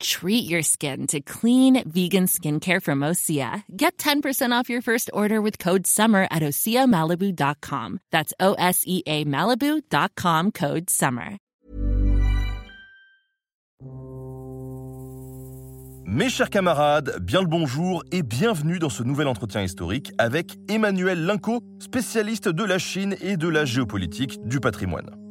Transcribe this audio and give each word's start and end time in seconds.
Treat 0.00 0.48
your 0.48 0.62
skin 0.62 1.06
to 1.08 1.20
clean 1.20 1.82
vegan 1.88 2.26
skincare 2.26 2.82
from 2.82 3.00
Osea. 3.00 3.62
Get 3.76 3.98
10% 3.98 4.52
off 4.52 4.70
your 4.70 4.82
first 4.82 5.10
order 5.12 5.40
with 5.40 5.58
code 5.58 5.86
SUMMER 5.86 6.26
at 6.30 6.42
OseaMalibu.com. 6.42 8.00
That's 8.10 8.32
O 8.40 8.54
S 8.54 8.82
E 8.86 9.02
A 9.06 9.24
Malibu.com 9.24 10.52
code 10.52 10.90
SUMMER. 10.90 11.38
Mes 16.08 16.30
chers 16.30 16.50
camarades, 16.50 17.18
bien 17.20 17.40
le 17.40 17.48
bonjour 17.48 18.04
et 18.12 18.22
bienvenue 18.22 18.78
dans 18.78 18.88
ce 18.88 19.02
nouvel 19.02 19.26
entretien 19.26 19.62
historique 19.62 20.12
avec 20.18 20.56
Emmanuel 20.68 21.26
Linco, 21.26 21.62
spécialiste 21.80 22.48
de 22.48 22.62
la 22.62 22.78
Chine 22.78 23.16
et 23.20 23.36
de 23.36 23.48
la 23.48 23.64
géopolitique 23.64 24.38
du 24.46 24.60
patrimoine. 24.60 25.25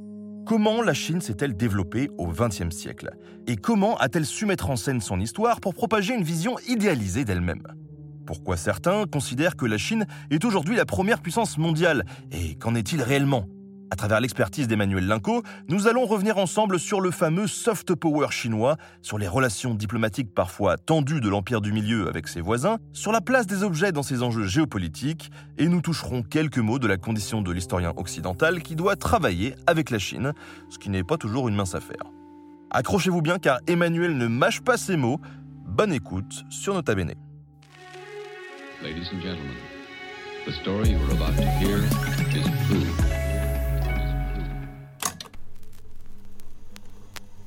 Comment 0.45 0.83
la 0.83 0.93
Chine 0.93 1.21
s'est-elle 1.21 1.57
développée 1.57 2.11
au 2.19 2.27
XXe 2.27 2.69
siècle? 2.69 3.09
Et 3.47 3.55
comment 3.55 3.97
a-t-elle 3.97 4.27
su 4.27 4.45
mettre 4.45 4.69
en 4.69 4.75
scène 4.75 5.01
son 5.01 5.19
histoire 5.19 5.59
pour 5.59 5.73
propager 5.73 6.13
une 6.13 6.21
vision 6.21 6.57
idéalisée 6.67 7.25
d'elle-même? 7.25 7.63
Pourquoi 8.27 8.55
certains 8.55 9.05
considèrent 9.07 9.55
que 9.55 9.65
la 9.65 9.79
Chine 9.79 10.05
est 10.29 10.45
aujourd'hui 10.45 10.75
la 10.75 10.85
première 10.85 11.21
puissance 11.21 11.57
mondiale? 11.57 12.05
Et 12.31 12.53
qu'en 12.55 12.75
est-il 12.75 13.01
réellement? 13.01 13.47
À 13.91 13.95
travers 13.95 14.19
l'expertise 14.19 14.67
d'Emmanuel 14.67 15.07
Linco, 15.07 15.43
nous 15.69 15.87
allons 15.87 16.05
revenir 16.05 16.37
ensemble 16.37 16.79
sur 16.79 17.01
le 17.01 17.11
fameux 17.11 17.47
soft 17.47 17.95
power 17.95 18.27
chinois, 18.31 18.77
sur 19.01 19.17
les 19.17 19.27
relations 19.27 19.73
diplomatiques 19.73 20.33
parfois 20.33 20.77
tendues 20.77 21.21
de 21.21 21.29
l'Empire 21.29 21.61
du 21.61 21.71
Milieu 21.71 22.07
avec 22.07 22.27
ses 22.27 22.41
voisins, 22.41 22.77
sur 22.93 23.11
la 23.11 23.21
place 23.21 23.47
des 23.47 23.63
objets 23.63 23.91
dans 23.91 24.03
ses 24.03 24.23
enjeux 24.23 24.45
géopolitiques, 24.45 25.31
et 25.57 25.67
nous 25.67 25.81
toucherons 25.81 26.23
quelques 26.23 26.57
mots 26.57 26.79
de 26.79 26.87
la 26.87 26.97
condition 26.97 27.41
de 27.41 27.51
l'historien 27.51 27.93
occidental 27.95 28.61
qui 28.61 28.75
doit 28.75 28.95
travailler 28.95 29.55
avec 29.67 29.89
la 29.89 29.99
Chine, 29.99 30.33
ce 30.69 30.77
qui 30.77 30.89
n'est 30.89 31.03
pas 31.03 31.17
toujours 31.17 31.47
une 31.47 31.55
mince 31.55 31.75
affaire. 31.75 32.11
Accrochez-vous 32.71 33.21
bien 33.21 33.39
car 33.39 33.59
Emmanuel 33.67 34.17
ne 34.17 34.27
mâche 34.27 34.61
pas 34.61 34.77
ses 34.77 34.97
mots. 34.97 35.19
Bonne 35.65 35.93
écoute 35.93 36.43
sur 36.49 36.73
Nota 36.73 36.95
Bene. 36.95 37.13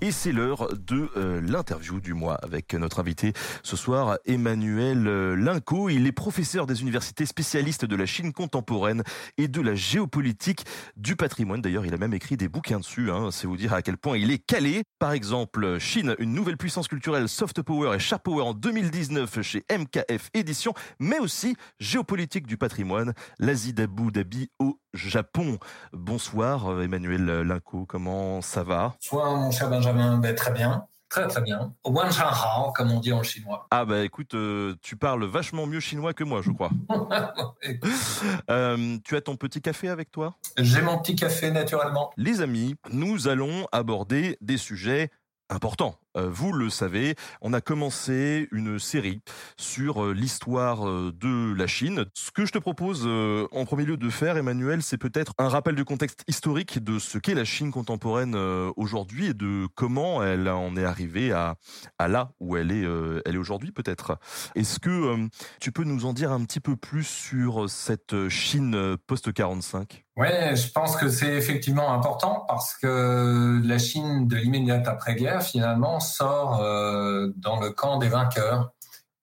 Et 0.01 0.13
c'est 0.13 0.31
l'heure 0.31 0.69
de 0.87 1.11
euh, 1.17 1.41
l'interview 1.41 2.01
du 2.01 2.15
mois 2.15 2.35
avec 2.35 2.73
notre 2.75 3.01
invité 3.01 3.33
ce 3.65 3.77
soir, 3.77 4.17
Emmanuel 4.27 5.09
euh, 5.09 5.35
Linco. 5.35 5.89
Il 5.89 6.07
est 6.07 6.13
professeur 6.13 6.69
des 6.69 6.83
universités 6.83 7.27
spécialistes 7.27 7.85
de 7.85 7.97
la 7.97 8.07
Chine 8.07 8.33
contemporaine 8.33 9.03
et 9.39 9.49
de 9.49 9.61
la 9.61 9.75
géopolitique 9.75 10.65
du 10.97 11.17
patrimoine. 11.17 11.63
D'ailleurs, 11.63 11.85
il 11.85 11.93
a 11.93 11.97
même 11.97 12.15
écrit 12.15 12.37
des 12.37 12.49
bouquins 12.49 12.79
dessus. 12.79 13.11
Hein. 13.11 13.31
C'est 13.33 13.49
vous 13.49 13.57
dire 13.57 13.73
à 13.73 13.83
quel 13.83 13.97
point 13.97 14.17
il 14.17 14.31
est 14.31 14.39
calé. 14.39 14.85
Par 15.01 15.11
exemple, 15.11 15.81
Chine, 15.81 16.15
une 16.21 16.33
nouvelle 16.33 16.57
puissance 16.57 16.87
culturelle, 16.87 17.29
soft 17.29 17.61
power 17.63 17.97
et 17.97 17.99
sharp 17.99 18.23
power 18.23 18.43
en 18.43 18.55
2019 18.55 19.43
chez 19.43 19.65
MKF 19.69 20.31
Édition, 20.33 20.75
mais 21.01 21.19
aussi 21.19 21.57
géopolitique 21.81 22.47
du 22.47 22.57
patrimoine, 22.57 23.15
l'Asie 23.41 23.73
d'Abu 23.73 24.13
Dhabi 24.13 24.49
au 24.61 24.79
Japon. 24.99 25.59
Bonsoir 25.93 26.71
euh, 26.71 26.83
Emmanuel 26.83 27.25
Linco, 27.43 27.87
comment 27.87 28.43
ça 28.43 28.63
va? 28.63 28.97
Bonsoir 29.01 29.37
mon 29.37 29.51
cher 29.51 29.71
Benjamin, 29.71 30.19
ben, 30.19 30.35
très 30.35 30.53
bien. 30.53 30.87
Très 31.09 31.27
très 31.27 31.41
bien. 31.41 31.73
Wan 31.87 32.11
Hao, 32.11 32.73
comme 32.73 32.91
on 32.91 33.01
dit 33.01 33.15
en 33.15 33.23
chinois. 33.23 33.67
Ah 33.71 33.87
bah 33.87 34.05
écoute, 34.05 34.35
euh, 34.35 34.75
tu 34.83 34.97
parles 34.97 35.25
vachement 35.25 35.67
mieux 35.67 35.81
chinois 35.81 36.13
que 36.13 36.23
moi, 36.23 36.43
je 36.43 36.51
crois. 36.51 36.71
euh, 38.51 38.99
tu 39.05 39.17
as 39.17 39.21
ton 39.23 39.37
petit 39.37 39.63
café 39.63 39.89
avec 39.89 40.11
toi? 40.11 40.35
J'ai 40.59 40.83
mon 40.83 40.99
petit 40.99 41.17
café 41.17 41.51
naturellement. 41.51 42.11
Les 42.19 42.43
amis, 42.43 42.77
nous 42.91 43.27
allons 43.27 43.67
aborder 43.73 44.37
des 44.43 44.59
sujets 44.59 45.11
importants 45.49 45.95
vous 46.27 46.53
le 46.53 46.71
savez, 46.71 47.15
on 47.41 47.53
a 47.53 47.61
commencé 47.61 48.49
une 48.53 48.79
série 48.79 49.21
sur 49.57 50.05
euh, 50.05 50.13
l'histoire 50.13 50.89
euh, 50.89 51.13
de 51.15 51.55
la 51.55 51.67
Chine. 51.67 52.07
Ce 52.15 52.31
que 52.31 52.47
je 52.47 52.53
te 52.53 52.59
propose 52.59 53.07
en 53.07 53.65
premier 53.65 53.85
lieu 53.85 53.97
de 53.97 54.11
faire, 54.11 54.37
Emmanuel, 54.37 54.83
c'est 54.83 54.99
peut-être 54.99 55.33
un 55.39 55.49
rappel 55.49 55.75
du 55.75 55.85
contexte 55.85 56.25
historique 56.29 56.83
de 56.83 56.99
ce 56.99 57.19
qu'est 57.19 57.35
la 57.35 57.45
Chine 57.45 57.71
contemporaine 57.71 58.35
aujourd'hui 58.77 59.27
et 59.27 59.35
de 59.35 59.67
comment 59.75 60.23
elle 60.23 60.49
en 60.49 60.77
est 60.77 60.85
arrivée 60.85 61.33
à, 61.33 61.57
là 61.99 62.33
où 62.41 62.57
elle 62.57 62.73
est, 62.73 62.87
elle 63.25 63.35
est 63.35 63.39
aujourd'hui 63.39 63.73
peut-être. 63.73 64.19
Est-ce 64.55 64.79
que 64.79 65.29
tu 65.61 65.73
peux 65.73 65.85
nous 65.85 66.07
en 66.07 66.13
dire 66.13 66.33
un 66.33 66.45
petit 66.45 66.61
peu 66.61 66.77
plus 66.77 67.05
sur 67.05 67.69
cette 67.69 68.29
Chine 68.29 68.97
post-45 69.07 70.05
Oui, 70.17 70.29
je 70.55 70.71
pense 70.71 70.97
que 70.97 71.09
c'est 71.09 71.35
effectivement 71.35 71.93
important 71.93 72.45
parce 72.49 72.77
que 72.77 73.61
la 73.65 73.79
Chine 73.79 74.29
de 74.29 74.37
l'immédiate 74.37 74.87
après-guerre, 74.89 75.43
finalement, 75.43 76.01
sort 76.09 76.63
euh, 76.63 77.29
dans 77.37 77.61
le 77.61 77.71
camp 77.71 77.99
des 77.99 78.09
vainqueurs. 78.09 78.73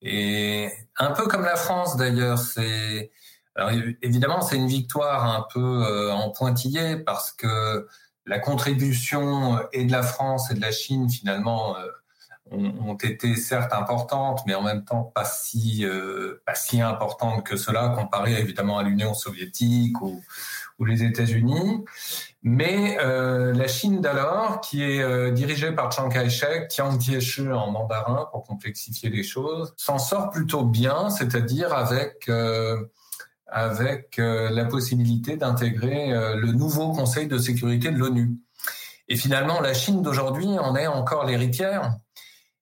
Et 0.02 0.70
un 0.98 1.10
peu 1.12 1.26
comme 1.26 1.44
la 1.44 1.56
France 1.56 1.96
d'ailleurs, 1.96 2.38
c'est 2.38 3.10
évidemment 4.02 4.42
c'est 4.42 4.56
une 4.56 4.68
victoire 4.68 5.24
un 5.24 5.46
peu 5.52 5.60
euh, 5.60 6.12
en 6.12 6.30
pointillé 6.30 6.96
parce 6.96 7.32
que 7.32 7.86
la 8.26 8.38
contribution 8.38 9.60
et 9.72 9.84
de 9.84 9.92
la 9.92 10.02
France 10.02 10.50
et 10.50 10.54
de 10.54 10.60
la 10.60 10.72
Chine 10.72 11.08
finalement 11.08 11.76
euh, 11.76 11.86
ont, 12.50 12.96
été 12.96 13.34
certes 13.34 13.72
importantes, 13.72 14.42
mais 14.46 14.54
en 14.54 14.62
même 14.62 14.84
temps 14.84 15.02
pas 15.02 15.24
si 15.24 15.84
pas 16.44 16.54
si 16.54 16.80
importantes 16.80 17.44
que 17.44 17.56
cela 17.56 17.88
comparé 17.88 18.38
évidemment 18.38 18.78
à 18.78 18.82
l'Union 18.82 19.14
soviétique 19.14 20.00
ou, 20.00 20.22
ou 20.78 20.84
les 20.84 21.02
États-Unis. 21.02 21.84
Mais 22.42 22.98
euh, 23.00 23.52
la 23.52 23.66
Chine 23.66 24.00
d'alors, 24.00 24.60
qui 24.60 24.82
est 24.82 25.02
euh, 25.02 25.32
dirigée 25.32 25.72
par 25.72 25.90
Chiang 25.90 26.08
Kai-shek, 26.08 26.68
Tian 26.68 26.96
Tieshi 26.96 27.50
en 27.50 27.70
mandarin 27.70 28.28
pour 28.30 28.44
complexifier 28.44 29.10
les 29.10 29.22
choses, 29.22 29.74
s'en 29.76 29.98
sort 29.98 30.30
plutôt 30.30 30.64
bien, 30.64 31.10
c'est-à-dire 31.10 31.72
avec 31.72 32.28
euh, 32.28 32.84
avec 33.48 34.18
euh, 34.18 34.50
la 34.50 34.64
possibilité 34.64 35.36
d'intégrer 35.36 36.12
euh, 36.12 36.36
le 36.36 36.52
nouveau 36.52 36.92
Conseil 36.92 37.28
de 37.28 37.38
sécurité 37.38 37.90
de 37.90 37.96
l'ONU. 37.96 38.36
Et 39.08 39.16
finalement, 39.16 39.60
la 39.60 39.72
Chine 39.72 40.02
d'aujourd'hui 40.02 40.46
en 40.58 40.74
est 40.74 40.88
encore 40.88 41.26
l'héritière. 41.26 41.94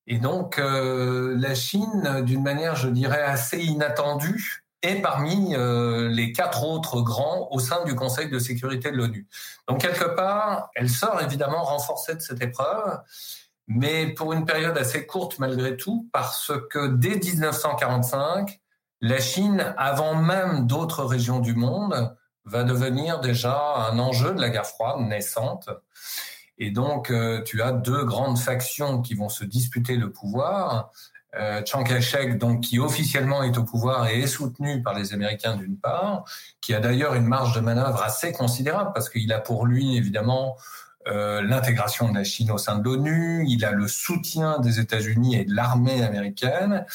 Et 0.07 0.19
donc, 0.19 0.59
la 0.59 1.55
Chine, 1.55 2.23
d'une 2.27 2.43
manière, 2.43 2.77
je 2.77 2.89
dirais, 2.89 3.23
assez 3.23 3.63
inattendue, 3.63 4.64
et 4.85 5.01
parmi 5.01 5.55
euh, 5.57 6.09
les 6.09 6.33
quatre 6.33 6.63
autres 6.63 7.01
grands 7.01 7.49
au 7.51 7.59
sein 7.59 7.85
du 7.85 7.95
Conseil 7.95 8.29
de 8.29 8.39
sécurité 8.39 8.91
de 8.91 8.97
l'ONU. 8.97 9.27
Donc 9.67 9.81
quelque 9.81 10.15
part, 10.15 10.69
elle 10.75 10.91
sort 10.91 11.23
évidemment 11.23 11.63
renforcée 11.63 12.15
de 12.15 12.21
cette 12.21 12.43
épreuve, 12.43 12.99
mais 13.67 14.13
pour 14.13 14.35
une 14.35 14.45
période 14.45 14.77
assez 14.77 15.07
courte 15.07 15.39
malgré 15.39 15.79
tout, 15.79 16.09
parce 16.13 16.53
que 16.71 16.89
dès 16.89 17.17
1945, 17.17 18.61
la 19.01 19.21
Chine, 19.21 19.75
avant 19.79 20.15
même 20.15 20.67
d'autres 20.67 21.05
régions 21.05 21.41
du 21.41 21.55
monde, 21.55 22.15
va 22.45 22.63
devenir 22.63 23.21
déjà 23.21 23.89
un 23.91 23.99
enjeu 23.99 24.35
de 24.35 24.41
la 24.41 24.51
guerre 24.51 24.67
froide 24.67 25.01
naissante. 25.01 25.71
Et 26.59 26.71
donc, 26.71 27.11
euh, 27.11 27.43
tu 27.43 27.63
as 27.63 27.73
deux 27.73 28.05
grandes 28.05 28.39
factions 28.39 29.01
qui 29.01 29.15
vont 29.15 29.31
se 29.31 29.45
disputer 29.45 29.97
le 29.97 30.13
pouvoir 30.13 30.91
euh, 31.39 31.63
Chiang 31.65 31.85
Kai-shek, 31.85 32.39
donc 32.39 32.61
qui 32.61 32.79
officiellement 32.79 33.43
est 33.43 33.57
au 33.59 33.65
pouvoir 33.65 34.09
et 34.09 34.21
est 34.21 34.27
soutenu 34.27 34.83
par 34.83 34.95
les 34.95 35.13
Américains 35.13 35.57
d'une 35.57 35.77
part, 35.77 36.25
qui 36.61 36.75
a 36.75 36.81
d'ailleurs 36.81 37.15
une 37.15 37.27
marge 37.27 37.55
de 37.55 37.61
manœuvre 37.61 38.03
assez 38.03 38.33
considérable 38.33 38.91
parce 38.95 39.09
qu'il 39.09 39.33
a 39.33 39.41
pour 39.41 39.67
lui 39.67 39.97
évidemment 39.97 40.57
euh, 41.07 41.43
l'intégration 41.43 42.09
de 42.09 42.15
la 42.15 42.25
Chine 42.25 42.51
au 42.51 42.59
sein 42.59 42.79
de 42.79 42.85
l'ONU, 42.85 43.45
il 43.47 43.65
a 43.65 43.73
le 43.73 43.89
soutien 43.89 44.59
des 44.61 44.81
États-Unis 44.81 45.37
et 45.37 45.45
de 45.45 45.55
l'armée 45.55 46.03
américaine, 46.03 46.87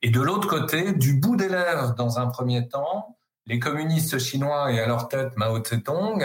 et 0.00 0.10
de 0.10 0.20
l'autre 0.20 0.48
côté, 0.48 0.92
du 0.92 1.14
bout 1.14 1.36
des 1.36 1.48
lèvres, 1.48 1.94
dans 1.94 2.18
un 2.18 2.28
premier 2.28 2.66
temps, 2.66 3.18
les 3.46 3.58
communistes 3.58 4.18
chinois 4.18 4.72
et 4.72 4.80
à 4.80 4.86
leur 4.86 5.08
tête 5.08 5.36
Mao 5.36 5.58
Tse-tung 5.58 6.24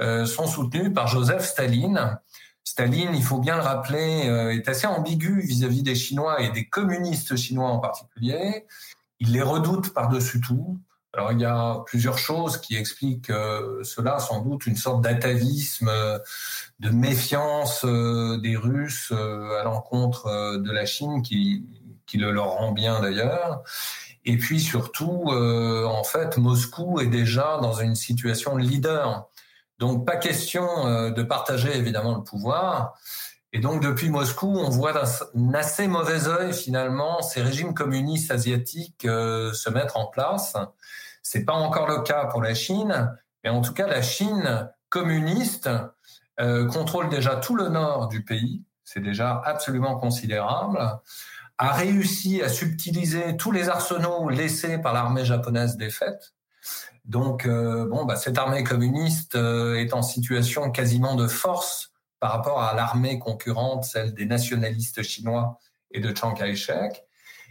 euh, 0.00 0.26
sont 0.26 0.46
soutenus 0.46 0.92
par 0.92 1.06
Joseph 1.06 1.44
Staline, 1.44 2.18
Staline, 2.66 3.14
il 3.14 3.22
faut 3.22 3.38
bien 3.38 3.54
le 3.54 3.62
rappeler, 3.62 4.28
euh, 4.28 4.52
est 4.52 4.68
assez 4.68 4.88
ambigu 4.88 5.40
vis-à-vis 5.40 5.84
des 5.84 5.94
Chinois 5.94 6.42
et 6.42 6.50
des 6.50 6.66
communistes 6.66 7.36
chinois 7.36 7.70
en 7.70 7.78
particulier. 7.78 8.66
Il 9.20 9.32
les 9.32 9.40
redoute 9.40 9.94
par-dessus 9.94 10.40
tout. 10.40 10.76
Alors 11.14 11.30
il 11.30 11.40
y 11.40 11.44
a 11.44 11.84
plusieurs 11.86 12.18
choses 12.18 12.58
qui 12.58 12.76
expliquent 12.76 13.30
euh, 13.30 13.84
cela, 13.84 14.18
sans 14.18 14.40
doute 14.40 14.66
une 14.66 14.74
sorte 14.74 15.00
d'atavisme, 15.00 15.92
de 16.80 16.90
méfiance 16.90 17.84
euh, 17.84 18.36
des 18.38 18.56
Russes 18.56 19.12
à 19.12 19.62
l'encontre 19.62 20.56
de 20.56 20.72
la 20.72 20.86
Chine 20.86 21.22
qui, 21.22 21.64
qui 22.04 22.18
le 22.18 22.32
leur 22.32 22.48
rend 22.48 22.72
bien 22.72 23.00
d'ailleurs. 23.00 23.62
Et 24.24 24.38
puis 24.38 24.58
surtout, 24.58 25.30
en 25.30 26.02
fait, 26.02 26.36
Moscou 26.36 26.98
est 26.98 27.06
déjà 27.06 27.58
dans 27.62 27.74
une 27.74 27.94
situation 27.94 28.56
de 28.56 28.60
leader 28.60 29.28
Donc 29.78 30.06
pas 30.06 30.16
question 30.16 30.86
euh, 30.86 31.10
de 31.10 31.22
partager 31.22 31.76
évidemment 31.76 32.16
le 32.16 32.22
pouvoir. 32.22 32.94
Et 33.52 33.60
donc 33.60 33.82
depuis 33.82 34.10
Moscou, 34.10 34.48
on 34.58 34.68
voit 34.70 34.92
d'un 34.92 35.54
assez 35.54 35.86
mauvais 35.88 36.28
œil 36.28 36.52
finalement 36.52 37.22
ces 37.22 37.42
régimes 37.42 37.74
communistes 37.74 38.30
asiatiques 38.30 39.04
euh, 39.04 39.52
se 39.52 39.70
mettre 39.70 39.96
en 39.96 40.06
place. 40.06 40.56
C'est 41.22 41.44
pas 41.44 41.54
encore 41.54 41.88
le 41.88 42.02
cas 42.02 42.26
pour 42.26 42.42
la 42.42 42.54
Chine, 42.54 43.12
mais 43.44 43.50
en 43.50 43.60
tout 43.60 43.72
cas 43.72 43.86
la 43.86 44.02
Chine 44.02 44.70
communiste 44.88 45.70
euh, 46.40 46.66
contrôle 46.66 47.08
déjà 47.08 47.36
tout 47.36 47.56
le 47.56 47.68
nord 47.68 48.08
du 48.08 48.24
pays. 48.24 48.62
C'est 48.84 49.00
déjà 49.00 49.42
absolument 49.44 49.98
considérable 49.98 51.00
a 51.58 51.72
réussi 51.72 52.42
à 52.42 52.48
subtiliser 52.48 53.36
tous 53.36 53.50
les 53.50 53.68
arsenaux 53.68 54.28
laissés 54.28 54.78
par 54.78 54.92
l'armée 54.92 55.24
japonaise 55.24 55.76
défaite. 55.76 56.34
Donc, 57.06 57.46
euh, 57.46 57.86
bon, 57.86 58.04
bah, 58.04 58.16
cette 58.16 58.36
armée 58.36 58.64
communiste 58.64 59.36
euh, 59.36 59.76
est 59.76 59.94
en 59.94 60.02
situation 60.02 60.70
quasiment 60.70 61.14
de 61.14 61.28
force 61.28 61.92
par 62.18 62.32
rapport 62.32 62.60
à 62.60 62.74
l'armée 62.74 63.18
concurrente, 63.18 63.84
celle 63.84 64.12
des 64.12 64.26
nationalistes 64.26 65.02
chinois 65.02 65.58
et 65.92 66.00
de 66.00 66.14
Chiang 66.14 66.34
Kai-shek. 66.34 67.04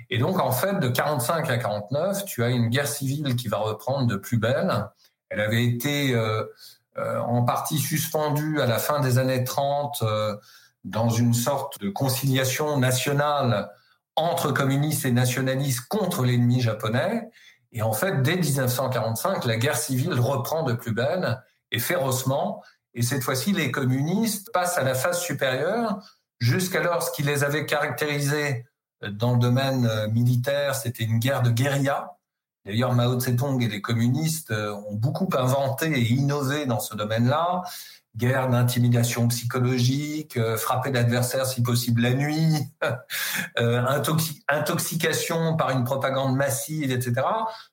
Et 0.10 0.18
donc, 0.18 0.40
en 0.42 0.52
fait, 0.52 0.80
de 0.80 0.90
45 0.90 1.50
à 1.50 1.58
49, 1.58 2.26
tu 2.26 2.44
as 2.44 2.50
une 2.50 2.68
guerre 2.68 2.88
civile 2.88 3.36
qui 3.38 3.48
va 3.48 3.58
reprendre 3.58 4.08
de 4.08 4.18
plus 4.18 4.38
belle. 4.38 4.88
Elle 5.30 5.40
avait 5.40 5.66
été 5.66 6.14
euh, 6.14 6.44
en 6.98 7.44
partie 7.44 7.78
suspendue 7.78 8.60
à 8.60 8.66
la 8.66 8.78
fin 8.78 9.00
des 9.00 9.18
années 9.18 9.44
30 9.44 10.04
dans 10.84 11.10
une 11.10 11.34
sorte 11.34 11.80
de 11.80 11.90
conciliation 11.90 12.78
nationale 12.78 13.72
entre 14.16 14.52
communistes 14.52 15.06
et 15.06 15.12
nationalistes 15.12 15.88
contre 15.88 16.24
l'ennemi 16.24 16.62
japonais. 16.62 17.30
Et 17.76 17.82
en 17.82 17.94
fait, 17.94 18.22
dès 18.22 18.38
1945, 18.38 19.46
la 19.46 19.58
guerre 19.58 19.78
civile 19.78 20.20
reprend 20.20 20.64
de 20.64 20.74
plus 20.74 20.94
belle 20.94 21.44
et 21.72 21.80
férocement. 21.80 22.64
Et 22.94 23.02
cette 23.02 23.22
fois-ci, 23.22 23.52
les 23.52 23.70
communistes 23.70 24.50
passent 24.54 24.78
à 24.78 24.84
la 24.84 24.96
phase 24.96 25.20
supérieure 25.20 26.00
jusqu'alors 26.40 27.04
ce 27.04 27.12
qui 27.12 27.22
les 27.22 27.44
avait 27.44 27.66
caractérisés 27.66 28.66
dans 29.02 29.34
le 29.34 29.40
domaine 29.40 29.86
euh, 29.86 30.08
militaire, 30.08 30.74
c'était 30.74 31.04
une 31.04 31.20
guerre 31.20 31.42
de 31.42 31.50
guérilla. 31.50 32.18
D'ailleurs, 32.66 32.94
Mao 32.94 33.20
Tse-tung 33.20 33.62
et 33.62 33.68
les 33.68 33.82
communistes 33.82 34.52
euh, 34.52 34.74
ont 34.90 34.96
beaucoup 34.96 35.30
inventé 35.38 35.88
et 35.88 36.02
innové 36.02 36.66
dans 36.66 36.80
ce 36.80 36.96
domaine-là 36.96 37.62
guerre 38.16 38.50
d'intimidation 38.50 39.28
psychologique, 39.28 40.38
euh, 40.38 40.58
frapper 40.58 40.92
l'adversaire 40.92 41.46
si 41.46 41.62
possible 41.62 42.02
la 42.02 42.14
nuit, 42.14 42.56
euh, 43.60 43.84
intoxication 44.48 45.56
par 45.58 45.72
une 45.72 45.84
propagande 45.84 46.36
massive, 46.36 46.92
etc. 46.92 47.26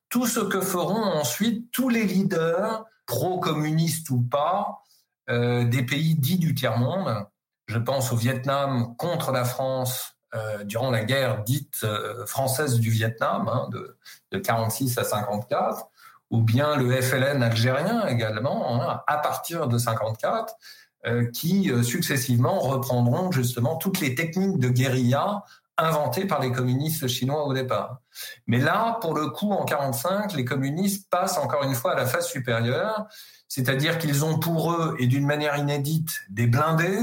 Tout 0.08 0.26
ce 0.26 0.40
que 0.40 0.60
feront 0.60 1.02
ensuite 1.02 1.70
tous 1.72 1.88
les 1.88 2.04
leaders, 2.04 2.84
pro-communistes 3.06 4.10
ou 4.10 4.22
pas, 4.22 4.82
euh, 5.30 5.64
des 5.64 5.84
pays 5.84 6.16
dits 6.16 6.38
du 6.38 6.54
tiers-monde. 6.54 7.26
Je 7.68 7.78
pense 7.78 8.12
au 8.12 8.16
Vietnam 8.16 8.96
contre 8.96 9.32
la 9.32 9.44
France 9.44 10.08
durant 10.64 10.90
la 10.90 11.04
guerre 11.04 11.42
dite 11.42 11.84
française 12.24 12.80
du 12.80 12.88
Vietnam, 12.88 13.48
hein, 13.48 13.68
de, 13.70 13.98
de 14.30 14.38
46 14.38 14.96
à 14.96 15.04
54 15.04 15.90
ou 16.32 16.40
bien 16.40 16.76
le 16.76 17.00
FLN 17.00 17.42
algérien 17.42 18.06
également, 18.06 18.82
hein, 18.82 19.02
à 19.06 19.18
partir 19.18 19.68
de 19.68 19.78
54, 19.78 20.54
euh, 21.06 21.30
qui 21.30 21.70
euh, 21.70 21.82
successivement 21.82 22.58
reprendront 22.58 23.30
justement 23.30 23.76
toutes 23.76 24.00
les 24.00 24.14
techniques 24.14 24.58
de 24.58 24.68
guérilla 24.68 25.44
inventées 25.76 26.26
par 26.26 26.40
les 26.40 26.50
communistes 26.50 27.06
chinois 27.06 27.46
au 27.46 27.52
départ. 27.52 27.98
Mais 28.46 28.58
là, 28.58 28.98
pour 29.02 29.14
le 29.14 29.28
coup, 29.28 29.52
en 29.52 29.64
45, 29.64 30.32
les 30.34 30.44
communistes 30.44 31.10
passent 31.10 31.38
encore 31.38 31.64
une 31.64 31.74
fois 31.74 31.92
à 31.92 31.96
la 31.96 32.06
phase 32.06 32.26
supérieure, 32.26 33.06
c'est-à-dire 33.48 33.98
qu'ils 33.98 34.24
ont 34.24 34.38
pour 34.38 34.72
eux, 34.72 34.96
et 34.98 35.06
d'une 35.06 35.26
manière 35.26 35.56
inédite, 35.56 36.22
des 36.30 36.46
blindés, 36.46 37.00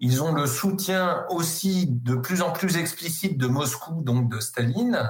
ils 0.00 0.22
ont 0.22 0.32
le 0.32 0.46
soutien 0.46 1.24
aussi 1.30 1.86
de 1.88 2.16
plus 2.16 2.42
en 2.42 2.50
plus 2.50 2.76
explicite 2.76 3.38
de 3.38 3.46
Moscou, 3.46 4.02
donc 4.02 4.28
de 4.28 4.40
Staline, 4.40 5.08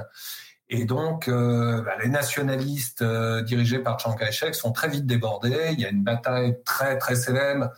et 0.69 0.85
donc, 0.85 1.29
euh, 1.29 1.83
bah, 1.83 1.93
les 2.03 2.09
nationalistes 2.09 3.03
euh, 3.03 3.43
dirigés 3.43 3.79
par 3.79 4.01
Chiang 4.01 4.15
Kai-shek 4.15 4.55
sont 4.55 4.73
très 4.73 4.89
vite 4.89 5.07
débordés. 5.07 5.71
Il 5.73 5.81
y 5.81 5.87
a 5.87 5.91
une 5.91 6.03
bataille 6.03 6.57
très 6.65 6.99
très 6.99 7.15
célèbre 7.15 7.71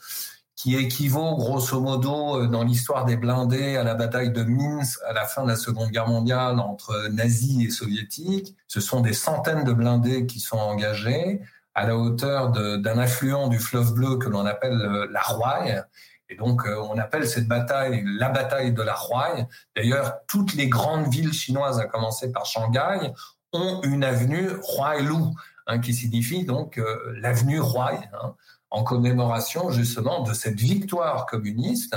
qui 0.57 0.75
équivaut 0.75 1.37
grosso 1.37 1.81
modo 1.81 2.41
euh, 2.41 2.47
dans 2.47 2.65
l'histoire 2.65 3.05
des 3.05 3.17
blindés 3.17 3.77
à 3.77 3.85
la 3.85 3.95
bataille 3.95 4.33
de 4.33 4.43
Minsk 4.43 5.01
à 5.07 5.13
la 5.13 5.27
fin 5.27 5.43
de 5.43 5.49
la 5.49 5.57
Seconde 5.57 5.91
Guerre 5.91 6.09
mondiale 6.09 6.61
entre 6.61 7.09
nazis 7.13 7.67
et 7.67 7.71
soviétiques. 7.71 8.57
Ce 8.69 8.81
sont 8.81 9.03
des 9.03 9.13
centaines 9.13 9.65
de 9.65 9.73
blindés 9.73 10.25
qui 10.25 10.41
sont 10.41 10.59
engagés 10.59 11.43
à 11.75 11.87
la 11.87 11.97
hauteur 11.97 12.51
d'un 12.51 12.99
affluent 12.99 13.49
du 13.49 13.59
fleuve 13.61 13.93
bleu 13.93 14.17
que 14.17 14.29
l'on 14.29 14.45
appelle 14.47 14.79
la 15.13 15.21
Roye 15.21 15.85
et 16.31 16.37
donc, 16.37 16.67
euh, 16.67 16.77
on 16.91 16.99
appelle 16.99 17.27
cette 17.27 17.49
bataille 17.49 18.03
la 18.05 18.29
bataille 18.29 18.73
de 18.73 18.83
la 18.83 18.95
Huai. 18.95 19.47
D'ailleurs, 19.75 20.19
toutes 20.27 20.55
les 20.55 20.69
grandes 20.69 21.09
villes 21.09 21.33
chinoises, 21.33 21.79
à 21.79 21.87
commencer 21.87 22.31
par 22.33 22.45
Shanghai, 22.45 23.13
ont 23.53 23.81
une 23.83 24.05
avenue 24.05 24.51
Huailu, 24.77 25.33
hein, 25.67 25.79
qui 25.79 25.95
signifie 25.95 26.45
donc 26.45 26.79
euh, 26.79 27.15
l'avenue 27.17 27.61
Huai, 27.61 27.99
hein, 28.13 28.35
en 28.71 28.85
commémoration 28.85 29.71
justement 29.71 30.23
de 30.23 30.35
cette 30.35 30.61
victoire 30.61 31.25
communiste 31.25 31.97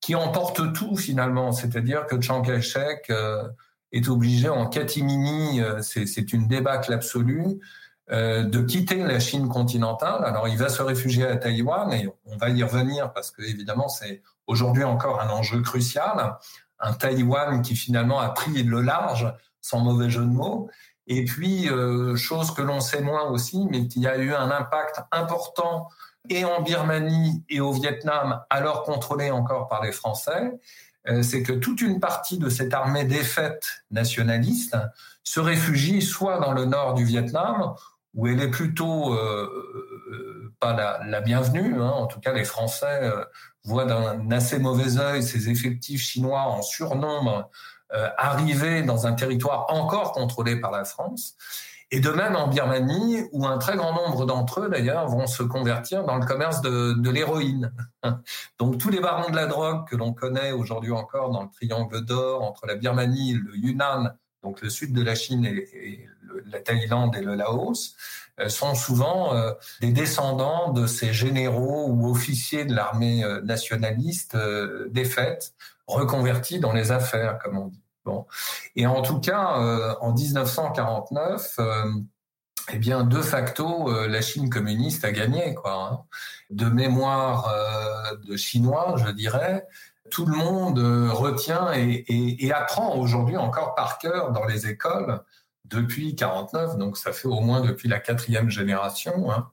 qui 0.00 0.16
emporte 0.16 0.72
tout 0.72 0.96
finalement. 0.96 1.52
C'est-à-dire 1.52 2.06
que 2.06 2.20
Chiang 2.20 2.42
Kai-shek 2.42 3.10
euh, 3.10 3.44
est 3.92 4.08
obligé 4.08 4.48
en 4.48 4.66
catimini, 4.66 5.60
c'est 5.82 6.32
une 6.32 6.48
débâcle 6.48 6.94
absolue, 6.94 7.60
de 8.12 8.60
quitter 8.60 8.96
la 8.96 9.18
Chine 9.20 9.48
continentale. 9.48 10.24
Alors 10.24 10.46
il 10.46 10.58
va 10.58 10.68
se 10.68 10.82
réfugier 10.82 11.26
à 11.26 11.36
Taïwan 11.36 11.90
et 11.92 12.08
on 12.26 12.36
va 12.36 12.50
y 12.50 12.62
revenir 12.62 13.12
parce 13.12 13.30
que 13.30 13.40
évidemment 13.42 13.88
c'est 13.88 14.22
aujourd'hui 14.46 14.84
encore 14.84 15.20
un 15.20 15.30
enjeu 15.30 15.62
crucial. 15.62 16.36
Un 16.78 16.92
Taïwan 16.92 17.62
qui 17.62 17.74
finalement 17.74 18.20
a 18.20 18.28
pris 18.28 18.64
le 18.64 18.82
large, 18.82 19.32
sans 19.62 19.80
mauvais 19.80 20.10
jeu 20.10 20.22
de 20.22 20.26
mots. 20.30 20.68
Et 21.06 21.24
puis 21.24 21.68
euh, 21.68 22.14
chose 22.16 22.52
que 22.52 22.62
l'on 22.62 22.80
sait 22.80 23.00
moins 23.00 23.24
aussi, 23.30 23.66
mais 23.70 23.88
qui 23.88 24.06
a 24.06 24.18
eu 24.18 24.34
un 24.34 24.50
impact 24.50 25.00
important 25.10 25.88
et 26.28 26.44
en 26.44 26.62
Birmanie 26.62 27.44
et 27.48 27.60
au 27.60 27.72
Vietnam, 27.72 28.42
alors 28.50 28.84
contrôlé 28.84 29.30
encore 29.30 29.68
par 29.68 29.82
les 29.82 29.92
Français, 29.92 30.52
euh, 31.08 31.22
c'est 31.22 31.42
que 31.42 31.52
toute 31.52 31.80
une 31.80 31.98
partie 31.98 32.38
de 32.38 32.48
cette 32.48 32.72
armée 32.74 33.04
défaite 33.04 33.84
nationaliste 33.90 34.76
se 35.24 35.40
réfugie 35.40 36.00
soit 36.00 36.38
dans 36.38 36.52
le 36.52 36.64
nord 36.64 36.94
du 36.94 37.04
Vietnam 37.04 37.74
où 38.14 38.26
elle 38.26 38.40
est 38.40 38.50
plutôt 38.50 39.14
euh, 39.14 39.48
euh, 40.10 40.52
pas 40.60 40.74
la, 40.74 41.00
la 41.06 41.20
bienvenue. 41.20 41.80
Hein. 41.80 41.90
En 41.90 42.06
tout 42.06 42.20
cas, 42.20 42.32
les 42.32 42.44
Français 42.44 43.00
euh, 43.02 43.24
voient 43.64 43.86
d'un 43.86 44.30
assez 44.30 44.58
mauvais 44.58 44.98
œil 44.98 45.22
ces 45.22 45.48
effectifs 45.48 46.02
chinois 46.02 46.42
en 46.42 46.62
surnombre 46.62 47.50
euh, 47.94 48.08
arriver 48.16 48.82
dans 48.82 49.06
un 49.06 49.12
territoire 49.12 49.66
encore 49.68 50.12
contrôlé 50.12 50.60
par 50.60 50.70
la 50.70 50.84
France. 50.84 51.36
Et 51.90 52.00
de 52.00 52.08
même 52.08 52.36
en 52.36 52.48
Birmanie, 52.48 53.24
où 53.32 53.46
un 53.46 53.58
très 53.58 53.76
grand 53.76 53.92
nombre 53.92 54.24
d'entre 54.24 54.60
eux, 54.60 54.70
d'ailleurs, 54.70 55.08
vont 55.08 55.26
se 55.26 55.42
convertir 55.42 56.04
dans 56.04 56.16
le 56.16 56.24
commerce 56.24 56.62
de, 56.62 56.94
de 56.94 57.10
l'héroïne. 57.10 57.70
Donc 58.58 58.78
tous 58.78 58.88
les 58.88 59.00
barons 59.00 59.30
de 59.30 59.36
la 59.36 59.46
drogue 59.46 59.86
que 59.86 59.96
l'on 59.96 60.14
connaît 60.14 60.52
aujourd'hui 60.52 60.92
encore 60.92 61.30
dans 61.32 61.42
le 61.42 61.50
triangle 61.50 62.02
d'or 62.02 62.42
entre 62.42 62.66
la 62.66 62.76
Birmanie, 62.76 63.34
le 63.34 63.56
Yunnan, 63.56 64.16
donc 64.42 64.60
le 64.60 64.70
sud 64.70 64.92
de 64.92 65.02
la 65.02 65.14
Chine 65.14 65.44
et, 65.44 66.08
la 66.46 66.60
Thaïlande 66.60 67.14
et 67.16 67.20
le 67.20 67.34
Laos, 67.34 67.94
euh, 68.40 68.48
sont 68.48 68.74
souvent 68.74 69.34
euh, 69.34 69.52
des 69.80 69.92
descendants 69.92 70.72
de 70.72 70.86
ces 70.86 71.12
généraux 71.12 71.88
ou 71.88 72.10
officiers 72.10 72.64
de 72.64 72.74
l'armée 72.74 73.22
euh, 73.24 73.42
nationaliste 73.42 74.36
défaite, 74.88 75.54
reconvertis 75.86 76.58
dans 76.58 76.72
les 76.72 76.92
affaires, 76.92 77.38
comme 77.38 77.58
on 77.58 77.68
dit. 77.68 77.82
Bon. 78.04 78.26
Et 78.74 78.86
en 78.86 79.00
tout 79.02 79.20
cas, 79.20 79.96
en 80.00 80.12
1949, 80.12 81.60
eh 82.72 82.78
bien, 82.78 83.04
de 83.04 83.20
facto, 83.20 84.08
la 84.08 84.20
Chine 84.20 84.50
communiste 84.50 85.04
a 85.04 85.12
gagné. 85.12 85.54
Hein. 85.64 86.00
De 86.50 86.66
mémoire 86.66 87.48
de 88.24 88.36
chinois, 88.36 88.96
je 88.96 89.12
dirais, 89.12 89.68
tout 90.12 90.26
le 90.26 90.36
monde 90.36 90.78
retient 90.78 91.72
et, 91.72 92.04
et, 92.06 92.44
et 92.44 92.52
apprend 92.52 92.96
aujourd'hui 92.96 93.38
encore 93.38 93.74
par 93.74 93.96
cœur 93.96 94.30
dans 94.30 94.44
les 94.44 94.66
écoles 94.66 95.22
depuis 95.64 96.14
49, 96.14 96.76
donc 96.76 96.98
ça 96.98 97.12
fait 97.12 97.28
au 97.28 97.40
moins 97.40 97.62
depuis 97.62 97.88
la 97.88 97.98
quatrième 97.98 98.50
génération, 98.50 99.32
hein, 99.32 99.50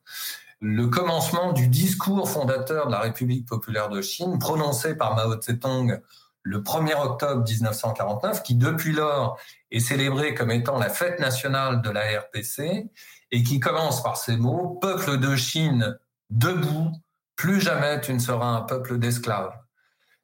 le 0.60 0.88
commencement 0.88 1.54
du 1.54 1.70
discours 1.70 2.30
fondateur 2.30 2.88
de 2.88 2.92
la 2.92 3.00
République 3.00 3.48
populaire 3.48 3.88
de 3.88 4.02
Chine, 4.02 4.38
prononcé 4.38 4.96
par 4.96 5.16
Mao 5.16 5.36
Tse-tung 5.36 6.02
le 6.44 6.60
1er 6.60 7.02
octobre 7.02 7.46
1949, 7.48 8.44
qui 8.44 8.56
depuis 8.56 8.92
lors 8.92 9.40
est 9.72 9.80
célébré 9.80 10.34
comme 10.34 10.52
étant 10.52 10.78
la 10.78 10.90
fête 10.90 11.20
nationale 11.20 11.82
de 11.82 11.90
la 11.90 12.02
RPC, 12.02 12.90
et 13.32 13.44
qui 13.44 13.60
commence 13.60 14.04
par 14.04 14.18
ces 14.18 14.36
mots, 14.36 14.78
Peuple 14.82 15.20
de 15.20 15.36
Chine, 15.36 15.98
debout, 16.30 16.92
plus 17.36 17.62
jamais 17.62 18.02
tu 18.02 18.14
ne 18.14 18.20
seras 18.20 18.48
un 18.48 18.62
peuple 18.62 18.98
d'esclaves. 18.98 19.54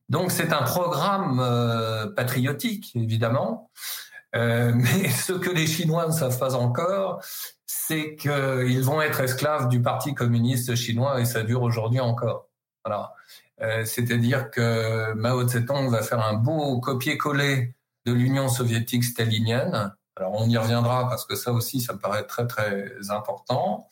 Donc 0.10 0.32
c'est 0.32 0.54
un 0.54 0.62
programme 0.62 1.40
euh, 1.40 2.08
patriotique, 2.08 2.92
évidemment, 2.96 3.72
euh, 4.36 4.72
mais 4.76 5.10
ce 5.10 5.34
que 5.34 5.50
les 5.50 5.68
Chinois 5.68 6.08
ne 6.08 6.12
savent 6.12 6.38
pas 6.38 6.56
encore, 6.56 7.24
c'est 7.66 8.16
qu'ils 8.16 8.84
vont 8.84 9.02
être 9.02 9.22
esclaves 9.22 9.70
du 9.70 9.82
Parti 9.82 10.14
communiste 10.14 10.76
chinois 10.76 11.22
et 11.22 11.26
ça 11.26 11.44
dure 11.44 11.62
aujourd'hui 11.62 12.00
encore. 12.00 12.50
Voilà. 12.84 13.14
Euh, 13.62 13.86
c'est-à-dire 13.86 14.52
que 14.52 15.14
Mao 15.14 15.48
Zedong 15.48 15.90
va 15.90 16.02
faire 16.02 16.26
un 16.26 16.34
beau 16.34 16.80
copier-coller 16.80 17.76
de 18.06 18.12
l'Union 18.12 18.50
soviétique 18.50 19.04
stalinienne. 19.04 19.94
Alors 20.16 20.34
on 20.34 20.50
y 20.50 20.58
reviendra 20.58 21.08
parce 21.08 21.26
que 21.26 21.36
ça 21.36 21.52
aussi, 21.52 21.82
ça 21.82 21.94
me 21.94 22.00
paraît 22.00 22.26
très 22.26 22.48
très 22.48 22.92
important. 23.10 23.88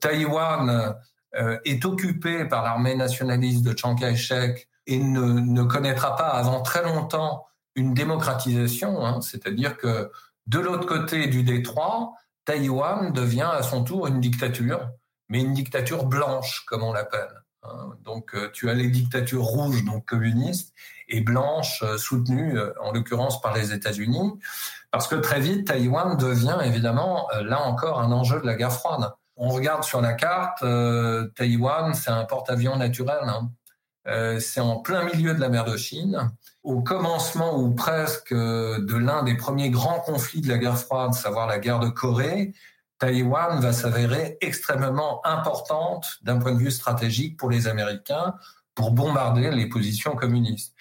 Taïwan 0.00 0.96
euh, 1.34 1.58
est 1.64 1.84
occupé 1.84 2.44
par 2.44 2.62
l'armée 2.62 2.94
nationaliste 2.94 3.62
de 3.62 3.76
Chiang 3.76 3.94
Kai-shek 3.94 4.67
et 4.88 4.98
ne, 4.98 5.62
connaîtra 5.62 6.16
pas 6.16 6.28
avant 6.28 6.62
très 6.62 6.82
longtemps 6.82 7.46
une 7.76 7.94
démocratisation. 7.94 9.04
Hein. 9.06 9.20
C'est-à-dire 9.20 9.76
que 9.76 10.10
de 10.46 10.58
l'autre 10.58 10.86
côté 10.86 11.26
du 11.26 11.42
détroit, 11.42 12.14
Taïwan 12.46 13.12
devient 13.12 13.50
à 13.52 13.62
son 13.62 13.84
tour 13.84 14.06
une 14.06 14.20
dictature, 14.20 14.88
mais 15.28 15.42
une 15.42 15.52
dictature 15.52 16.06
blanche, 16.06 16.64
comme 16.66 16.82
on 16.82 16.94
l'appelle. 16.94 17.28
Hein. 17.64 17.90
Donc 18.02 18.34
euh, 18.34 18.50
tu 18.54 18.70
as 18.70 18.74
les 18.74 18.88
dictatures 18.88 19.44
rouges, 19.44 19.84
donc 19.84 20.06
communistes, 20.06 20.72
et 21.08 21.20
blanches, 21.20 21.82
euh, 21.82 21.98
soutenues 21.98 22.58
euh, 22.58 22.72
en 22.80 22.92
l'occurrence 22.92 23.42
par 23.42 23.54
les 23.54 23.74
États-Unis, 23.74 24.32
parce 24.90 25.06
que 25.06 25.16
très 25.16 25.40
vite, 25.40 25.66
Taïwan 25.66 26.16
devient 26.16 26.58
évidemment, 26.64 27.28
là 27.42 27.60
encore, 27.60 28.00
un 28.00 28.10
enjeu 28.10 28.40
de 28.40 28.46
la 28.46 28.54
guerre 28.54 28.72
froide. 28.72 29.12
On 29.36 29.50
regarde 29.50 29.84
sur 29.84 30.00
la 30.00 30.14
carte, 30.14 30.64
Taïwan, 31.36 31.92
c'est 31.92 32.10
un 32.10 32.24
porte-avions 32.24 32.76
naturel. 32.76 33.20
Hein. 33.22 33.50
C'est 34.40 34.60
en 34.60 34.78
plein 34.78 35.04
milieu 35.04 35.34
de 35.34 35.40
la 35.40 35.48
mer 35.48 35.64
de 35.64 35.76
Chine, 35.76 36.30
au 36.62 36.82
commencement 36.82 37.58
ou 37.58 37.74
presque 37.74 38.32
de 38.32 38.96
l'un 38.96 39.22
des 39.22 39.36
premiers 39.36 39.70
grands 39.70 40.00
conflits 40.00 40.40
de 40.40 40.48
la 40.48 40.58
guerre 40.58 40.78
froide, 40.78 41.14
savoir 41.14 41.46
la 41.46 41.58
guerre 41.58 41.78
de 41.78 41.88
Corée. 41.88 42.54
Taïwan 42.98 43.60
va 43.60 43.72
s'avérer 43.72 44.38
extrêmement 44.40 45.24
importante 45.24 46.18
d'un 46.22 46.38
point 46.38 46.52
de 46.52 46.58
vue 46.58 46.70
stratégique 46.70 47.36
pour 47.36 47.50
les 47.50 47.68
Américains 47.68 48.34
pour 48.74 48.92
bombarder 48.92 49.50
les 49.50 49.66
positions 49.68 50.14
communistes. 50.14 50.74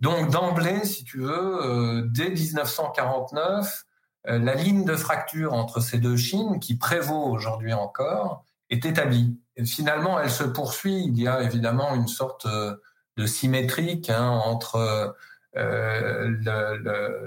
Donc 0.00 0.30
d'emblée, 0.30 0.84
si 0.84 1.04
tu 1.04 1.20
veux, 1.20 1.64
euh, 1.64 2.02
dès 2.10 2.30
1949, 2.30 3.84
euh, 4.26 4.38
la 4.38 4.54
ligne 4.54 4.84
de 4.84 4.96
fracture 4.96 5.52
entre 5.54 5.80
ces 5.80 5.98
deux 5.98 6.16
Chines, 6.16 6.58
qui 6.58 6.76
prévaut 6.76 7.24
aujourd'hui 7.24 7.72
encore, 7.72 8.44
est 8.70 8.84
établie. 8.84 9.38
Finalement, 9.64 10.18
elle 10.20 10.30
se 10.30 10.44
poursuit. 10.44 11.04
Il 11.06 11.20
y 11.20 11.28
a 11.28 11.42
évidemment 11.42 11.94
une 11.94 12.08
sorte 12.08 12.46
euh, 12.46 12.74
de 13.16 13.26
symétrique 13.26 14.10
hein, 14.10 14.28
entre 14.28 15.14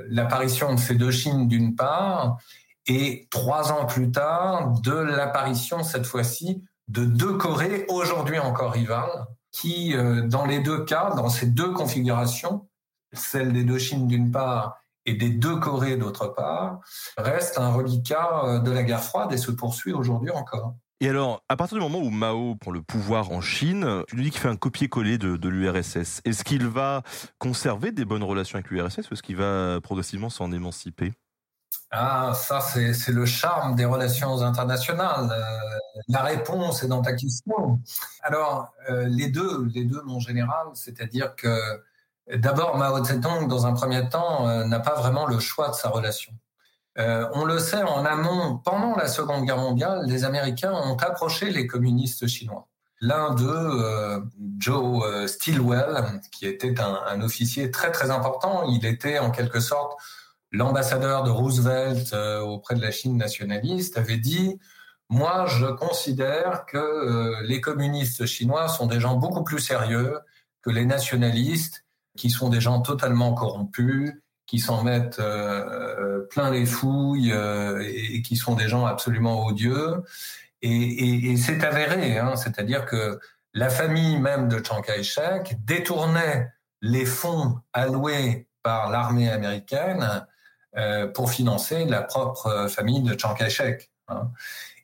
l'apparition 0.10 0.76
de 0.76 0.80
ces 0.80 0.96
deux 0.96 1.12
Chines 1.12 1.48
d'une 1.48 1.78
part 1.78 2.38
et 2.88 3.28
trois 3.32 3.72
ans 3.72 3.86
plus 3.86 4.12
tard, 4.12 4.82
de 4.82 4.92
l'apparition 4.92 5.84
cette 5.84 6.06
fois-ci 6.06 6.62
de 6.88 7.04
deux 7.04 7.34
Corées, 7.34 7.86
aujourd'hui 7.90 8.40
encore 8.40 8.72
rivales, 8.72 9.28
qui, 9.52 9.96
euh, 9.96 10.22
dans 10.22 10.46
les 10.46 10.60
deux 10.60 10.86
cas, 10.86 11.12
dans 11.16 11.30
ces 11.30 11.48
deux 11.48 11.72
configurations, 11.72 12.68
celle 13.14 13.54
des 13.54 13.64
deux 13.64 13.78
Chines 13.78 14.08
d'une 14.08 14.32
part 14.32 14.78
et 15.06 15.14
des 15.14 15.30
deux 15.30 15.58
Corées 15.58 15.98
d'autre 15.98 16.28
part, 16.28 16.80
reste 17.18 17.58
un 17.58 17.72
reliquat 17.72 18.44
euh, 18.46 18.60
de 18.60 18.72
la 18.72 18.84
guerre 18.84 19.04
froide 19.04 19.34
et 19.34 19.38
se 19.38 19.52
poursuit 19.52 19.94
aujourd'hui 19.94 20.32
encore. 20.32 20.76
Et 21.00 21.10
alors, 21.10 21.44
à 21.48 21.56
partir 21.56 21.78
du 21.78 21.84
moment 21.84 22.00
où 22.00 22.10
Mao 22.10 22.56
prend 22.56 22.72
le 22.72 22.82
pouvoir 22.82 23.32
en 23.32 23.40
Chine, 23.40 24.04
tu 24.08 24.16
nous 24.16 24.24
dis 24.24 24.32
qu'il 24.32 24.42
fait 24.42 24.48
un 24.48 24.56
copier-coller 24.56 25.20
de, 25.20 25.48
l'URSS. 25.48 26.22
Est-ce 26.26 26.44
qu'il 26.44 26.66
va 26.68 27.04
conserver 27.38 27.92
des 27.92 28.04
bonnes 28.04 28.24
relations 28.24 28.56
avec 28.56 28.72
l'URSS 28.72 29.10
ou 29.10 29.14
est-ce 29.14 29.22
qu'il 29.22 29.36
va 29.36 29.80
progressivement 29.82 30.32
s'en 30.32 30.52
émanciper? 30.52 31.14
Ah, 31.92 32.34
ça, 32.34 32.62
c'est 32.62 33.12
le 33.12 33.26
charme 33.26 33.76
des 33.76 33.86
relations 33.86 34.42
internationales. 34.42 35.30
Euh, 35.32 36.02
la 36.08 36.24
réponse 36.24 36.84
est 36.84 36.88
dans 36.88 37.02
ta 37.02 37.14
question. 37.14 37.80
Alors, 38.24 38.74
euh, 38.90 39.06
les 39.08 39.30
deux, 39.30 39.66
les 39.74 39.86
deux, 39.86 40.02
mon 40.02 40.20
général, 40.20 40.68
c'est-à-dire 40.74 41.36
que 41.36 41.60
d'abord, 42.36 42.78
Mao 42.78 43.04
Zedong, 43.04 43.48
dans 43.48 43.68
un 43.68 43.74
premier 43.74 44.10
temps, 44.10 44.48
euh, 44.48 44.66
n'a 44.66 44.80
pas 44.80 44.96
vraiment 44.96 45.28
le 45.28 45.40
choix 45.40 45.70
de 45.70 45.76
sa 45.76 45.90
relation. 45.90 46.34
On 46.98 47.46
le 47.46 47.60
sait, 47.60 47.84
en 47.84 48.06
amont, 48.06 48.58
pendant 48.58 48.96
la 48.96 49.08
Seconde 49.08 49.46
Guerre 49.46 49.58
mondiale, 49.58 50.06
les 50.08 50.24
Américains 50.24 50.74
ont 50.74 50.98
approché 50.98 51.52
les 51.52 51.68
communistes 51.68 52.28
chinois. 52.28 52.68
L'un 53.00 53.36
d'eux, 53.36 54.24
Joe 54.58 55.30
Stilwell, 55.30 56.20
qui 56.32 56.48
était 56.48 56.80
un, 56.80 57.00
un 57.08 57.22
officier 57.22 57.70
très 57.70 57.92
très 57.92 58.10
important, 58.10 58.64
il 58.70 58.86
était 58.86 59.20
en 59.20 59.30
quelque 59.30 59.60
sorte 59.60 59.94
l'ambassadeur 60.52 61.24
de 61.24 61.30
Roosevelt 61.30 62.14
euh, 62.14 62.40
auprès 62.42 62.76
de 62.76 62.82
la 62.82 62.92
Chine 62.92 63.18
nationaliste 63.18 63.98
avait 63.98 64.18
dit 64.18 64.60
moi, 65.10 65.46
je 65.48 65.68
considère 65.68 66.66
que 66.66 66.78
euh, 66.78 67.42
les 67.44 67.62
communistes 67.62 68.26
chinois 68.26 68.68
sont 68.68 68.88
des 68.88 69.00
gens 69.00 69.16
beaucoup 69.16 69.44
plus 69.44 69.60
sérieux 69.60 70.20
que 70.62 70.70
les 70.70 70.86
nationalistes, 70.86 71.86
qui 72.18 72.30
sont 72.30 72.50
des 72.50 72.60
gens 72.60 72.82
totalement 72.82 73.34
corrompus, 73.34 74.12
qui 74.48 74.60
s'en 74.60 74.84
mettent 74.84 75.20
euh, 75.20 76.26
plein 76.30 76.50
les 76.50 76.66
fouilles 76.66 77.32
et, 77.32 78.22
qui 78.22 78.36
sont 78.36 78.56
des 78.56 78.68
gens 78.68 78.86
absolument 78.86 79.46
odieux. 79.46 80.04
Et, 80.62 81.36
c'est 81.38 81.64
avéré, 81.64 82.18
hein, 82.18 82.36
c'est-à-dire 82.36 82.86
que 82.86 83.20
la 83.54 83.70
famille 83.70 84.20
même 84.20 84.48
de 84.48 84.64
Chiang 84.64 84.82
Kai-shek 84.82 85.58
détournait 85.64 86.52
les 86.82 87.06
fonds 87.06 87.60
alloués 87.74 88.48
par 88.64 88.90
l'armée 88.90 89.30
américaine 89.30 90.26
euh, 90.78 91.08
pour 91.08 91.32
financer 91.32 91.86
la 91.86 92.02
propre 92.02 92.48
euh, 92.48 92.68
famille 92.68 93.02
de 93.02 93.18
Chiang 93.18 93.34
Kai-shek. 93.34 93.90
Hein. 94.10 94.32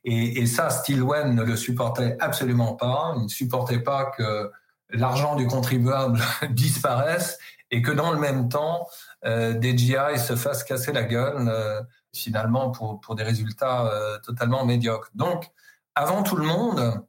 Et, 0.04 0.42
et, 0.42 0.48
ça, 0.48 0.70
Stilwell 0.70 1.34
ne 1.34 1.44
le 1.44 1.56
supportait 1.56 2.18
absolument 2.20 2.74
pas. 2.74 3.14
Il 3.18 3.24
ne 3.24 3.28
supportait 3.28 3.80
pas 3.80 4.06
que 4.18 4.52
l'argent 4.90 5.36
du 5.36 5.48
contribuable 5.48 6.20
disparaisse 6.50 7.38
et 7.72 7.82
que 7.82 7.92
dans 7.92 8.12
le 8.12 8.20
même 8.20 8.50
temps, 8.50 8.88
euh, 8.88 9.13
des 9.26 9.78
GI 9.78 10.18
se 10.18 10.36
fassent 10.36 10.64
casser 10.64 10.92
la 10.92 11.04
gueule, 11.04 11.48
euh, 11.48 11.82
finalement, 12.14 12.72
pour, 12.72 13.00
pour 13.02 13.16
des 13.16 13.24
résultats 13.24 13.88
euh, 13.88 14.20
totalement 14.20 14.66
médiocres. 14.66 15.10
Donc, 15.16 15.50
avant 15.96 16.24
tout 16.24 16.36
le 16.36 16.46
monde, 16.46 17.02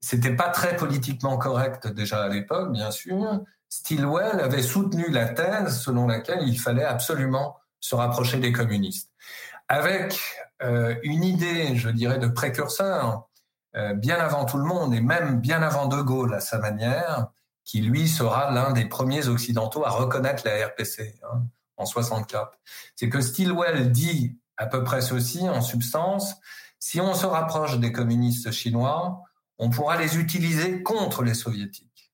c'était 0.00 0.34
pas 0.34 0.48
très 0.48 0.76
politiquement 0.76 1.38
correct 1.38 1.86
déjà 1.88 2.22
à 2.22 2.28
l'époque, 2.28 2.72
bien 2.72 2.90
sûr. 2.90 3.40
Stilwell 3.68 4.40
avait 4.40 4.62
soutenu 4.62 5.10
la 5.10 5.26
thèse 5.26 5.80
selon 5.80 6.06
laquelle 6.06 6.42
il 6.42 6.58
fallait 6.58 6.84
absolument 6.84 7.56
se 7.80 7.94
rapprocher 7.94 8.38
des 8.38 8.52
communistes. 8.52 9.10
Avec 9.68 10.18
euh, 10.62 10.94
une 11.02 11.24
idée, 11.24 11.76
je 11.76 11.90
dirais, 11.90 12.18
de 12.18 12.28
précurseur, 12.28 13.28
euh, 13.76 13.92
bien 13.94 14.16
avant 14.16 14.44
tout 14.46 14.56
le 14.56 14.64
monde, 14.64 14.94
et 14.94 15.00
même 15.00 15.40
bien 15.40 15.62
avant 15.62 15.86
De 15.86 16.00
Gaulle 16.00 16.34
à 16.34 16.40
sa 16.40 16.58
manière, 16.58 17.28
qui 17.64 17.82
lui 17.82 18.08
sera 18.08 18.50
l'un 18.50 18.72
des 18.72 18.86
premiers 18.86 19.28
occidentaux 19.28 19.84
à 19.84 19.90
reconnaître 19.90 20.42
la 20.46 20.68
RPC 20.68 21.20
hein, 21.22 21.42
en 21.78 21.86
64. 21.86 22.58
C'est 22.96 23.08
que 23.08 23.20
Stilwell 23.20 23.90
dit 23.90 24.36
à 24.56 24.66
peu 24.66 24.84
près 24.84 25.00
ceci 25.00 25.48
en 25.48 25.62
substance, 25.62 26.34
si 26.78 27.00
on 27.00 27.14
se 27.14 27.26
rapproche 27.26 27.78
des 27.78 27.92
communistes 27.92 28.50
chinois, 28.50 29.22
on 29.58 29.70
pourra 29.70 29.96
les 29.96 30.18
utiliser 30.18 30.82
contre 30.82 31.22
les 31.22 31.34
soviétiques. 31.34 32.12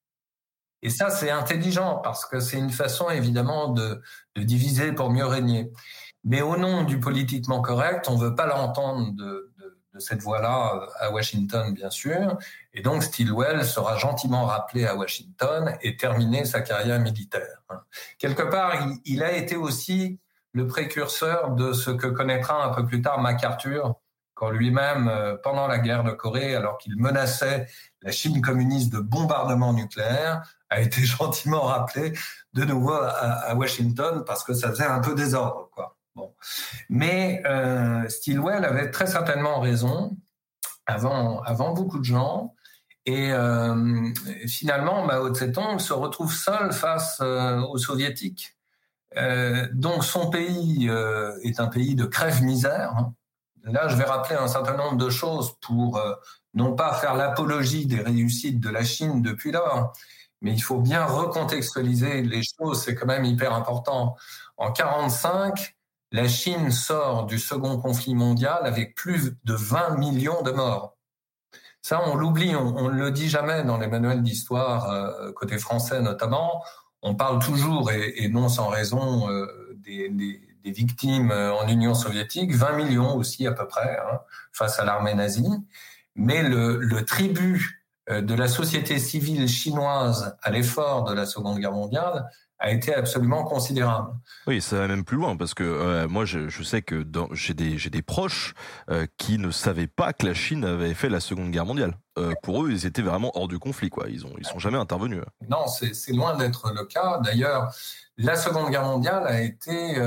Et 0.83 0.91
ça, 0.91 1.11
c'est 1.11 1.31
intelligent 1.31 1.97
parce 1.97 2.27
que 2.27 2.41
c'est 2.41 2.59
une 2.59 2.71
façon 2.71 3.09
évidemment 3.11 3.69
de, 3.69 4.03
diviser 4.37 4.93
pour 4.93 5.11
mieux 5.11 5.25
régner. 5.25 5.73
Mais 6.25 6.43
au 6.43 6.57
nom 6.57 6.85
du 6.85 7.01
politiquement 7.01 7.63
correct, 7.63 8.07
on 8.09 8.17
veut 8.17 8.35
pas 8.35 8.47
l'entendre 8.47 9.13
de, 9.13 9.53
de, 9.59 9.79
de, 9.95 9.99
cette 9.99 10.21
voie-là 10.21 10.75
euh, 10.75 10.87
à 11.01 11.11
Washington, 11.11 11.73
bien 11.73 11.91
sûr. 11.91 12.39
Et 12.75 12.83
donc 12.83 13.05
Stilwell 13.05 13.65
sera 13.65 13.97
gentiment 13.97 14.45
rappelé 14.47 14.85
à 14.85 14.97
Washington 14.97 15.77
et 15.81 15.97
terminer 15.97 16.45
sa 16.45 16.61
carrière 16.61 17.01
militaire. 17.01 17.63
Quelque 18.19 18.43
part, 18.43 18.75
il, 19.05 19.23
a 19.23 19.33
été 19.33 19.55
aussi 19.55 20.19
le 20.53 20.67
précurseur 20.67 21.53
de 21.53 21.73
ce 21.73 21.91
que 21.91 22.09
connaîtra 22.09 22.65
un 22.65 22.75
peu 22.75 22.85
plus 22.85 23.01
tard 23.01 23.21
MacArthur, 23.21 23.95
quand 24.35 24.51
lui-même, 24.51 25.07
euh, 25.07 25.37
pendant 25.41 25.69
la 25.69 25.79
guerre 25.79 26.03
de 26.03 26.11
Corée, 26.11 26.57
alors 26.57 26.77
qu'il 26.79 26.97
menaçait 26.97 27.69
la 28.03 28.11
Chine 28.11 28.43
communiste 28.43 28.93
de 28.93 28.99
bombardement 28.99 29.73
nucléaire, 29.73 30.43
a 30.69 30.81
été 30.81 31.03
gentiment 31.05 31.63
rappelé 31.63 32.13
de 32.55 32.65
nouveau 32.65 32.95
à, 32.95 33.55
Washington 33.55 34.25
parce 34.27 34.43
que 34.43 34.53
ça 34.53 34.71
faisait 34.71 34.85
un 34.85 35.01
peu 35.01 35.15
désordre, 35.15 35.71
quoi. 35.73 35.97
Bon, 36.17 36.33
mais 36.89 37.43
euh, 37.45 38.09
Stilwell 38.09 38.65
avait 38.65 38.93
très 38.93 39.09
certainement 39.09 39.59
raison 39.59 40.17
avant 40.87 41.73
beaucoup 41.73 41.99
de 41.99 42.05
gens. 42.05 42.55
Et 43.07 43.33
euh, 43.33 44.13
finalement, 44.47 45.05
Mao 45.05 45.33
Zedong 45.35 45.79
se 45.79 45.93
retrouve 45.93 46.33
seul 46.33 46.73
face 46.73 47.19
euh, 47.21 47.61
aux 47.61 47.79
soviétiques. 47.79 48.57
Euh, 49.17 49.69
donc 49.73 50.05
son 50.05 50.31
pays 50.31 50.89
euh, 50.89 51.39
est 51.43 51.61
un 51.61 51.67
pays 51.69 51.95
de 51.95 52.07
crève-misère. 52.07 52.95
Hein. 52.97 53.15
Là, 53.65 53.89
je 53.89 53.97
vais 53.97 54.05
rappeler 54.05 54.37
un 54.37 54.49
certain 54.49 54.77
nombre 54.77 54.97
de 54.97 55.11
choses 55.11 55.55
pour 55.61 56.01
non 56.53 56.75
pas 56.75 56.95
faire 56.95 57.15
l'apologie 57.15 57.87
des 57.87 58.01
réussites 58.01 58.61
de 58.61 58.69
la 58.69 58.85
Chine 58.85 59.23
depuis 59.23 59.53
lors, 59.53 59.95
mais 60.43 60.53
il 60.53 60.61
faut 60.61 60.81
bien 60.81 61.07
recontextualiser 61.07 62.21
les 62.21 62.43
choses, 62.43 62.83
c'est 62.83 62.95
quand 62.95 63.07
même 63.07 63.25
hyper 63.25 63.55
important. 63.55 64.17
En 64.59 64.71
45, 64.71 65.77
la 66.13 66.29
Chine 66.29 66.71
sort 66.71 67.25
du 67.25 67.39
second 67.39 67.81
conflit 67.81 68.15
mondial 68.15 68.61
avec 68.65 68.95
plus 68.95 69.33
de 69.45 69.55
20 69.55 69.97
millions 69.97 70.43
de 70.43 70.51
morts. 70.51 70.94
Ça, 71.85 72.03
on 72.09 72.15
l'oublie, 72.15 72.57
on 72.57 72.89
ne 72.89 72.99
le 72.99 73.11
dit 73.11 73.29
jamais 73.29 73.63
dans 73.63 73.77
les 73.77 73.89
manuels 73.89 74.23
d'histoire, 74.23 74.89
euh, 74.89 75.33
côté 75.33 75.59
français 75.59 76.01
notamment. 76.01 76.65
On 77.03 77.15
parle 77.15 77.41
toujours, 77.41 77.91
et, 77.93 78.27
non 78.31 78.49
sans 78.49 78.69
raison, 78.69 79.29
euh, 79.29 79.77
des, 79.77 80.41
victimes 80.65 81.31
euh, 81.31 81.53
en 81.53 81.69
Union 81.69 81.93
soviétique, 81.93 82.55
20 82.55 82.73
millions 82.73 83.15
aussi 83.15 83.47
à 83.47 83.53
peu 83.53 83.67
près, 83.67 83.99
hein, 83.99 84.21
face 84.51 84.79
à 84.79 84.87
l'armée 84.87 85.13
nazie. 85.13 85.47
Mais 86.15 86.43
le, 86.43 86.79
le 86.79 87.05
tribut 87.05 87.85
de 88.09 88.35
la 88.35 88.49
société 88.49 88.99
civile 88.99 89.47
chinoise 89.47 90.39
à 90.41 90.51
l'effort 90.51 91.05
de 91.05 91.13
la 91.13 91.27
Seconde 91.27 91.59
Guerre 91.59 91.73
mondiale, 91.73 92.31
a 92.59 92.71
été 92.71 92.95
absolument 92.95 93.45
considérable. 93.45 94.13
Oui, 94.47 94.61
ça 94.61 94.77
va 94.77 94.89
même 94.89 95.05
plus 95.05 95.17
loin 95.17 95.37
parce 95.37 95.55
que 95.55 95.65
euh, 95.65 96.09
moi, 96.09 96.25
je, 96.25 96.49
je, 96.49 96.63
sais 96.63 96.83
que 96.83 97.05
j'ai 97.33 97.55
des, 97.55 97.77
des 97.77 98.03
proches 98.03 98.55
euh, 98.91 99.07
qui 99.19 99.39
ne 99.39 99.51
savaient 99.51 99.87
pas 99.87 100.13
que 100.13 100.27
la 100.27 100.35
Chine 100.35 100.65
avait 100.65 100.95
fait 100.95 101.09
la 101.09 101.21
Seconde 101.21 101.51
Guerre 101.51 101.67
mondiale. 101.67 101.95
Euh, 102.19 102.33
pour 102.43 102.65
eux, 102.65 102.71
ils 102.71 102.87
étaient 102.87 103.03
vraiment 103.03 103.33
hors 103.35 103.49
du 103.49 103.59
conflit, 103.59 103.91
quoi. 103.91 104.07
Ils 104.09 104.25
ont, 104.25 104.33
ils 104.39 104.47
sont 104.47 104.59
jamais 104.59 104.79
intervenus. 104.79 105.23
Non, 105.49 105.67
c'est 105.67 106.13
loin 106.13 106.37
d'être 106.37 106.73
le 106.73 106.85
cas. 106.85 107.19
D'ailleurs, 107.25 107.75
la 108.17 108.37
Seconde 108.37 108.71
Guerre 108.71 108.85
mondiale 108.85 109.27
a 109.27 109.41
été 109.41 110.01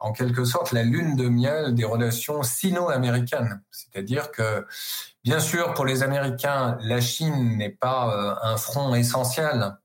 en 0.00 0.12
quelque 0.12 0.44
sorte 0.44 0.70
la 0.72 0.84
lune 0.84 1.16
de 1.16 1.28
miel 1.28 1.74
des 1.74 1.84
relations 1.84 2.42
sino-américaines. 2.42 3.60
C'est-à-dire 3.70 4.30
que, 4.30 4.64
bien 5.24 5.40
sûr, 5.40 5.74
pour 5.74 5.84
les 5.84 6.02
Américains, 6.02 6.78
la 6.80 7.00
Chine 7.00 7.58
n'est 7.58 7.68
pas 7.68 8.38
un 8.42 8.56
front 8.56 8.94
essentiel 8.94 9.76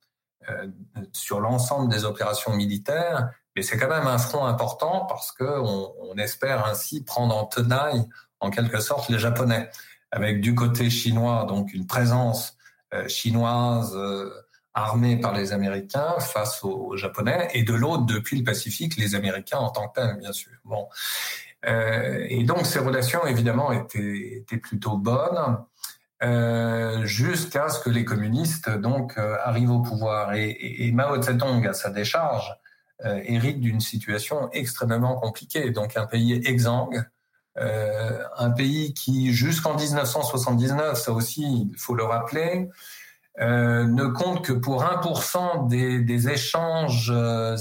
sur 1.12 1.40
l'ensemble 1.40 1.92
des 1.92 2.06
opérations 2.06 2.54
militaires, 2.54 3.30
mais 3.56 3.62
c'est 3.62 3.78
quand 3.78 3.90
même 3.90 4.08
un 4.08 4.18
front 4.18 4.46
important 4.46 5.06
parce 5.08 5.32
que 5.32 5.44
on, 5.44 6.16
espère 6.18 6.66
ainsi 6.66 7.04
prendre 7.04 7.36
en 7.36 7.46
tenaille, 7.46 8.08
en 8.40 8.52
quelque 8.52 8.80
sorte, 8.80 9.10
les 9.10 9.18
Japonais, 9.18 9.70
avec 10.12 10.42
du 10.42 10.54
côté 10.54 10.90
chinois 10.90 11.46
donc 11.48 11.74
une 11.74 11.88
présence 11.88 12.56
euh, 12.94 13.08
chinoise 13.08 13.96
euh, 13.96 14.32
armée 14.76 15.20
par 15.20 15.34
les 15.34 15.54
Américains 15.54 16.20
face 16.20 16.64
aux, 16.64 16.96
Japonais, 16.98 17.50
et 17.54 17.64
de 17.64 17.74
l'autre, 17.74 18.06
depuis 18.06 18.38
le 18.38 18.44
Pacifique, 18.44 18.96
les 18.98 19.16
Américains 19.16 19.58
en 19.58 19.70
tant 19.70 19.88
que 19.88 20.02
tels, 20.02 20.18
bien 20.18 20.32
sûr. 20.32 20.52
Bon, 20.66 20.88
et 21.66 22.44
donc 22.44 22.66
ces 22.66 22.80
relations 22.80 23.26
évidemment 23.26 23.72
étaient 23.72 24.58
plutôt 24.62 24.98
bonnes. 24.98 25.58
Euh, 26.24 27.04
jusqu'à 27.06 27.68
ce 27.68 27.80
que 27.80 27.90
les 27.90 28.06
communistes 28.06 28.70
donc 28.70 29.18
euh, 29.18 29.36
arrivent 29.44 29.72
au 29.72 29.82
pouvoir. 29.82 30.34
Et, 30.36 30.92
Mao 30.94 31.18
Tse-tung, 31.18 31.68
à 31.68 31.74
sa 31.74 31.90
décharge, 31.90 32.56
euh, 33.04 33.20
hérite 33.26 33.60
d'une 33.60 33.82
situation 33.82 34.50
extrêmement 34.52 35.16
compliquée. 35.16 35.72
Donc 35.72 35.98
un 35.98 36.06
pays 36.06 36.42
exsangue, 36.46 37.04
un 37.56 38.50
pays 38.50 38.96
qui 38.96 39.32
jusqu'en 39.32 39.76
1979, 39.76 40.98
ça 40.98 41.12
aussi 41.12 41.70
il 41.72 41.78
faut 41.78 41.94
le 41.94 42.04
rappeler, 42.04 42.68
ne 43.40 44.06
compte 44.08 44.44
que 44.44 44.54
pour 44.54 44.84
1% 44.84 45.68
des, 45.68 46.00
des 46.00 46.30
échanges 46.30 47.14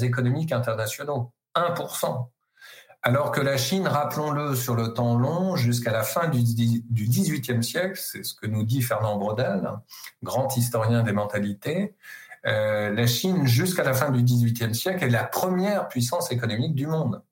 économiques 0.02 0.52
internationaux. 0.52 1.32
1% 1.54 2.31
alors 3.02 3.32
que 3.32 3.40
la 3.40 3.56
Chine, 3.56 3.88
rappelons-le 3.88 4.54
sur 4.54 4.76
le 4.76 4.94
temps 4.94 5.18
long, 5.18 5.56
jusqu'à 5.56 5.90
la 5.90 6.04
fin 6.04 6.28
du 6.28 6.38
XVIIIe 6.40 7.62
siècle, 7.62 7.98
c'est 8.00 8.22
ce 8.22 8.34
que 8.34 8.46
nous 8.46 8.62
dit 8.62 8.80
Fernand 8.80 9.16
Braudel, 9.16 9.68
grand 10.22 10.56
historien 10.56 11.02
des 11.02 11.12
mentalités, 11.12 11.96
euh, 12.46 12.92
la 12.92 13.06
Chine, 13.06 13.46
jusqu'à 13.46 13.84
la 13.84 13.94
fin 13.94 14.10
du 14.10 14.22
XVIIIe 14.22 14.74
siècle, 14.74 15.04
est 15.04 15.10
la 15.10 15.24
première 15.24 15.88
puissance 15.88 16.32
économique 16.32 16.74
du 16.74 16.86
monde. 16.86 17.22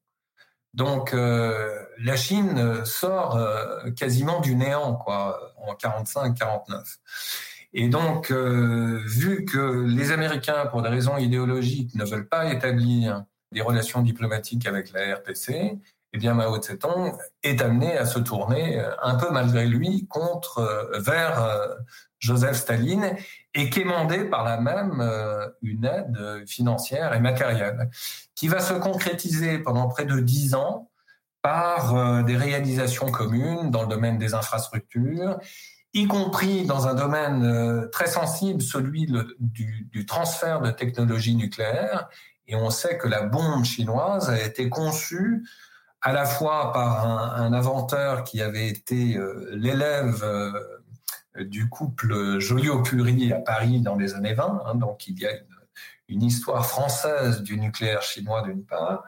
Donc 0.72 1.14
euh, 1.14 1.84
la 1.98 2.16
Chine 2.16 2.84
sort 2.84 3.36
euh, 3.36 3.90
quasiment 3.92 4.40
du 4.40 4.54
néant, 4.54 4.94
quoi, 4.94 5.54
en 5.66 5.74
45-49. 5.74 6.98
Et 7.72 7.88
donc, 7.88 8.32
vu 8.32 9.44
que 9.44 9.84
les 9.86 10.10
Américains, 10.10 10.66
pour 10.66 10.82
des 10.82 10.88
raisons 10.88 11.16
idéologiques, 11.18 11.94
ne 11.94 12.04
veulent 12.04 12.28
pas 12.28 12.52
établir 12.52 13.24
des 13.52 13.62
relations 13.62 14.02
diplomatiques 14.02 14.66
avec 14.66 14.92
la 14.92 15.16
RPC, 15.16 15.78
eh 16.12 16.18
bien 16.18 16.34
Mao 16.34 16.58
Tse-tung 16.58 17.16
est 17.42 17.60
amené 17.62 17.96
à 17.96 18.04
se 18.04 18.18
tourner 18.18 18.80
euh, 18.80 18.90
un 19.02 19.14
peu 19.14 19.30
malgré 19.30 19.66
lui 19.66 20.06
contre 20.08 20.58
euh, 20.58 20.98
vers 20.98 21.42
euh, 21.42 21.68
Joseph 22.18 22.56
Staline 22.56 23.16
et 23.54 23.70
quémander 23.70 24.24
par 24.24 24.44
là 24.44 24.60
même 24.60 25.02
une 25.62 25.86
aide 25.86 26.46
financière 26.46 27.14
et 27.14 27.20
matérielle 27.20 27.88
qui 28.34 28.46
va 28.46 28.60
se 28.60 28.74
concrétiser 28.74 29.58
pendant 29.58 29.88
près 29.88 30.04
de 30.04 30.20
dix 30.20 30.54
ans 30.54 30.90
par 31.40 32.22
des 32.24 32.36
réalisations 32.36 33.10
communes 33.10 33.70
dans 33.70 33.80
le 33.80 33.88
domaine 33.88 34.18
des 34.18 34.34
infrastructures, 34.34 35.38
y 35.94 36.06
compris 36.06 36.66
dans 36.66 36.86
un 36.86 36.94
domaine 36.94 37.88
très 37.90 38.06
sensible, 38.06 38.60
celui 38.60 39.06
du, 39.38 39.88
du 39.90 40.04
transfert 40.04 40.60
de 40.60 40.70
technologies 40.70 41.36
nucléaires 41.36 42.06
et 42.50 42.56
on 42.56 42.70
sait 42.70 42.98
que 42.98 43.06
la 43.06 43.22
bombe 43.22 43.64
chinoise 43.64 44.28
a 44.28 44.40
été 44.42 44.68
conçue 44.68 45.44
à 46.02 46.12
la 46.12 46.24
fois 46.24 46.72
par 46.72 47.06
un, 47.06 47.52
inventeur 47.52 48.24
qui 48.24 48.42
avait 48.42 48.68
été 48.68 49.16
euh, 49.16 49.50
l'élève 49.52 50.22
euh, 50.24 50.52
du 51.38 51.68
couple 51.68 52.40
Joliot-Curie 52.40 53.32
à 53.32 53.38
Paris 53.38 53.80
dans 53.80 53.96
les 53.96 54.14
années 54.14 54.34
20. 54.34 54.62
Hein, 54.66 54.74
donc 54.74 55.06
il 55.06 55.18
y 55.20 55.26
a 55.26 55.30
une, 56.08 56.22
histoire 56.24 56.66
française 56.66 57.42
du 57.42 57.56
nucléaire 57.56 58.02
chinois 58.02 58.42
d'une 58.42 58.64
part, 58.64 59.04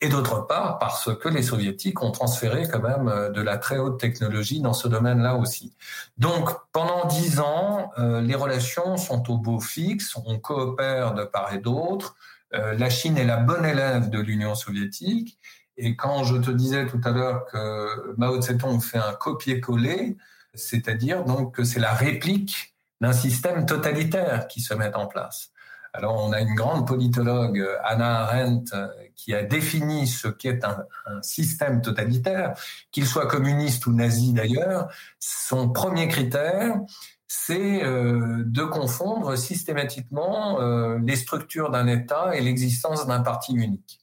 et 0.00 0.08
d'autre 0.08 0.46
part 0.46 0.78
parce 0.78 1.12
que 1.16 1.28
les 1.28 1.42
soviétiques 1.42 2.00
ont 2.02 2.12
transféré 2.12 2.68
quand 2.70 2.82
même 2.82 3.08
euh, 3.08 3.30
de 3.30 3.40
la 3.40 3.58
très 3.58 3.78
haute 3.78 3.98
technologie 3.98 4.60
dans 4.60 4.74
ce 4.74 4.86
domaine-là 4.86 5.34
aussi. 5.34 5.74
Donc 6.18 6.50
pendant 6.70 7.06
dix 7.06 7.40
ans, 7.40 7.90
les 7.98 8.36
relations 8.36 8.96
sont 8.96 9.28
au 9.28 9.38
beau 9.38 9.58
fixe, 9.58 10.14
on 10.24 10.38
coopère 10.38 11.14
de 11.14 11.24
part 11.24 11.52
et 11.52 11.58
d'autre. 11.58 12.14
Euh, 12.56 12.74
la 12.74 12.90
Chine 12.90 13.16
est 13.18 13.24
la 13.24 13.36
bonne 13.36 13.64
élève 13.64 14.10
de 14.10 14.20
l'Union 14.20 14.54
soviétique. 14.54 15.38
Et 15.76 15.94
quand 15.96 16.24
je 16.24 16.36
te 16.36 16.50
disais 16.50 16.86
tout 16.86 17.00
à 17.04 17.10
l'heure 17.10 17.44
que 17.46 18.14
Mao 18.16 18.40
Tse-tung 18.40 18.80
fait 18.80 18.98
un 18.98 19.12
copier-coller, 19.12 20.16
c'est-à-dire 20.54 21.24
donc 21.24 21.54
que 21.54 21.64
c'est 21.64 21.80
la 21.80 21.92
réplique 21.92 22.74
d'un 23.00 23.12
système 23.12 23.66
totalitaire 23.66 24.48
qui 24.48 24.62
se 24.62 24.72
met 24.72 24.94
en 24.94 25.06
place. 25.06 25.50
Alors 25.92 26.22
on 26.22 26.32
a 26.32 26.40
une 26.40 26.54
grande 26.54 26.86
politologue, 26.86 27.66
Anna 27.84 28.22
Arendt, 28.22 28.74
qui 29.14 29.34
a 29.34 29.42
défini 29.42 30.06
ce 30.06 30.28
qu'est 30.28 30.64
un, 30.64 30.84
un, 31.06 31.22
système 31.22 31.80
totalitaire, 31.80 32.54
qu'il 32.90 33.06
soit 33.06 33.26
communiste 33.26 33.86
ou 33.86 33.92
nazi 33.92 34.32
d'ailleurs. 34.32 34.88
Son 35.18 35.70
premier 35.70 36.08
critère, 36.08 36.80
c'est 37.28 37.82
euh, 37.84 38.44
de 38.44 38.62
confondre 38.62 39.36
systématiquement 39.36 40.60
euh, 40.60 40.98
les 41.02 41.16
structures 41.16 41.70
d'un 41.70 41.86
État 41.86 42.36
et 42.36 42.40
l'existence 42.40 43.06
d'un 43.06 43.20
parti 43.20 43.54
unique. 43.54 44.00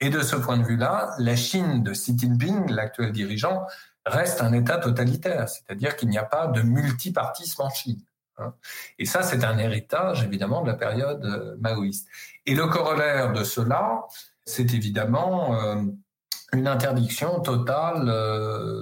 Et 0.00 0.08
de 0.08 0.20
ce 0.20 0.36
point 0.36 0.56
de 0.56 0.64
vue-là, 0.64 1.10
la 1.18 1.36
Chine 1.36 1.82
de 1.82 1.92
Xi 1.92 2.16
Jinping, 2.16 2.70
l'actuel 2.70 3.12
dirigeant, 3.12 3.66
reste 4.06 4.40
un 4.40 4.52
État 4.52 4.78
totalitaire, 4.78 5.48
c'est-à-dire 5.48 5.96
qu'il 5.96 6.08
n'y 6.08 6.16
a 6.16 6.24
pas 6.24 6.46
de 6.46 6.62
multipartisme 6.62 7.62
en 7.62 7.70
Chine. 7.70 8.00
Hein. 8.38 8.54
Et 8.98 9.04
ça, 9.04 9.22
c'est 9.22 9.44
un 9.44 9.58
héritage 9.58 10.22
évidemment 10.22 10.62
de 10.62 10.68
la 10.68 10.74
période 10.74 11.24
euh, 11.24 11.56
maoïste. 11.60 12.08
Et 12.46 12.54
le 12.54 12.66
corollaire 12.68 13.32
de 13.32 13.44
cela, 13.44 14.04
c'est 14.46 14.72
évidemment 14.72 15.54
une 16.52 16.66
interdiction 16.66 17.40
totale 17.40 18.06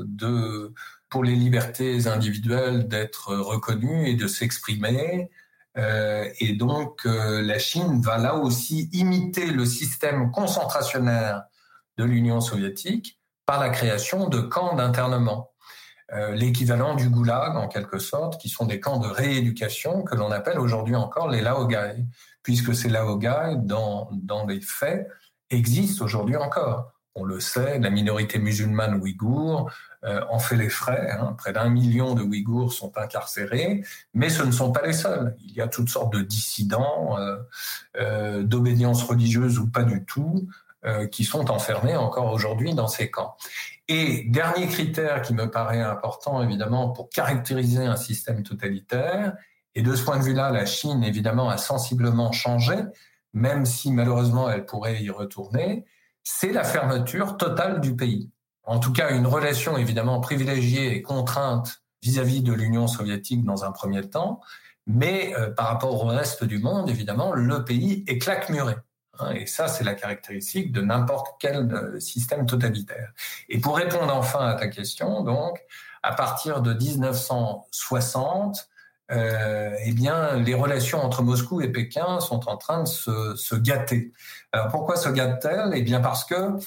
de 0.06 0.72
pour 1.10 1.24
les 1.24 1.34
libertés 1.34 2.06
individuelles 2.06 2.88
d'être 2.88 3.34
reconnues 3.34 4.08
et 4.08 4.14
de 4.14 4.26
s'exprimer. 4.26 5.30
Euh, 5.76 6.28
et 6.40 6.54
donc, 6.54 7.06
euh, 7.06 7.40
la 7.40 7.58
Chine 7.58 8.00
va 8.00 8.18
là 8.18 8.34
aussi 8.34 8.88
imiter 8.92 9.46
le 9.46 9.64
système 9.64 10.30
concentrationnaire 10.30 11.44
de 11.96 12.04
l'Union 12.04 12.40
soviétique 12.40 13.20
par 13.46 13.60
la 13.60 13.70
création 13.70 14.28
de 14.28 14.40
camps 14.40 14.74
d'internement. 14.74 15.52
Euh, 16.12 16.34
l'équivalent 16.34 16.94
du 16.94 17.08
goulag, 17.10 17.56
en 17.56 17.68
quelque 17.68 17.98
sorte, 17.98 18.40
qui 18.40 18.48
sont 18.48 18.66
des 18.66 18.80
camps 18.80 18.98
de 18.98 19.08
rééducation 19.08 20.02
que 20.02 20.14
l'on 20.14 20.30
appelle 20.30 20.58
aujourd'hui 20.58 20.96
encore 20.96 21.28
les 21.28 21.42
laogai, 21.42 22.06
puisque 22.42 22.74
ces 22.74 22.88
laogai, 22.88 23.56
dans, 23.58 24.08
dans 24.12 24.46
les 24.46 24.60
faits, 24.60 25.06
existent 25.50 26.04
aujourd'hui 26.04 26.36
encore. 26.36 26.92
On 27.18 27.24
le 27.24 27.40
sait, 27.40 27.78
la 27.78 27.90
minorité 27.90 28.38
musulmane 28.38 28.94
ouïghour 28.94 29.70
euh, 30.04 30.20
en 30.30 30.38
fait 30.38 30.56
les 30.56 30.68
frais. 30.68 31.10
Hein. 31.10 31.34
Près 31.36 31.52
d'un 31.52 31.68
million 31.68 32.14
de 32.14 32.22
Ouïghours 32.22 32.72
sont 32.72 32.96
incarcérés, 32.96 33.82
mais 34.14 34.30
ce 34.30 34.44
ne 34.44 34.52
sont 34.52 34.70
pas 34.70 34.86
les 34.86 34.92
seuls. 34.92 35.36
Il 35.40 35.52
y 35.52 35.60
a 35.60 35.66
toutes 35.66 35.88
sortes 35.88 36.12
de 36.12 36.20
dissidents, 36.20 37.18
euh, 37.18 37.36
euh, 37.96 38.42
d'obédience 38.44 39.02
religieuse 39.02 39.58
ou 39.58 39.68
pas 39.68 39.82
du 39.82 40.04
tout, 40.04 40.48
qui 41.10 41.24
sont 41.24 41.50
enfermés 41.50 41.96
encore 41.96 42.32
aujourd'hui 42.32 42.72
dans 42.72 42.86
ces 42.86 43.10
camps. 43.10 43.36
Et 43.88 44.24
dernier 44.30 44.68
critère 44.68 45.20
qui 45.20 45.34
me 45.34 45.50
paraît 45.50 45.82
important, 45.82 46.40
évidemment, 46.42 46.90
pour 46.90 47.10
caractériser 47.10 47.84
un 47.84 47.96
système 47.96 48.42
totalitaire, 48.42 49.34
et 49.74 49.82
de 49.82 49.94
ce 49.94 50.02
point 50.02 50.18
de 50.18 50.22
vue-là, 50.22 50.50
la 50.50 50.64
Chine, 50.64 51.02
évidemment, 51.02 51.50
a 51.50 51.58
sensiblement 51.58 52.32
changé, 52.32 52.76
même 53.34 53.66
si 53.66 53.90
malheureusement 53.90 54.48
elle 54.48 54.64
pourrait 54.64 55.02
y 55.02 55.10
retourner, 55.10 55.84
c'est 56.30 56.52
la 56.52 56.62
fermeture 56.62 57.38
totale 57.38 57.80
du 57.80 57.96
pays. 57.96 58.30
En 58.64 58.80
tout 58.80 58.92
cas, 58.92 59.12
une 59.12 59.26
relation 59.26 59.78
évidemment 59.78 60.20
privilégiée 60.20 60.94
et 60.94 61.00
contrainte 61.00 61.82
vis-à-vis 62.02 62.42
de 62.42 62.52
l'Union 62.52 62.86
soviétique 62.86 63.46
dans 63.46 63.64
un 63.64 63.72
premier 63.72 64.10
temps, 64.10 64.42
mais 64.86 65.34
euh, 65.38 65.50
par 65.50 65.68
rapport 65.68 65.94
au 65.94 66.06
reste 66.06 66.44
du 66.44 66.58
monde, 66.58 66.90
évidemment, 66.90 67.32
le 67.32 67.64
pays 67.64 68.04
est 68.06 68.18
claque-muré. 68.18 68.74
Hein, 69.18 69.30
et 69.30 69.46
ça, 69.46 69.68
c'est 69.68 69.84
la 69.84 69.94
caractéristique 69.94 70.70
de 70.70 70.82
n'importe 70.82 71.28
quel 71.40 71.72
euh, 71.72 71.98
système 71.98 72.44
totalitaire. 72.44 73.10
Et 73.48 73.58
pour 73.58 73.78
répondre 73.78 74.14
enfin 74.14 74.48
à 74.48 74.54
ta 74.54 74.68
question, 74.68 75.22
donc, 75.22 75.58
à 76.02 76.12
partir 76.12 76.60
de 76.60 76.74
1960, 76.74 78.68
euh, 79.10 79.74
eh 79.84 79.92
bien, 79.92 80.36
les 80.36 80.54
relations 80.54 81.02
entre 81.02 81.22
Moscou 81.22 81.60
et 81.60 81.68
Pékin 81.68 82.20
sont 82.20 82.48
en 82.48 82.56
train 82.56 82.82
de 82.82 82.88
se, 82.88 83.34
se 83.36 83.54
gâter. 83.54 84.12
Alors 84.52 84.68
pourquoi 84.68 84.96
se 84.96 85.08
gâtent-elles? 85.08 85.72
Eh 85.74 85.82
bien 85.82 86.00
parce 86.00 86.24
que 86.24 86.58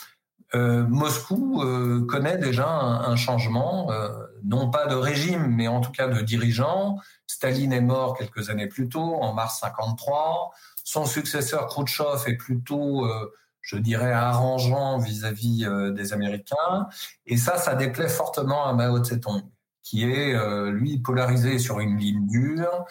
euh, 0.53 0.85
Moscou 0.87 1.61
euh, 1.61 2.05
connaît 2.07 2.37
déjà 2.37 2.67
un, 2.67 3.11
un 3.11 3.15
changement, 3.15 3.91
euh, 3.91 4.09
non 4.43 4.69
pas 4.69 4.87
de 4.87 4.95
régime, 4.95 5.47
mais 5.55 5.67
en 5.67 5.81
tout 5.81 5.91
cas 5.91 6.07
de 6.07 6.21
dirigeant. 6.21 6.97
Staline 7.27 7.73
est 7.73 7.81
mort 7.81 8.17
quelques 8.17 8.49
années 8.49 8.67
plus 8.67 8.89
tôt, 8.89 9.15
en 9.21 9.33
mars 9.33 9.59
53. 9.59 10.51
Son 10.83 11.05
successeur 11.05 11.67
Khrouchtchev 11.67 12.27
est 12.27 12.37
plutôt, 12.37 13.05
euh, 13.05 13.31
je 13.61 13.77
dirais, 13.77 14.11
arrangeant 14.11 14.97
vis-à-vis 14.97 15.65
-vis 15.65 15.93
des 15.93 16.11
Américains. 16.11 16.87
Et 17.25 17.37
ça, 17.37 17.57
ça 17.57 17.75
déplaît 17.75 18.09
fortement 18.09 18.65
à 18.65 18.73
Mao 18.73 18.99
Tse-tung 18.99 19.43
qui 19.83 20.09
est, 20.09 20.33
euh, 20.33 20.71
lui, 20.71 20.99
polarisé 20.99 21.59
sur 21.59 21.79
une 21.79 21.97
ligne 21.97 22.27
dure. 22.27 22.85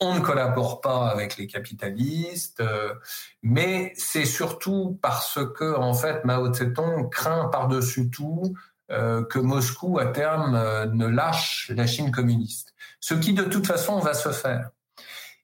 On 0.00 0.14
ne 0.14 0.20
collabore 0.20 0.80
pas 0.80 1.08
avec 1.08 1.38
les 1.38 1.46
capitalistes, 1.46 2.60
euh, 2.60 2.94
mais 3.42 3.92
c'est 3.96 4.26
surtout 4.26 4.98
parce 5.00 5.38
que, 5.54 5.74
en 5.76 5.94
fait, 5.94 6.24
Mao 6.24 6.52
Tse-tung 6.52 7.08
craint 7.10 7.48
par-dessus 7.48 8.10
tout 8.10 8.54
euh, 8.90 9.24
que 9.24 9.38
Moscou, 9.38 9.98
à 9.98 10.06
terme, 10.06 10.52
ne 10.92 11.06
lâche 11.06 11.72
la 11.74 11.86
Chine 11.86 12.10
communiste. 12.10 12.74
Ce 13.00 13.14
qui, 13.14 13.32
de 13.32 13.44
toute 13.44 13.66
façon, 13.66 13.98
va 13.98 14.14
se 14.14 14.30
faire. 14.30 14.70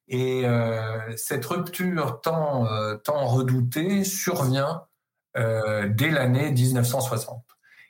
Et 0.09 0.45
cette 1.17 1.47
rupture 1.47 2.21
tant, 2.21 2.67
tant 2.99 3.25
redoutée 3.25 4.05
survient 4.05 4.83
dès 5.35 6.11
l'année 6.11 6.51
1960. 6.51 7.43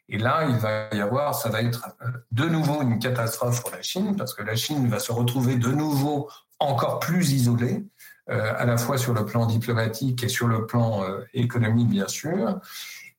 Et 0.08 0.18
là, 0.18 0.46
il 0.48 0.56
va 0.56 0.88
y 0.92 1.00
avoir, 1.00 1.34
ça 1.34 1.48
va 1.48 1.62
être 1.62 1.88
euh, 2.02 2.08
de 2.32 2.44
nouveau 2.44 2.82
une 2.82 2.98
catastrophe 2.98 3.62
pour 3.62 3.70
la 3.70 3.82
Chine, 3.82 4.16
parce 4.16 4.34
que 4.34 4.42
la 4.42 4.56
Chine 4.56 4.88
va 4.88 4.98
se 4.98 5.12
retrouver 5.12 5.56
de 5.56 5.68
nouveau 5.68 6.28
encore 6.58 6.98
plus 7.00 7.32
isolée, 7.32 7.84
euh, 8.30 8.52
à 8.56 8.64
la 8.64 8.76
fois 8.76 8.98
sur 8.98 9.14
le 9.14 9.24
plan 9.24 9.46
diplomatique 9.46 10.22
et 10.22 10.28
sur 10.28 10.48
le 10.48 10.66
plan 10.66 11.02
euh, 11.02 11.20
économique, 11.34 11.88
bien 11.88 12.08
sûr. 12.08 12.60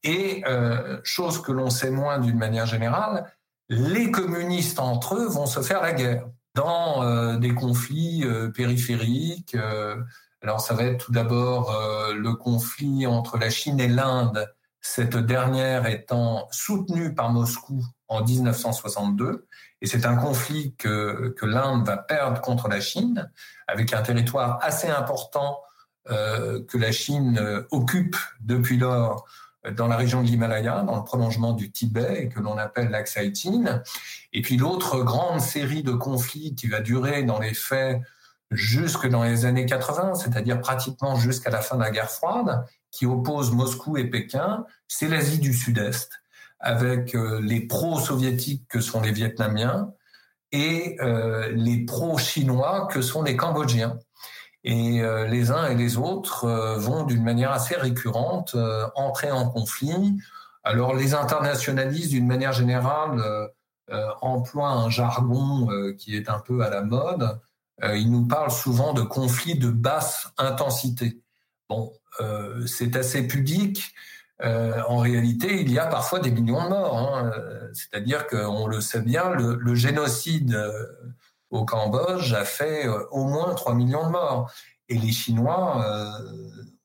Et 0.06 0.44
chose 1.04 1.42
que 1.42 1.54
l'on 1.54 1.70
sait 1.70 1.90
moins 1.90 2.20
d'une 2.20 2.38
manière 2.38 2.66
générale, 2.66 3.32
les 3.70 4.12
communistes 4.12 4.80
entre 4.80 5.16
eux 5.16 5.28
vont 5.28 5.46
se 5.46 5.62
faire 5.62 5.82
la 5.82 5.94
guerre 5.94 6.28
dans 6.56 7.38
des 7.38 7.54
conflits 7.54 8.26
périphériques. 8.54 9.56
alors 10.42 10.60
ça 10.60 10.74
va 10.74 10.84
être 10.84 11.06
tout 11.06 11.14
d'abord 11.14 11.74
le 12.14 12.34
conflit 12.34 13.08
entre 13.08 13.38
la 13.38 13.50
Chine 13.50 13.80
et 13.80 13.88
l'Inde 13.88 14.46
cette 14.84 15.16
dernière 15.16 15.88
étant 15.88 16.48
soutenue 16.52 17.16
par 17.16 17.32
Moscou 17.32 17.84
en 18.10 18.24
1962. 18.24 19.48
Et 19.82 19.88
c'est 19.88 20.06
un 20.06 20.18
conflit 20.18 20.76
que, 20.76 21.34
l'Inde 21.42 21.88
va 21.88 21.98
perdre 21.98 22.42
contre 22.42 22.68
la 22.68 22.82
Chine, 22.82 23.32
avec 23.68 23.94
un 23.94 24.02
territoire 24.02 24.60
assez 24.62 24.90
important 24.90 25.62
euh, 26.12 26.64
que 26.66 26.78
la 26.78 26.92
Chine 26.92 27.40
euh, 27.42 27.64
occupe 27.72 28.18
depuis 28.42 28.78
lors 28.78 29.26
dans 29.78 29.88
la 29.88 29.96
région 29.96 30.22
de 30.22 30.28
l'Himalaya, 30.28 30.82
dans 30.82 30.98
le 30.98 31.06
prolongement 31.06 31.54
du 31.54 31.72
Tibet, 31.72 32.24
et 32.24 32.28
que 32.28 32.42
l'on 32.42 32.58
appelle 32.58 32.90
l'axe 32.90 33.18
Et 33.18 34.42
puis 34.42 34.58
l'autre 34.58 35.02
grande 35.04 35.40
série 35.40 35.84
de 35.84 35.94
conflits 35.94 36.54
qui 36.56 36.68
va 36.68 36.82
durer 36.82 37.24
dans 37.24 37.40
les 37.40 37.54
faits 37.54 38.02
jusque 38.52 39.08
dans 39.08 39.24
les 39.24 39.46
années 39.46 39.66
80, 39.66 40.16
c'est-à-dire 40.16 40.60
pratiquement 40.60 41.16
jusqu'à 41.16 41.50
la 41.50 41.62
fin 41.62 41.78
de 41.78 41.82
la 41.82 41.92
guerre 41.92 42.12
froide, 42.12 42.66
qui 42.94 43.08
oppose 43.08 43.52
Moscou 43.52 43.98
et 43.98 44.06
Pékin, 44.06 44.66
c'est 44.88 45.10
l'Asie 45.10 45.40
du 45.40 45.52
Sud-Est, 45.52 46.12
avec 46.60 47.16
euh, 47.16 47.42
les 47.42 47.62
pro-soviétiques 47.62 48.68
que 48.70 48.80
sont 48.80 49.02
les 49.02 49.12
Vietnamiens 49.12 49.92
et 50.52 50.96
euh, 51.02 51.52
les 51.52 51.84
pro-chinois 51.86 52.88
que 52.92 53.02
sont 53.02 53.24
les 53.24 53.36
Cambodgiens. 53.36 53.98
Et 54.64 55.02
euh, 55.02 55.28
les 55.28 55.50
uns 55.50 55.66
et 55.66 55.76
les 55.76 55.98
autres 55.98 56.48
vont 56.78 57.04
d'une 57.04 57.24
manière 57.24 57.52
assez 57.52 57.76
récurrente 57.76 58.56
entrer 58.96 59.32
en 59.32 59.50
conflit. 59.50 60.20
Alors 60.64 60.94
les 60.94 61.16
internationalistes, 61.16 62.12
d'une 62.12 62.28
manière 62.28 62.54
générale, 62.54 63.20
emploient 64.22 64.72
un 64.72 64.90
jargon 64.90 65.68
qui 65.98 66.16
est 66.16 66.30
un 66.30 66.40
peu 66.40 66.62
à 66.62 66.70
la 66.70 66.82
mode. 66.82 67.42
ils 67.82 68.10
nous 68.10 68.26
parlent 68.26 68.52
souvent 68.52 68.94
de 68.94 69.02
conflits 69.02 69.58
de 69.58 69.70
basse 69.70 70.32
intensité. 70.38 71.22
Bon, 71.68 71.92
euh, 72.22 72.66
c'est 72.66 72.96
assez 72.96 73.28
pudique. 73.28 73.94
Euh, 74.42 74.82
en 74.88 74.98
réalité, 74.98 75.62
il 75.62 75.72
y 75.72 75.80
a 75.80 75.86
parfois 75.86 76.20
des 76.20 76.32
millions 76.32 76.64
de 76.64 76.70
morts. 76.70 76.98
Hein. 76.98 77.32
C'est-à-dire 77.74 78.28
qu'on 78.28 78.68
le 78.68 78.82
sait 78.82 79.02
bien, 79.02 79.30
le, 79.32 79.76
génocide 79.76 80.54
euh, 80.56 80.86
au 81.50 81.66
Cambodge 81.66 82.34
a 82.34 82.46
fait 82.46 82.88
au 83.12 83.26
moins 83.26 83.54
3 83.54 83.76
millions 83.76 84.06
de 84.06 84.12
morts. 84.12 84.52
Et 84.90 84.98
les 84.98 85.12
Chinois 85.12 85.86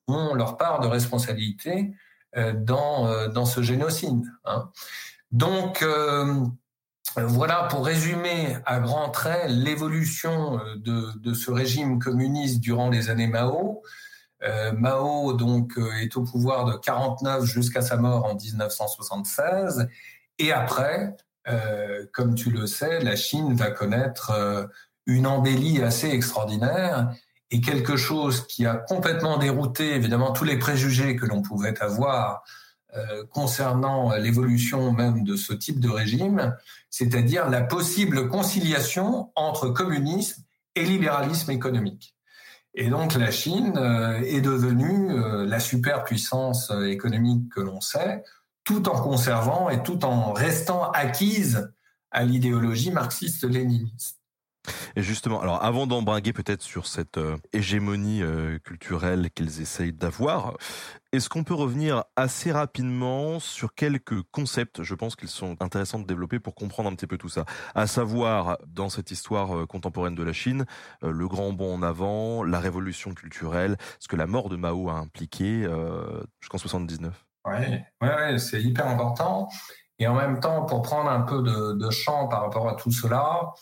ont 0.07 0.35
leur 0.35 0.57
part 0.57 0.81
de 0.81 0.87
responsabilité 0.87 1.93
dans, 2.37 3.29
dans 3.29 3.45
ce 3.45 3.61
génocide. 3.61 4.25
Hein. 4.45 4.71
Donc, 5.33 5.85
voilà, 7.17 7.65
pour 7.65 7.85
résumer 7.85 8.57
à 8.67 8.79
grands 8.79 9.11
traits 9.11 9.51
l'évolution 9.51 10.61
de, 10.77 11.19
de, 11.19 11.35
ce 11.35 11.51
régime 11.51 11.99
communiste 11.99 12.61
durant 12.61 12.89
les 12.89 13.11
années 13.11 13.27
Mao. 13.27 13.83
Euh, 14.45 14.73
Mao 14.73 15.33
donc 15.33 15.77
euh, 15.79 16.01
est 16.01 16.17
au 16.17 16.23
pouvoir 16.23 16.65
de 16.65 16.77
49 16.77 17.45
jusqu'à 17.45 17.83
sa 17.83 17.97
mort 17.97 18.25
en 18.25 18.37
1976 18.37 19.89
et 20.39 20.53
après, 20.53 21.17
euh, 21.49 22.07
comme 22.13 22.37
tu 22.37 22.51
le 22.51 22.67
sais, 22.67 23.01
la 23.01 23.17
Chine 23.17 23.55
va 23.55 23.71
connaître 23.71 24.69
une 25.07 25.27
embellie 25.27 25.83
assez 25.83 26.09
extraordinaire 26.09 27.13
et 27.51 27.61
quelque 27.61 27.97
chose 27.97 28.47
qui 28.47 28.67
a 28.67 28.77
complètement 28.77 29.39
dérouté 29.39 29.95
évidemment 29.95 30.33
tous 30.33 30.45
les 30.45 30.59
préjugés 30.59 31.17
que 31.17 31.27
l'on 31.27 31.43
pouvait 31.43 31.81
avoir 31.83 32.43
concernant 33.31 34.15
l'évolution 34.17 34.93
même 34.93 35.23
de 35.23 35.37
ce 35.37 35.53
type 35.53 35.79
de 35.79 35.91
régime, 35.91 36.57
c'est-à-dire 36.89 37.51
la 37.51 37.61
possible 37.61 38.29
conciliation 38.29 39.31
entre 39.37 39.69
communisme 39.69 40.43
et 40.75 40.85
libéralisme 40.85 41.51
économique. 41.51 42.18
Et 42.81 42.91
donc 42.91 43.15
la 43.17 43.33
Chine 43.33 43.77
euh, 43.77 44.21
est 44.21 44.41
devenue 44.41 45.11
euh, 45.11 45.45
la 45.45 45.59
superpuissance 45.59 46.71
euh, 46.71 46.85
économique 46.85 47.49
que 47.53 47.61
l'on 47.61 47.81
sait, 47.81 48.23
tout 48.63 48.89
en 48.89 49.03
conservant 49.03 49.69
et 49.69 49.83
tout 49.83 50.05
en 50.05 50.33
restant 50.33 50.89
acquise 50.93 51.73
à 52.13 52.23
l'idéologie 52.23 52.93
marxiste-léniniste. 52.93 54.18
Et 54.97 55.03
justement, 55.03 55.41
alors 55.41 55.63
avant 55.65 55.87
d'embraguer 55.87 56.33
peut-être 56.33 56.63
sur 56.63 56.87
cette 56.87 57.19
euh, 57.19 57.37
hégémonie 57.53 58.23
euh, 58.23 58.59
culturelle 58.59 59.31
qu'ils 59.35 59.61
essayent 59.61 59.93
d'avoir, 59.93 60.55
est-ce 61.13 61.29
qu'on 61.29 61.45
peut 61.45 61.55
revenir 61.55 62.05
assez 62.17 62.53
rapidement 62.53 63.41
sur 63.41 63.75
quelques 63.75 64.23
concepts 64.31 64.83
Je 64.83 64.95
pense 64.95 65.17
qu'ils 65.17 65.29
sont 65.29 65.57
intéressants 65.61 65.99
de 65.99 66.07
développer 66.07 66.39
pour 66.39 66.55
comprendre 66.55 66.91
un 66.91 66.95
petit 66.95 67.07
peu 67.07 67.17
tout 67.17 67.29
ça. 67.29 67.45
À 67.75 67.87
savoir, 67.87 68.59
dans 68.67 68.89
cette 68.89 69.11
histoire 69.11 69.57
euh, 69.57 69.67
contemporaine 69.67 70.15
de 70.15 70.23
la 70.23 70.33
Chine, 70.33 70.67
le 71.03 71.29
grand 71.29 71.53
bond 71.53 71.75
en 71.75 71.83
avant, 71.83 72.43
la 72.43 72.61
révolution 72.61 73.15
culturelle, 73.15 73.77
ce 74.01 74.09
que 74.09 74.17
la 74.17 74.27
mort 74.27 74.49
de 74.49 74.57
Mao 74.57 74.91
a 74.91 74.95
impliqué 74.95 75.67
jusqu'en 76.41 76.59
79. 76.59 77.27
Oui, 77.47 78.39
c'est 78.39 78.63
hyper 78.63 78.87
important. 78.89 79.49
Et 79.99 80.07
en 80.07 80.15
même 80.15 80.41
temps, 80.41 80.65
pour 80.65 80.83
prendre 80.83 81.11
un 81.11 81.23
peu 81.23 81.43
de, 81.43 81.73
de 81.73 81.91
champ 81.91 82.29
par 82.29 82.43
rapport 82.43 82.69
à 82.69 82.75
tout 82.75 82.93
cela, 82.93 83.53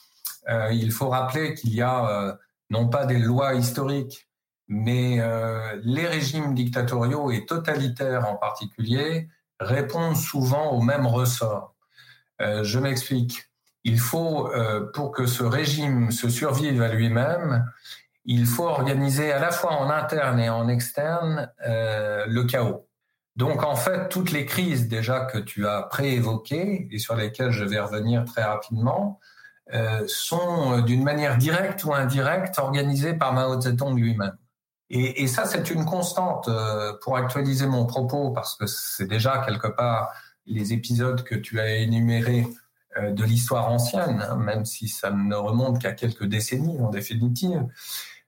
il 0.73 0.93
faut 0.93 1.09
rappeler 1.09 1.55
qu'il 1.55 1.75
y 1.75 1.83
a 1.83 2.09
euh, 2.09 2.35
non 2.71 2.89
pas 2.89 3.07
des 3.07 3.19
lois 3.19 3.55
historiques, 3.55 4.29
mais 4.69 5.21
euh, 5.21 5.81
les 5.83 6.07
régimes 6.07 6.55
dictatoriaux 6.55 7.31
et 7.31 7.47
totalitaires 7.47 8.29
en 8.29 8.37
particulier 8.37 9.29
répondent 9.61 10.17
souvent 10.17 10.71
au 10.73 10.83
même 10.83 11.07
ressort. 11.07 11.75
je 12.41 12.79
m'explique. 12.79 13.45
Il 13.85 13.99
faut, 13.99 14.51
pour 14.93 15.13
que 15.13 15.27
ce 15.27 15.43
régime 15.45 16.11
se 16.11 16.29
survive 16.29 16.83
à 16.83 16.89
lui-même, 16.89 17.65
il 18.27 18.45
faut 18.45 18.67
organiser 18.67 19.33
à 19.33 19.39
la 19.39 19.51
fois 19.51 19.73
en 19.73 19.89
interne 19.89 20.41
et 20.41 20.51
en 20.51 20.69
externe 20.69 21.51
le 21.65 22.43
chaos. 22.43 22.87
Donc 23.37 23.63
en 23.63 23.77
fait, 23.77 24.09
toutes 24.09 24.33
les 24.33 24.47
crises 24.47 24.89
déjà 24.89 25.21
que 25.21 25.39
tu 25.39 25.67
as 25.67 25.83
préévoquées 25.83 26.89
et 26.91 26.99
sur 26.99 27.15
lesquelles 27.15 27.53
je 27.53 27.65
vais 27.65 27.79
revenir 27.79 28.25
très 28.25 28.43
rapidement, 28.43 29.21
euh, 29.23 29.26
sont 30.07 30.73
euh, 30.79 30.83
d'une 30.83 31.03
manière 31.03 31.37
directe 31.37 31.85
ou 31.85 31.93
indirecte 31.93 32.59
organisées 32.59 33.15
par 33.15 33.33
Mao 33.33 33.61
Zedong 33.61 33.97
lui-même. 33.97 34.37
Et, 34.91 35.23
et 35.23 35.27
ça, 35.27 35.45
c'est 35.47 35.71
une 35.71 35.85
constante 35.85 36.49
euh, 36.49 36.93
pour 37.03 37.17
actualiser 37.17 37.67
mon 37.67 37.87
propos, 37.87 38.31
parce 38.31 38.55
que 38.55 38.67
c'est 38.67 39.07
déjà 39.07 39.39
quelque 39.39 39.69
part 39.69 40.13
les 40.47 40.73
épisodes 40.73 41.25
que 41.25 41.35
tu 41.35 41.59
as 41.59 41.77
énumérés 41.77 42.47
euh, 42.99 43.11
de 43.11 43.25
l'histoire 43.25 43.69
ancienne, 43.71 44.25
hein, 44.29 44.37
même 44.37 44.65
si 44.65 44.89
ça 44.89 45.11
ne 45.11 45.35
remonte 45.35 45.81
qu'à 45.81 45.93
quelques 45.93 46.25
décennies 46.25 46.81
en 46.81 46.91
définitive. 46.91 47.67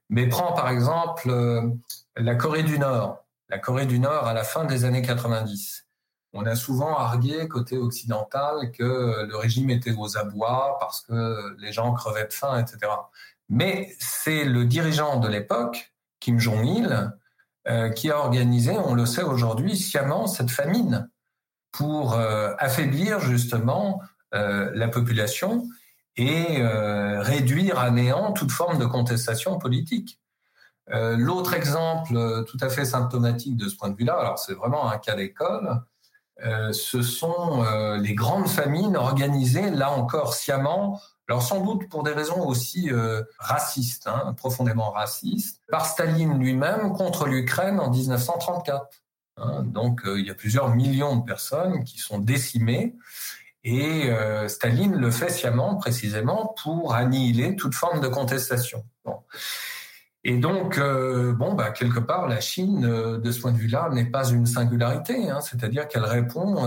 Mais 0.09 0.27
prends 0.27 0.53
par 0.53 0.69
exemple 0.69 1.29
euh, 1.29 1.69
la 2.17 2.35
Corée 2.35 2.63
du 2.63 2.77
Nord. 2.77 3.23
La 3.47 3.57
Corée 3.57 3.85
du 3.85 3.99
Nord 3.99 4.27
à 4.27 4.33
la 4.33 4.43
fin 4.43 4.65
des 4.65 4.85
années 4.85 5.01
90. 5.01 5.87
On 6.33 6.45
a 6.45 6.55
souvent 6.55 6.95
argué 6.95 7.47
côté 7.47 7.77
occidental 7.77 8.71
que 8.71 9.25
le 9.27 9.35
régime 9.35 9.69
était 9.69 9.93
aux 9.97 10.17
abois 10.17 10.77
parce 10.79 11.01
que 11.01 11.55
les 11.59 11.71
gens 11.71 11.93
crevaient 11.93 12.27
de 12.27 12.33
faim, 12.33 12.59
etc. 12.59 12.91
Mais 13.49 13.95
c'est 13.99 14.45
le 14.45 14.65
dirigeant 14.65 15.19
de 15.19 15.27
l'époque 15.27 15.91
Kim 16.19 16.39
Jong-il, 16.39 17.11
euh, 17.67 17.89
qui 17.89 18.09
a 18.09 18.17
organisé, 18.17 18.77
on 18.77 18.93
le 18.93 19.05
sait 19.05 19.23
aujourd'hui, 19.23 19.77
sciemment 19.77 20.27
cette 20.27 20.51
famine 20.51 21.09
pour 21.71 22.13
euh, 22.13 22.53
affaiblir 22.57 23.19
justement 23.19 24.01
euh, 24.33 24.71
la 24.73 24.87
population 24.87 25.67
et 26.15 26.61
réduire 26.61 27.79
à 27.79 27.91
néant 27.91 28.33
toute 28.33 28.51
forme 28.51 28.77
de 28.77 28.85
contestation 28.85 29.57
politique. 29.57 30.19
L'autre 30.91 31.53
exemple 31.53 32.43
tout 32.43 32.57
à 32.59 32.67
fait 32.67 32.83
symptomatique 32.83 33.55
de 33.55 33.69
ce 33.69 33.77
point 33.77 33.87
de 33.87 33.95
vue-là, 33.95 34.15
alors 34.19 34.37
c'est 34.37 34.53
vraiment 34.53 34.91
un 34.91 34.97
cas 34.97 35.15
d'école, 35.15 35.81
ce 36.43 37.01
sont 37.01 37.63
les 38.01 38.13
grandes 38.13 38.47
famines 38.47 38.95
organisées, 38.95 39.69
là 39.69 39.91
encore 39.91 40.33
sciemment, 40.33 40.99
alors 41.29 41.43
sans 41.43 41.61
doute 41.61 41.87
pour 41.89 42.01
des 42.01 42.11
raisons 42.11 42.43
aussi 42.47 42.91
euh, 42.91 43.21
racistes, 43.37 44.07
hein, 44.07 44.33
profondément 44.35 44.89
racistes, 44.89 45.61
par 45.69 45.85
Staline 45.85 46.39
lui-même 46.39 46.91
contre 46.93 47.27
l'Ukraine 47.27 47.79
en 47.79 47.91
1934. 47.91 48.87
Hein. 49.37 49.63
donc 49.63 50.05
euh, 50.05 50.19
il 50.19 50.25
y 50.25 50.31
a 50.31 50.33
plusieurs 50.33 50.73
millions 50.73 51.17
de 51.17 51.23
personnes 51.23 51.83
qui 51.83 51.99
sont 51.99 52.17
décimées 52.17 52.95
et 53.63 54.09
euh, 54.09 54.47
Staline 54.47 54.95
le 54.95 55.11
fait 55.11 55.29
sciemment 55.29 55.75
précisément 55.75 56.55
pour 56.63 56.95
annihiler 56.95 57.55
toute 57.55 57.75
forme 57.75 58.01
de 58.01 58.07
contestation. 58.07 58.83
Et 60.25 60.37
donc, 60.37 60.77
bon, 60.79 61.53
bah, 61.53 61.71
quelque 61.71 61.99
part, 61.99 62.27
la 62.27 62.41
Chine, 62.41 62.81
de 62.81 63.31
ce 63.31 63.39
point 63.39 63.53
de 63.53 63.57
vue-là, 63.57 63.89
n'est 63.93 64.09
pas 64.09 64.27
une 64.29 64.45
singularité, 64.45 65.29
hein, 65.29 65.39
c'est-à-dire 65.39 65.87
qu'elle 65.87 66.03
répond, 66.03 66.57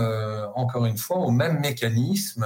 encore 0.55 0.85
une 0.85 0.97
fois, 0.97 1.17
au 1.17 1.29
même 1.29 1.59
mécanisme 1.59 2.45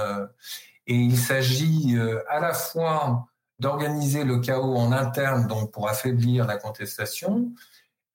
et 0.88 0.94
il 0.94 1.18
s'agit 1.18 1.96
euh, 1.96 2.20
à 2.28 2.40
la 2.40 2.54
fois 2.54 3.26
d'organiser 3.58 4.24
le 4.24 4.40
chaos 4.40 4.74
en 4.76 4.90
interne, 4.90 5.46
donc 5.46 5.70
pour 5.70 5.88
affaiblir 5.88 6.46
la 6.46 6.56
contestation, 6.56 7.52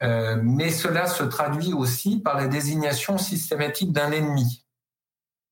euh, 0.02 0.40
mais 0.42 0.72
cela 0.72 1.06
se 1.06 1.24
traduit 1.24 1.74
aussi 1.74 2.20
par 2.20 2.36
la 2.36 2.48
désignation 2.48 3.18
systématique 3.18 3.94
d'un 3.94 4.12
ennemi. 4.12 4.66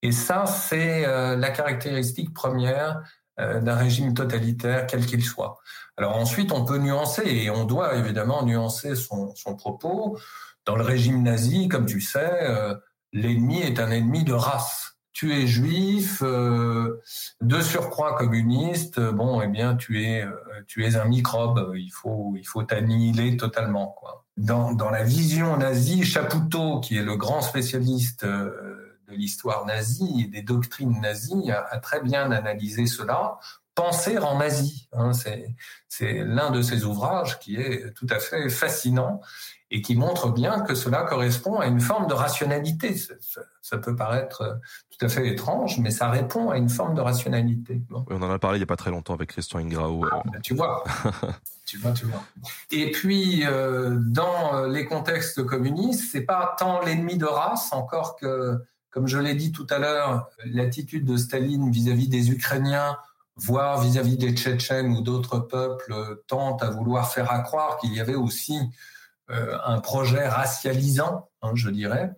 Et 0.01 0.11
ça, 0.11 0.45
c'est 0.47 1.05
euh, 1.05 1.35
la 1.37 1.51
caractéristique 1.51 2.33
première 2.33 3.01
d'un 3.37 3.75
régime 3.75 4.13
totalitaire, 4.13 4.85
quel 4.85 5.03
qu'il 5.03 5.23
soit. 5.23 5.57
Alors 5.97 6.15
ensuite, 6.15 6.51
on 6.51 6.65
peut 6.65 6.77
nuancer, 6.77 7.23
et 7.25 7.49
on 7.49 7.65
doit 7.65 7.95
évidemment 7.95 8.43
nuancer 8.43 8.95
son, 8.95 9.33
propos. 9.57 10.17
Dans 10.65 10.75
le 10.75 10.83
régime 10.83 11.23
nazi, 11.23 11.67
comme 11.67 11.85
tu 11.85 12.01
sais, 12.01 12.39
l'ennemi 13.13 13.61
est 13.61 13.79
un 13.79 13.91
ennemi 13.91 14.23
de 14.23 14.33
race 14.33 14.91
tu 15.13 15.33
es 15.33 15.45
juif, 15.45 16.23
euh, 16.23 17.01
de 17.41 17.61
surcroît 17.61 18.15
communiste, 18.15 18.99
bon, 18.99 19.41
eh 19.41 19.47
bien, 19.47 19.75
tu 19.75 20.03
es, 20.03 20.23
euh, 20.23 20.31
tu 20.67 20.85
es 20.85 20.95
un 20.95 21.05
microbe. 21.05 21.73
Il 21.75 21.91
faut, 21.91 22.33
il 22.37 22.43
faut 22.43 22.63
t'annihiler 22.63 23.37
totalement, 23.37 23.87
quoi. 23.87 24.25
Dans, 24.37 24.73
dans 24.73 24.89
la 24.89 25.03
vision 25.03 25.57
nazie, 25.57 26.03
Chapoutot, 26.03 26.79
qui 26.79 26.97
est 26.97 27.03
le 27.03 27.17
grand 27.17 27.41
spécialiste 27.41 28.23
euh, 28.23 28.99
de 29.09 29.13
l'histoire 29.15 29.65
nazie 29.65 30.23
et 30.25 30.27
des 30.27 30.41
doctrines 30.41 30.99
nazies, 31.01 31.51
a, 31.51 31.77
très 31.79 32.01
bien 32.01 32.31
analysé 32.31 32.87
cela. 32.87 33.37
Penser 33.81 34.19
en 34.19 34.39
Asie, 34.39 34.87
hein, 34.93 35.11
c'est, 35.11 36.23
l'un 36.23 36.51
de 36.51 36.61
ses 36.61 36.85
ouvrages 36.85 37.39
qui 37.39 37.55
est 37.55 37.91
tout 37.95 38.05
à 38.11 38.19
fait 38.19 38.47
fascinant 38.47 39.21
et 39.71 39.81
qui 39.81 39.95
montre 39.95 40.29
bien 40.29 40.61
que 40.61 40.75
cela 40.75 41.01
correspond 41.01 41.59
à 41.59 41.65
une 41.65 41.79
forme 41.79 42.05
de 42.05 42.13
rationalité. 42.13 42.95
Ça, 43.63 43.77
peut 43.79 43.95
paraître 43.95 44.59
tout 44.91 45.03
à 45.03 45.09
fait 45.09 45.29
étrange, 45.29 45.79
mais 45.79 45.89
ça 45.89 46.11
répond 46.11 46.51
à 46.51 46.57
une 46.57 46.69
forme 46.69 46.93
de 46.93 47.01
rationalité. 47.01 47.81
on 47.89 48.21
en 48.21 48.29
a 48.29 48.37
parlé 48.37 48.57
il 48.57 48.59
n'y 48.59 48.65
a 48.65 48.67
pas 48.67 48.75
très 48.75 48.91
longtemps 48.91 49.15
avec 49.15 49.29
Christian 49.29 49.57
Ingrao. 49.57 50.05
Ah, 50.11 50.21
ben, 50.31 50.39
tu 50.41 50.53
vois. 50.53 50.83
tu 51.65 51.79
vois, 51.79 51.93
tu 51.93 52.05
vois. 52.05 52.23
Et 52.69 52.91
puis, 52.91 53.47
euh, 53.47 53.97
dans 53.99 54.67
les 54.67 54.85
contextes 54.85 55.43
communistes, 55.43 56.11
c'est 56.11 56.21
pas 56.21 56.55
tant 56.59 56.81
l'ennemi 56.85 57.17
de 57.17 57.25
race, 57.25 57.73
encore 57.73 58.15
que, 58.15 58.61
comme 58.91 59.07
je 59.07 59.17
l'ai 59.17 59.33
dit 59.33 59.51
tout 59.51 59.65
à 59.71 59.79
l'heure, 59.79 60.29
l'attitude 60.45 61.03
de 61.03 61.17
Staline 61.17 61.71
vis-à-vis 61.71 62.09
des 62.09 62.29
Ukrainiens, 62.29 62.95
voire 63.41 63.81
vis-à-vis 63.81 64.17
des 64.17 64.33
Tchétchènes 64.33 64.95
ou 64.95 65.01
d'autres 65.01 65.39
peuples, 65.39 66.21
tente 66.27 66.61
à 66.61 66.69
vouloir 66.69 67.11
faire 67.11 67.31
accroire 67.31 67.77
qu'il 67.77 67.93
y 67.93 67.99
avait 67.99 68.15
aussi 68.15 68.59
euh, 69.31 69.57
un 69.63 69.79
projet 69.79 70.27
racialisant, 70.27 71.29
hein, 71.41 71.51
je 71.55 71.69
dirais. 71.69 72.11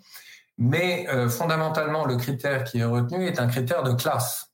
Mais 0.57 1.07
euh, 1.09 1.29
fondamentalement, 1.29 2.05
le 2.05 2.17
critère 2.17 2.63
qui 2.63 2.79
est 2.79 2.85
retenu 2.85 3.27
est 3.27 3.39
un 3.39 3.47
critère 3.47 3.83
de 3.83 3.93
classe. 3.93 4.51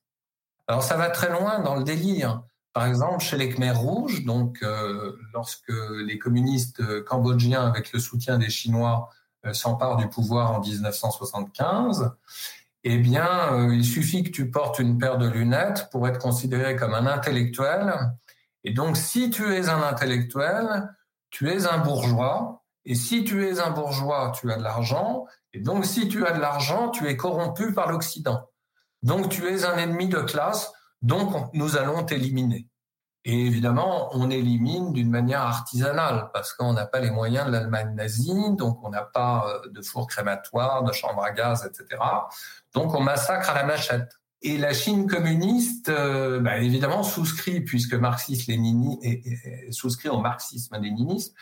Alors 0.68 0.84
ça 0.84 0.98
va 0.98 1.10
très 1.10 1.30
loin 1.30 1.60
dans 1.60 1.76
le 1.76 1.84
délire. 1.84 2.44
Par 2.74 2.86
exemple, 2.86 3.24
chez 3.24 3.38
les 3.38 3.50
Khmers 3.50 3.80
rouges, 3.80 4.26
donc 4.26 4.60
euh, 4.62 5.18
lorsque 5.34 5.74
les 6.06 6.20
communistes 6.20 7.04
cambodgiens, 7.06 7.66
avec 7.66 7.94
le 7.94 8.00
soutien 8.00 8.38
des 8.38 8.50
Chinois, 8.50 9.10
s'emparent 9.54 9.96
du 9.96 10.10
pouvoir 10.10 10.52
en 10.52 10.60
1975, 10.60 12.12
eh 12.84 12.98
bien, 12.98 13.70
il 13.72 13.84
suffit 13.84 14.24
que 14.24 14.30
tu 14.30 14.50
portes 14.50 14.80
une 14.80 14.98
paire 14.98 15.18
de 15.18 15.28
lunettes 15.28 15.90
pour 15.92 16.08
être 16.08 16.20
considéré 16.20 16.76
comme 16.76 16.94
un 16.94 17.08
intellectuel. 17.08 17.94
Et 18.64 18.74
donc, 18.74 18.96
si 18.96 19.30
tu 19.30 19.54
es 19.54 19.70
un 19.70 19.82
intellectuel, 19.82 20.90
tu 21.30 21.50
es 21.50 21.66
un 21.66 21.80
bourgeois, 21.80 22.64
et 22.86 22.96
si 22.96 23.24
tu 23.24 23.46
es 23.46 23.60
un 23.60 23.72
bourgeois, 23.72 24.32
tu 24.40 24.52
as 24.52 24.58
de 24.58 24.64
l'argent, 24.64 25.26
et 25.54 25.60
donc 25.60 25.86
si 25.86 26.08
tu 26.08 26.26
as 26.26 26.32
de 26.32 26.40
l'argent, 26.40 26.90
tu 26.90 27.08
es 27.08 27.18
corrompu 27.18 27.74
par 27.74 27.92
l'Occident. 27.92 28.50
Donc 29.04 29.30
tu 29.30 29.48
es 29.48 29.66
un 29.66 29.78
ennemi 29.78 30.08
de 30.08 30.20
classe, 30.20 30.72
donc 31.02 31.54
nous 31.54 31.78
allons 31.78 32.04
t'éliminer. 32.04 32.69
Et 33.26 33.46
évidemment, 33.46 34.10
on 34.14 34.30
élimine 34.30 34.94
d'une 34.94 35.10
manière 35.10 35.42
artisanale, 35.42 36.30
parce 36.34 36.54
qu'on 36.54 36.74
n'a 36.74 36.86
pas 36.86 37.00
les 37.00 37.12
moyens 37.12 37.48
de 37.48 37.52
l'Allemagne 37.52 37.94
nazie, 37.96 38.56
donc 38.56 38.80
on 38.84 38.90
n'a 38.90 39.04
pas 39.04 39.46
euh, 39.48 39.70
de 39.70 39.82
four 39.82 40.08
crématoire, 40.08 40.84
de 40.84 40.94
chambre 40.94 41.24
à 41.24 41.32
gaz, 41.32 41.66
etc. 41.66 42.02
Donc 42.74 42.96
on 42.96 43.02
massacre 43.02 43.50
à 43.50 43.56
la 43.56 43.64
machette. 43.64 44.10
Et 44.42 44.58
la 44.58 44.74
Chine 44.74 45.06
communiste, 45.08 45.90
euh, 45.90 46.40
bah, 46.40 46.60
évidemment, 46.60 47.04
souscrit, 47.04 47.60
puisque 47.60 47.94
marxiste-léninisme 47.94 49.02
souscrit 49.72 50.08
au 50.08 50.20
marxisme-léninisme, 50.20 51.34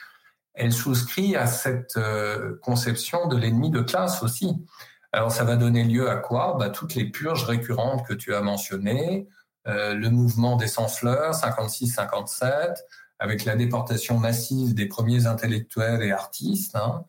elle 0.55 0.73
souscrit 0.73 1.35
à 1.35 1.45
cette 1.45 1.97
euh, 1.97 2.59
conception 2.63 3.27
de 3.27 3.37
l'ennemi 3.37 3.69
de 3.69 3.81
classe 3.81 4.23
aussi. 4.23 4.65
Alors 5.11 5.31
ça 5.31 5.43
va 5.43 5.55
donner 5.55 5.83
lieu 5.83 6.09
à 6.09 6.15
quoi? 6.15 6.57
Bah, 6.59 6.71
Toutes 6.71 6.95
les 6.95 7.05
purges 7.05 7.43
récurrentes 7.43 8.05
que 8.07 8.15
tu 8.15 8.33
as 8.33 8.41
mentionnées, 8.41 9.27
le 9.67 10.09
mouvement 10.09 10.55
des 10.55 10.67
sans-fleurs, 10.67 11.33
56-57, 11.33 12.75
avec 13.19 13.45
la 13.45 13.55
déportation 13.55 14.17
massive 14.17 14.73
des 14.73 14.85
premiers 14.85 15.25
intellectuels 15.27 16.01
et 16.03 16.11
artistes. 16.11 16.75
Hein, 16.75 17.03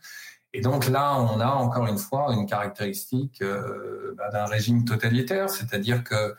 et 0.52 0.60
donc 0.60 0.88
là, 0.88 1.20
on 1.20 1.40
a 1.40 1.48
encore 1.48 1.86
une 1.86 1.98
fois 1.98 2.32
une 2.32 2.46
caractéristique 2.46 3.42
euh, 3.42 4.14
bah, 4.16 4.30
d'un 4.30 4.46
régime 4.46 4.84
totalitaire, 4.84 5.50
c'est-à-dire 5.50 6.02
que 6.04 6.34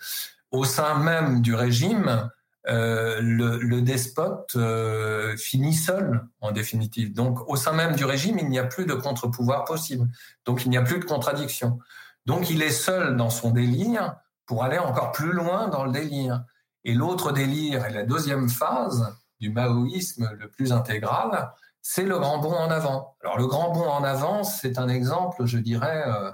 au 0.52 0.66
sein 0.66 0.98
même 0.98 1.42
du 1.42 1.54
régime, 1.54 2.30
euh, 2.68 3.20
le, 3.22 3.82
despote 3.82 4.54
euh, 4.56 5.38
finit 5.38 5.76
seul 5.76 6.26
en 6.42 6.52
définitive. 6.52 7.14
Donc 7.14 7.48
au 7.48 7.56
sein 7.56 7.72
même 7.72 7.96
du 7.96 8.04
régime, 8.04 8.38
il 8.40 8.50
n'y 8.50 8.60
a 8.60 8.64
plus 8.64 8.86
de 8.86 8.94
contre-pouvoir 8.94 9.64
possible. 9.66 10.08
Donc 10.46 10.66
il 10.66 10.70
n'y 10.70 10.78
a 10.78 10.82
plus 10.82 11.00
de 11.00 11.06
contradiction. 11.06 11.80
Donc 12.26 12.50
il 12.50 12.64
est 12.64 12.72
seul 12.72 13.16
dans 13.16 13.30
son 13.30 13.52
délire 13.52 14.16
pour 14.50 14.64
aller 14.64 14.80
encore 14.80 15.12
plus 15.12 15.32
loin 15.32 15.68
dans 15.68 15.86
le 15.86 15.92
délire. 15.92 16.44
Et 16.84 16.96
l'autre 16.96 17.32
délire 17.32 17.86
et 17.86 17.94
la 17.94 18.02
deuxième 18.04 18.50
phase 18.50 19.16
du 19.40 19.52
maoïsme 19.52 20.28
le 20.40 20.50
plus 20.50 20.74
intégral, 20.74 21.52
c'est 21.84 22.02
le 22.02 22.18
grand 22.18 22.40
bond 22.40 22.56
en 22.56 22.72
avant. 22.72 23.16
Alors 23.24 23.38
le 23.38 23.46
grand 23.46 23.72
bond 23.72 23.88
en 23.88 24.04
avant, 24.04 24.44
c'est 24.44 24.80
un 24.80 24.90
exemple, 24.90 25.46
je 25.46 25.60
dirais, 25.60 26.04
euh, 26.08 26.32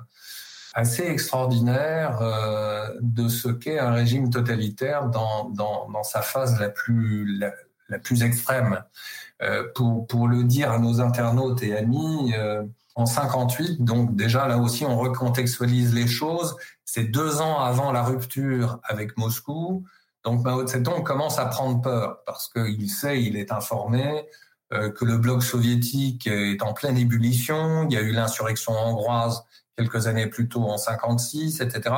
assez 0.73 1.03
extraordinaire 1.03 2.21
euh, 2.21 2.89
de 3.01 3.27
ce 3.27 3.49
qu'est 3.49 3.79
un 3.79 3.91
régime 3.91 4.29
totalitaire 4.29 5.07
dans, 5.09 5.49
dans, 5.49 5.89
dans, 5.89 6.03
sa 6.03 6.21
phase 6.21 6.57
la 6.57 6.69
plus, 6.69 7.37
la, 7.89 7.99
plus 7.99 8.23
extrême. 8.23 8.81
Euh, 9.41 9.67
pour, 9.75 10.07
pour 10.07 10.29
le 10.29 10.45
dire 10.45 10.71
à 10.71 10.79
nos 10.79 11.01
internautes 11.01 11.61
et 11.63 11.75
amis, 11.75 12.33
en 12.95 13.05
58, 13.05 13.83
donc 13.83 14.15
déjà 14.15 14.47
là 14.47 14.57
aussi 14.57 14.85
on 14.85 14.97
recontextualise 14.97 15.93
les 15.93 16.07
choses, 16.07 16.55
c'est 16.95 17.03
deux 17.03 17.41
ans 17.41 17.59
avant 17.59 17.91
la 17.91 18.03
rupture 18.03 18.79
avec 18.83 19.17
Moscou, 19.17 19.83
donc 20.23 20.45
Mao 20.45 20.63
Tse-tung 20.63 21.03
commence 21.03 21.39
à 21.39 21.45
prendre 21.45 21.81
peur 21.81 22.23
parce 22.25 22.47
qu'il 22.47 22.89
sait, 22.89 23.21
il 23.21 23.35
est 23.35 23.51
informé, 23.51 24.25
que 24.71 25.03
le 25.03 25.17
bloc 25.17 25.43
soviétique 25.43 26.25
est 26.27 26.61
en 26.61 26.71
pleine 26.71 26.97
ébullition. 26.97 27.85
Il 27.89 27.93
y 27.93 27.97
a 27.97 28.01
eu 28.01 28.13
l'insurrection 28.13 28.71
hongroise 28.71 29.43
quelques 29.77 30.07
années 30.07 30.27
plus 30.27 30.47
tôt 30.47 30.63
en 30.63 30.77
56, 30.77 31.59
etc. 31.59 31.93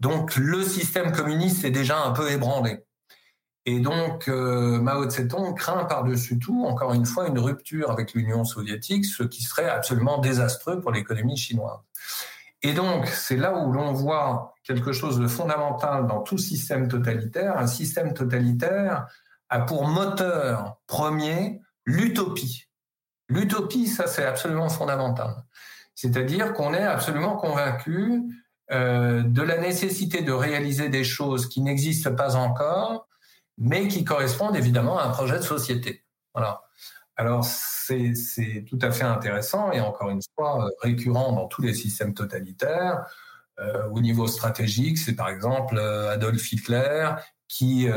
Donc 0.00 0.36
le 0.36 0.62
système 0.62 1.12
communiste 1.12 1.66
est 1.66 1.70
déjà 1.70 2.02
un 2.02 2.12
peu 2.12 2.30
ébranlé. 2.30 2.86
Et 3.66 3.80
donc 3.80 4.28
euh, 4.28 4.80
Mao 4.80 5.04
Tse-tung 5.04 5.54
craint 5.54 5.84
par-dessus 5.84 6.38
tout, 6.38 6.64
encore 6.64 6.94
une 6.94 7.04
fois, 7.04 7.28
une 7.28 7.38
rupture 7.38 7.90
avec 7.90 8.14
l'Union 8.14 8.44
soviétique, 8.44 9.04
ce 9.04 9.24
qui 9.24 9.42
serait 9.42 9.68
absolument 9.68 10.16
désastreux 10.16 10.80
pour 10.80 10.90
l'économie 10.90 11.36
chinoise. 11.36 11.80
Et 12.66 12.72
donc 12.72 13.06
c'est 13.06 13.36
là 13.36 13.56
où 13.56 13.70
l'on 13.70 13.92
voit 13.92 14.56
quelque 14.64 14.90
chose 14.90 15.20
de 15.20 15.28
fondamental 15.28 16.08
dans 16.08 16.20
tout 16.22 16.36
système 16.36 16.88
totalitaire. 16.88 17.56
Un 17.56 17.68
système 17.68 18.12
totalitaire 18.12 19.06
a 19.48 19.60
pour 19.60 19.86
moteur 19.86 20.76
premier 20.88 21.60
l'utopie. 21.84 22.64
L'utopie, 23.28 23.86
ça 23.86 24.08
c'est 24.08 24.24
absolument 24.24 24.68
fondamental. 24.68 25.44
C'est-à-dire 25.94 26.54
qu'on 26.54 26.74
est 26.74 26.82
absolument 26.82 27.36
convaincu 27.36 28.24
euh, 28.72 29.22
de 29.22 29.42
la 29.42 29.58
nécessité 29.58 30.22
de 30.22 30.32
réaliser 30.32 30.88
des 30.88 31.04
choses 31.04 31.48
qui 31.48 31.60
n'existent 31.60 32.16
pas 32.16 32.34
encore, 32.34 33.06
mais 33.58 33.86
qui 33.86 34.02
correspondent 34.02 34.56
évidemment 34.56 34.98
à 34.98 35.04
un 35.04 35.10
projet 35.10 35.36
de 35.36 35.44
société. 35.44 36.04
Voilà. 36.34 36.62
Alors 37.14 37.46
c'est 37.86 38.64
tout 38.68 38.78
à 38.82 38.90
fait 38.90 39.04
intéressant 39.04 39.72
et 39.72 39.80
encore 39.80 40.10
une 40.10 40.20
fois 40.34 40.64
euh, 40.64 40.70
récurrent 40.82 41.32
dans 41.32 41.46
tous 41.46 41.62
les 41.62 41.74
systèmes 41.74 42.14
totalitaires. 42.14 43.06
Euh, 43.58 43.88
au 43.88 44.00
niveau 44.00 44.26
stratégique, 44.26 44.98
c'est 44.98 45.14
par 45.14 45.28
exemple 45.28 45.78
euh, 45.78 46.10
Adolf 46.10 46.52
Hitler 46.52 47.10
qui 47.48 47.88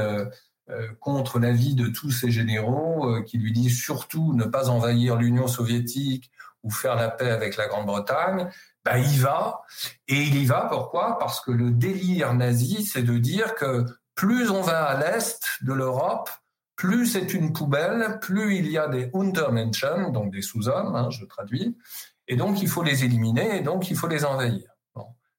contre 1.00 1.40
l'avis 1.40 1.74
de 1.74 1.88
tous 1.88 2.12
ses 2.12 2.30
généraux, 2.30 3.24
qui 3.24 3.40
lui 3.40 3.52
dit 3.52 3.72
surtout 3.72 4.36
ne 4.36 4.44
pas 4.44 4.70
envahir 4.70 5.16
l'Union 5.16 5.48
soviétique 5.48 6.30
ou 6.62 6.70
faire 6.70 6.96
la 6.96 7.10
paix 7.10 7.32
avec 7.32 7.58
la 7.58 7.68
Grande-Bretagne, 7.68 8.52
bah, 8.86 9.00
il 9.00 9.20
va. 9.20 9.64
Et 10.08 10.22
il 10.22 10.36
y 10.36 10.46
va 10.46 10.68
pourquoi? 10.70 11.18
Parce 11.18 11.42
que 11.42 11.50
le 11.50 11.72
délire 11.72 12.36
nazi, 12.36 12.86
c'est 12.86 13.02
de 13.02 13.18
dire 13.18 13.56
que 13.56 13.84
plus 14.16 14.50
on 14.50 14.62
va 14.62 14.84
à 14.84 15.00
l'est 15.00 15.42
de 15.62 15.74
l'Europe, 15.74 16.30
plus 16.80 17.08
c'est 17.08 17.34
une 17.34 17.52
poubelle, 17.52 18.20
plus 18.22 18.56
il 18.56 18.72
y 18.72 18.78
a 18.78 18.88
des 18.88 19.12
Untermenschen, 19.14 20.14
donc 20.14 20.32
des 20.32 20.42
sous-hommes, 20.42 20.96
hein, 20.96 21.10
je 21.10 21.26
traduis, 21.26 21.78
et 22.26 22.38
donc 22.38 22.62
il 22.62 22.70
faut 22.70 22.84
les 22.84 23.04
éliminer, 23.04 23.58
et 23.58 23.60
donc 23.60 23.92
il 23.92 23.98
faut 23.98 24.08
les 24.08 24.24
envahir. 24.24 24.70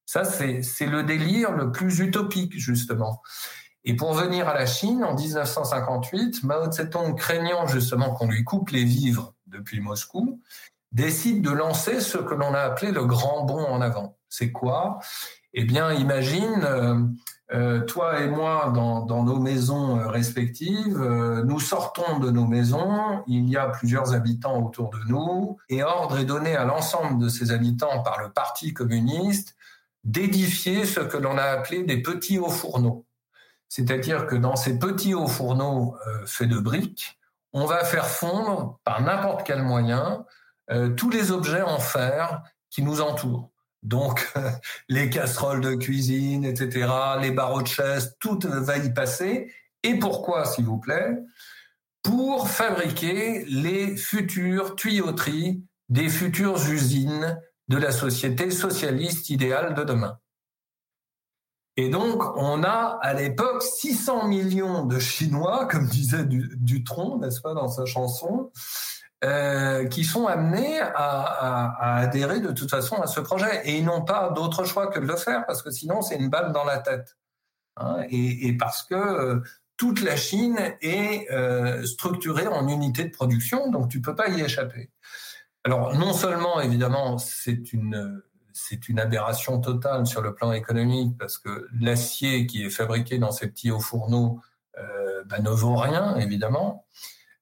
Ça, 0.05 0.25
c'est 0.25 0.87
le 0.87 1.03
délire 1.03 1.53
le 1.53 1.73
plus 1.73 2.01
utopique, 2.01 2.59
justement. 2.59 3.23
Et 3.85 3.97
pour 3.97 4.13
venir 4.13 4.49
à 4.49 4.55
la 4.55 4.67
Chine, 4.67 5.03
en 5.03 5.15
1958, 5.15 6.43
Mao 6.43 6.67
Tse-tung, 6.67 7.15
craignant 7.15 7.67
justement 7.67 8.13
qu'on 8.13 8.29
lui 8.29 8.45
coupe 8.45 8.69
les 8.69 8.85
vivres 8.85 9.33
depuis 9.47 9.81
Moscou, 9.81 10.43
décide 10.93 11.41
de 11.43 11.51
lancer 11.51 12.01
ce 12.01 12.19
que 12.19 12.35
l'on 12.35 12.53
a 12.53 12.61
appelé 12.61 12.93
le 12.93 13.07
grand 13.07 13.47
bond 13.47 13.65
en 13.65 13.81
avant. 13.81 14.19
C'est 14.29 14.53
quoi? 14.53 14.99
Eh 15.53 15.65
bien, 15.65 15.93
imagine, 15.93 16.63
euh, 16.65 16.95
euh, 17.53 17.81
toi 17.81 18.21
et 18.21 18.29
moi, 18.29 18.73
dans, 18.73 19.25
nos 19.25 19.41
maisons 19.41 19.99
euh, 19.99 20.07
respectives, 20.07 20.99
nous 21.45 21.59
sortons 21.59 22.21
de 22.21 22.31
nos 22.31 22.47
maisons, 22.47 23.25
il 23.27 23.49
y 23.49 23.57
a 23.57 23.67
plusieurs 23.67 24.15
habitants 24.15 24.63
autour 24.63 24.91
de 24.91 25.01
nous, 25.09 25.59
et 25.69 25.83
ordre 25.83 26.19
est 26.19 26.25
donné 26.25 26.55
à 26.55 26.65
l'ensemble 26.65 27.21
de 27.21 27.29
ces 27.29 27.51
habitants 27.51 28.03
par 28.03 28.23
le 28.23 28.31
Parti 28.31 28.73
communiste 28.73 29.57
d'édifier 30.05 30.87
ce 30.87 31.01
que 31.01 31.17
l'on 31.17 31.37
a 31.37 31.43
appelé 31.43 31.83
des 31.83 32.01
petits 32.01 32.39
hauts 32.39 32.49
fourneaux. 32.49 33.05
C'est-à-dire 33.69 34.27
que 34.27 34.37
dans 34.37 34.57
ces 34.57 34.79
petits 34.79 35.15
hauts 35.15 35.27
fourneaux 35.27 35.97
faits 36.27 36.49
de 36.49 36.59
briques, 36.59 37.19
on 37.53 37.67
va 37.67 37.85
faire 37.85 38.07
fondre 38.07 38.79
par 38.85 39.03
n'importe 39.03 39.47
quel 39.47 39.63
moyen 39.63 40.25
tous 40.97 41.11
les 41.11 41.33
objets 41.33 41.63
en 41.63 41.79
fer 41.79 42.43
qui 42.71 42.83
nous 42.83 43.01
entourent. 43.01 43.50
Donc 43.83 44.33
les 44.89 45.11
casseroles 45.11 45.61
de 45.61 45.75
cuisine, 45.75 46.45
etc., 46.45 46.91
les 47.21 47.31
barreaux 47.31 47.63
de 47.63 47.69
chaise, 47.69 48.17
tout 48.21 48.39
va 48.45 48.79
y 48.79 48.93
passer. 48.93 49.53
Et 49.83 49.99
pourquoi, 49.99 50.45
s'il 50.45 50.67
vous 50.67 50.79
plaît? 50.79 51.19
Pour 52.03 52.49
fabriquer 52.49 53.45
les 53.47 53.97
futures 53.97 54.75
tuyauteries 54.77 55.65
des 55.89 56.09
futures 56.09 56.57
usines 56.71 57.39
de 57.69 57.77
la 57.77 57.93
société 57.93 58.51
socialiste 58.51 59.29
idéale 59.31 59.75
de 59.75 59.85
demain. 59.85 60.19
Et 61.77 61.89
donc, 61.89 62.23
on 62.37 62.63
a 62.63 62.99
à 63.01 63.15
l'époque 63.15 63.63
600 63.63 64.29
millions 64.29 64.85
de 64.85 64.99
Chinois, 64.99 65.67
comme 65.67 65.87
disait 65.87 66.25
Dutron, 66.27 67.19
n'est-ce 67.19 67.41
pas, 67.41 67.55
dans 67.55 67.69
sa 67.69 67.87
chanson, 67.87 68.51
euh, 69.23 69.87
qui 69.87 70.05
sont 70.05 70.27
amenés 70.27 70.81
à, 70.81 71.99
adhérer 71.99 72.41
de 72.41 72.53
toute 72.53 72.71
façon 72.71 73.03
à 73.03 73.07
ce 73.07 73.21
projet. 73.21 73.69
Et 73.69 73.77
ils 73.77 73.85
n'ont 73.85 74.03
pas 74.03 74.31
d'autre 74.31 74.65
choix 74.65 74.87
que 74.87 74.99
de 74.99 75.05
le 75.05 75.17
faire, 75.17 75.45
parce 75.45 75.63
que 75.63 75.71
sinon 75.71 76.01
c'est 76.01 76.17
une 76.17 76.31
balle 76.31 76.53
dans 76.53 76.65
la 76.65 76.79
tête. 76.79 77.19
Hein, 77.77 78.03
et, 78.09 78.57
parce 78.59 78.83
que 78.83 78.95
euh, 78.95 79.41
toute 79.77 80.01
la 80.01 80.17
Chine 80.17 80.59
est 80.81 81.31
euh, 81.31 81.85
structurée 81.85 82.47
en 82.47 82.67
unités 82.67 83.05
de 83.05 83.11
production, 83.11 83.71
donc 83.71 83.91
tu 83.91 84.01
peux 84.01 84.15
pas 84.15 84.29
y 84.31 84.41
échapper. 84.41 84.91
Alors 85.65 85.95
non 85.95 86.15
seulement, 86.15 86.59
évidemment, 86.63 87.19
c'est 87.19 87.75
une 87.75 88.23
c'est 88.55 88.89
une 88.89 88.99
aberration 88.99 89.61
totale 89.61 90.07
sur 90.07 90.23
le 90.23 90.35
plan 90.35 90.53
économique, 90.53 91.19
parce 91.19 91.37
que 91.37 91.69
l'acier 91.79 92.47
qui 92.47 92.65
est 92.65 92.71
fabriqué 92.71 93.19
dans 93.19 93.33
ces 93.33 93.49
petits 93.49 93.71
hauts 93.71 93.81
fourneaux 93.81 94.41
bah, 95.27 95.41
ne 95.41 95.51
vaut 95.51 95.77
rien, 95.77 96.17
évidemment. 96.17 96.87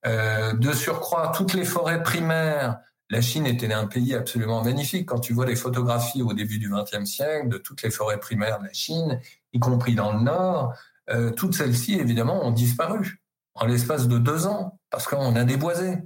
Euh, 0.07 0.53
de 0.55 0.73
surcroît, 0.73 1.33
toutes 1.35 1.55
les 1.55 1.65
forêts 1.65 2.03
primaires, 2.03 2.79
la 3.11 3.21
Chine 3.21 3.47
était 3.47 3.73
un 3.73 3.87
pays 3.87 4.15
absolument 4.15 4.63
magnifique. 4.63 5.07
Quand 5.09 5.19
tu 5.19 5.33
vois 5.33 5.47
les 5.47 5.57
photographies 5.57 6.23
au 6.23 6.33
début 6.35 6.59
du 6.59 6.71
XXe 6.71 7.05
siècle 7.05 7.49
de 7.49 7.59
toutes 7.59 7.83
les 7.83 7.91
forêts 7.91 8.21
primaires 8.21 8.61
de 8.61 8.67
la 8.67 8.73
Chine, 8.73 9.21
y 9.53 9.59
compris 9.59 9.95
dans 9.95 10.13
le 10.13 10.21
nord, 10.21 10.75
euh, 11.11 11.31
toutes 11.31 11.55
celles-ci, 11.55 11.95
évidemment, 11.95 12.45
ont 12.45 12.53
disparu 12.53 13.21
en 13.55 13.67
l'espace 13.67 14.09
de 14.09 14.19
deux 14.19 14.47
ans 14.47 14.79
parce 14.91 15.07
qu'on 15.07 15.35
a 15.35 15.45
déboisé. 15.45 15.99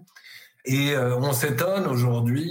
Et 0.64 0.92
euh, 0.92 1.16
on 1.16 1.32
s'étonne 1.32 1.86
aujourd'hui 1.86 2.50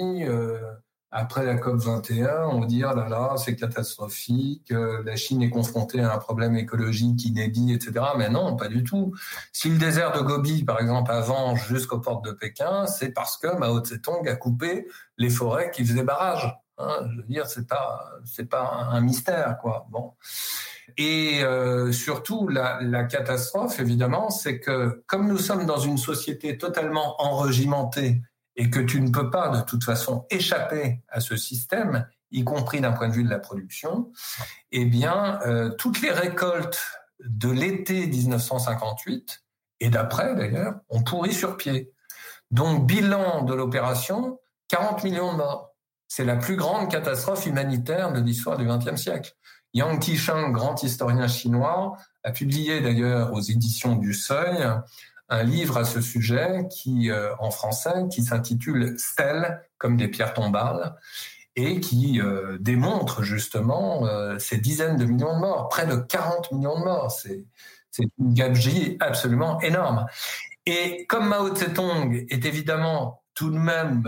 après 1.12 1.46
la 1.46 1.58
COP 1.58 1.78
21, 1.78 2.48
on 2.48 2.64
dit 2.64 2.84
ah 2.84 2.94
là 2.94 3.10
là, 3.10 3.36
c'est 3.36 3.58
catastrophique, 3.58 4.72
euh, 4.72 5.04
la 5.06 5.18
Chine 5.18 5.42
est 5.42 5.50
confrontée 5.50 6.00
à 6.00 6.14
un 6.14 6.18
problème 6.18 6.56
écologique 6.56 7.26
inédit, 7.26 7.74
etc. 7.74 8.06
Mais 8.18 8.30
non, 8.30 8.56
pas 8.56 8.70
du 8.70 8.86
tout. 8.86 9.14
Si 9.52 9.70
le 9.70 9.78
désert 9.78 10.14
de 10.14 10.22
Gobi, 10.22 10.64
par 10.64 10.80
exemple, 10.80 11.12
avance 11.12 11.60
jusqu'aux 11.68 12.00
portes 12.00 12.24
de 12.24 12.32
Pékin, 12.32 12.88
c'est 12.88 13.10
parce 13.10 13.38
que 13.38 13.54
Mao 13.58 13.82
Tse-tung 13.82 14.26
a 14.26 14.36
coupé 14.36 14.88
les 15.18 15.30
forêts 15.30 15.70
qui 15.72 15.86
faisaient 15.86 16.04
barrage. 16.04 16.58
Hein, 16.78 17.06
je 17.12 17.18
veux 17.18 17.28
dire, 17.28 17.46
c'est 17.46 17.68
pas 17.68 18.06
c'est 18.24 18.50
pas 18.50 18.88
un 18.90 19.02
mystère, 19.02 19.58
quoi. 19.62 19.88
Bon. 19.90 20.14
Et 20.98 21.44
euh, 21.44 21.92
surtout, 21.92 22.48
la, 22.48 22.80
la 22.82 23.04
catastrophe, 23.04 23.80
évidemment, 23.82 24.30
c'est 24.30 24.60
que 24.60 25.04
comme 25.08 25.28
nous 25.28 25.38
sommes 25.38 25.66
dans 25.66 25.80
une 25.80 25.98
société 25.98 26.58
totalement 26.58 27.22
enregimentée 27.22 28.22
et 28.56 28.70
que 28.70 28.80
tu 28.80 29.02
ne 29.02 29.10
peux 29.10 29.30
pas 29.30 29.50
de 29.50 29.62
toute 29.62 29.84
façon 29.84 30.26
échapper 30.30 31.02
à 31.10 31.20
ce 31.20 31.36
système, 31.38 32.08
y 32.32 32.44
compris 32.44 32.82
d'un 32.82 32.92
point 32.92 33.08
de 33.08 33.14
vue 33.14 33.24
de 33.24 33.30
la 33.30 33.40
production, 33.40 34.12
eh 34.72 34.86
bien, 34.86 35.40
euh, 35.46 35.70
toutes 35.70 36.02
les 36.02 36.12
récoltes 36.12 36.82
de 37.20 37.50
l'été 37.50 38.08
1958 38.08 39.44
et 39.80 39.90
d'après 39.90 40.36
d'ailleurs 40.36 40.76
ont 40.90 41.04
pourri 41.04 41.34
sur 41.34 41.58
pied. 41.58 41.94
Donc, 42.52 42.86
bilan 42.86 43.44
de 43.44 43.54
l'opération, 43.54 44.40
40 44.68 45.04
millions 45.04 45.32
de 45.34 45.38
morts. 45.38 45.74
C'est 46.08 46.26
la 46.26 46.36
plus 46.36 46.58
grande 46.58 46.92
catastrophe 46.92 47.46
humanitaire 47.46 48.12
de 48.12 48.20
l'histoire 48.20 48.58
du 48.58 48.66
XXe 48.66 49.02
siècle. 49.02 49.34
Yang 49.74 50.00
Tisheng, 50.02 50.52
grand 50.52 50.84
historien 50.84 51.30
chinois, 51.30 51.96
a 52.24 52.32
publié 52.32 52.82
d'ailleurs 52.82 53.32
aux 53.32 53.40
éditions 53.40 53.96
du 53.96 54.14
Seuil 54.14 54.68
un 55.32 55.44
livre 55.44 55.78
à 55.78 55.86
ce 55.86 56.02
sujet 56.02 56.68
qui, 56.70 57.10
euh, 57.10 57.34
en 57.40 57.52
français, 57.52 58.04
qui 58.12 58.22
s'intitule 58.22 58.96
Stèles 59.00 59.62
comme 59.78 59.96
des 59.98 60.10
pierres 60.10 60.34
tombales 60.34 60.96
et 61.56 61.80
qui 61.80 62.22
euh, 62.22 62.58
démontre 62.60 63.24
justement 63.24 64.06
euh, 64.06 64.38
ces 64.40 64.58
dizaines 64.58 64.98
de 64.98 65.06
millions 65.06 65.34
de 65.36 65.40
morts, 65.40 65.70
près 65.70 65.88
de 65.88 65.96
40 65.96 66.52
millions 66.52 66.80
de 66.80 66.84
morts. 66.84 67.12
C'est, 67.12 67.46
une 68.20 68.34
gabegie 68.34 68.98
absolument 69.00 69.60
énorme. 69.62 70.06
Et 70.66 71.06
comme 71.08 71.28
Mao 71.28 71.50
Tse-tung 71.54 72.26
est 72.30 72.46
évidemment 72.46 73.22
tout 73.34 73.50
de 73.50 73.58
même 73.58 74.04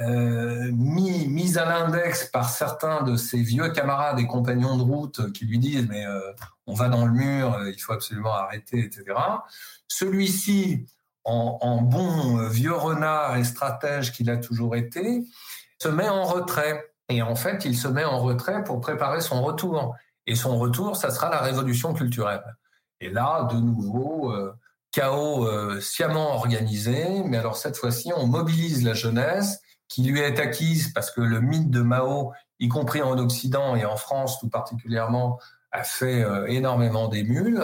mis, 0.00 1.28
mis 1.28 1.58
à 1.58 1.66
l'index 1.66 2.30
par 2.32 2.48
certains 2.48 3.02
de 3.02 3.16
ses 3.16 3.42
vieux 3.42 3.68
camarades 3.70 4.20
et 4.20 4.26
compagnons 4.26 4.78
de 4.78 4.82
route 4.82 5.32
qui 5.32 5.44
lui 5.44 5.58
disent 5.58 5.86
mais 5.86 6.06
on 6.72 6.74
va 6.74 6.88
dans 6.88 7.04
le 7.04 7.12
mur, 7.12 7.60
il 7.66 7.78
faut 7.78 7.92
absolument 7.92 8.32
arrêter, 8.32 8.78
etc. 8.78 9.14
Celui-ci, 9.88 10.86
en, 11.24 11.82
bon 11.82 12.38
euh, 12.38 12.48
vieux 12.48 12.74
renard 12.74 13.36
et 13.36 13.44
stratège 13.44 14.12
qu'il 14.12 14.30
a 14.30 14.38
toujours 14.38 14.74
été, 14.74 15.22
se 15.78 15.88
met 15.88 16.08
en 16.08 16.24
retrait. 16.24 16.82
Et 17.10 17.20
en 17.20 17.36
fait, 17.36 17.66
il 17.66 17.76
se 17.76 17.88
met 17.88 18.04
en 18.04 18.18
retrait 18.20 18.64
pour 18.64 18.80
préparer 18.80 19.20
son 19.20 19.42
retour. 19.42 19.94
Et 20.26 20.34
son 20.34 20.58
retour, 20.58 20.96
ça 20.96 21.10
sera 21.10 21.28
la 21.28 21.40
révolution 21.40 21.92
culturelle. 21.92 22.56
Et 23.00 23.10
là, 23.10 23.48
de 23.52 23.56
nouveau, 23.56 24.32
euh, 24.32 24.56
chaos 24.92 25.46
euh, 25.46 25.78
sciemment 25.80 26.34
organisé, 26.34 27.22
mais 27.26 27.36
alors 27.36 27.56
cette 27.56 27.76
fois-ci, 27.76 28.12
on 28.16 28.26
mobilise 28.26 28.82
la 28.82 28.94
jeunesse 28.94 29.60
qui 29.88 30.04
lui 30.04 30.20
est 30.20 30.38
acquise 30.38 30.92
parce 30.94 31.10
que 31.10 31.20
le 31.20 31.42
mythe 31.42 31.70
de 31.70 31.82
Mao, 31.82 32.32
y 32.60 32.68
compris 32.68 33.02
en 33.02 33.18
Occident 33.18 33.76
et 33.76 33.84
en 33.84 33.96
France 33.96 34.40
tout 34.40 34.48
particulièrement, 34.48 35.38
a 35.72 35.84
fait 35.84 36.22
euh, 36.22 36.46
énormément 36.46 37.08
d'émules. 37.08 37.62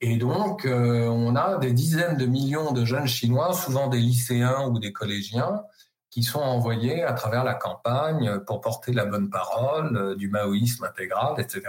Et 0.00 0.16
donc, 0.16 0.64
euh, 0.64 1.06
on 1.08 1.36
a 1.36 1.58
des 1.58 1.72
dizaines 1.72 2.16
de 2.16 2.26
millions 2.26 2.72
de 2.72 2.84
jeunes 2.84 3.06
Chinois, 3.06 3.52
souvent 3.52 3.88
des 3.88 3.98
lycéens 3.98 4.66
ou 4.68 4.78
des 4.78 4.92
collégiens, 4.92 5.62
qui 6.10 6.22
sont 6.22 6.40
envoyés 6.40 7.02
à 7.04 7.12
travers 7.12 7.44
la 7.44 7.54
campagne 7.54 8.40
pour 8.40 8.60
porter 8.60 8.92
la 8.92 9.04
bonne 9.04 9.30
parole 9.30 9.96
euh, 9.96 10.16
du 10.16 10.28
maoïsme 10.28 10.84
intégral, 10.84 11.34
etc. 11.38 11.62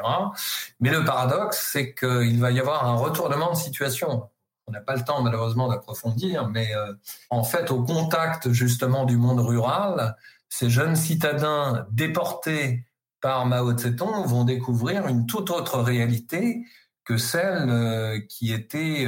Mais 0.79 0.89
le 0.89 1.03
paradoxe, 1.03 1.69
c'est 1.71 1.93
qu'il 1.93 2.39
va 2.39 2.51
y 2.51 2.59
avoir 2.59 2.85
un 2.85 2.95
retournement 2.95 3.51
de 3.51 3.57
situation. 3.57 4.29
On 4.67 4.71
n'a 4.71 4.81
pas 4.81 4.95
le 4.95 5.03
temps 5.03 5.21
malheureusement 5.21 5.67
d'approfondir, 5.67 6.47
mais 6.47 6.73
euh, 6.75 6.93
en 7.29 7.43
fait, 7.43 7.69
au 7.69 7.83
contact 7.83 8.51
justement 8.51 9.05
du 9.05 9.17
monde 9.17 9.41
rural, 9.41 10.15
ces 10.49 10.69
jeunes 10.69 10.95
citadins 10.95 11.85
déportés 11.91 12.85
par 13.21 13.45
Mao 13.45 13.73
Tse-tung 13.73 14.25
vont 14.25 14.43
découvrir 14.43 15.07
une 15.07 15.25
toute 15.25 15.49
autre 15.49 15.79
réalité 15.79 16.65
que 17.03 17.17
celle 17.17 17.69
euh, 17.69 18.19
qui 18.29 18.51
était 18.53 19.07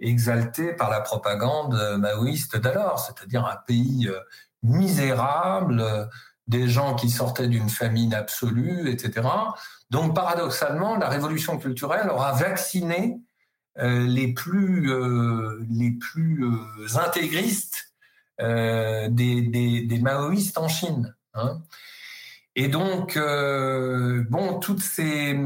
exaltée 0.00 0.72
par 0.72 0.90
la 0.90 1.00
propagande 1.00 1.98
maoïste 1.98 2.56
d'alors, 2.56 2.98
c'est-à-dire 2.98 3.46
un 3.46 3.56
pays 3.66 4.10
misérables, 4.62 6.08
des 6.46 6.68
gens 6.68 6.94
qui 6.94 7.08
sortaient 7.08 7.48
d'une 7.48 7.70
famine 7.70 8.12
absolue, 8.12 8.90
etc. 8.90 9.28
Donc 9.90 10.14
paradoxalement, 10.14 10.96
la 10.96 11.08
révolution 11.08 11.58
culturelle 11.58 12.10
aura 12.10 12.32
vacciné 12.32 13.20
euh, 13.78 14.06
les 14.06 14.32
plus 14.32 14.88
euh, 14.92 15.64
les 15.68 15.90
plus 15.90 16.44
euh, 16.44 16.96
intégristes 16.96 17.92
des, 18.38 19.86
des, 19.86 19.98
maoïstes 20.00 20.58
en 20.58 20.66
Chine. 20.66 21.14
Hein. 21.34 21.62
Et 22.56 22.68
donc, 22.68 23.18
bon, 23.18 24.60
toutes 24.60 24.80
ces 24.80 25.36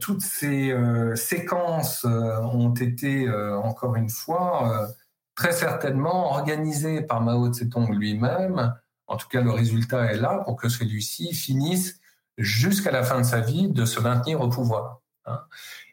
toutes 0.00 0.22
ces 0.22 0.74
séquences 1.14 2.04
ont 2.04 2.72
été 2.72 3.28
encore 3.30 3.96
une 3.96 4.08
fois 4.08 4.88
très 5.34 5.52
certainement 5.52 6.30
organisé 6.30 7.02
par 7.02 7.20
Mao 7.20 7.50
Tse-tung 7.50 7.92
lui-même. 7.92 8.74
En 9.06 9.16
tout 9.16 9.28
cas, 9.28 9.42
le 9.42 9.50
résultat 9.50 10.06
est 10.06 10.16
là 10.16 10.42
pour 10.44 10.56
que 10.56 10.68
celui-ci 10.68 11.34
finisse 11.34 12.00
jusqu'à 12.38 12.90
la 12.90 13.02
fin 13.02 13.20
de 13.20 13.26
sa 13.26 13.40
vie 13.40 13.68
de 13.68 13.84
se 13.84 14.00
maintenir 14.00 14.40
au 14.40 14.48
pouvoir. 14.48 15.00
Hein. 15.26 15.40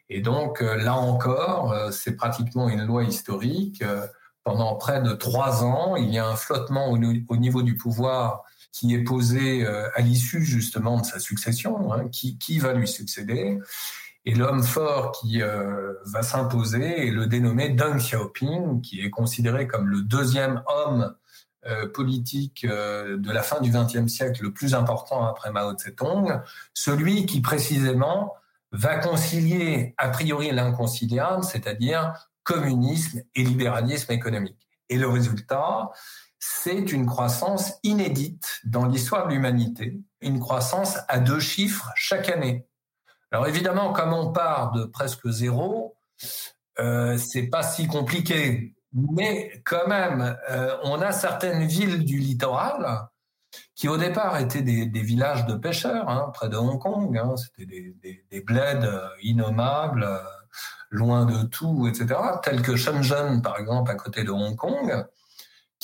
Et 0.08 0.20
donc, 0.20 0.60
euh, 0.60 0.76
là 0.76 0.94
encore, 0.94 1.72
euh, 1.72 1.90
c'est 1.90 2.16
pratiquement 2.16 2.68
une 2.68 2.84
loi 2.84 3.04
historique. 3.04 3.82
Euh, 3.82 4.06
pendant 4.42 4.74
près 4.76 5.00
de 5.00 5.12
trois 5.12 5.64
ans, 5.64 5.96
il 5.96 6.12
y 6.12 6.18
a 6.18 6.26
un 6.26 6.36
flottement 6.36 6.90
au 6.90 7.36
niveau 7.36 7.62
du 7.62 7.76
pouvoir 7.76 8.44
qui 8.74 8.92
est 8.92 9.04
posé 9.04 9.64
à 9.64 10.00
l'issue 10.00 10.44
justement 10.44 11.00
de 11.00 11.06
sa 11.06 11.20
succession, 11.20 11.92
hein, 11.92 12.08
qui, 12.08 12.38
qui 12.38 12.58
va 12.58 12.72
lui 12.72 12.88
succéder. 12.88 13.60
Et 14.26 14.34
l'homme 14.34 14.62
fort 14.62 15.12
qui 15.12 15.42
euh, 15.42 15.92
va 16.06 16.22
s'imposer 16.22 17.08
est 17.08 17.10
le 17.10 17.26
dénommé 17.26 17.68
Deng 17.68 17.98
Xiaoping, 17.98 18.80
qui 18.80 19.00
est 19.00 19.10
considéré 19.10 19.66
comme 19.66 19.88
le 19.88 20.00
deuxième 20.00 20.62
homme 20.66 21.14
euh, 21.66 21.86
politique 21.88 22.64
euh, 22.64 23.18
de 23.18 23.30
la 23.30 23.42
fin 23.42 23.60
du 23.60 23.70
XXe 23.70 24.10
siècle 24.10 24.42
le 24.42 24.52
plus 24.52 24.74
important 24.74 25.26
après 25.26 25.50
Mao 25.50 25.74
Tse-tung, 25.74 26.40
celui 26.72 27.26
qui 27.26 27.42
précisément 27.42 28.34
va 28.72 28.96
concilier 28.96 29.94
a 29.98 30.08
priori 30.08 30.50
l'inconciliable, 30.50 31.44
c'est-à-dire 31.44 32.14
communisme 32.44 33.22
et 33.34 33.44
libéralisme 33.44 34.10
économique. 34.12 34.68
Et 34.88 34.96
le 34.96 35.08
résultat, 35.08 35.90
c'est 36.46 36.92
une 36.92 37.06
croissance 37.06 37.72
inédite 37.82 38.60
dans 38.64 38.84
l'histoire 38.84 39.26
de 39.26 39.32
l'humanité, 39.32 39.98
une 40.20 40.40
croissance 40.40 40.98
à 41.08 41.18
deux 41.18 41.40
chiffres 41.40 41.90
chaque 41.94 42.28
année. 42.28 42.66
Alors 43.30 43.46
évidemment, 43.46 43.94
comme 43.94 44.12
on 44.12 44.30
part 44.30 44.72
de 44.72 44.84
presque 44.84 45.26
zéro, 45.30 45.96
euh, 46.78 47.16
c'est 47.16 47.46
pas 47.46 47.62
si 47.62 47.86
compliqué. 47.86 48.74
Mais 48.92 49.62
quand 49.64 49.88
même, 49.88 50.36
euh, 50.50 50.76
on 50.82 51.00
a 51.00 51.12
certaines 51.12 51.64
villes 51.64 52.04
du 52.04 52.18
littoral 52.18 53.08
qui 53.74 53.88
au 53.88 53.96
départ 53.96 54.38
étaient 54.38 54.62
des, 54.62 54.86
villages 55.00 55.46
de 55.46 55.54
pêcheurs, 55.54 56.10
hein, 56.10 56.30
près 56.34 56.50
de 56.50 56.56
Hong 56.56 56.78
Kong. 56.78 57.16
Hein, 57.16 57.34
C'était 57.36 57.94
des, 58.30 58.40
bleds 58.42 58.84
euh, 58.84 59.08
innommables, 59.22 60.04
euh, 60.04 60.18
loin 60.90 61.24
de 61.24 61.42
tout, 61.44 61.88
etc. 61.88 62.20
Tels 62.42 62.60
que 62.60 62.76
Shenzhen, 62.76 63.40
par 63.40 63.58
exemple, 63.58 63.90
à 63.90 63.94
côté 63.94 64.24
de 64.24 64.30
Hong 64.30 64.56
Kong, 64.56 65.06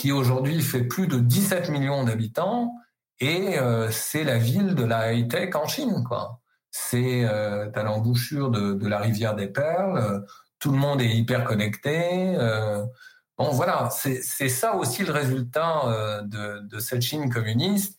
qui 0.01 0.13
aujourd'hui 0.13 0.63
fait 0.63 0.85
plus 0.85 1.07
de 1.07 1.19
17 1.19 1.69
millions 1.69 2.05
d'habitants, 2.05 2.73
et 3.21 3.59
c'est 3.91 4.25
la 4.25 4.39
ville 4.39 4.75
de 4.75 4.85
la 4.85 5.13
high-tech 5.13 5.55
en 5.55 5.67
Chine, 5.67 6.03
c'est 6.71 7.25
euh, 7.25 7.71
à 7.75 7.83
l'embouchure 7.83 8.51
de, 8.51 8.87
la 8.87 8.99
rivière 8.99 9.35
des 9.35 9.49
Perles, 9.49 10.25
tout 10.61 10.71
le 10.71 10.79
monde 10.79 11.01
est 11.01 11.09
hyper 11.09 11.45
connecté. 11.45 12.37
Euh, 12.37 12.85
bon, 13.37 13.51
voilà, 13.51 13.89
c'est 13.91 14.49
ça 14.49 14.77
aussi 14.77 15.05
le 15.05 15.13
résultat 15.13 15.87
euh, 15.87 16.23
de, 16.23 16.79
cette 16.79 17.03
Chine 17.03 17.33
communiste. 17.33 17.99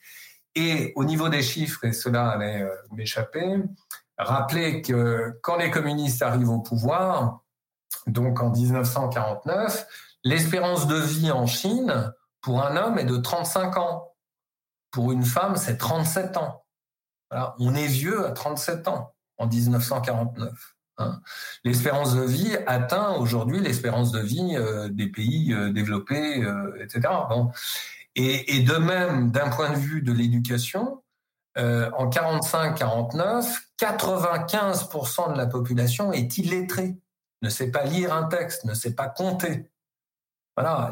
Et 0.54 0.94
au 0.96 1.04
niveau 1.04 1.30
des 1.30 1.42
chiffres, 1.42 1.86
et 1.86 1.94
cela 1.94 2.30
allait 2.30 2.62
euh, 2.62 2.70
m'échapper, 2.92 3.58
rappeler 4.18 4.82
que 4.82 5.40
quand 5.42 5.58
les 5.58 5.72
communistes 5.72 6.22
arrivent 6.22 6.50
au 6.50 6.60
pouvoir, 6.60 7.42
donc 8.06 8.42
en 8.42 8.52
1949, 8.52 9.88
l'espérance 10.24 10.88
de 10.88 10.98
vie 10.98 11.32
en 11.32 11.46
Chine 11.48 12.14
pour 12.42 12.64
un 12.64 12.76
homme 12.76 12.98
est 12.98 13.06
de 13.06 13.18
35 13.18 13.78
ans. 13.78 14.16
Pour 14.92 15.12
une 15.12 15.24
femme, 15.24 15.56
c'est 15.56 15.78
37 15.78 16.38
ans 16.38 16.62
on 17.60 17.76
est 17.76 17.88
vieux 17.88 18.26
à 18.26 18.32
37 18.32 18.88
ans 18.88 19.14
en 19.38 19.48
1949. 19.48 20.76
Hein. 20.98 21.22
L'espérance 21.64 22.16
de 22.16 22.22
vie 22.22 22.56
atteint 22.68 23.14
aujourd'hui 23.16 23.60
l'espérance 23.60 24.12
de 24.12 24.20
vie 24.20 24.56
euh, 24.56 24.90
des 24.90 25.08
pays 25.08 25.54
euh, 25.54 25.72
développés, 25.72 26.44
euh, 26.44 26.78
etc. 26.82 27.14
Et, 28.16 28.60
de 28.64 28.76
même, 28.76 29.32
d'un 29.32 29.50
point 29.50 29.70
de 29.70 29.78
vue 29.78 30.02
de 30.02 30.12
l'éducation, 30.12 31.02
en 31.56 32.10
45-49, 32.10 33.46
95% 33.80 35.32
de 35.32 35.38
la 35.38 35.48
population 35.48 36.12
est 36.12 36.38
illettrée, 36.38 36.98
ne 37.42 37.50
sait 37.50 37.72
pas 37.72 37.86
lire 37.86 38.14
un 38.14 38.24
texte, 38.24 38.66
ne 38.66 38.74
sait 38.74 38.96
pas 38.96 39.08
compter. 39.08 39.72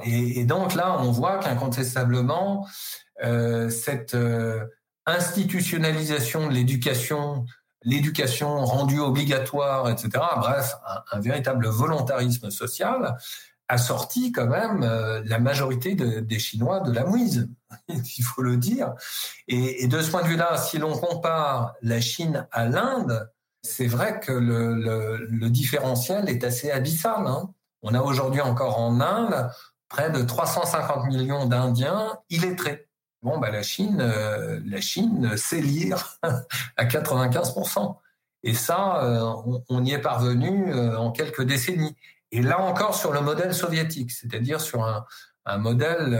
Et, 0.03 0.45
donc 0.45 0.75
là, 0.75 0.97
on 0.99 1.11
voit 1.11 1.39
qu'incontestablement, 1.39 2.67
cette 3.69 4.15
institutionnalisation 5.09 6.47
de 6.47 6.53
l'éducation, 6.53 7.45
l'éducation 7.83 8.63
rendue 8.65 8.99
obligatoire, 8.99 9.89
etc. 9.89 10.09
Bref, 10.37 10.75
un, 11.11 11.19
véritable 11.19 11.67
volontarisme 11.67 12.49
social 12.49 13.17
a 13.67 13.77
sorti 13.77 14.31
quand 14.31 14.47
même 14.47 14.81
euh, 14.83 15.21
la 15.25 15.39
majorité 15.39 15.93
des 15.95 16.39
Chinois 16.39 16.79
de 16.79 16.91
la 16.91 17.05
mouise, 17.05 17.49
il 17.87 18.23
faut 18.23 18.41
le 18.41 18.57
dire. 18.57 18.93
Et, 19.47 19.87
de 19.87 20.01
ce 20.01 20.09
point 20.09 20.23
de 20.23 20.27
vue-là, 20.27 20.57
si 20.57 20.79
l'on 20.79 20.97
compare 20.97 21.75
la 21.81 22.01
Chine 22.01 22.47
à 22.51 22.65
l'Inde, 22.65 23.29
c'est 23.61 23.87
vrai 23.87 24.19
que 24.19 24.31
le, 24.31 25.49
différentiel 25.49 26.29
est 26.29 26.43
assez 26.43 26.71
abyssal. 26.71 27.27
Hein. 27.27 27.53
On 27.81 27.93
a 27.93 28.01
aujourd'hui 28.01 28.41
encore 28.41 28.79
en 28.79 28.99
Inde 28.99 29.49
près 29.87 30.11
de 30.11 30.21
350 30.21 31.07
millions 31.07 31.45
d'Indiens 31.45 32.19
illettrés. 32.29 32.87
Bon, 33.21 33.37
bah, 33.37 33.51
la 33.51 33.63
Chine, 33.63 33.99
euh, 34.01 34.61
la 34.65 34.79
Chine 34.79 35.35
sait 35.35 35.61
lire 35.61 36.19
à 36.77 36.85
95%. 36.85 37.97
Et 38.43 38.53
ça, 38.53 39.03
euh, 39.03 39.61
on, 39.67 39.83
y 39.83 39.91
est 39.91 39.99
parvenu 39.99 40.73
euh, 40.73 40.97
en 40.97 41.11
quelques 41.11 41.43
décennies. 41.43 41.95
Et 42.31 42.41
là 42.41 42.61
encore 42.61 42.95
sur 42.95 43.11
le 43.11 43.21
modèle 43.21 43.53
soviétique, 43.53 44.11
c'est-à-dire 44.11 44.61
sur 44.61 44.85
un, 44.85 45.05
un 45.45 45.57
modèle 45.57 46.15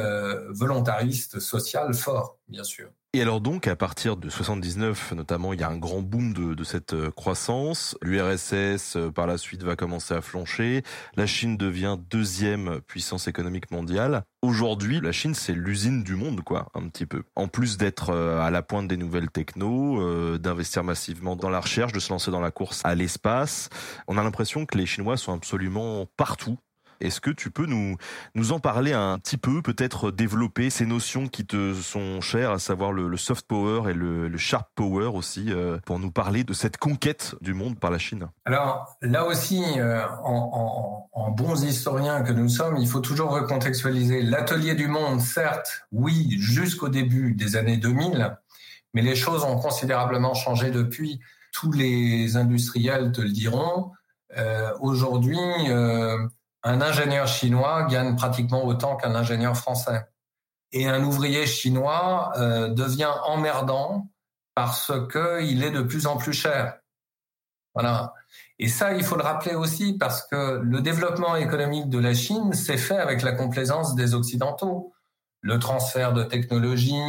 volontariste 0.50 1.40
social 1.40 1.94
fort, 1.94 2.40
bien 2.48 2.64
sûr. 2.64 2.90
Et 3.14 3.24
alors 3.24 3.42
donc, 3.42 3.68
à 3.68 3.76
partir 3.76 4.18
de 4.18 4.30
79, 4.30 5.14
notamment, 5.14 5.54
il 5.54 5.60
y 5.60 5.64
a 5.64 5.68
un 5.68 5.78
grand 5.78 6.04
boom 6.04 6.32
de, 6.32 6.54
de 6.54 6.64
cette 6.64 6.94
euh, 6.94 7.10
croissance. 7.10 7.98
L'URSS, 8.04 8.98
euh, 8.98 9.10
par 9.10 9.26
la 9.26 9.40
suite, 9.40 9.64
va 9.64 9.76
commencer 9.76 10.14
à 10.14 10.22
flancher. 10.22 10.84
La 11.16 11.26
Chine 11.26 11.58
devient 11.58 11.98
deuxième 12.12 12.82
puissance 12.82 13.28
économique 13.28 13.72
mondiale. 13.72 14.26
Aujourd'hui, 14.44 15.02
la 15.02 15.12
Chine, 15.12 15.34
c'est 15.34 15.54
l'usine 15.54 16.04
du 16.04 16.14
monde, 16.14 16.42
quoi, 16.44 16.68
un 16.76 16.88
petit 16.88 17.08
peu. 17.08 17.24
En 17.36 17.48
plus 17.48 17.78
d'être 17.78 18.12
euh, 18.12 18.42
à 18.42 18.52
la 18.52 18.62
pointe 18.62 18.88
des 18.88 18.98
nouvelles 18.98 19.32
techno, 19.32 20.38
d'investir 20.38 20.84
massivement 20.84 21.36
dans 21.36 21.50
la 21.50 21.62
recherche, 21.62 21.94
de 21.94 22.00
se 22.00 22.14
lancer 22.14 22.30
dans 22.30 22.42
la 22.42 22.52
course 22.52 22.82
à 22.84 22.94
l'espace, 22.94 23.70
on 24.08 24.20
a 24.20 24.24
l'impression 24.24 24.68
que 24.68 24.78
les 24.78 24.86
Chinois 24.86 25.18
sont 25.18 25.34
absolument 25.34 26.06
partout 26.16 26.60
Est-ce 27.02 27.22
que 27.22 27.32
tu 27.32 27.50
peux 27.50 27.66
nous, 27.66 27.96
nous 28.36 28.52
en 28.52 28.60
parler 28.60 28.92
un 28.92 29.18
petit 29.20 29.38
peu, 29.38 29.62
peut-être 29.62 30.12
développer 30.12 30.70
ces 30.70 30.86
notions 30.86 31.28
qui 31.28 31.46
te 31.46 31.74
sont 31.74 32.20
chères, 32.20 32.52
à 32.52 32.60
savoir 32.60 32.92
le, 32.92 33.16
soft 33.16 33.48
power 33.48 33.90
et 33.90 33.94
le, 33.94 34.38
sharp 34.38 34.68
power 34.76 35.08
aussi, 35.08 35.46
euh, 35.50 35.78
pour 35.86 36.00
nous 36.00 36.12
parler 36.12 36.44
de 36.44 36.54
cette 36.54 36.78
conquête 36.78 37.36
du 37.42 37.54
monde 37.54 37.80
par 37.80 37.92
la 37.92 37.98
Chine? 37.98 38.28
Alors 38.46 38.98
là 39.02 39.26
aussi, 39.26 39.64
euh, 39.78 40.06
en, 40.24 41.32
bons 41.32 41.64
historiens 41.64 42.22
que 42.22 42.34
nous 42.34 42.50
sommes, 42.50 42.78
il 42.78 42.88
faut 42.88 43.00
toujours 43.00 43.32
recontextualiser. 43.32 44.22
L'atelier 44.22 44.76
du 44.76 44.88
monde, 44.88 45.22
certes, 45.22 45.84
oui, 45.92 46.36
jusqu'au 46.40 46.90
début 46.90 47.34
des 47.34 47.56
années 47.56 47.78
2000, 47.78 48.36
mais 48.94 49.02
les 49.02 49.16
choses 49.16 49.44
ont 49.44 49.58
considérablement 49.58 50.34
changé 50.34 50.72
depuis. 50.72 51.20
Tous 51.54 51.72
les 51.72 52.36
industriels 52.36 53.12
te 53.12 53.22
le 53.22 53.30
diront. 53.30 53.92
Euh, 54.38 54.72
Aujourd'hui, 54.80 55.38
un 56.64 56.82
ingénieur 56.82 57.28
chinois 57.28 57.84
gagne 57.84 58.16
pratiquement 58.16 58.66
autant 58.66 58.96
qu'un 58.96 59.16
ingénieur 59.16 59.56
français. 59.56 60.06
Et 60.72 60.88
un 60.88 61.04
ouvrier 61.04 61.48
chinois 61.48 62.32
euh, 62.38 62.70
devient 62.70 63.12
emmerdant 63.24 64.08
parce 64.56 64.92
qu'il 65.12 65.64
est 65.64 65.72
de 65.72 65.82
plus 65.82 66.06
en 66.06 66.18
plus 66.18 66.34
cher. 66.34 66.80
Voilà. 67.74 68.14
Et 68.60 68.68
ça, 68.68 68.94
il 68.94 69.04
faut 69.04 69.16
le 69.16 69.24
rappeler 69.24 69.56
aussi 69.56 69.98
parce 69.98 70.28
que 70.28 70.60
le 70.62 70.82
développement 70.82 71.36
économique 71.36 71.90
de 71.90 72.00
la 72.00 72.14
Chine 72.14 72.54
s'est 72.54 72.78
fait 72.78 72.98
avec 72.98 73.22
la 73.22 73.32
complaisance 73.32 73.96
des 73.96 74.14
Occidentaux. 74.14 74.94
Le 75.42 75.58
transfert 75.60 76.12
de 76.12 76.24
technologie, 76.24 77.02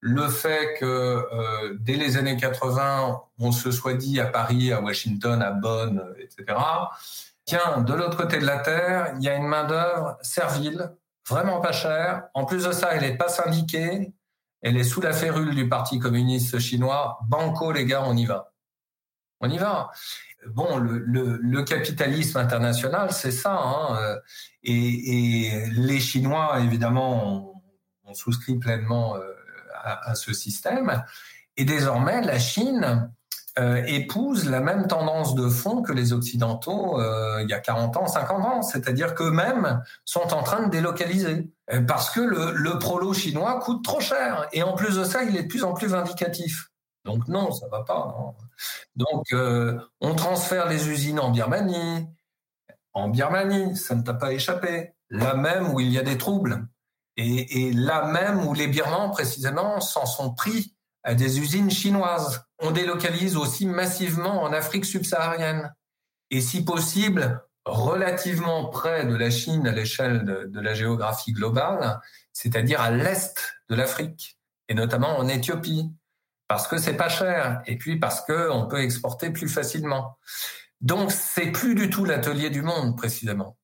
le 0.00 0.28
fait 0.28 0.78
que 0.78 0.84
euh, 0.86 1.76
dès 1.80 1.94
les 1.94 2.16
années 2.16 2.36
80, 2.36 3.20
on 3.38 3.52
se 3.52 3.70
soit 3.70 3.94
dit 3.94 4.18
à 4.20 4.26
Paris, 4.26 4.72
à 4.72 4.80
Washington, 4.80 5.42
à 5.42 5.50
Bonn, 5.50 6.02
etc. 6.18 6.56
Tiens, 7.48 7.80
de 7.80 7.94
l'autre 7.94 8.18
côté 8.18 8.36
de 8.36 8.44
la 8.44 8.58
Terre, 8.58 9.14
il 9.16 9.24
y 9.24 9.28
a 9.30 9.34
une 9.34 9.46
main-d'œuvre 9.46 10.18
servile, 10.20 10.92
vraiment 11.26 11.62
pas 11.62 11.72
chère. 11.72 12.24
En 12.34 12.44
plus 12.44 12.64
de 12.64 12.72
ça, 12.72 12.90
elle 12.92 13.00
n'est 13.00 13.16
pas 13.16 13.30
syndiquée. 13.30 14.12
Elle 14.60 14.76
est 14.76 14.84
sous 14.84 15.00
la 15.00 15.14
férule 15.14 15.54
du 15.54 15.66
Parti 15.66 15.98
communiste 15.98 16.58
chinois. 16.58 17.18
Banco, 17.26 17.72
les 17.72 17.86
gars, 17.86 18.02
on 18.04 18.14
y 18.18 18.26
va. 18.26 18.52
On 19.40 19.48
y 19.48 19.56
va. 19.56 19.90
Bon, 20.48 20.76
le, 20.76 21.62
capitalisme 21.62 22.36
international, 22.36 23.12
c'est 23.12 23.32
ça. 23.32 23.58
Hein. 23.58 24.18
Et, 24.62 25.46
et, 25.46 25.70
les 25.70 26.00
Chinois, 26.00 26.60
évidemment, 26.60 27.54
ont, 28.04 28.14
souscrit 28.14 28.58
pleinement 28.58 29.16
euh, 29.16 29.22
à, 29.72 30.14
ce 30.14 30.34
système. 30.34 31.02
Et 31.56 31.64
désormais, 31.64 32.20
la 32.20 32.38
Chine 32.38 33.10
euh, 33.58 33.82
épouse 33.86 34.48
la 34.48 34.60
même 34.60 34.86
tendance 34.86 35.34
de 35.34 35.48
fond 35.48 35.82
que 35.82 35.92
les 35.92 36.12
Occidentaux 36.12 37.00
euh, 37.00 37.42
il 37.42 37.50
y 37.50 37.52
a 37.52 37.58
40 37.58 37.96
ans, 37.96 38.06
50 38.06 38.44
ans. 38.44 38.62
C'est-à-dire 38.62 39.14
qu'eux-mêmes 39.14 39.82
sont 40.04 40.32
en 40.32 40.42
train 40.42 40.66
de 40.66 40.70
délocaliser. 40.70 41.50
Euh, 41.72 41.80
parce 41.80 42.10
que 42.10 42.20
le, 42.20 42.78
prolo 42.78 43.12
chinois 43.12 43.58
coûte 43.58 43.82
trop 43.82 44.00
cher. 44.00 44.46
Et 44.52 44.62
en 44.62 44.74
plus 44.74 44.96
de 44.96 45.04
ça, 45.04 45.24
il 45.24 45.36
est 45.36 45.44
de 45.44 45.48
plus 45.48 45.64
en 45.64 45.74
plus 45.74 45.88
vindicatif. 45.88 46.70
Donc 47.04 47.26
non, 47.26 47.50
ça 47.50 47.66
va 47.68 47.82
pas. 47.82 48.14
Donc 48.96 49.24
on 50.00 50.14
transfère 50.14 50.68
les 50.68 50.88
usines 50.88 51.18
en 51.18 51.30
Birmanie. 51.30 52.06
En 52.92 53.08
Birmanie, 53.08 53.76
ça 53.76 53.94
ne 53.94 54.02
t'a 54.02 54.14
pas 54.14 54.32
échappé. 54.32 54.94
Là 55.10 55.34
même 55.34 55.72
où 55.72 55.80
il 55.80 55.88
y 55.88 55.98
a 55.98 56.02
des 56.02 56.18
troubles. 56.18 56.68
Et, 57.16 57.72
là 57.72 58.06
même 58.06 58.46
où 58.46 58.54
les 58.54 58.68
Birmans, 58.68 59.10
précisément, 59.10 59.80
s'en 59.80 60.06
sont 60.06 60.34
pris 60.34 60.76
des 61.14 61.40
usines 61.40 61.70
chinoises. 61.70 62.44
On 62.58 62.70
délocalise 62.70 63.36
aussi 63.36 63.66
massivement 63.66 64.42
en 64.42 64.52
Afrique 64.52 64.84
subsaharienne. 64.84 65.72
Et 66.30 66.40
si 66.40 66.64
possible, 66.64 67.42
relativement 67.64 68.66
près 68.66 69.06
de 69.06 69.14
la 69.14 69.30
Chine 69.30 69.66
à 69.66 69.72
l'échelle 69.72 70.24
de, 70.24 70.60
la 70.60 70.74
géographie 70.74 71.32
globale, 71.32 72.00
c'est-à-dire 72.32 72.80
à, 72.80 72.90
l'est 72.90 73.34
de 73.68 73.74
l'Afrique, 73.74 74.38
et 74.68 74.74
notamment 74.74 75.18
en 75.18 75.28
Éthiopie, 75.28 75.90
parce 76.48 76.66
que 76.66 76.78
c'est 76.78 76.96
pas 76.96 77.08
cher, 77.08 77.62
et 77.66 77.76
puis 77.76 77.98
parce 77.98 78.22
qu'on 78.22 78.66
peut 78.68 78.80
exporter 78.80 79.30
plus 79.30 79.48
facilement. 79.48 80.18
Donc 80.80 81.12
c'est 81.12 81.52
plus 81.52 81.74
du 81.74 81.90
tout 81.90 82.04
l'atelier 82.04 82.50
du 82.50 82.62
monde, 82.62 82.96
précisément. 82.96 83.56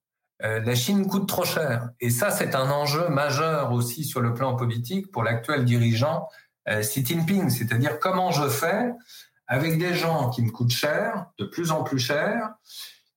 Euh, 0.43 0.61
la 0.61 0.75
Chine 0.75 1.07
coûte 1.07 1.29
trop 1.29 1.45
cher. 1.45 1.91
Et 2.01 2.11
ça, 2.11 2.31
c'est 2.31 2.55
un 2.55 2.71
enjeu 2.71 3.09
majeur 3.09 3.73
aussi 3.73 4.05
sur 4.05 4.21
le 4.21 4.35
plan 4.35 4.57
politique 4.57 5.11
pour 5.11 5.23
l'actuel 5.23 5.65
dirigeant 5.65 6.29
Jinping. 6.67 7.51
C'est-à-dire 7.51 7.99
comment 7.99 8.31
je 8.31 8.49
fais 8.49 8.93
avec 9.47 9.79
des 9.79 9.95
gens 9.95 10.31
qui 10.31 10.43
me 10.43 10.51
coûtent 10.51 10.71
cher, 10.71 11.27
de 11.39 11.45
plus 11.45 11.71
en 11.71 11.83
plus 11.83 11.99
cher, 11.99 12.51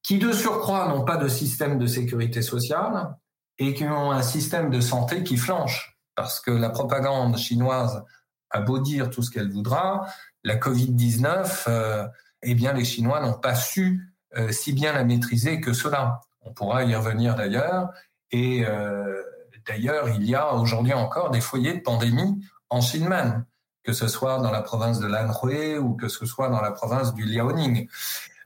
qui 0.03 0.19
de 0.19 0.31
surcroît 0.31 0.87
n'ont 0.87 1.05
pas 1.05 1.17
de 1.17 1.27
système 1.27 1.77
de 1.77 1.87
sécurité 1.87 2.41
sociale 2.41 3.15
et 3.57 3.73
qui 3.73 3.85
ont 3.85 4.11
un 4.11 4.21
système 4.21 4.69
de 4.69 4.81
santé 4.81 5.23
qui 5.23 5.37
flanche. 5.37 5.97
Parce 6.15 6.39
que 6.39 6.51
la 6.51 6.69
propagande 6.69 7.37
chinoise 7.37 8.03
a 8.49 8.61
beau 8.61 8.79
dire 8.79 9.09
tout 9.09 9.21
ce 9.21 9.31
qu'elle 9.31 9.51
voudra, 9.51 10.07
la 10.43 10.55
Covid-19, 10.55 11.65
euh, 11.67 12.07
eh 12.43 12.55
bien 12.55 12.73
les 12.73 12.85
Chinois 12.85 13.21
n'ont 13.21 13.39
pas 13.39 13.55
su 13.55 14.13
si 14.51 14.73
bien 14.73 14.93
la 14.93 15.03
maîtriser 15.03 15.59
que 15.59 15.73
cela. 15.73 16.21
On 16.41 16.53
pourra 16.53 16.83
y 16.83 16.95
revenir 16.95 17.35
d'ailleurs. 17.35 17.89
Et 18.31 18.65
euh, 18.65 19.21
d'ailleurs, 19.67 20.09
il 20.09 20.25
y 20.25 20.35
a 20.35 20.53
aujourd'hui 20.53 20.93
encore 20.93 21.31
des 21.31 21.41
foyers 21.41 21.73
de 21.73 21.81
pandémie 21.81 22.41
en 22.69 22.79
Xinjiang, 22.79 23.43
que 23.83 23.93
ce 23.93 24.07
soit 24.07 24.39
dans 24.39 24.51
la 24.51 24.61
province 24.61 24.99
de 24.99 25.07
l'Anhui 25.07 25.77
ou 25.77 25.95
que 25.95 26.07
ce 26.07 26.25
soit 26.25 26.49
dans 26.49 26.61
la 26.61 26.71
province 26.71 27.13
du 27.13 27.25
Liaoning. 27.25 27.87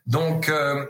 Donc, 0.05 0.49
euh, 0.49 0.85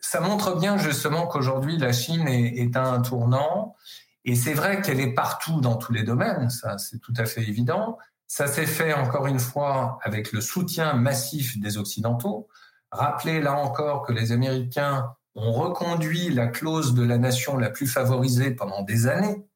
ça 0.00 0.20
montre 0.20 0.58
bien 0.58 0.78
justement 0.78 1.26
qu'aujourd'hui, 1.26 1.78
la 1.78 1.92
Chine 1.92 2.26
est, 2.28 2.56
est, 2.56 2.76
à 2.76 2.84
un 2.84 3.00
tournant. 3.00 3.76
Et 4.24 4.34
c'est 4.34 4.54
vrai 4.54 4.82
qu'elle 4.82 5.00
est 5.00 5.14
partout 5.14 5.60
dans 5.60 5.76
tous 5.76 5.92
les 5.92 6.04
domaines, 6.04 6.48
ça 6.48 6.78
c'est 6.78 6.98
tout 6.98 7.14
à 7.16 7.26
fait 7.26 7.42
évident. 7.42 7.98
Ça 8.28 8.46
s'est 8.46 8.66
fait 8.66 8.94
encore 8.94 9.26
une 9.26 9.40
fois 9.40 9.98
avec 10.02 10.32
le 10.32 10.40
soutien 10.40 10.94
massif 10.94 11.60
des 11.60 11.76
Occidentaux. 11.76 12.48
Rappelez 12.90 13.40
là 13.40 13.54
encore 13.54 14.06
que 14.06 14.12
les 14.12 14.32
Américains 14.32 15.14
on 15.34 15.52
reconduit 15.52 16.30
la 16.30 16.46
clause 16.46 16.94
de 16.94 17.02
la 17.02 17.18
nation 17.18 17.56
la 17.56 17.70
plus 17.70 17.86
favorisée 17.86 18.50
pendant 18.50 18.82
des 18.82 19.06
années, 19.06 19.46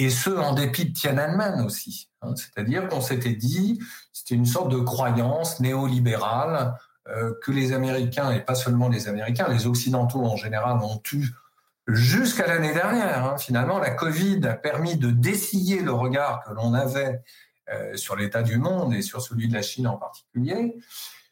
et 0.00 0.10
ce, 0.10 0.30
en 0.30 0.54
dépit 0.54 0.86
de 0.86 0.92
Tiananmen 0.92 1.60
aussi. 1.60 2.08
Hein. 2.22 2.34
C'est-à-dire 2.34 2.88
qu'on 2.88 3.00
s'était 3.00 3.34
dit, 3.34 3.80
c'était 4.12 4.34
une 4.34 4.46
sorte 4.46 4.70
de 4.70 4.78
croyance 4.78 5.60
néolibérale 5.60 6.74
euh, 7.08 7.34
que 7.42 7.50
les 7.50 7.72
Américains, 7.72 8.30
et 8.30 8.40
pas 8.40 8.54
seulement 8.54 8.88
les 8.88 9.08
Américains, 9.08 9.48
les 9.48 9.66
Occidentaux 9.66 10.24
en 10.24 10.36
général 10.36 10.78
ont 10.78 11.02
eu 11.12 11.28
jusqu'à 11.86 12.46
l'année 12.46 12.72
dernière. 12.72 13.24
Hein. 13.24 13.36
Finalement, 13.38 13.78
la 13.78 13.90
Covid 13.90 14.40
a 14.46 14.54
permis 14.54 14.96
de 14.96 15.10
dessiller 15.10 15.80
le 15.80 15.92
regard 15.92 16.44
que 16.44 16.54
l'on 16.54 16.72
avait 16.72 17.22
euh, 17.70 17.96
sur 17.96 18.16
l'état 18.16 18.42
du 18.42 18.58
monde 18.58 18.94
et 18.94 19.02
sur 19.02 19.20
celui 19.20 19.48
de 19.48 19.54
la 19.54 19.62
Chine 19.62 19.86
en 19.86 19.96
particulier, 19.96 20.76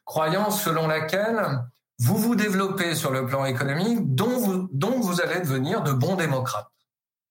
croyance 0.04 0.62
selon 0.62 0.86
laquelle 0.86 1.62
vous 1.98 2.16
vous 2.16 2.34
développez 2.34 2.94
sur 2.94 3.10
le 3.10 3.26
plan 3.26 3.44
économique, 3.44 4.14
dont 4.14 4.38
vous, 4.38 4.68
vous 5.02 5.20
allez 5.20 5.40
devenir 5.40 5.82
de 5.82 5.92
bons 5.92 6.16
démocrates. 6.16 6.70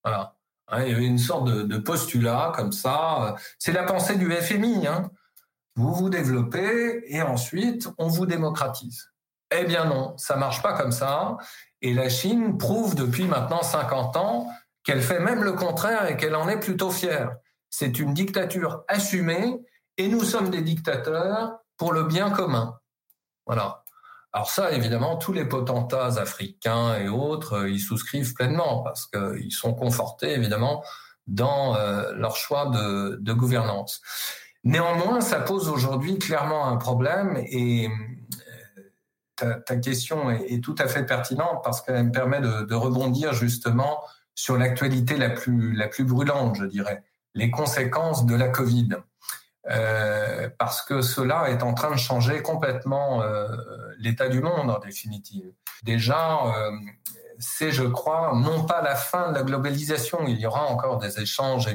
Voilà. 0.04 0.37
Hein, 0.70 0.84
il 0.84 0.92
y 0.92 0.96
avait 0.96 1.06
une 1.06 1.18
sorte 1.18 1.46
de, 1.46 1.78
postulat 1.78 2.52
comme 2.56 2.72
ça. 2.72 3.36
C'est 3.58 3.72
la 3.72 3.84
pensée 3.84 4.18
du 4.18 4.32
FMI. 4.32 4.88
Hein. 4.88 5.10
Vous 5.76 5.94
vous 5.94 6.10
développez 6.10 7.04
et 7.08 7.22
ensuite 7.22 7.88
on 7.98 8.08
vous 8.08 8.26
démocratise. 8.26 9.12
Eh 9.52 9.64
bien 9.64 9.86
non, 9.86 10.18
ça 10.18 10.36
marche 10.36 10.62
pas 10.62 10.74
comme 10.74 10.92
ça. 10.92 11.38
Et 11.82 11.94
la 11.94 12.10
Chine 12.10 12.58
prouve 12.58 12.96
depuis 12.96 13.26
maintenant 13.26 13.62
50 13.62 14.18
ans 14.18 14.50
qu'elle 14.84 15.02
fait 15.02 15.20
même 15.20 15.44
le 15.44 15.54
contraire 15.54 16.10
et 16.10 16.18
qu'elle 16.18 16.36
en 16.36 16.50
est 16.50 16.60
plutôt 16.60 16.92
fière. 16.92 17.38
C'est 17.70 18.00
une 18.00 18.14
dictature 18.14 18.84
assumée 18.88 19.60
et 19.98 20.08
nous 20.08 20.24
sommes 20.24 20.50
des 20.50 20.62
dictateurs 20.62 21.60
pour 21.78 21.94
le 21.94 22.04
bien 22.04 22.30
commun. 22.30 22.80
Voilà. 23.46 23.84
Alors 24.34 24.50
ça, 24.50 24.72
évidemment, 24.72 25.16
tous 25.16 25.34
les 25.34 25.46
potentats 25.46 26.20
africains 26.20 26.98
et 26.98 27.08
autres, 27.08 27.54
euh, 27.54 27.70
ils 27.70 27.80
souscrivent 27.80 28.34
pleinement 28.34 28.84
parce 28.84 29.08
qu'ils 29.08 29.54
sont 29.54 29.74
confortés, 29.74 30.32
évidemment, 30.32 30.84
dans 31.28 31.76
euh, 31.76 32.14
leur 32.14 32.36
choix 32.36 32.68
de, 32.68 33.34
gouvernance. 33.34 34.02
Néanmoins, 34.64 35.22
ça 35.22 35.40
pose 35.40 35.70
aujourd'hui 35.70 36.20
clairement 36.20 36.68
un 36.68 36.78
problème 36.78 37.38
et 37.50 37.90
euh, 39.44 39.60
ta, 39.66 39.78
question 39.78 40.30
est, 40.30 40.64
tout 40.64 40.76
à 40.78 40.88
fait 40.88 41.06
pertinente 41.06 41.62
parce 41.64 41.82
qu'elle 41.82 42.04
me 42.04 42.12
permet 42.12 42.42
de, 42.42 42.76
rebondir 42.76 43.34
justement 43.34 44.04
sur 44.36 44.58
l'actualité 44.58 45.18
la 45.18 45.30
plus 45.30 46.04
brûlante, 46.04 46.58
je 46.58 46.66
dirais, 46.66 47.04
les 47.34 47.50
conséquences 47.50 48.26
de 48.26 48.36
la 48.36 48.50
Covid. 48.50 48.90
Euh, 49.70 50.50
parce 50.58 50.82
que 50.82 51.02
cela 51.02 51.50
est 51.50 51.62
en 51.62 51.74
train 51.74 51.92
de 51.92 51.98
changer 51.98 52.42
complètement 52.42 53.22
euh, 53.22 53.48
l'état 54.00 54.30
du 54.30 54.42
monde 54.42 54.70
en 54.70 54.80
définitive. 54.80 55.52
Déjà, 55.84 56.46
euh, 56.46 56.72
c'est, 57.40 57.72
je 57.72 57.84
crois, 57.84 58.34
non 58.36 58.64
pas 58.64 58.82
la 58.82 58.96
fin 58.96 59.30
de 59.32 59.36
la 59.36 59.44
globalisation. 59.44 60.26
Il 60.28 60.40
y 60.40 60.46
aura 60.46 60.68
encore 60.68 61.00
des 61.00 61.20
échanges 61.20 61.68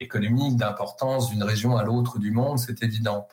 économiques 0.00 0.56
d'importance 0.56 1.30
d'une 1.30 1.42
région 1.42 1.76
à 1.76 1.82
l'autre 1.82 2.18
du 2.18 2.30
monde, 2.30 2.58
c'est 2.58 2.82
évident. 2.82 3.26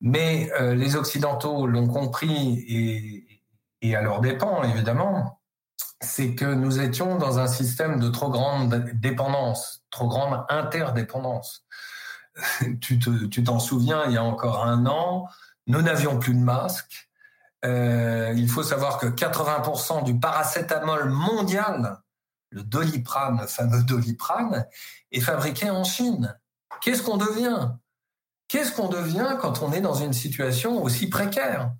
Mais 0.00 0.50
les 0.74 0.94
Occidentaux 0.94 1.66
l'ont 1.66 1.88
compris 1.88 2.64
et, 2.68 3.42
et 3.80 3.96
à 3.96 4.02
leur 4.02 4.20
dépens, 4.20 4.62
évidemment. 4.64 5.40
c'est 6.00 6.34
que 6.34 6.44
nous 6.44 6.80
étions 6.80 7.16
dans 7.16 7.38
un 7.38 7.46
système 7.46 7.98
de 7.98 8.08
trop 8.08 8.28
grande 8.28 8.90
dépendance, 8.92 9.82
trop 9.90 10.06
grande 10.06 10.44
interdépendance. 10.50 11.66
tu 12.80 12.98
t'en 13.44 13.58
souviens, 13.58 14.04
il 14.06 14.12
y 14.12 14.16
a 14.16 14.24
encore 14.24 14.64
un 14.64 14.86
an, 14.86 15.28
nous 15.66 15.82
n'avions 15.82 16.18
plus 16.18 16.34
de 16.34 16.40
masques. 16.40 17.08
Euh, 17.64 18.32
il 18.36 18.48
faut 18.48 18.62
savoir 18.62 18.98
que 18.98 19.06
80% 19.06 20.04
du 20.04 20.18
paracétamol 20.18 21.08
mondial, 21.08 21.98
le 22.50 22.62
doliprane, 22.62 23.46
fameux 23.48 23.82
doliprane, 23.82 24.66
est 25.10 25.20
fabriqué 25.20 25.70
en 25.70 25.84
Chine. 25.84 26.36
Qu'est-ce 26.80 27.02
qu'on 27.02 27.16
devient? 27.16 27.70
Qu'est-ce 28.48 28.72
qu'on 28.72 28.88
devient 28.88 29.36
quand 29.40 29.62
on 29.62 29.72
est 29.72 29.80
dans 29.80 29.94
une 29.94 30.12
situation 30.12 30.82
aussi 30.82 31.08
précaire? 31.08 31.72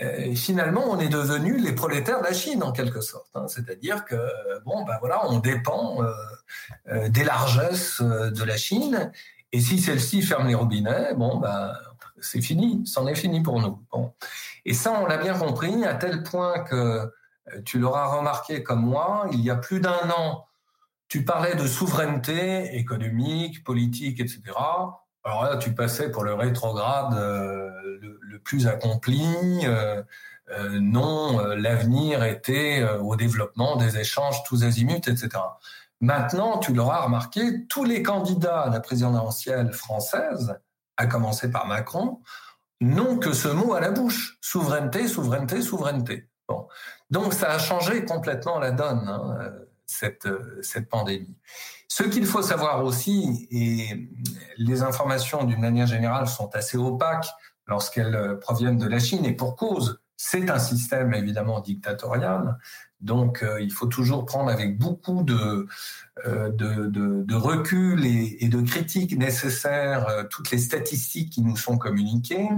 Euh, 0.00 0.34
finalement, 0.34 0.84
on 0.88 0.98
est 0.98 1.10
devenu 1.10 1.58
les 1.58 1.72
prolétaires 1.72 2.20
de 2.20 2.24
la 2.24 2.32
Chine 2.32 2.62
en 2.62 2.72
quelque 2.72 3.02
sorte. 3.02 3.30
Hein. 3.34 3.46
C'est-à-dire 3.46 4.04
que 4.04 4.16
bon, 4.64 4.84
ben 4.84 4.96
voilà, 4.98 5.28
on 5.28 5.38
dépend 5.38 6.02
euh, 6.88 7.08
des 7.10 7.22
largesses 7.22 8.00
de 8.00 8.42
la 8.42 8.56
Chine, 8.56 9.12
et 9.52 9.60
si 9.60 9.78
celle-ci 9.78 10.22
ferme 10.22 10.48
les 10.48 10.54
robinets, 10.54 11.14
bon, 11.14 11.38
ben 11.38 11.72
c'est 12.20 12.40
fini, 12.40 12.82
c'en 12.86 13.06
est 13.06 13.14
fini 13.14 13.42
pour 13.42 13.60
nous. 13.60 13.84
Bon. 13.92 14.12
Et 14.64 14.74
ça, 14.74 14.98
on 15.02 15.06
l'a 15.06 15.18
bien 15.18 15.36
compris 15.36 15.84
à 15.84 15.94
tel 15.94 16.22
point 16.22 16.60
que 16.60 17.10
tu 17.64 17.78
l'auras 17.78 18.06
remarqué 18.06 18.62
comme 18.62 18.82
moi, 18.82 19.26
il 19.32 19.40
y 19.40 19.50
a 19.50 19.56
plus 19.56 19.80
d'un 19.80 20.10
an, 20.16 20.46
tu 21.08 21.24
parlais 21.24 21.54
de 21.54 21.66
souveraineté 21.66 22.76
économique, 22.76 23.64
politique, 23.64 24.20
etc. 24.20 24.40
Alors 25.24 25.44
là, 25.44 25.56
tu 25.56 25.74
passais 25.74 26.10
pour 26.10 26.24
le 26.24 26.34
rétrograde 26.34 27.14
euh, 27.14 27.70
le, 28.00 28.38
plus 28.38 28.66
accompli. 28.66 29.22
Euh, 29.64 30.02
euh, 30.50 30.78
non, 30.80 31.38
l'avenir 31.54 32.24
était 32.24 32.82
au 33.00 33.14
développement 33.14 33.76
des 33.76 33.98
échanges 33.98 34.42
tous 34.44 34.64
azimuts, 34.64 35.06
etc. 35.06 35.28
Maintenant, 36.02 36.58
tu 36.58 36.74
l'auras 36.74 37.02
remarqué, 37.02 37.64
tous 37.68 37.84
les 37.84 38.02
candidats 38.02 38.62
à 38.62 38.70
la 38.70 38.80
présidentielle 38.80 39.72
française, 39.72 40.58
à 40.96 41.06
commencer 41.06 41.48
par 41.48 41.68
Macron, 41.68 42.20
n'ont 42.80 43.18
que 43.18 43.32
ce 43.32 43.46
mot 43.46 43.72
à 43.74 43.80
la 43.80 43.92
bouche 43.92 44.36
souveraineté, 44.40 45.06
souveraineté, 45.06 45.62
souveraineté. 45.62 46.28
Bon. 46.48 46.66
Donc 47.10 47.32
ça 47.32 47.52
a 47.52 47.58
changé 47.60 48.04
complètement 48.04 48.58
la 48.58 48.72
donne, 48.72 49.08
hein, 49.08 49.52
cette, 49.86 50.28
cette 50.60 50.88
pandémie. 50.88 51.38
Ce 51.86 52.02
qu'il 52.02 52.26
faut 52.26 52.42
savoir 52.42 52.84
aussi, 52.84 53.46
et 53.52 54.10
les 54.56 54.82
informations 54.82 55.44
d'une 55.44 55.60
manière 55.60 55.86
générale 55.86 56.26
sont 56.26 56.52
assez 56.56 56.76
opaques 56.76 57.28
lorsqu'elles 57.68 58.38
proviennent 58.40 58.78
de 58.78 58.88
la 58.88 58.98
Chine, 58.98 59.24
et 59.24 59.34
pour 59.34 59.54
cause, 59.54 60.00
c'est 60.16 60.50
un 60.50 60.58
système 60.58 61.14
évidemment 61.14 61.60
dictatorial, 61.60 62.58
donc 63.02 63.42
euh, 63.42 63.60
il 63.60 63.72
faut 63.72 63.86
toujours 63.86 64.24
prendre 64.24 64.50
avec 64.50 64.78
beaucoup 64.78 65.22
de, 65.22 65.66
euh, 66.26 66.50
de, 66.50 67.34
recul 67.34 68.06
et, 68.06 68.48
de 68.48 68.60
critiques 68.62 69.16
nécessaires 69.16 70.26
toutes 70.30 70.50
les 70.50 70.58
statistiques 70.58 71.30
qui 71.30 71.42
nous 71.42 71.56
sont 71.56 71.78
communiquées. 71.78 72.48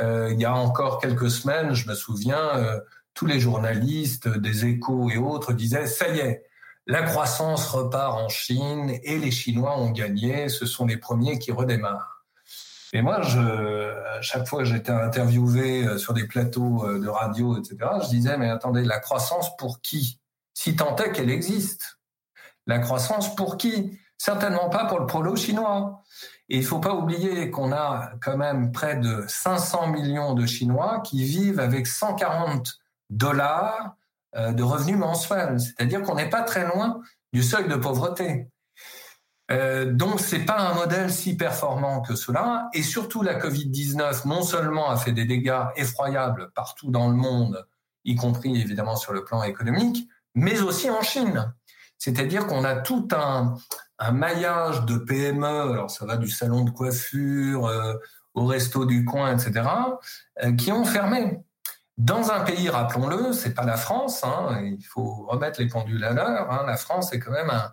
il 0.00 0.40
y 0.40 0.44
a 0.44 0.54
encore 0.54 1.00
quelques 1.00 1.30
semaines, 1.30 1.74
je 1.74 1.88
me 1.88 1.94
souviens, 1.94 2.80
tous 3.14 3.26
les 3.26 3.40
journalistes 3.40 4.28
des 4.28 4.66
échos 4.66 5.10
et 5.10 5.18
autres 5.18 5.52
disaient, 5.52 5.86
ça 5.86 6.08
y 6.08 6.18
est, 6.18 6.44
la 6.86 7.02
croissance 7.02 7.66
repart 7.68 8.14
en 8.18 8.28
Chine 8.28 8.98
et 9.02 9.18
les 9.18 9.30
Chinois 9.30 9.78
ont 9.78 9.90
gagné. 9.90 10.50
Ce 10.50 10.66
sont 10.66 10.84
les 10.84 10.98
premiers 10.98 11.38
qui 11.38 11.50
redémarrent. 11.50 12.13
Et 12.94 13.02
moi, 13.02 13.22
je, 13.22 13.40
à 13.40 14.22
chaque 14.22 14.46
fois 14.46 14.60
que 14.60 14.66
j'étais 14.66 14.92
interviewé 14.92 15.84
euh, 15.84 15.98
sur 15.98 16.14
des 16.14 16.28
plateaux 16.28 16.86
euh, 16.86 17.00
de 17.00 17.08
radio, 17.08 17.58
etc., 17.58 17.76
je 18.04 18.08
disais, 18.08 18.38
mais 18.38 18.48
attendez, 18.48 18.84
la 18.84 19.00
croissance 19.00 19.56
pour 19.56 19.80
qui? 19.80 20.20
Si 20.54 20.76
tant 20.76 20.94
est 20.96 21.10
qu'elle 21.10 21.30
existe. 21.30 21.98
La 22.68 22.78
croissance 22.78 23.34
pour 23.34 23.56
qui? 23.56 23.98
Certainement 24.16 24.70
pas 24.70 24.84
pour 24.84 25.00
le 25.00 25.06
prolo 25.06 25.34
chinois. 25.34 26.02
Et 26.48 26.58
il 26.58 26.64
faut 26.64 26.78
pas 26.78 26.94
oublier 26.94 27.50
qu'on 27.50 27.72
a 27.72 28.12
quand 28.22 28.36
même 28.36 28.70
près 28.70 28.94
de 28.96 29.24
500 29.26 29.88
millions 29.88 30.34
de 30.34 30.46
Chinois 30.46 31.00
qui 31.00 31.24
vivent 31.24 31.58
avec 31.58 31.88
140 31.88 32.78
dollars 33.10 33.96
euh, 34.36 34.52
de 34.52 34.62
revenus 34.62 34.96
mensuels. 34.96 35.58
C'est-à-dire 35.58 36.02
qu'on 36.02 36.14
n'est 36.14 36.30
pas 36.30 36.42
très 36.42 36.64
loin 36.64 37.00
du 37.32 37.42
seuil 37.42 37.66
de 37.66 37.74
pauvreté. 37.74 38.48
Euh, 39.50 39.92
donc 39.92 40.20
c'est 40.20 40.44
pas 40.44 40.58
un 40.58 40.74
modèle 40.74 41.10
si 41.10 41.36
performant 41.36 42.00
que 42.00 42.14
cela. 42.14 42.68
Et 42.72 42.82
surtout 42.82 43.22
la 43.22 43.38
Covid-19 43.38 44.26
non 44.26 44.42
seulement 44.42 44.90
a 44.90 44.96
fait 44.96 45.12
des 45.12 45.24
dégâts 45.24 45.64
effroyables 45.76 46.50
partout 46.54 46.90
dans 46.90 47.08
le 47.08 47.14
monde, 47.14 47.66
y 48.04 48.16
compris 48.16 48.60
évidemment 48.60 48.96
sur 48.96 49.12
le 49.12 49.24
plan 49.24 49.42
économique, 49.42 50.08
mais 50.34 50.60
aussi 50.60 50.90
en 50.90 51.02
Chine. 51.02 51.52
C'est-à-dire 51.98 52.46
qu'on 52.46 52.64
a 52.64 52.76
tout 52.76 53.08
un, 53.12 53.54
maillage 54.12 54.84
de 54.84 54.98
PME, 54.98 55.46
alors 55.46 55.90
ça 55.90 56.04
va 56.04 56.16
du 56.16 56.28
salon 56.28 56.64
de 56.64 56.70
coiffure 56.70 57.66
euh, 57.66 57.94
au 58.34 58.44
resto 58.44 58.84
du 58.84 59.04
coin, 59.04 59.34
etc., 59.34 59.66
euh, 60.42 60.52
qui 60.52 60.72
ont 60.72 60.84
fermé. 60.84 61.40
Dans 61.96 62.30
un 62.32 62.40
pays, 62.40 62.68
rappelons-le, 62.68 63.32
c'est 63.32 63.54
pas 63.54 63.64
la 63.64 63.76
France. 63.76 64.24
Hein, 64.24 64.60
il 64.64 64.84
faut 64.84 65.26
remettre 65.28 65.60
les 65.60 65.68
pendules 65.68 66.02
à 66.04 66.12
l'heure. 66.12 66.50
Hein, 66.50 66.64
la 66.66 66.76
France 66.76 67.12
est 67.12 67.20
quand 67.20 67.30
même 67.30 67.50
un, 67.50 67.70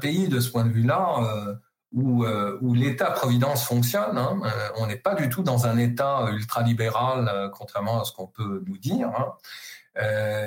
pays 0.00 0.28
de 0.28 0.40
ce 0.40 0.50
point 0.50 0.64
de 0.64 0.70
vue-là 0.70 1.16
euh, 1.20 1.54
où, 1.92 2.24
euh, 2.24 2.58
l'État-providence 2.74 3.64
fonctionne. 3.64 4.16
Hein. 4.16 4.40
Euh, 4.44 4.68
on 4.76 4.86
n'est 4.86 4.96
pas 4.96 5.14
du 5.14 5.28
tout 5.28 5.42
dans 5.42 5.66
un 5.66 5.76
État 5.78 6.28
ultralibéral, 6.30 7.50
contrairement 7.52 8.00
à 8.00 8.04
ce 8.04 8.12
qu'on 8.12 8.26
peut 8.26 8.62
nous 8.66 8.78
dire. 8.78 9.10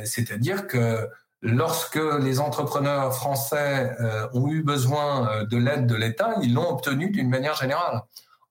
C'est-à-dire 0.05 0.67
que 0.67 1.07
lorsque 1.41 1.99
les 2.21 2.39
entrepreneurs 2.39 3.13
français 3.13 3.95
ont 4.34 4.47
eu 4.47 4.63
besoin 4.63 5.43
de 5.43 5.57
l'aide 5.57 5.86
de 5.86 5.95
l'État, 5.95 6.36
ils 6.41 6.53
l'ont 6.53 6.69
obtenue 6.69 7.11
d'une 7.11 7.29
manière 7.29 7.55
générale. 7.55 8.01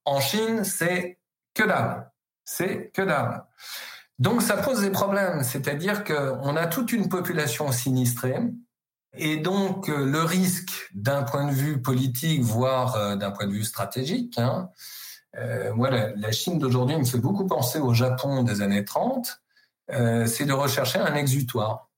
En 0.05 0.21
Chine, 0.21 0.65
c'est 0.65 1.19
que 1.55 1.65
dalle. 1.65 2.13
C'est 2.45 2.93
que 2.95 3.03
dalle. 3.03 3.45
Donc 4.19 4.43
ça 4.43 4.57
pose 4.57 4.83
des 4.83 4.91
problèmes, 4.91 5.43
c'est-à-dire 5.43 6.05
qu'on 6.05 6.55
a 6.55 6.67
toute 6.67 6.93
une 6.93 7.09
population 7.09 7.73
sinistrée, 7.73 8.39
et 9.15 9.37
donc 9.37 9.89
euh, 9.89 10.05
le 10.05 10.23
risque 10.23 10.91
d'un 10.95 11.23
point 11.23 11.47
de 11.47 11.53
vue 11.53 11.81
politique, 11.83 12.43
voire 12.43 12.97
euh, 12.97 13.17
d'un 13.17 13.31
point 13.31 13.47
de 13.47 13.53
vue 13.53 13.65
stratégique, 13.65 14.39
hein, 14.39 14.71
euh, 15.37 15.73
moi 15.75 15.91
la, 15.91 16.33
Chine 16.33 16.59
d'aujourd'hui 16.59 16.97
me 16.97 17.05
fait 17.05 17.19
beaucoup 17.19 17.47
penser 17.47 17.79
au 17.79 17.95
Japon 17.95 18.43
des 18.43 18.63
années 18.63 18.85
30, 18.85 19.41
c'est 19.89 20.47
de 20.47 20.53
rechercher 20.53 20.99
un 20.99 21.15
exutoire. 21.15 21.91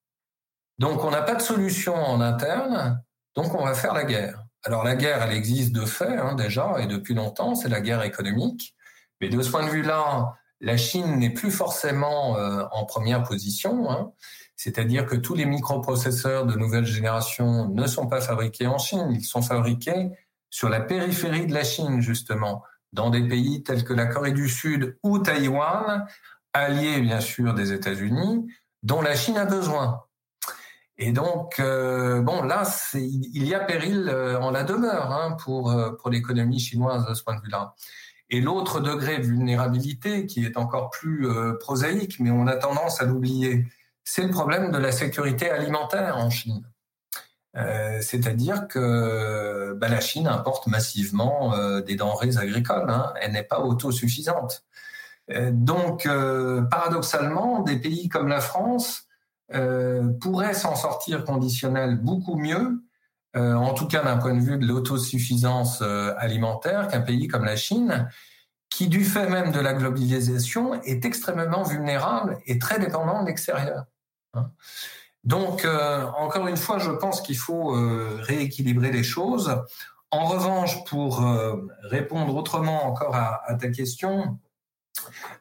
Donc 0.79 1.05
on 1.05 1.11
n'a 1.11 1.23
pas 1.23 1.37
de 1.37 1.43
solution 1.43 1.95
en 1.95 2.21
interne, 2.21 3.03
donc 3.37 3.55
on 3.55 3.65
va 3.65 3.75
faire 3.75 3.95
la 3.95 4.05
guerre. 4.05 4.45
Alors 4.65 4.83
la 4.83 4.97
guerre, 4.97 5.23
elle 5.23 5.37
existe 5.37 5.73
de 5.73 5.85
fait 5.85 6.17
hein, 6.17 6.35
déjà 6.35 6.77
et 6.81 6.87
depuis 6.87 7.15
longtemps, 7.15 7.55
c'est 7.55 7.69
la 7.69 7.81
guerre 7.81 8.03
économique. 8.03 8.75
Mais 9.21 9.29
de 9.29 9.41
ce 9.43 9.51
point 9.51 9.65
de 9.65 9.71
vue-là, 9.71 10.35
la 10.61 10.77
Chine 10.77 11.19
n'est 11.19 11.31
plus 11.31 11.51
forcément 11.51 12.37
euh, 12.39 12.65
en 12.73 12.85
première 12.85 13.23
position. 13.23 13.91
Hein. 13.91 14.12
C'est-à-dire 14.57 15.07
que 15.07 15.16
tous 15.16 15.34
les 15.34 15.46
microprocesseurs 15.46 16.46
de 16.46 16.57
nouvelle 16.57 16.86
génération 16.86 17.68
ne 17.68 17.86
sont 17.86 18.07
pas 18.07 18.20
fabriqués 18.20 18.66
en 18.66 18.78
Chine, 18.78 19.09
ils 19.11 19.24
sont 19.24 19.42
fabriqués 19.42 20.11
sur 20.50 20.68
la 20.68 20.80
périphérie 20.80 21.46
de 21.46 21.55
la 21.55 21.64
Chine, 21.64 22.00
justement, 22.00 22.62
dans 22.92 23.11
des 23.11 23.26
pays 23.26 23.62
tels 23.62 23.84
que 23.84 23.92
la 23.92 24.07
Corée 24.07 24.32
du 24.32 24.48
Sud 24.48 24.96
ou 25.02 25.18
Taïwan, 25.18 26.07
alliés 26.52 27.00
bien 27.00 27.20
sûr 27.20 27.55
des 27.55 27.72
États-Unis, 27.72 28.46
dont 28.82 29.02
la 29.02 29.16
Chine 29.16 29.36
a 29.36 29.44
besoin. 29.44 30.02
Et 30.96 31.11
donc, 31.11 31.59
euh, 31.59 32.22
bon, 32.22 32.42
là, 32.42 32.62
il 32.94 33.44
y 33.44 33.52
a 33.52 33.59
péril 33.59 34.09
euh, 34.09 34.38
en 34.38 34.52
la 34.52 34.62
demeure 34.62 35.11
hein, 35.11 35.36
pour, 35.42 35.74
pour 36.00 36.11
l'économie 36.11 36.61
chinoise 36.61 37.05
de 37.07 37.14
ce 37.14 37.24
point 37.24 37.34
de 37.34 37.40
vue-là. 37.42 37.74
Et 38.30 38.40
l'autre 38.40 38.80
degré 38.80 39.18
de 39.18 39.24
vulnérabilité, 39.24 40.26
qui 40.26 40.44
est 40.44 40.57
encore 40.57 40.90
plus 40.90 41.28
euh, 41.28 41.55
prosaïque, 41.55 42.18
mais 42.20 42.30
on 42.30 42.46
a 42.46 42.57
tendance 42.57 43.00
à 43.00 43.05
l'oublier, 43.05 43.66
c'est 44.05 44.22
le 44.22 44.30
problème 44.30 44.70
de 44.70 44.78
la 44.78 44.92
sécurité 44.92 45.50
alimentaire 45.50 46.16
en 46.16 46.30
Chine. 46.30 46.64
Euh, 47.57 48.00
c'est-à-dire 48.00 48.66
que 48.68 49.74
bah, 49.76 49.88
la 49.88 50.00
Chine 50.00 50.26
importe 50.26 50.66
massivement 50.66 51.55
euh, 51.55 51.80
des 51.80 51.96
denrées 51.96 52.36
agricoles. 52.36 52.90
Hein. 52.90 53.12
Elle 53.20 53.32
n'est 53.32 53.44
pas 53.44 53.61
autosuffisante. 53.61 54.64
donc, 55.52 56.07
paradoxalement, 56.70 57.61
des 57.62 57.78
pays 57.78 58.09
comme 58.09 58.28
la 58.28 58.40
France 58.40 59.09
pourraient 60.20 60.55
s'en 60.55 60.76
sortir 60.76 61.24
conditionnel 61.24 61.96
beaucoup 61.96 62.36
mieux 62.36 62.84
euh, 63.36 63.55
en 63.55 63.74
tout 63.74 63.88
cas 63.88 64.02
d'un 64.02 64.16
point 64.16 64.34
de 64.34 64.40
vue 64.40 64.59
de 64.59 64.66
l'autosuffisance 64.66 65.80
euh, 65.82 66.14
alimentaire, 66.18 66.86
qu'un 66.86 67.00
pays 67.00 67.26
comme 67.26 67.44
la 67.44 67.57
Chine, 67.57 68.09
qui 68.70 68.86
du 68.86 69.05
fait 69.05 69.28
même 69.28 69.50
de 69.50 69.59
la 69.59 69.74
globalisation 69.74 70.80
est 70.82 71.05
extrêmement 71.05 71.64
vulnérable 71.64 72.38
et 72.46 72.59
très 72.59 72.78
dépendant 72.78 73.22
de 73.22 73.26
l'extérieur. 73.26 73.86
Hein. 74.35 74.51
Donc, 75.24 75.64
euh, 75.64 76.05
encore 76.18 76.49
une 76.49 76.57
fois, 76.57 76.78
je 76.78 76.91
pense 76.91 77.20
qu'il 77.22 77.39
faut 77.39 77.74
rééquilibrer 78.20 78.93
les 78.93 79.03
choses. 79.03 79.57
En 80.11 80.26
revanche, 80.26 80.85
pour 80.85 81.24
répondre 81.82 82.37
autrement 82.37 82.85
encore 82.87 83.16
à, 83.16 83.55
ta 83.55 83.68
question, 83.68 84.39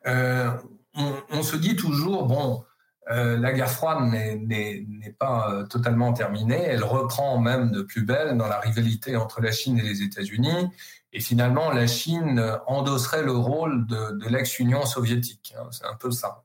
on, 0.06 1.44
se 1.44 1.58
dit 1.58 1.76
toujours, 1.76 2.26
bon, 2.28 2.64
euh, 3.12 3.38
la 3.38 3.52
guerre 3.52 3.70
froide 3.70 4.00
n'est 4.04 5.16
pas 5.20 5.52
euh, 5.52 5.66
totalement 5.66 6.14
terminée. 6.14 6.62
Elle 6.62 6.84
reprend 6.84 7.38
même 7.38 7.72
de 7.72 7.82
plus 7.82 8.04
belle 8.04 8.38
dans 8.38 8.48
la 8.48 8.60
rivalité 8.60 9.18
entre 9.18 9.42
la 9.42 9.52
Chine 9.52 9.78
et 9.78 9.82
les 9.82 10.02
États-Unis. 10.02 10.70
Et 11.12 11.20
finalement, 11.20 11.72
la 11.72 11.86
Chine 11.86 12.44
endosserait 12.66 13.24
le 13.24 13.34
rôle 13.34 13.86
de, 13.88 14.28
l'ex-Union 14.28 14.86
soviétique. 14.86 15.54
Hein. 15.58 15.68
C'est 15.72 15.86
un 15.86 15.96
peu 15.96 16.12
ça. 16.12 16.44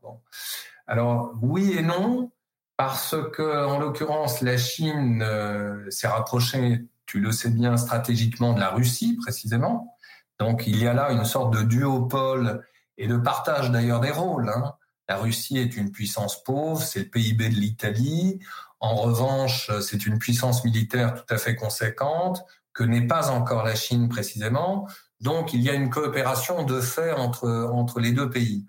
Alors 0.86 1.32
oui 1.42 1.74
et 1.78 1.82
non, 1.82 2.30
parce 2.79 3.16
que 3.33 3.66
en 3.66 3.81
l'occurrence, 3.81 4.41
la 4.41 4.57
Chine 4.57 5.20
euh, 5.20 5.91
s'est 5.91 6.07
rapprochée, 6.07 6.87
tu 7.07 7.18
le 7.18 7.33
sais 7.33 7.51
bien, 7.51 7.76
stratégiquement 7.76 8.53
de 8.53 8.61
la 8.61 8.70
Russie 8.70 9.18
précisément. 9.20 9.97
Donc 10.39 10.68
il 10.68 10.81
y 10.81 10.87
a 10.87 10.95
là 10.95 11.11
une 11.11 11.24
sorte 11.24 11.53
de 11.53 11.62
duopole 11.62 12.64
et 12.97 13.09
de 13.09 13.16
partage 13.16 13.72
d'ailleurs 13.72 13.99
des 13.99 14.12
rôles. 14.12 14.49
Hein. 14.49 14.74
La 15.09 15.16
Russie 15.16 15.59
est 15.59 15.76
une 15.76 15.91
puissance 15.91 16.45
pauvre, 16.45 16.81
c'est 16.81 17.01
le 17.01 17.11
PIB 17.11 17.49
de 17.49 17.57
l'Italie. 17.57 18.39
En 18.79 18.95
revanche, 18.95 19.72
c'est 19.81 20.07
une 20.07 20.20
puissance 20.20 20.64
militaire 20.64 21.14
tout 21.14 21.35
à 21.35 21.39
fait 21.39 21.57
conséquente, 21.57 22.45
que 22.72 22.85
n'est 22.85 23.09
pas 23.09 23.31
encore 23.31 23.64
la 23.64 23.74
Chine 23.74 24.09
précisément. 24.09 24.87
Donc, 25.20 25.53
il 25.53 25.62
y 25.62 25.68
a 25.68 25.74
une 25.74 25.91
coopération 25.91 26.62
de 26.62 26.81
fait 26.81 27.11
entre, 27.11 27.49
entre 27.72 27.99
les 27.99 28.12
deux 28.12 28.31
pays. 28.31 28.66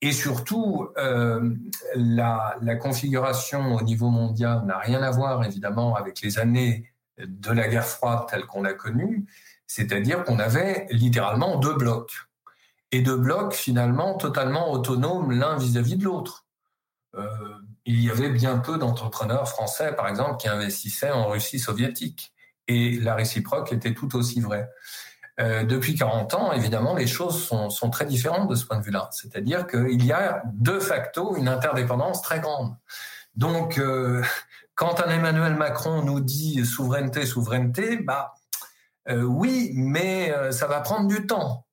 Et 0.00 0.12
surtout, 0.12 0.88
euh, 0.96 1.54
la, 1.94 2.56
configuration 2.80 3.74
au 3.74 3.82
niveau 3.82 4.10
mondial 4.10 4.64
n'a 4.64 4.78
rien 4.78 5.02
à 5.02 5.10
voir, 5.10 5.44
évidemment, 5.44 5.96
avec 5.96 6.20
les 6.20 6.38
années 6.38 6.92
de 7.18 7.50
la 7.50 7.68
guerre 7.68 7.86
froide 7.86 8.26
telle 8.28 8.46
qu'on 8.46 8.62
l'a 8.62 8.74
connue. 8.74 9.26
C'est-à-dire 9.66 10.24
qu'on 10.24 10.38
avait 10.38 10.86
littéralement 10.90 11.58
deux 11.58 11.74
blocs 11.74 12.12
et 12.92 13.02
de 13.02 13.14
blocs 13.14 13.54
finalement 13.54 14.14
totalement 14.14 14.70
autonomes 14.72 15.32
l'un 15.32 15.56
vis-à-vis 15.58 15.96
de 15.96 16.04
l'autre. 16.04 16.46
Euh, 17.16 17.26
il 17.84 18.00
y 18.00 18.10
avait 18.10 18.30
bien 18.30 18.58
peu 18.58 18.78
d'entrepreneurs 18.78 19.48
français, 19.48 19.94
par 19.94 20.08
exemple, 20.08 20.36
qui 20.36 20.48
investissaient 20.48 21.10
en 21.10 21.28
Russie 21.28 21.58
soviétique. 21.58 22.32
Et 22.66 22.98
la 23.00 23.14
réciproque 23.14 23.72
était 23.72 23.94
tout 23.94 24.14
aussi 24.14 24.40
vraie. 24.40 24.70
Euh, 25.40 25.64
depuis 25.64 25.94
40 25.94 26.34
ans, 26.34 26.52
évidemment, 26.52 26.94
les 26.94 27.06
choses 27.06 27.44
sont, 27.44 27.70
sont 27.70 27.90
très 27.90 28.06
différentes 28.06 28.48
de 28.48 28.54
ce 28.54 28.66
point 28.66 28.78
de 28.78 28.82
vue-là. 28.82 29.08
C'est-à-dire 29.12 29.66
qu'il 29.66 30.04
y 30.04 30.12
a 30.12 30.42
de 30.52 30.78
facto 30.80 31.36
une 31.36 31.48
interdépendance 31.48 32.22
très 32.22 32.40
grande. 32.40 32.74
Donc, 33.36 33.78
euh, 33.78 34.22
quand 34.74 35.00
un 35.00 35.10
Emmanuel 35.10 35.54
Macron 35.54 36.02
nous 36.02 36.20
dit 36.20 36.64
souveraineté, 36.66 37.24
souveraineté, 37.24 37.98
bah 37.98 38.34
euh, 39.08 39.22
oui, 39.22 39.72
mais 39.74 40.32
euh, 40.32 40.50
ça 40.50 40.66
va 40.66 40.80
prendre 40.80 41.08
du 41.08 41.26
temps 41.26 41.64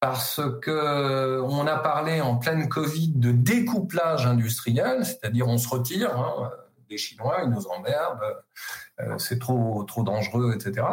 parce 0.00 0.40
que 0.62 1.40
on 1.40 1.66
a 1.66 1.76
parlé 1.76 2.20
en 2.20 2.36
pleine 2.36 2.68
Covid 2.68 3.14
de 3.16 3.32
découplage 3.32 4.26
industriel, 4.26 5.04
c'est-à-dire 5.04 5.48
on 5.48 5.58
se 5.58 5.68
retire 5.68 6.16
hein, 6.16 6.52
des 6.88 6.98
Chinois, 6.98 7.40
ils 7.42 7.50
nous 7.50 7.66
emmerdent, 7.66 8.36
euh, 9.00 9.18
c'est 9.18 9.40
trop 9.40 9.82
trop 9.84 10.04
dangereux, 10.04 10.54
etc. 10.54 10.86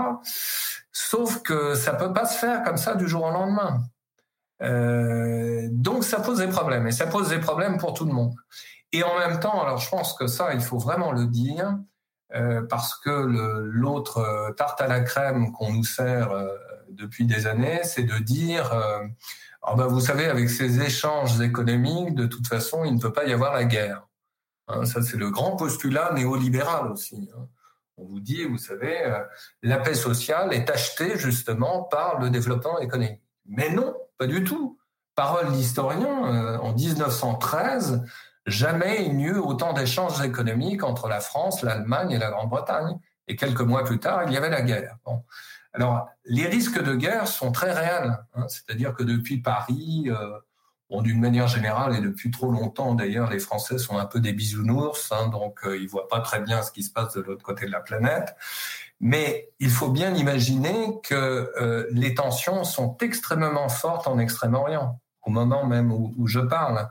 Sauf 0.97 1.41
que 1.41 1.75
ça 1.75 1.93
peut 1.93 2.13
pas 2.13 2.25
se 2.25 2.37
faire 2.37 2.63
comme 2.63 2.77
ça 2.77 2.95
du 2.95 3.05
jour 3.05 3.25
au 3.25 3.29
lendemain. 3.29 3.83
Euh, 4.61 5.67
donc 5.69 6.05
ça 6.05 6.21
pose 6.21 6.37
des 6.37 6.47
problèmes 6.47 6.87
et 6.87 6.93
ça 6.93 7.05
pose 7.05 7.27
des 7.27 7.39
problèmes 7.39 7.77
pour 7.77 7.93
tout 7.93 8.05
le 8.05 8.13
monde. 8.13 8.33
Et 8.93 9.03
en 9.03 9.19
même 9.19 9.41
temps, 9.41 9.61
alors 9.61 9.77
je 9.77 9.89
pense 9.89 10.13
que 10.13 10.27
ça, 10.27 10.53
il 10.53 10.61
faut 10.61 10.77
vraiment 10.77 11.11
le 11.11 11.25
dire, 11.25 11.77
euh, 12.33 12.61
parce 12.69 12.95
que 12.95 13.09
l'autre 13.09 14.19
euh, 14.19 14.53
tarte 14.53 14.79
à 14.79 14.87
la 14.87 15.01
crème 15.01 15.51
qu'on 15.51 15.73
nous 15.73 15.83
sert 15.83 16.31
euh, 16.31 16.47
depuis 16.87 17.25
des 17.25 17.45
années, 17.45 17.81
c'est 17.83 18.03
de 18.03 18.17
dire, 18.19 18.73
oh 19.63 19.75
ben 19.75 19.87
vous 19.87 19.99
savez, 19.99 20.27
avec 20.27 20.49
ces 20.49 20.79
échanges 20.79 21.41
économiques, 21.41 22.15
de 22.15 22.25
toute 22.25 22.47
façon, 22.47 22.85
il 22.85 22.95
ne 22.95 23.01
peut 23.01 23.11
pas 23.11 23.25
y 23.25 23.33
avoir 23.33 23.53
la 23.53 23.65
guerre. 23.65 24.07
Hein, 24.69 24.85
ça, 24.85 25.01
c'est 25.01 25.17
le 25.17 25.29
grand 25.29 25.57
postulat 25.57 26.13
néolibéral 26.13 26.89
aussi. 26.89 27.29
Hein. 27.35 27.47
On 27.97 28.05
vous 28.05 28.19
dit, 28.19 28.43
vous 28.43 28.57
savez, 28.57 28.97
la 29.63 29.77
paix 29.77 29.93
sociale 29.93 30.53
est 30.53 30.69
achetée 30.69 31.17
justement 31.17 31.83
par 31.83 32.19
le 32.19 32.29
développement 32.29 32.79
économique. 32.79 33.21
Mais 33.45 33.69
non, 33.69 33.95
pas 34.17 34.27
du 34.27 34.43
tout. 34.43 34.77
Parole 35.15 35.51
d'historien, 35.53 36.59
en 36.59 36.73
1913, 36.73 38.03
Jamais 38.45 39.05
il 39.05 39.17
n'y 39.17 39.25
eut 39.25 39.37
autant 39.37 39.73
d'échanges 39.73 40.21
économiques 40.21 40.83
entre 40.83 41.07
la 41.07 41.19
France, 41.19 41.63
l'Allemagne 41.63 42.11
et 42.11 42.19
la 42.19 42.29
Grande-Bretagne. 42.29 42.99
Et 43.27 43.35
quelques 43.35 43.61
mois 43.61 43.83
plus 43.83 43.99
tard, 43.99 44.23
il 44.27 44.33
y 44.33 44.37
avait 44.37 44.51
la 44.51 44.61
guerre. 44.61 44.97
Bon. 45.03 45.23
Alors, 45.73 46.07
les 46.25 46.45
risques 46.45 46.81
de 46.81 46.93
guerre 46.93 47.27
sont 47.27 47.51
très 47.51 47.73
réels. 47.73 48.15
Hein. 48.35 48.45
C'est-à-dire 48.47 48.93
que 48.93 49.03
depuis 49.03 49.41
Paris, 49.41 50.05
euh, 50.07 50.39
bon, 50.89 51.01
d'une 51.01 51.19
manière 51.19 51.47
générale 51.47 51.95
et 51.95 52.01
depuis 52.01 52.31
trop 52.31 52.51
longtemps 52.51 52.95
d'ailleurs, 52.95 53.29
les 53.29 53.39
Français 53.39 53.77
sont 53.77 53.97
un 53.97 54.05
peu 54.05 54.19
des 54.19 54.33
bisounours, 54.33 55.11
hein, 55.11 55.27
donc 55.27 55.59
euh, 55.65 55.77
ils 55.77 55.87
voient 55.87 56.07
pas 56.07 56.19
très 56.19 56.39
bien 56.41 56.61
ce 56.61 56.71
qui 56.71 56.83
se 56.83 56.91
passe 56.91 57.13
de 57.15 57.21
l'autre 57.21 57.43
côté 57.43 57.65
de 57.65 57.71
la 57.71 57.81
planète. 57.81 58.35
Mais 58.99 59.49
il 59.59 59.69
faut 59.69 59.89
bien 59.89 60.13
imaginer 60.15 60.99
que 61.03 61.51
euh, 61.59 61.85
les 61.91 62.15
tensions 62.15 62.63
sont 62.63 62.97
extrêmement 63.01 63.69
fortes 63.69 64.07
en 64.07 64.19
Extrême-Orient, 64.19 64.99
au 65.23 65.31
moment 65.31 65.65
même 65.65 65.91
où, 65.91 66.13
où 66.17 66.27
je 66.27 66.39
parle. 66.39 66.87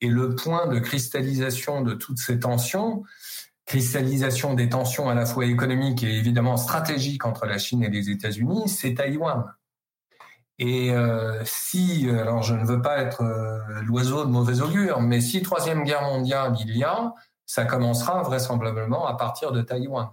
Et 0.00 0.08
le 0.08 0.34
point 0.34 0.66
de 0.66 0.78
cristallisation 0.78 1.80
de 1.80 1.94
toutes 1.94 2.18
ces 2.18 2.38
tensions, 2.38 3.04
cristallisation 3.64 4.54
des 4.54 4.68
tensions 4.68 5.08
à 5.08 5.14
la 5.14 5.26
fois 5.26 5.44
économiques 5.46 6.02
et 6.02 6.16
évidemment 6.16 6.56
stratégiques 6.56 7.26
entre 7.26 7.46
la 7.46 7.58
Chine 7.58 7.82
et 7.82 7.90
les 7.90 8.10
États-Unis, 8.10 8.68
c'est 8.68 8.94
Taïwan. 8.94 9.44
Et 10.58 10.90
euh, 10.92 11.42
si, 11.44 12.08
alors 12.08 12.42
je 12.42 12.54
ne 12.54 12.64
veux 12.64 12.80
pas 12.80 12.98
être 12.98 13.22
euh, 13.22 13.58
l'oiseau 13.82 14.24
de 14.24 14.30
mauvais 14.30 14.60
augure, 14.60 15.00
mais 15.00 15.20
si 15.20 15.42
troisième 15.42 15.84
guerre 15.84 16.02
mondiale 16.02 16.54
il 16.60 16.76
y 16.76 16.84
a, 16.84 17.12
ça 17.44 17.64
commencera 17.64 18.22
vraisemblablement 18.22 19.06
à 19.06 19.16
partir 19.16 19.52
de 19.52 19.60
Taïwan. 19.60 20.08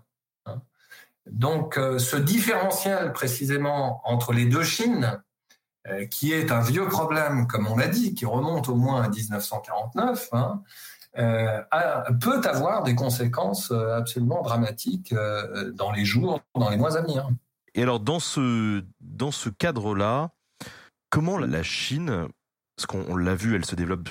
Hein. 0.45 0.61
Donc 1.27 1.77
euh, 1.77 1.97
ce 1.97 2.17
différentiel 2.17 3.13
précisément 3.13 4.01
entre 4.03 4.33
les 4.33 4.45
deux 4.45 4.63
Chines, 4.63 5.23
euh, 5.89 6.05
qui 6.05 6.31
est 6.31 6.49
un 6.49 6.61
vieux 6.61 6.87
problème, 6.87 7.45
comme 7.45 7.67
on 7.67 7.75
l'a 7.75 7.89
dit, 7.89 8.13
qui 8.13 8.25
remonte 8.25 8.69
au 8.69 8.75
moins 8.75 9.01
à 9.01 9.09
1949, 9.09 10.29
hein, 10.31 10.61
euh, 11.17 11.61
peut 12.21 12.39
avoir 12.45 12.83
des 12.83 12.95
conséquences 12.95 13.69
euh, 13.71 13.97
absolument 13.97 14.41
dramatiques 14.43 15.13
dans 15.73 15.91
les 15.91 16.05
jours, 16.05 16.39
dans 16.55 16.69
les 16.69 16.77
mois 16.77 16.95
à 16.95 17.01
venir. 17.01 17.27
Et 17.75 17.83
alors, 17.83 17.99
dans 17.99 18.19
ce, 18.19 18.83
dans 19.01 19.31
ce 19.31 19.49
cadre-là, 19.49 20.31
comment 21.09 21.37
la 21.37 21.63
Chine, 21.63 22.27
parce 22.75 22.85
qu'on 22.85 23.15
l'a 23.15 23.35
vu, 23.35 23.55
elle 23.55 23.65
se 23.65 23.75
développe 23.75 24.09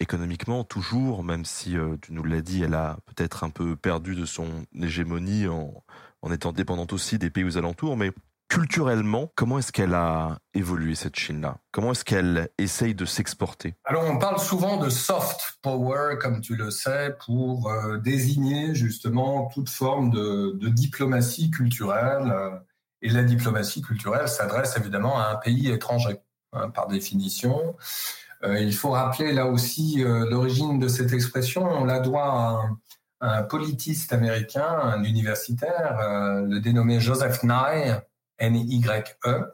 économiquement 0.00 0.64
toujours, 0.64 1.24
même 1.24 1.44
si, 1.44 1.76
tu 2.02 2.12
nous 2.12 2.24
l'as 2.24 2.42
dit, 2.42 2.62
elle 2.62 2.74
a 2.74 2.98
peut-être 3.06 3.44
un 3.44 3.50
peu 3.50 3.76
perdu 3.76 4.14
de 4.14 4.24
son 4.24 4.46
hégémonie 4.74 5.48
en, 5.48 5.84
en 6.22 6.32
étant 6.32 6.52
dépendante 6.52 6.92
aussi 6.94 7.18
des 7.18 7.30
pays 7.30 7.44
aux 7.44 7.58
alentours, 7.58 7.96
mais 7.96 8.10
culturellement, 8.48 9.30
comment 9.34 9.58
est-ce 9.58 9.72
qu'elle 9.72 9.94
a 9.94 10.38
évolué 10.54 10.94
cette 10.94 11.16
Chine-là? 11.16 11.58
Comment 11.72 11.92
est-ce 11.92 12.04
qu'elle 12.04 12.48
essaye 12.56 12.94
de 12.94 13.04
s'exporter? 13.04 13.74
Alors 13.84 14.04
on 14.04 14.18
parle 14.18 14.38
souvent 14.38 14.78
de 14.78 14.88
soft 14.88 15.58
power, 15.60 16.16
comme 16.20 16.40
tu 16.40 16.54
le 16.54 16.70
sais, 16.70 17.14
pour 17.26 17.68
euh, 17.68 17.98
désigner 17.98 18.74
justement 18.74 19.48
toute 19.52 19.68
forme 19.68 20.10
de, 20.10 20.58
diplomatie 20.68 21.50
culturelle. 21.50 22.32
Euh, 23.04 23.08
et 23.08 23.10
la 23.10 23.22
diplomatie 23.22 23.82
culturelle 23.82 24.28
s'adresse 24.28 24.76
évidemment 24.76 25.18
à 25.18 25.30
un 25.30 25.36
pays 25.36 25.70
étranger, 25.70 26.20
hein, 26.52 26.70
par 26.70 26.86
définition. 26.86 27.76
Euh, 28.42 28.58
il 28.58 28.74
faut 28.74 28.90
rappeler 28.90 29.32
là 29.32 29.46
aussi 29.46 30.02
l'origine 30.04 30.78
de 30.78 30.88
cette 30.88 31.12
expression. 31.12 31.64
On 31.64 31.84
la 31.84 32.00
doit 32.00 32.68
à 33.20 33.38
un, 33.38 33.42
politiste 33.42 34.12
américain, 34.12 34.66
un 34.66 35.02
universitaire, 35.02 35.98
le 36.42 36.60
dénommé 36.60 37.00
Joseph 37.00 37.42
Nye, 37.42 37.94
N-Y-E, 38.38 39.44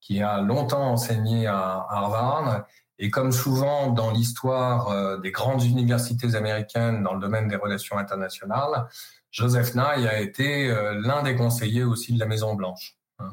qui 0.00 0.22
a 0.22 0.40
longtemps 0.40 0.90
enseigné 0.90 1.46
à 1.46 1.86
Harvard. 1.88 2.64
Et 3.02 3.10
comme 3.10 3.32
souvent 3.32 3.90
dans 3.90 4.12
l'histoire 4.12 4.88
euh, 4.90 5.18
des 5.18 5.32
grandes 5.32 5.64
universités 5.64 6.36
américaines 6.36 7.02
dans 7.02 7.14
le 7.14 7.20
domaine 7.20 7.48
des 7.48 7.56
relations 7.56 7.98
internationales, 7.98 8.86
Joseph 9.32 9.74
Nye 9.74 10.06
a 10.06 10.20
été 10.20 10.70
euh, 10.70 11.00
l'un 11.02 11.24
des 11.24 11.34
conseillers 11.34 11.82
aussi 11.82 12.12
de 12.12 12.20
la 12.20 12.26
Maison 12.26 12.54
Blanche. 12.54 12.96
Hein. 13.18 13.32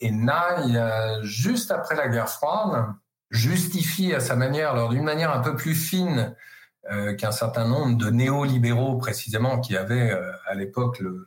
Et 0.00 0.10
Nye, 0.10 0.76
euh, 0.76 1.22
juste 1.22 1.70
après 1.70 1.94
la 1.94 2.08
guerre 2.08 2.28
froide, 2.28 2.86
justifie 3.30 4.12
à 4.12 4.20
sa 4.20 4.34
manière, 4.34 4.72
alors 4.72 4.88
d'une 4.88 5.04
manière 5.04 5.30
un 5.30 5.40
peu 5.40 5.54
plus 5.54 5.74
fine 5.74 6.34
qu'un 7.18 7.32
certain 7.32 7.66
nombre 7.66 7.96
de 7.96 8.10
néolibéraux 8.10 8.96
précisément 8.96 9.58
qui 9.58 9.76
avaient 9.76 10.16
à 10.46 10.54
l'époque 10.54 11.00
le, 11.00 11.26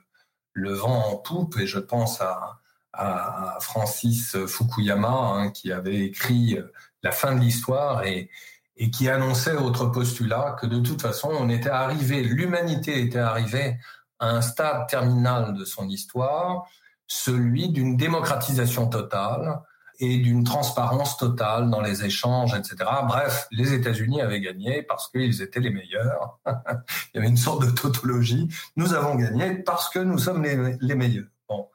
le 0.53 0.71
vent 0.71 1.09
en 1.09 1.17
poupe, 1.17 1.57
et 1.59 1.67
je 1.67 1.79
pense 1.79 2.21
à, 2.21 2.59
à 2.93 3.57
Francis 3.61 4.35
Fukuyama, 4.45 5.09
hein, 5.09 5.51
qui 5.51 5.71
avait 5.71 5.99
écrit 5.99 6.57
euh, 6.57 6.71
La 7.03 7.11
fin 7.11 7.35
de 7.35 7.39
l'histoire 7.39 8.03
et, 8.03 8.29
et 8.77 8.91
qui 8.91 9.09
annonçait 9.09 9.55
autre 9.55 9.85
postulat 9.87 10.57
que 10.59 10.65
de 10.65 10.79
toute 10.79 11.01
façon, 11.01 11.29
on 11.31 11.49
était 11.49 11.69
arrivé, 11.69 12.23
l'humanité 12.23 13.01
était 13.01 13.19
arrivée 13.19 13.77
un 14.19 14.41
stade 14.41 14.87
terminal 14.87 15.53
de 15.53 15.65
son 15.65 15.87
histoire, 15.87 16.67
celui 17.07 17.69
d'une 17.69 17.97
démocratisation 17.97 18.87
totale 18.87 19.61
et 19.99 20.17
d'une 20.17 20.45
transparence 20.45 21.17
totale 21.17 21.69
dans 21.69 21.81
les 21.81 22.05
échanges, 22.05 22.53
etc. 22.53 22.77
Bref, 23.05 23.47
les 23.51 23.73
États-Unis 23.73 24.21
avaient 24.21 24.39
gagné 24.39 24.81
parce 24.83 25.09
qu'ils 25.09 25.41
étaient 25.41 25.59
les 25.59 25.71
meilleurs. 25.71 26.39
Il 26.47 27.15
y 27.15 27.17
avait 27.17 27.27
une 27.27 27.37
sorte 27.37 27.65
de 27.65 27.71
tautologie. 27.71 28.47
Nous 28.77 28.93
avons 28.93 29.15
gagné 29.15 29.55
parce 29.55 29.89
que 29.89 29.99
nous 29.99 30.17
sommes 30.17 30.43
les, 30.43 30.77
les 30.79 30.95
meilleurs. 30.95 31.27
Bon. 31.49 31.67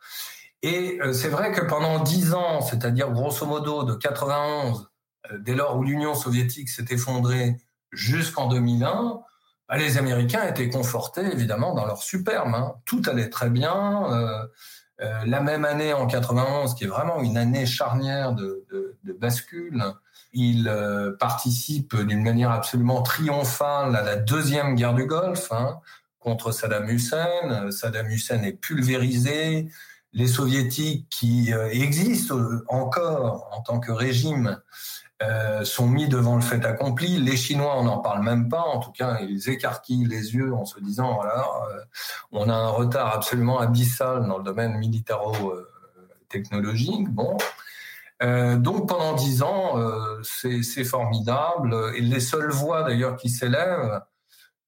Et 0.62 0.98
euh, 1.02 1.12
c'est 1.12 1.28
vrai 1.28 1.52
que 1.52 1.60
pendant 1.60 2.02
dix 2.02 2.32
ans, 2.32 2.62
c'est-à-dire 2.62 3.10
grosso 3.10 3.44
modo 3.44 3.84
de 3.84 3.94
91, 3.94 4.88
euh, 5.30 5.38
dès 5.40 5.54
lors 5.54 5.76
où 5.76 5.82
l'Union 5.82 6.14
soviétique 6.14 6.70
s'est 6.70 6.86
effondrée 6.88 7.58
jusqu'en 7.92 8.48
2001, 8.48 9.20
bah, 9.68 9.76
les 9.76 9.98
Américains 9.98 10.46
étaient 10.46 10.68
confortés 10.68 11.24
évidemment 11.24 11.74
dans 11.74 11.86
leur 11.86 12.02
superbe. 12.02 12.54
Hein. 12.54 12.74
Tout 12.84 13.02
allait 13.06 13.30
très 13.30 13.50
bien. 13.50 14.12
Euh, 14.12 14.46
euh, 15.00 15.24
la 15.26 15.40
même 15.40 15.64
année, 15.64 15.92
en 15.92 16.06
91, 16.06 16.74
qui 16.74 16.84
est 16.84 16.88
vraiment 16.88 17.20
une 17.20 17.36
année 17.36 17.66
charnière 17.66 18.32
de, 18.32 18.64
bascule, 19.18 19.82
il 20.32 20.68
euh, 20.68 21.16
participe 21.18 21.96
d'une 21.96 22.22
manière 22.22 22.50
absolument 22.50 23.02
triomphale 23.02 23.96
à 23.96 24.02
la 24.02 24.16
deuxième 24.16 24.74
guerre 24.74 24.94
du 24.94 25.06
Golfe 25.06 25.50
hein, 25.52 25.78
contre 26.20 26.52
Saddam 26.52 26.88
Hussein. 26.88 27.70
Saddam 27.70 28.08
Hussein 28.08 28.42
est 28.42 28.52
pulvérisé. 28.52 29.68
Les 30.12 30.28
soviétiques 30.28 31.08
qui 31.10 31.52
euh, 31.52 31.68
existent 31.70 32.38
encore 32.68 33.50
en 33.52 33.62
tant 33.62 33.80
que 33.80 33.90
régime 33.90 34.60
euh, 35.22 35.64
sont 35.64 35.86
mis 35.86 36.08
devant 36.08 36.34
le 36.34 36.42
fait 36.42 36.64
accompli. 36.64 37.18
Les 37.18 37.36
Chinois, 37.36 37.78
on 37.78 37.84
n'en 37.84 37.98
parle 37.98 38.24
même 38.24 38.48
pas. 38.48 38.62
En 38.62 38.80
tout 38.80 38.90
cas, 38.90 39.20
ils 39.20 39.48
écarquillent 39.48 40.06
les 40.06 40.34
yeux 40.34 40.52
en 40.52 40.64
se 40.64 40.80
disant 40.80 41.14
voilà, 41.14 41.46
euh, 41.70 41.78
on 42.32 42.48
a 42.48 42.54
un 42.54 42.70
retard 42.70 43.14
absolument 43.14 43.60
abyssal 43.60 44.26
dans 44.26 44.38
le 44.38 44.44
domaine 44.44 44.76
militaro-technologique. 44.76 47.08
Bon. 47.10 47.36
Euh, 48.24 48.56
donc 48.56 48.88
pendant 48.88 49.14
dix 49.14 49.42
ans, 49.42 49.76
c'est 50.22 50.84
formidable. 50.84 51.92
Et 51.94 52.00
les 52.00 52.20
seules 52.20 52.50
voix 52.50 52.82
d'ailleurs 52.82 53.14
qui 53.16 53.28
s'élèvent, 53.28 54.00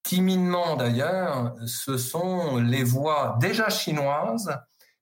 timidement 0.04 0.76
d'ailleurs, 0.76 1.54
ce 1.66 1.98
sont 1.98 2.58
les 2.58 2.84
voix 2.84 3.36
déjà 3.40 3.68
chinoises, 3.68 4.56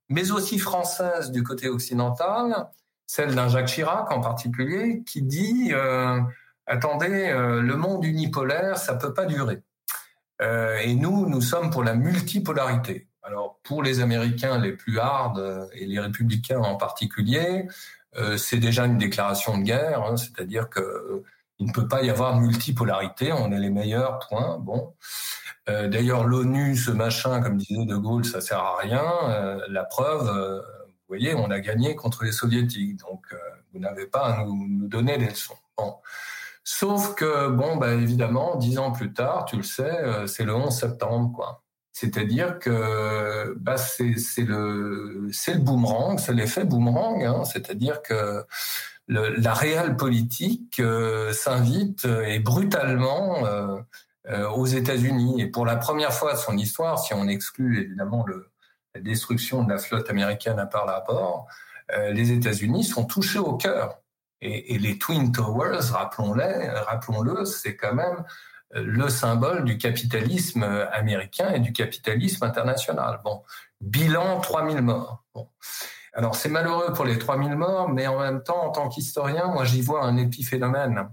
mais 0.08 0.30
aussi 0.30 0.58
françaises 0.58 1.30
du 1.30 1.42
côté 1.42 1.68
occidental, 1.68 2.66
celle 3.06 3.34
d'un 3.34 3.48
Jacques 3.48 3.66
Chirac 3.66 4.10
en 4.10 4.20
particulier, 4.20 5.02
qui 5.06 5.22
dit 5.22 5.70
euh, 5.72 6.20
attendez, 6.66 7.28
euh, 7.28 7.60
le 7.60 7.76
monde 7.76 8.04
unipolaire, 8.04 8.78
ça 8.78 8.94
peut 8.94 9.14
pas 9.14 9.26
durer. 9.26 9.62
Euh, 10.42 10.78
et 10.78 10.94
nous, 10.94 11.28
nous 11.28 11.40
sommes 11.40 11.70
pour 11.70 11.84
la 11.84 11.94
multipolarité. 11.94 13.08
Alors 13.22 13.58
pour 13.62 13.82
les 13.82 14.00
Américains 14.00 14.58
les 14.58 14.72
plus 14.72 14.98
hard 14.98 15.38
euh, 15.38 15.66
et 15.72 15.86
les 15.86 15.98
républicains 15.98 16.60
en 16.60 16.76
particulier, 16.76 17.66
c'est 18.36 18.58
déjà 18.58 18.86
une 18.86 18.96
déclaration 18.96 19.58
de 19.58 19.64
guerre, 19.64 20.04
hein, 20.04 20.16
c'est-à-dire 20.16 20.70
que 20.70 21.24
il 21.58 21.66
ne 21.66 21.72
peut 21.72 21.88
pas 21.88 22.04
y 22.04 22.10
avoir 22.10 22.38
multipolarité, 22.40 23.32
on 23.32 23.50
est 23.50 23.58
les 23.58 23.70
meilleurs, 23.70 24.20
point. 24.20 24.58
Bon. 24.58 24.94
D'ailleurs, 25.66 26.22
l'ONU, 26.22 26.76
ce 26.76 26.92
machin, 26.92 27.40
comme 27.40 27.56
disait 27.56 27.84
De 27.84 27.96
Gaulle, 27.96 28.24
ça 28.24 28.40
sert 28.40 28.60
à 28.60 28.76
rien. 28.76 29.02
la 29.68 29.82
preuve, 29.82 30.62
voyez, 31.14 31.34
on 31.34 31.50
a 31.50 31.60
gagné 31.60 31.94
contre 31.94 32.24
les 32.24 32.32
soviétiques, 32.32 32.96
donc 32.96 33.24
euh, 33.32 33.36
vous 33.72 33.80
n'avez 33.80 34.06
pas 34.06 34.26
à 34.26 34.44
nous, 34.44 34.88
donner 34.88 35.18
des 35.18 35.28
leçons. 35.28 35.56
Sauf 36.64 37.14
que, 37.14 37.48
bon, 37.48 37.76
bah, 37.76 37.92
évidemment, 37.92 38.56
dix 38.56 38.78
ans 38.78 38.90
plus 38.90 39.12
tard, 39.12 39.44
tu 39.44 39.56
le 39.56 39.62
sais, 39.62 39.82
euh, 39.82 40.26
c'est 40.26 40.44
le 40.44 40.54
11 40.54 40.74
septembre, 40.74 41.32
quoi. 41.34 41.62
C'est-à-dire 41.92 42.58
que 42.58 43.54
bah, 43.58 43.76
c'est 43.76 44.14
le, 44.38 45.28
le 45.28 45.58
boomerang, 45.58 46.18
c'est 46.18 46.32
l'effet 46.32 46.64
boomerang, 46.64 47.22
hein, 47.22 47.44
c'est-à-dire 47.44 48.02
que 48.02 48.44
la 49.06 49.54
réelle 49.54 49.96
politique 49.96 50.80
euh, 50.80 51.32
s'invite 51.32 52.04
et 52.04 52.40
brutalement 52.40 53.44
aux 54.56 54.66
États-Unis. 54.66 55.40
Et 55.40 55.46
pour 55.46 55.66
la 55.66 55.76
première 55.76 56.12
fois 56.12 56.32
de 56.32 56.38
son 56.38 56.56
histoire, 56.56 56.98
si 56.98 57.14
on 57.14 57.28
exclut 57.28 57.84
évidemment 57.84 58.24
le, 58.26 58.50
la 58.94 59.00
destruction 59.00 59.64
de 59.64 59.72
la 59.72 59.78
flotte 59.78 60.08
américaine 60.10 60.58
à 60.58 60.66
par 60.66 60.86
rapport, 60.86 61.46
euh, 61.92 62.10
les 62.10 62.32
États-Unis 62.32 62.84
sont 62.84 63.04
touchés 63.04 63.38
au 63.38 63.56
cœur. 63.56 64.00
Et, 64.40 64.74
et 64.74 64.78
les 64.78 64.98
Twin 64.98 65.32
Towers, 65.32 65.90
rappelons-les, 65.92 66.68
rappelons-le, 66.70 67.44
c'est 67.44 67.76
quand 67.76 67.94
même 67.94 68.24
euh, 68.74 68.82
le 68.84 69.08
symbole 69.08 69.64
du 69.64 69.78
capitalisme 69.78 70.64
américain 70.92 71.50
et 71.50 71.60
du 71.60 71.72
capitalisme 71.72 72.44
international. 72.44 73.20
Bon, 73.24 73.42
bilan 73.80 74.40
3000 74.40 74.82
morts. 74.82 75.24
Bon. 75.34 75.48
Alors 76.14 76.36
c'est 76.36 76.48
malheureux 76.48 76.92
pour 76.92 77.04
les 77.04 77.18
3000 77.18 77.56
morts, 77.56 77.88
mais 77.88 78.06
en 78.06 78.20
même 78.20 78.42
temps, 78.42 78.66
en 78.66 78.70
tant 78.70 78.88
qu'historien, 78.88 79.46
moi 79.48 79.64
j'y 79.64 79.82
vois 79.82 80.04
un 80.04 80.16
épiphénomène. 80.16 81.08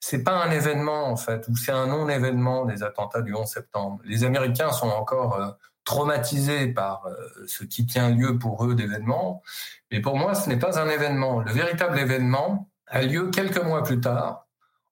C'est 0.00 0.22
pas 0.22 0.42
un 0.42 0.50
événement 0.50 1.08
en 1.08 1.16
fait, 1.16 1.46
ou 1.48 1.56
c'est 1.56 1.72
un 1.72 1.86
non-événement 1.86 2.64
des 2.64 2.82
attentats 2.82 3.20
du 3.20 3.34
11 3.34 3.46
septembre. 3.46 4.00
Les 4.04 4.24
Américains 4.24 4.72
sont 4.72 4.88
encore 4.88 5.34
euh, 5.34 5.50
traumatisés 5.88 6.66
par 6.66 7.06
euh, 7.06 7.14
ce 7.46 7.64
qui 7.64 7.86
tient 7.86 8.10
lieu 8.10 8.38
pour 8.38 8.62
eux 8.66 8.74
d'événements. 8.74 9.42
Mais 9.90 10.02
pour 10.02 10.18
moi, 10.18 10.34
ce 10.34 10.46
n'est 10.50 10.58
pas 10.58 10.78
un 10.78 10.86
événement. 10.90 11.40
Le 11.40 11.50
véritable 11.50 11.98
événement 11.98 12.68
a 12.88 13.00
lieu 13.00 13.30
quelques 13.30 13.64
mois 13.64 13.82
plus 13.82 13.98
tard, 13.98 14.46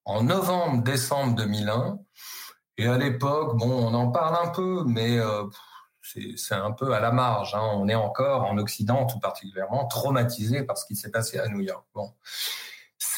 en 0.06 0.22
novembre-décembre 0.22 1.34
2001. 1.34 1.98
Et 2.78 2.86
à 2.86 2.96
l'époque, 2.96 3.58
bon, 3.58 3.70
on 3.70 3.92
en 3.92 4.10
parle 4.10 4.38
un 4.42 4.48
peu, 4.48 4.84
mais 4.86 5.18
euh, 5.18 5.44
c'est 6.00 6.54
un 6.54 6.72
peu 6.72 6.94
à 6.94 7.00
la 7.00 7.12
marge. 7.12 7.54
Hein. 7.54 7.68
On 7.74 7.88
est 7.88 7.94
encore 7.94 8.44
en 8.44 8.56
Occident, 8.56 9.04
tout 9.04 9.20
particulièrement, 9.20 9.84
traumatisé 9.88 10.62
par 10.62 10.78
ce 10.78 10.86
qui 10.86 10.96
s'est 10.96 11.10
passé 11.10 11.38
à 11.38 11.48
New 11.48 11.60
York. 11.60 11.84
Bon. 11.94 12.10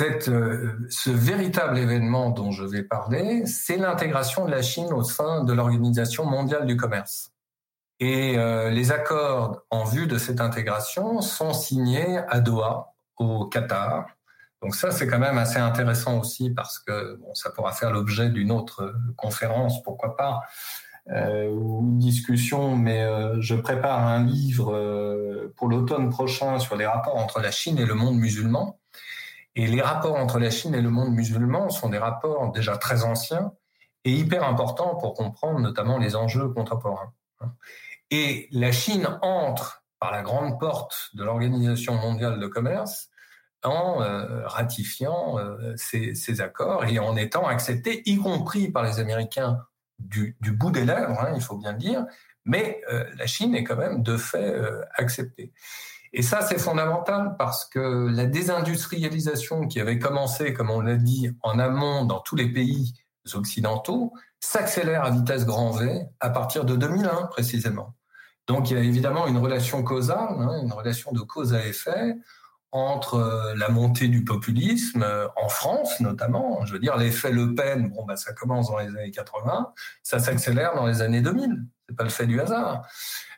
Euh, 0.00 0.72
ce 0.90 1.10
véritable 1.10 1.78
événement 1.78 2.30
dont 2.30 2.50
je 2.50 2.64
vais 2.64 2.82
parler, 2.82 3.46
c'est 3.46 3.76
l'intégration 3.76 4.46
de 4.46 4.50
la 4.50 4.62
Chine 4.62 4.92
au 4.92 5.04
sein 5.04 5.44
de 5.44 5.52
l'Organisation 5.52 6.24
mondiale 6.24 6.66
du 6.66 6.76
commerce. 6.76 7.32
Et 8.00 8.38
euh, 8.38 8.70
les 8.70 8.92
accords 8.92 9.62
en 9.70 9.84
vue 9.84 10.06
de 10.06 10.18
cette 10.18 10.40
intégration 10.40 11.20
sont 11.20 11.52
signés 11.52 12.18
à 12.28 12.40
Doha, 12.40 12.94
au 13.16 13.46
Qatar. 13.46 14.06
Donc 14.62 14.74
ça, 14.74 14.90
c'est 14.90 15.06
quand 15.08 15.18
même 15.18 15.38
assez 15.38 15.58
intéressant 15.58 16.18
aussi 16.18 16.50
parce 16.50 16.78
que 16.78 17.16
bon, 17.16 17.34
ça 17.34 17.50
pourra 17.50 17.72
faire 17.72 17.90
l'objet 17.92 18.28
d'une 18.28 18.52
autre 18.52 18.94
conférence, 19.16 19.82
pourquoi 19.82 20.16
pas, 20.16 20.42
euh, 21.10 21.48
ou 21.48 21.80
une 21.82 21.98
discussion. 21.98 22.76
Mais 22.76 23.02
euh, 23.02 23.40
je 23.40 23.56
prépare 23.56 24.06
un 24.06 24.24
livre 24.24 25.50
pour 25.56 25.68
l'automne 25.68 26.10
prochain 26.10 26.60
sur 26.60 26.76
les 26.76 26.86
rapports 26.86 27.16
entre 27.16 27.40
la 27.40 27.50
Chine 27.50 27.78
et 27.78 27.86
le 27.86 27.94
monde 27.94 28.16
musulman. 28.16 28.78
Et 29.56 29.66
les 29.66 29.82
rapports 29.82 30.14
entre 30.14 30.38
la 30.38 30.50
Chine 30.50 30.74
et 30.76 30.82
le 30.82 30.90
monde 30.90 31.10
musulman 31.10 31.68
sont 31.70 31.88
des 31.88 31.98
rapports 31.98 32.52
déjà 32.52 32.76
très 32.76 33.02
anciens 33.02 33.52
et 34.04 34.12
hyper 34.12 34.44
importants 34.44 34.94
pour 34.94 35.14
comprendre 35.14 35.58
notamment 35.58 35.98
les 35.98 36.14
enjeux 36.14 36.48
contemporains. 36.48 37.12
Et 38.10 38.48
la 38.52 38.72
Chine 38.72 39.18
entre 39.22 39.84
par 40.00 40.12
la 40.12 40.22
grande 40.22 40.58
porte 40.58 41.10
de 41.14 41.24
l'Organisation 41.24 41.94
mondiale 41.94 42.38
de 42.38 42.46
commerce 42.46 43.10
en 43.64 44.02
euh, 44.02 44.46
ratifiant 44.46 45.38
euh, 45.38 45.74
ces, 45.76 46.40
accords 46.40 46.84
et 46.84 46.98
en 46.98 47.16
étant 47.16 47.46
accepté, 47.46 48.02
y 48.06 48.16
compris 48.16 48.70
par 48.70 48.84
les 48.84 49.00
Américains 49.00 49.58
du, 49.98 50.36
bout 50.40 50.70
des 50.70 50.84
lèvres, 50.84 51.20
hein, 51.20 51.32
il 51.34 51.42
faut 51.42 51.56
bien 51.56 51.72
le 51.72 51.78
dire, 51.78 52.06
mais 52.44 52.80
euh, 52.92 53.04
la 53.16 53.26
Chine 53.26 53.54
est 53.56 53.64
quand 53.64 53.76
même 53.76 54.02
de 54.02 54.16
fait 54.16 54.54
acceptée. 54.94 55.52
Et 56.12 56.22
ça, 56.22 56.40
c'est 56.40 56.58
fondamental 56.58 57.34
parce 57.36 57.66
que 57.66 58.08
la 58.08 58.24
désindustrialisation 58.26 59.66
qui 59.66 59.80
avait 59.80 59.98
commencé, 59.98 60.54
comme 60.54 60.70
on 60.70 60.80
l'a 60.80 60.96
dit, 60.96 61.30
en 61.42 61.58
amont 61.58 62.04
dans 62.04 62.20
tous 62.20 62.36
les 62.36 62.50
pays 62.50 62.94
occidentaux, 63.34 64.14
s'accélère 64.40 65.04
à 65.04 65.10
vitesse 65.10 65.44
grand 65.44 65.72
V 65.72 66.06
à 66.20 66.30
partir 66.30 66.64
de 66.64 66.76
2001 66.76 67.26
précisément. 67.26 67.97
Donc 68.48 68.70
il 68.70 68.76
y 68.76 68.80
a 68.80 68.82
évidemment 68.82 69.26
une 69.26 69.36
relation 69.36 69.82
causale, 69.82 70.36
hein, 70.38 70.60
une 70.62 70.72
relation 70.72 71.12
de 71.12 71.20
cause 71.20 71.54
à 71.54 71.64
effet 71.66 72.16
entre 72.72 73.14
euh, 73.14 73.54
la 73.56 73.68
montée 73.68 74.08
du 74.08 74.24
populisme 74.24 75.02
euh, 75.02 75.26
en 75.36 75.48
France 75.48 76.00
notamment. 76.00 76.64
Je 76.64 76.72
veux 76.72 76.78
dire, 76.78 76.96
l'effet 76.96 77.30
Le 77.30 77.54
Pen, 77.54 77.90
bon 77.90 78.04
bah 78.04 78.16
ça 78.16 78.32
commence 78.32 78.68
dans 78.70 78.78
les 78.78 78.88
années 78.88 79.10
80, 79.10 79.72
ça 80.02 80.18
s'accélère 80.18 80.74
dans 80.74 80.86
les 80.86 81.02
années 81.02 81.20
2000. 81.20 81.62
C'est 81.88 81.96
pas 81.96 82.04
le 82.04 82.10
fait 82.10 82.26
du 82.26 82.40
hasard. 82.40 82.86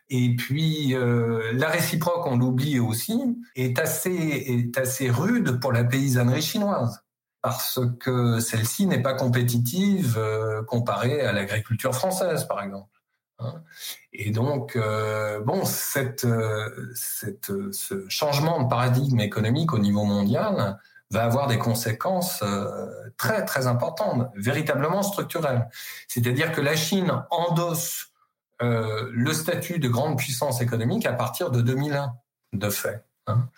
Et 0.08 0.34
puis 0.36 0.94
euh, 0.94 1.52
la 1.54 1.68
réciproque, 1.68 2.26
on 2.26 2.36
l'oublie 2.36 2.80
aussi, 2.80 3.20
est 3.56 3.78
assez 3.78 4.10
est 4.12 4.78
assez 4.78 5.10
rude 5.10 5.60
pour 5.60 5.72
la 5.72 5.84
paysannerie 5.84 6.42
chinoise 6.42 7.02
parce 7.42 7.80
que 8.00 8.38
celle-ci 8.38 8.86
n'est 8.86 9.02
pas 9.02 9.14
compétitive 9.14 10.20
comparée 10.66 11.22
à 11.22 11.32
l'agriculture 11.32 11.94
française, 11.94 12.44
par 12.44 12.62
exemple. 12.62 12.99
Hein. 13.40 13.62
Et 14.12 14.30
donc, 14.30 14.76
euh, 14.76 15.40
bon, 15.40 15.64
cette, 15.64 16.24
euh, 16.24 16.90
cette, 16.94 17.52
ce 17.72 18.08
changement 18.08 18.62
de 18.62 18.68
paradigme 18.68 19.20
économique 19.20 19.72
au 19.72 19.78
niveau 19.78 20.04
mondial 20.04 20.78
va 21.10 21.24
avoir 21.24 21.48
des 21.48 21.58
conséquences 21.58 22.44
très 23.16 23.44
très 23.44 23.66
importantes, 23.66 24.30
véritablement 24.36 25.02
structurelles. 25.02 25.68
C'est-à-dire 26.06 26.52
que 26.52 26.60
la 26.60 26.76
Chine 26.76 27.24
endosse 27.30 28.12
le 28.60 29.32
statut 29.32 29.80
de 29.80 29.88
grande 29.88 30.18
puissance 30.18 30.60
économique 30.60 31.06
à 31.06 31.12
partir 31.12 31.50
de 31.50 31.62
2001, 31.62 32.14
de 32.52 32.70
fait. 32.70 33.04
Hein. 33.26 33.48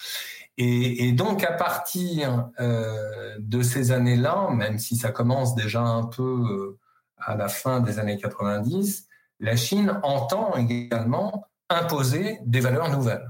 Et, 0.58 1.12
donc 1.12 1.44
à 1.44 1.52
partir 1.52 2.50
euh, 2.60 3.36
de 3.38 3.62
ces 3.62 3.90
années-là, 3.90 4.50
même 4.50 4.78
si 4.78 4.96
ça 4.96 5.10
commence 5.10 5.54
déjà 5.54 5.80
un 5.80 6.04
peu 6.04 6.22
euh, 6.22 6.78
à 7.18 7.36
la 7.36 7.48
fin 7.48 7.80
des 7.80 7.98
années 7.98 8.18
90, 8.18 9.08
la 9.42 9.56
Chine 9.56 10.00
entend 10.02 10.54
également 10.56 11.48
imposer 11.68 12.38
des 12.44 12.60
valeurs 12.60 12.90
nouvelles. 12.90 13.28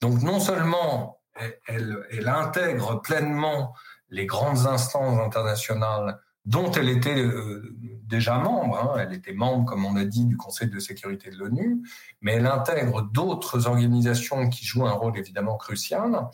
Donc 0.00 0.22
non 0.22 0.40
seulement 0.40 1.20
elle, 1.66 2.28
intègre 2.28 3.00
pleinement 3.00 3.74
les 4.08 4.26
grandes 4.26 4.66
instances 4.66 5.18
internationales 5.18 6.20
dont 6.44 6.70
elle 6.72 6.88
était 6.88 7.18
euh, 7.18 7.74
déjà 8.04 8.36
membre. 8.36 8.78
Hein. 8.78 9.00
Elle 9.00 9.14
était 9.14 9.32
membre, 9.32 9.64
comme 9.64 9.84
on 9.84 9.96
a 9.96 10.04
dit, 10.04 10.24
du 10.26 10.36
Conseil 10.36 10.68
de 10.68 10.78
sécurité 10.78 11.30
de 11.30 11.36
l'ONU, 11.36 11.82
mais 12.20 12.34
elle 12.34 12.46
intègre 12.46 13.02
d'autres 13.02 13.66
organisations 13.66 14.48
qui 14.48 14.64
jouent 14.64 14.86
un 14.86 14.92
rôle 14.92 15.16
évidemment 15.18 15.56
crucial. 15.56 16.28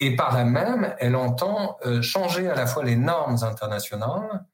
Et 0.00 0.16
par 0.16 0.34
là 0.34 0.44
même, 0.44 0.94
elle 0.98 1.16
entend 1.16 1.76
euh, 1.84 2.02
changer 2.02 2.48
à 2.48 2.54
la 2.54 2.66
fois 2.66 2.84
les 2.84 2.96
normes 2.96 3.38
internationales 3.42 4.44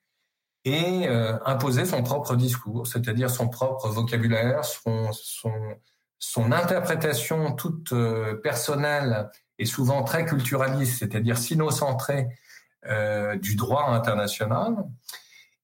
et 0.64 1.06
euh, 1.08 1.36
imposer 1.44 1.84
son 1.84 2.02
propre 2.02 2.36
discours, 2.36 2.86
c'est-à-dire 2.86 3.30
son 3.30 3.48
propre 3.48 3.88
vocabulaire, 3.88 4.64
son, 4.64 5.12
son, 5.12 5.52
son 6.18 6.52
interprétation 6.52 7.52
toute 7.52 7.92
personnelle 8.42 9.30
et 9.58 9.66
souvent 9.66 10.02
très 10.02 10.24
culturaliste, 10.24 10.98
c'est-à-dire 10.98 11.38
sinocentrée 11.38 12.28
euh, 12.86 13.36
du 13.36 13.56
droit 13.56 13.86
international. 13.88 14.74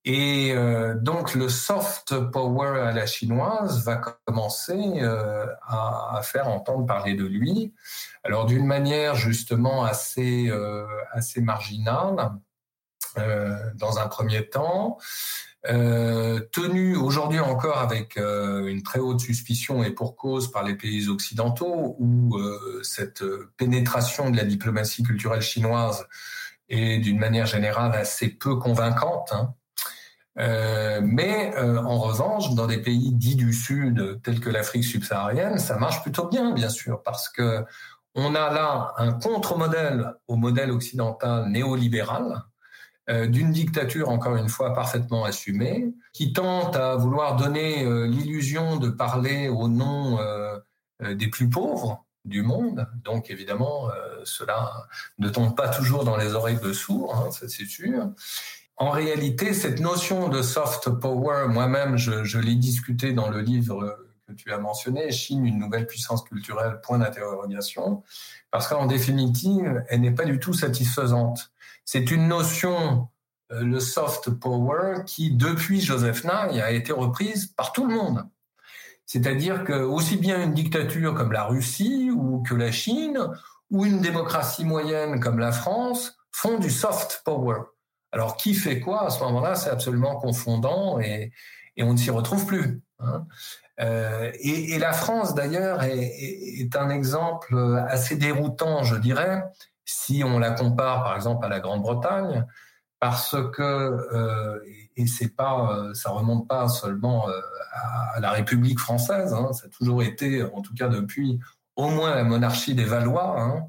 Et 0.06 0.52
euh, 0.54 0.94
donc 0.94 1.34
le 1.34 1.50
soft 1.50 2.18
power 2.30 2.80
à 2.80 2.92
la 2.92 3.04
chinoise 3.04 3.84
va 3.84 3.96
commencer 3.96 4.94
euh, 5.02 5.46
à, 5.66 6.16
à, 6.16 6.22
faire 6.22 6.48
entendre 6.48 6.86
parler 6.86 7.14
de 7.14 7.26
lui. 7.26 7.74
Alors 8.24 8.46
d'une 8.46 8.64
manière 8.64 9.14
justement 9.14 9.84
assez 9.84 10.48
euh, 10.48 10.86
assez 11.12 11.42
marginale 11.42 12.16
euh, 12.16 12.28
dans 13.74 13.98
un 13.98 14.06
premier 14.08 14.48
temps, 14.48 14.98
euh, 15.68 16.40
tenu 16.52 16.96
aujourd'hui 16.96 17.38
encore 17.38 17.78
avec 17.78 18.16
une 18.16 18.82
très 18.82 18.98
haute 18.98 19.20
suspicion 19.20 19.82
et 19.82 19.90
pour 19.90 20.16
cause 20.16 20.50
par 20.50 20.62
les 20.62 20.74
pays 20.74 21.08
occidentaux 21.08 21.96
où 21.98 22.38
cette 22.82 23.24
pénétration 23.56 24.30
de 24.30 24.36
la 24.36 24.44
diplomatie 24.44 25.02
culturelle 25.02 25.42
chinoise 25.42 26.06
et 26.68 26.98
d'une 26.98 27.18
manière 27.18 27.46
générale 27.46 27.92
assez 27.94 28.28
peu 28.28 28.56
convaincante. 28.56 29.32
Hein. 29.32 29.54
Euh, 30.38 31.00
mais 31.02 31.54
euh, 31.56 31.78
en 31.82 31.98
revanche, 31.98 32.54
dans 32.54 32.66
des 32.66 32.78
pays 32.78 33.12
dits 33.12 33.36
du 33.36 33.52
Sud, 33.52 34.20
tels 34.22 34.40
que 34.40 34.48
l'Afrique 34.48 34.84
subsaharienne, 34.84 35.58
ça 35.58 35.76
marche 35.76 36.02
plutôt 36.02 36.28
bien, 36.28 36.52
bien 36.52 36.68
sûr, 36.68 37.02
parce 37.02 37.28
que 37.28 37.64
on 38.14 38.34
a 38.34 38.52
là 38.52 38.94
un 38.96 39.12
contre-modèle 39.12 40.14
au 40.26 40.36
modèle 40.36 40.70
occidental 40.70 41.48
néolibéral, 41.48 42.24
euh, 42.32 42.49
d'une 43.08 43.50
dictature, 43.50 44.08
encore 44.08 44.36
une 44.36 44.48
fois, 44.48 44.72
parfaitement 44.72 45.24
assumée, 45.24 45.92
qui 46.12 46.32
tente 46.32 46.76
à 46.76 46.96
vouloir 46.96 47.36
donner 47.36 47.84
euh, 47.84 48.06
l'illusion 48.06 48.76
de 48.76 48.88
parler 48.88 49.48
au 49.48 49.68
nom 49.68 50.18
euh, 50.20 50.58
des 51.14 51.28
plus 51.28 51.48
pauvres, 51.48 52.04
du 52.24 52.42
monde. 52.42 52.86
Donc 53.02 53.30
évidemment, 53.30 53.90
euh, 53.90 54.20
cela 54.24 54.86
ne 55.18 55.28
tombe 55.28 55.56
pas 55.56 55.68
toujours 55.68 56.04
dans 56.04 56.16
les 56.16 56.34
oreilles 56.34 56.60
de 56.60 56.72
sourds, 56.72 57.16
hein, 57.16 57.30
ça 57.30 57.48
c'est 57.48 57.64
sûr. 57.64 58.10
En 58.76 58.90
réalité, 58.90 59.54
cette 59.54 59.80
notion 59.80 60.28
de 60.28 60.42
soft 60.42 60.90
power, 60.90 61.46
moi-même, 61.48 61.96
je, 61.96 62.24
je 62.24 62.38
l'ai 62.38 62.54
discuté 62.54 63.12
dans 63.12 63.28
le 63.28 63.40
livre 63.40 63.98
que 64.26 64.32
tu 64.32 64.52
as 64.52 64.58
mentionné, 64.58 65.10
Chine, 65.10 65.44
une 65.44 65.58
nouvelle 65.58 65.86
puissance 65.86 66.22
culturelle, 66.22 66.80
point 66.82 66.98
d'interrogation, 66.98 68.02
parce 68.50 68.68
qu'en 68.68 68.86
définitive, 68.86 69.84
elle 69.88 70.00
n'est 70.00 70.14
pas 70.14 70.24
du 70.24 70.38
tout 70.38 70.54
satisfaisante. 70.54 71.52
C'est 71.92 72.12
une 72.12 72.28
notion, 72.28 73.08
euh, 73.50 73.64
le 73.64 73.80
soft 73.80 74.30
power, 74.30 75.02
qui, 75.06 75.32
depuis 75.32 75.80
Joseph 75.80 76.22
Nye, 76.22 76.60
a 76.60 76.70
été 76.70 76.92
reprise 76.92 77.46
par 77.48 77.72
tout 77.72 77.84
le 77.84 77.96
monde. 77.96 78.28
C'est-à-dire 79.06 79.64
que 79.64 79.72
aussi 79.72 80.16
bien 80.16 80.40
une 80.40 80.54
dictature 80.54 81.14
comme 81.14 81.32
la 81.32 81.42
Russie 81.42 82.12
ou 82.14 82.44
que 82.44 82.54
la 82.54 82.70
Chine 82.70 83.18
ou 83.72 83.84
une 83.84 84.00
démocratie 84.00 84.64
moyenne 84.64 85.18
comme 85.18 85.40
la 85.40 85.50
France 85.50 86.16
font 86.30 86.60
du 86.60 86.70
soft 86.70 87.22
power. 87.24 87.58
Alors 88.12 88.36
qui 88.36 88.54
fait 88.54 88.78
quoi 88.78 89.06
à 89.06 89.10
ce 89.10 89.18
moment-là, 89.24 89.56
c'est 89.56 89.70
absolument 89.70 90.14
confondant 90.14 91.00
et, 91.00 91.32
on 91.76 91.94
ne 91.94 91.98
s'y 91.98 92.10
retrouve 92.10 92.46
plus. 92.46 92.82
Hein. 93.00 93.26
Euh, 93.80 94.30
et, 94.38 94.78
la 94.78 94.92
France 94.92 95.34
d'ailleurs 95.34 95.82
est, 95.82 96.76
un 96.76 96.90
exemple 96.90 97.56
assez 97.88 98.14
déroutant, 98.14 98.84
je 98.84 98.94
dirais, 98.94 99.42
si 99.84 100.22
on 100.24 100.38
la 100.38 100.52
compare 100.52 101.02
par 101.04 101.16
exemple 101.16 101.44
à 101.44 101.48
la 101.48 101.60
Grande-Bretagne, 101.60 102.46
parce 103.00 103.34
que 103.54 103.62
euh, 103.62 104.60
et 104.96 105.06
c'est 105.06 105.34
pas, 105.34 105.72
euh, 105.72 105.94
ça 105.94 106.10
remonte 106.10 106.46
pas 106.46 106.68
seulement 106.68 107.28
euh, 107.28 107.40
à 108.14 108.20
la 108.20 108.30
République 108.30 108.78
française, 108.78 109.32
hein, 109.32 109.52
ça 109.52 109.66
a 109.66 109.68
toujours 109.70 110.02
été, 110.02 110.42
en 110.42 110.60
tout 110.60 110.74
cas 110.74 110.88
depuis 110.88 111.40
au 111.76 111.88
moins 111.88 112.14
la 112.14 112.24
monarchie 112.24 112.74
des 112.74 112.84
Valois, 112.84 113.40
hein, 113.40 113.66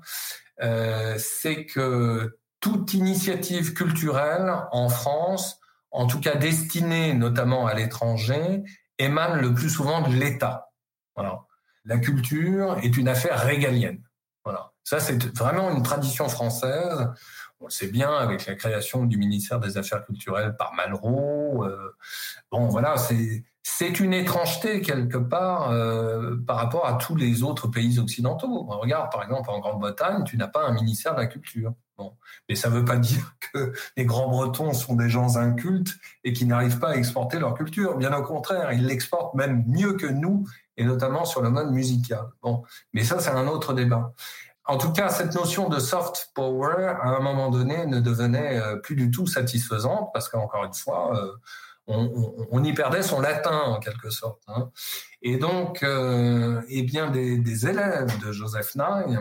c'est 1.17 1.65
que 1.65 2.37
toute 2.59 2.93
initiative 2.93 3.73
culturelle 3.73 4.53
en 4.71 4.89
France, 4.89 5.59
en 5.91 6.07
tout 6.07 6.19
cas 6.19 6.35
destinée 6.35 7.13
notamment 7.13 7.67
à 7.67 7.73
l'étranger, 7.73 8.63
émane 8.99 9.39
le 9.39 9.53
plus 9.53 9.69
souvent 9.69 10.01
de 10.01 10.13
l'État. 10.13 10.71
Voilà. 11.15 11.39
La 11.85 11.97
culture 11.97 12.77
est 12.83 12.97
une 12.97 13.07
affaire 13.07 13.39
régalienne. 13.39 14.03
Ça, 14.83 14.99
c'est 14.99 15.23
vraiment 15.37 15.71
une 15.71 15.83
tradition 15.83 16.27
française 16.27 17.07
on 17.61 17.65
le 17.65 17.71
sait 17.71 17.87
bien 17.87 18.11
avec 18.13 18.45
la 18.45 18.55
création 18.55 19.05
du 19.05 19.17
ministère 19.17 19.59
des 19.59 19.77
Affaires 19.77 20.03
culturelles 20.03 20.55
par 20.57 20.73
Malraux. 20.73 21.63
Euh, 21.63 21.95
bon, 22.51 22.67
voilà, 22.67 22.95
c'est 23.63 23.99
une 23.99 24.13
étrangeté 24.13 24.81
quelque 24.81 25.17
part 25.17 25.69
euh, 25.69 26.35
par 26.47 26.57
rapport 26.57 26.87
à 26.87 26.93
tous 26.93 27.15
les 27.15 27.43
autres 27.43 27.67
pays 27.67 27.99
occidentaux. 27.99 28.65
Regarde 28.67 29.11
par 29.11 29.23
exemple 29.23 29.49
en 29.51 29.59
Grande-Bretagne, 29.59 30.23
tu 30.23 30.37
n'as 30.37 30.47
pas 30.47 30.65
un 30.65 30.73
ministère 30.73 31.13
de 31.13 31.19
la 31.19 31.27
culture. 31.27 31.73
Bon, 31.97 32.17
mais 32.49 32.55
ça 32.55 32.69
ne 32.69 32.75
veut 32.75 32.85
pas 32.85 32.97
dire 32.97 33.35
que 33.53 33.73
les 33.95 34.05
Grands-Bretons 34.05 34.73
sont 34.73 34.95
des 34.95 35.09
gens 35.09 35.37
incultes 35.37 35.93
et 36.23 36.33
qui 36.33 36.45
n'arrivent 36.45 36.79
pas 36.79 36.91
à 36.91 36.95
exporter 36.95 37.37
leur 37.37 37.53
culture. 37.53 37.95
Bien 37.97 38.11
au 38.13 38.23
contraire, 38.23 38.71
ils 38.73 38.87
l'exportent 38.87 39.35
même 39.35 39.63
mieux 39.67 39.93
que 39.93 40.07
nous 40.07 40.47
et 40.77 40.83
notamment 40.83 41.25
sur 41.25 41.41
le 41.41 41.51
mode 41.51 41.71
musical. 41.71 42.25
Bon, 42.41 42.63
mais 42.93 43.03
ça 43.03 43.19
c'est 43.19 43.29
un 43.29 43.47
autre 43.47 43.73
débat. 43.73 44.15
En 44.65 44.77
tout 44.77 44.91
cas, 44.91 45.09
cette 45.09 45.33
notion 45.33 45.69
de 45.69 45.79
soft 45.79 46.31
power, 46.35 46.95
à 47.01 47.09
un 47.09 47.19
moment 47.19 47.49
donné, 47.49 47.85
ne 47.87 47.99
devenait 47.99 48.59
euh, 48.59 48.75
plus 48.77 48.95
du 48.95 49.09
tout 49.09 49.25
satisfaisante 49.25 50.11
parce 50.13 50.29
qu'encore 50.29 50.65
une 50.65 50.73
fois, 50.73 51.17
euh, 51.17 51.31
on, 51.87 52.63
y 52.63 52.73
perdait 52.73 53.01
son 53.01 53.21
latin 53.21 53.57
en 53.57 53.79
quelque 53.79 54.11
sorte. 54.11 54.41
Hein. 54.47 54.69
Et 55.23 55.37
donc, 55.37 55.81
euh, 55.83 56.61
eh 56.69 56.83
bien, 56.83 57.09
des, 57.09 57.67
élèves 57.67 58.17
de 58.19 58.31
Joseph 58.31 58.75
Nye, 58.75 59.17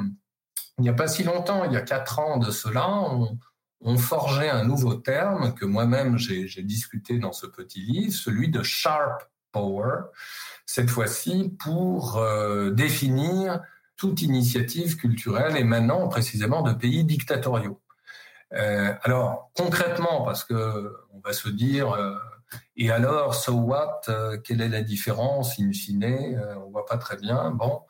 il 0.78 0.82
n'y 0.82 0.91
a 0.91 0.95
pas 0.95 1.09
si 1.09 1.24
longtemps, 1.24 1.64
il 1.64 1.72
y 1.72 1.76
a 1.76 1.82
quatre 1.82 2.18
ans 2.18 2.36
de 2.36 2.51
cela, 2.51 2.88
ont 2.88 3.38
on 3.82 3.97
forgé 3.97 4.51
un 4.51 4.64
nouveau 4.64 4.93
terme 4.93 5.55
que 5.55 5.64
moi-même 5.64 6.18
j'ai 6.18 6.62
discuté 6.62 7.18
dans 7.18 7.32
ce 7.32 7.47
petit 7.47 7.80
livre, 7.80 8.12
celui 8.12 8.51
de 8.51 8.62
sharp 8.62 9.22
power, 9.53 10.03
cette 10.66 10.91
fois-ci 10.91 11.57
pour 11.59 12.22
définir 12.72 13.62
toute 14.01 14.23
initiative 14.23 14.97
culturelle 14.97 15.59
émanant 15.59 16.09
précisément 16.09 16.63
de 16.63 16.73
pays 16.73 17.05
dictatoriaux. 17.05 17.83
Euh, 18.55 18.95
alors 19.03 19.51
concrètement, 19.55 20.25
parce 20.25 20.43
que 20.43 20.97
on 21.13 21.21
va 21.21 21.35
se 21.35 21.51
dire, 21.51 21.93
euh, 21.93 22.15
et 22.77 22.91
alors, 22.91 23.35
so 23.35 23.53
what 23.53 24.01
euh, 24.09 24.39
Quelle 24.43 24.63
est 24.63 24.71
la 24.71 24.81
différence 24.81 25.61
in 25.61 25.71
fine 25.73 26.41
On 26.65 26.71
voit 26.71 26.87
pas 26.87 26.97
très 26.97 27.19
bien. 27.19 27.51
Bon, 27.51 27.83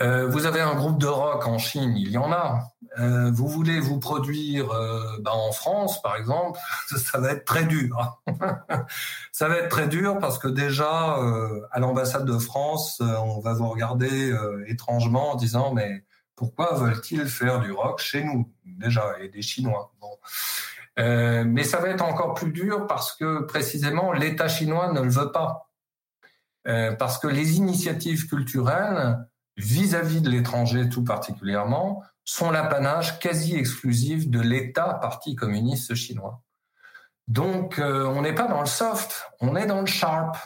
vous 0.00 0.46
avez 0.46 0.62
un 0.62 0.74
groupe 0.74 0.98
de 0.98 1.06
rock 1.06 1.46
en 1.46 1.58
Chine, 1.58 1.94
il 1.98 2.10
y 2.10 2.16
en 2.16 2.32
a. 2.32 2.69
Euh, 2.98 3.30
vous 3.32 3.46
voulez 3.46 3.78
vous 3.78 4.00
produire 4.00 4.72
euh, 4.72 5.16
bah, 5.20 5.32
en 5.32 5.52
France, 5.52 6.02
par 6.02 6.16
exemple, 6.16 6.58
ça 6.88 7.18
va 7.18 7.32
être 7.32 7.44
très 7.44 7.64
dur. 7.64 8.20
ça 9.32 9.48
va 9.48 9.58
être 9.58 9.68
très 9.68 9.86
dur 9.86 10.18
parce 10.18 10.38
que 10.38 10.48
déjà, 10.48 11.18
euh, 11.18 11.60
à 11.70 11.78
l'ambassade 11.78 12.24
de 12.24 12.38
France, 12.38 13.00
on 13.00 13.40
va 13.40 13.52
vous 13.52 13.68
regarder 13.68 14.34
étrangement 14.66 15.32
en 15.32 15.34
disant 15.36 15.72
mais 15.72 16.04
pourquoi 16.34 16.74
veulent-ils 16.74 17.26
faire 17.26 17.60
du 17.60 17.70
rock 17.70 18.00
chez 18.00 18.24
nous? 18.24 18.50
Déjà 18.64 19.14
et 19.20 19.28
des 19.28 19.42
Chinois 19.42 19.92
mais 21.46 21.64
ça 21.64 21.78
va 21.78 21.88
être 21.88 22.04
encore 22.04 22.34
plus 22.34 22.52
dur 22.52 22.86
parce 22.86 23.16
que 23.16 23.40
précisément 23.44 24.12
l'État 24.12 24.48
chinois 24.48 24.92
ne 24.92 25.00
le 25.00 25.08
veut 25.08 25.32
pas. 25.32 25.70
parce 26.98 27.18
que 27.18 27.26
les 27.26 27.56
initiatives 27.56 28.28
culturelles 28.28 29.16
vis-à-vis 29.56 30.20
de 30.20 30.28
l'étranger 30.28 30.90
tout 30.90 31.02
particulièrement, 31.02 32.02
sont 32.30 32.52
l'apanage 32.52 33.18
quasi 33.18 33.56
exclusif 33.56 34.28
de 34.28 34.40
l'État 34.40 34.94
parti 34.94 35.34
communiste 35.34 35.96
chinois. 35.96 36.44
Donc, 37.26 37.80
euh, 37.80 38.06
on 38.06 38.22
n'est 38.22 38.36
pas 38.36 38.46
dans 38.46 38.60
le 38.60 38.66
soft, 38.68 39.32
on 39.40 39.56
est 39.56 39.66
dans 39.66 39.80
le 39.80 39.86
sharp, 39.86 40.36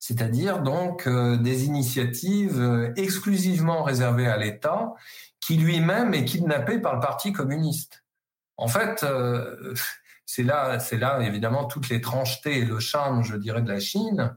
c'est-à-dire 0.00 0.62
donc 0.62 1.06
euh, 1.06 1.36
des 1.36 1.64
initiatives 1.64 2.60
euh, 2.60 2.92
exclusivement 2.96 3.84
réservées 3.84 4.26
à 4.26 4.36
l'État 4.36 4.94
qui 5.38 5.56
lui-même 5.56 6.12
est 6.12 6.24
kidnappé 6.24 6.80
par 6.80 6.96
le 6.96 7.00
Parti 7.00 7.32
communiste. 7.32 8.04
En 8.56 8.66
fait, 8.66 9.06
c'est 10.26 10.42
là, 10.42 10.80
c'est 10.80 10.98
là 10.98 11.20
évidemment 11.20 11.66
toutes 11.66 11.88
les 11.88 12.00
tranchetés 12.00 12.58
et 12.58 12.64
le 12.64 12.80
charme, 12.80 13.22
je 13.22 13.36
dirais, 13.36 13.62
de 13.62 13.70
la 13.70 13.78
Chine, 13.78 14.36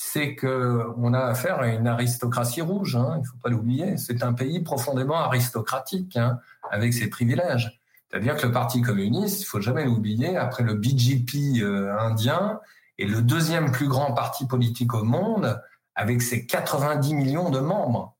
c'est 0.00 0.36
que 0.36 0.86
on 0.96 1.12
a 1.12 1.18
affaire 1.18 1.58
à 1.58 1.66
une 1.66 1.88
aristocratie 1.88 2.60
rouge. 2.60 2.94
Hein, 2.94 3.18
il 3.20 3.26
faut 3.26 3.36
pas 3.42 3.48
l'oublier. 3.48 3.96
C'est 3.96 4.22
un 4.22 4.32
pays 4.32 4.60
profondément 4.60 5.16
aristocratique 5.16 6.16
hein, 6.16 6.38
avec 6.70 6.94
ses 6.94 7.10
privilèges. 7.10 7.80
C'est-à-dire 8.08 8.36
que 8.36 8.46
le 8.46 8.52
Parti 8.52 8.80
communiste, 8.80 9.42
il 9.42 9.44
faut 9.44 9.60
jamais 9.60 9.84
l'oublier, 9.84 10.36
après 10.36 10.62
le 10.62 10.74
BJP 10.74 11.60
euh, 11.62 11.98
indien, 11.98 12.60
est 12.96 13.06
le 13.06 13.22
deuxième 13.22 13.72
plus 13.72 13.88
grand 13.88 14.14
parti 14.14 14.46
politique 14.46 14.94
au 14.94 15.02
monde 15.02 15.60
avec 15.96 16.22
ses 16.22 16.46
90 16.46 17.14
millions 17.14 17.50
de 17.50 17.58
membres. 17.58 18.16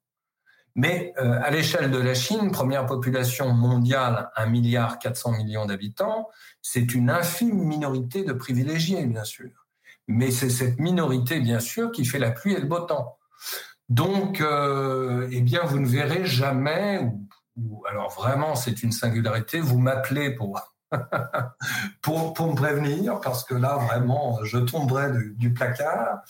Mais 0.74 1.14
euh, 1.18 1.38
à 1.40 1.50
l'échelle 1.50 1.92
de 1.92 1.98
la 1.98 2.14
Chine, 2.14 2.50
première 2.50 2.86
population 2.86 3.52
mondiale, 3.52 4.30
1 4.34 4.46
milliard 4.46 4.98
400 4.98 5.30
millions 5.30 5.66
d'habitants, 5.66 6.28
c'est 6.60 6.92
une 6.92 7.08
infime 7.08 7.62
minorité 7.62 8.24
de 8.24 8.32
privilégiés, 8.32 9.06
bien 9.06 9.24
sûr. 9.24 9.57
Mais 10.08 10.30
c'est 10.30 10.50
cette 10.50 10.80
minorité, 10.80 11.38
bien 11.40 11.60
sûr, 11.60 11.92
qui 11.92 12.04
fait 12.04 12.18
la 12.18 12.30
pluie 12.30 12.54
et 12.54 12.60
le 12.60 12.66
beau 12.66 12.80
temps. 12.80 13.18
Donc, 13.88 14.40
euh, 14.40 15.28
eh 15.30 15.40
bien, 15.40 15.62
vous 15.64 15.78
ne 15.78 15.86
verrez 15.86 16.24
jamais, 16.24 17.08
ou, 17.56 17.82
alors 17.88 18.10
vraiment, 18.10 18.54
c'est 18.54 18.82
une 18.82 18.92
singularité, 18.92 19.60
vous 19.60 19.78
m'appelez 19.78 20.30
pour, 20.34 20.62
pour, 22.02 22.48
me 22.48 22.54
prévenir, 22.54 23.20
parce 23.20 23.44
que 23.44 23.54
là, 23.54 23.76
vraiment, 23.76 24.42
je 24.44 24.58
tomberai 24.58 25.10
du 25.36 25.52
placard. 25.52 26.20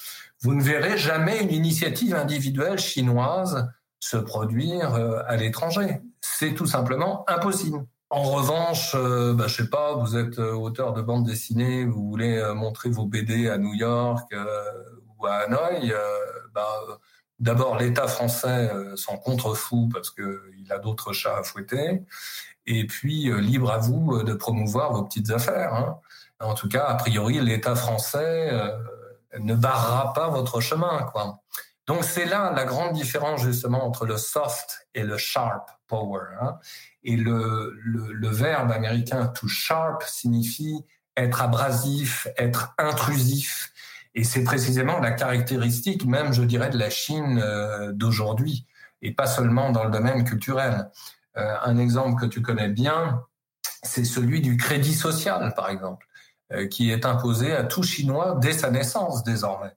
Vous 0.42 0.54
ne 0.54 0.62
verrez 0.62 0.98
jamais 0.98 1.40
une 1.40 1.52
initiative 1.52 2.14
individuelle 2.14 2.78
chinoise 2.78 3.68
se 4.00 4.16
produire 4.16 4.94
euh, 4.94 5.22
à 5.26 5.36
l'étranger. 5.36 6.00
C'est 6.20 6.54
tout 6.54 6.66
simplement 6.66 7.24
impossible. 7.28 7.84
En 8.11 8.22
revanche, 8.22 8.94
euh, 8.94 9.34
bah, 9.34 9.48
je 9.48 9.56
sais 9.56 9.68
pas, 9.68 9.94
vous 9.94 10.16
êtes 10.16 10.38
euh, 10.38 10.54
auteur 10.54 10.94
de 10.94 11.02
bande 11.02 11.26
dessinée, 11.26 11.84
vous 11.84 12.09
voulez 12.09 12.42
montrer 12.54 12.88
vos 12.88 13.04
BD 13.04 13.50
à 13.50 13.59
New 13.59 13.74
York 13.74 14.34
ou 15.18 15.26
à 15.26 15.34
Hanoï, 15.44 15.92
bah, 16.54 16.68
d'abord 17.38 17.76
l'État 17.76 18.06
français 18.09 18.70
s'en 18.96 19.18
contrefou 19.18 19.88
parce 19.92 20.11
qu'il 20.11 20.66
a 20.70 20.78
d'autres 20.78 21.12
chats 21.12 21.36
à 21.38 21.42
fouetter, 21.42 22.02
et 22.66 22.86
puis 22.86 23.30
libre 23.40 23.70
à 23.70 23.78
vous 23.78 24.22
de 24.22 24.34
promouvoir 24.34 24.92
vos 24.92 25.02
petites 25.02 25.30
affaires. 25.30 25.74
Hein. 25.74 25.98
En 26.40 26.54
tout 26.54 26.68
cas, 26.68 26.84
a 26.84 26.94
priori, 26.94 27.40
l'État 27.40 27.74
français 27.74 28.52
ne 29.38 29.54
barrera 29.54 30.12
pas 30.14 30.28
votre 30.28 30.61
chemin, 30.61 31.02
quoi. 31.12 31.40
Donc 31.88 32.04
c'est 32.04 32.26
là 32.26 32.52
la 32.54 32.66
grande 32.66 32.92
différence 32.92 33.40
justement 33.40 33.84
entre 33.84 34.04
le 34.04 34.18
soft 34.18 34.86
et 34.94 35.02
le 35.02 35.16
sharp 35.16 35.70
power. 35.86 36.20
Hein. 36.40 36.59
Et 37.05 37.16
le, 37.16 38.28
verbe 38.28 38.72
américain 38.72 39.26
to 39.28 39.49
sharp 39.49 40.03
signifie 40.03 40.84
être 41.16 41.42
abrasif, 41.42 42.28
être 42.36 42.74
intrusif. 42.78 43.72
Et 44.14 44.24
c'est 44.24 44.44
précisément 44.44 44.99
la 44.99 45.12
caractéristique 45.12 46.05
même, 46.05 46.32
je 46.32 46.42
dirais, 46.42 46.70
de 46.70 46.78
la 46.78 46.90
Chine 46.90 47.40
euh, 47.42 47.92
d'aujourd'hui, 47.92 48.66
et 49.03 49.12
pas 49.12 49.26
seulement 49.26 49.70
dans 49.70 49.84
le 49.84 49.90
domaine 49.90 50.24
culturel. 50.24 50.90
Euh, 51.36 51.55
un 51.62 51.78
exemple 51.78 52.20
que 52.20 52.26
tu 52.26 52.42
connais 52.42 52.68
bien, 52.68 53.22
c'est 53.82 54.05
celui 54.05 54.40
du 54.40 54.57
crédit 54.57 54.94
social, 54.94 55.53
par 55.55 55.68
exemple, 55.70 56.07
euh, 56.53 56.66
qui 56.66 56.90
est 56.90 57.05
imposé 57.07 57.53
à 57.53 57.64
tout 57.64 57.82
Chinois 57.82 58.38
dès 58.40 58.53
sa 58.53 58.70
naissance 58.70 59.22
désormais. 59.24 59.72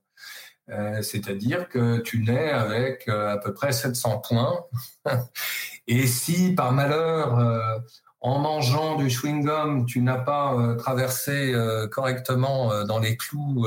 C'est-à-dire 1.02 1.68
que 1.68 1.98
tu 1.98 2.24
nais 2.24 2.50
avec 2.50 3.10
à 3.10 3.38
peu 3.44 3.54
près 3.54 3.74
700 3.74 4.20
points. 4.20 4.64
Et 5.92 6.08
si 6.08 6.54
par 6.54 6.72
malheur, 6.72 7.38
euh, 7.38 7.78
en 8.22 8.40
mangeant 8.40 8.96
du 8.96 9.10
chewing-gum, 9.10 9.86
tu 9.86 10.02
n'as 10.02 10.20
pas 10.20 10.56
traversé 10.78 11.54
correctement 11.92 12.86
dans 12.86 13.00
les 13.00 13.18
clous 13.18 13.66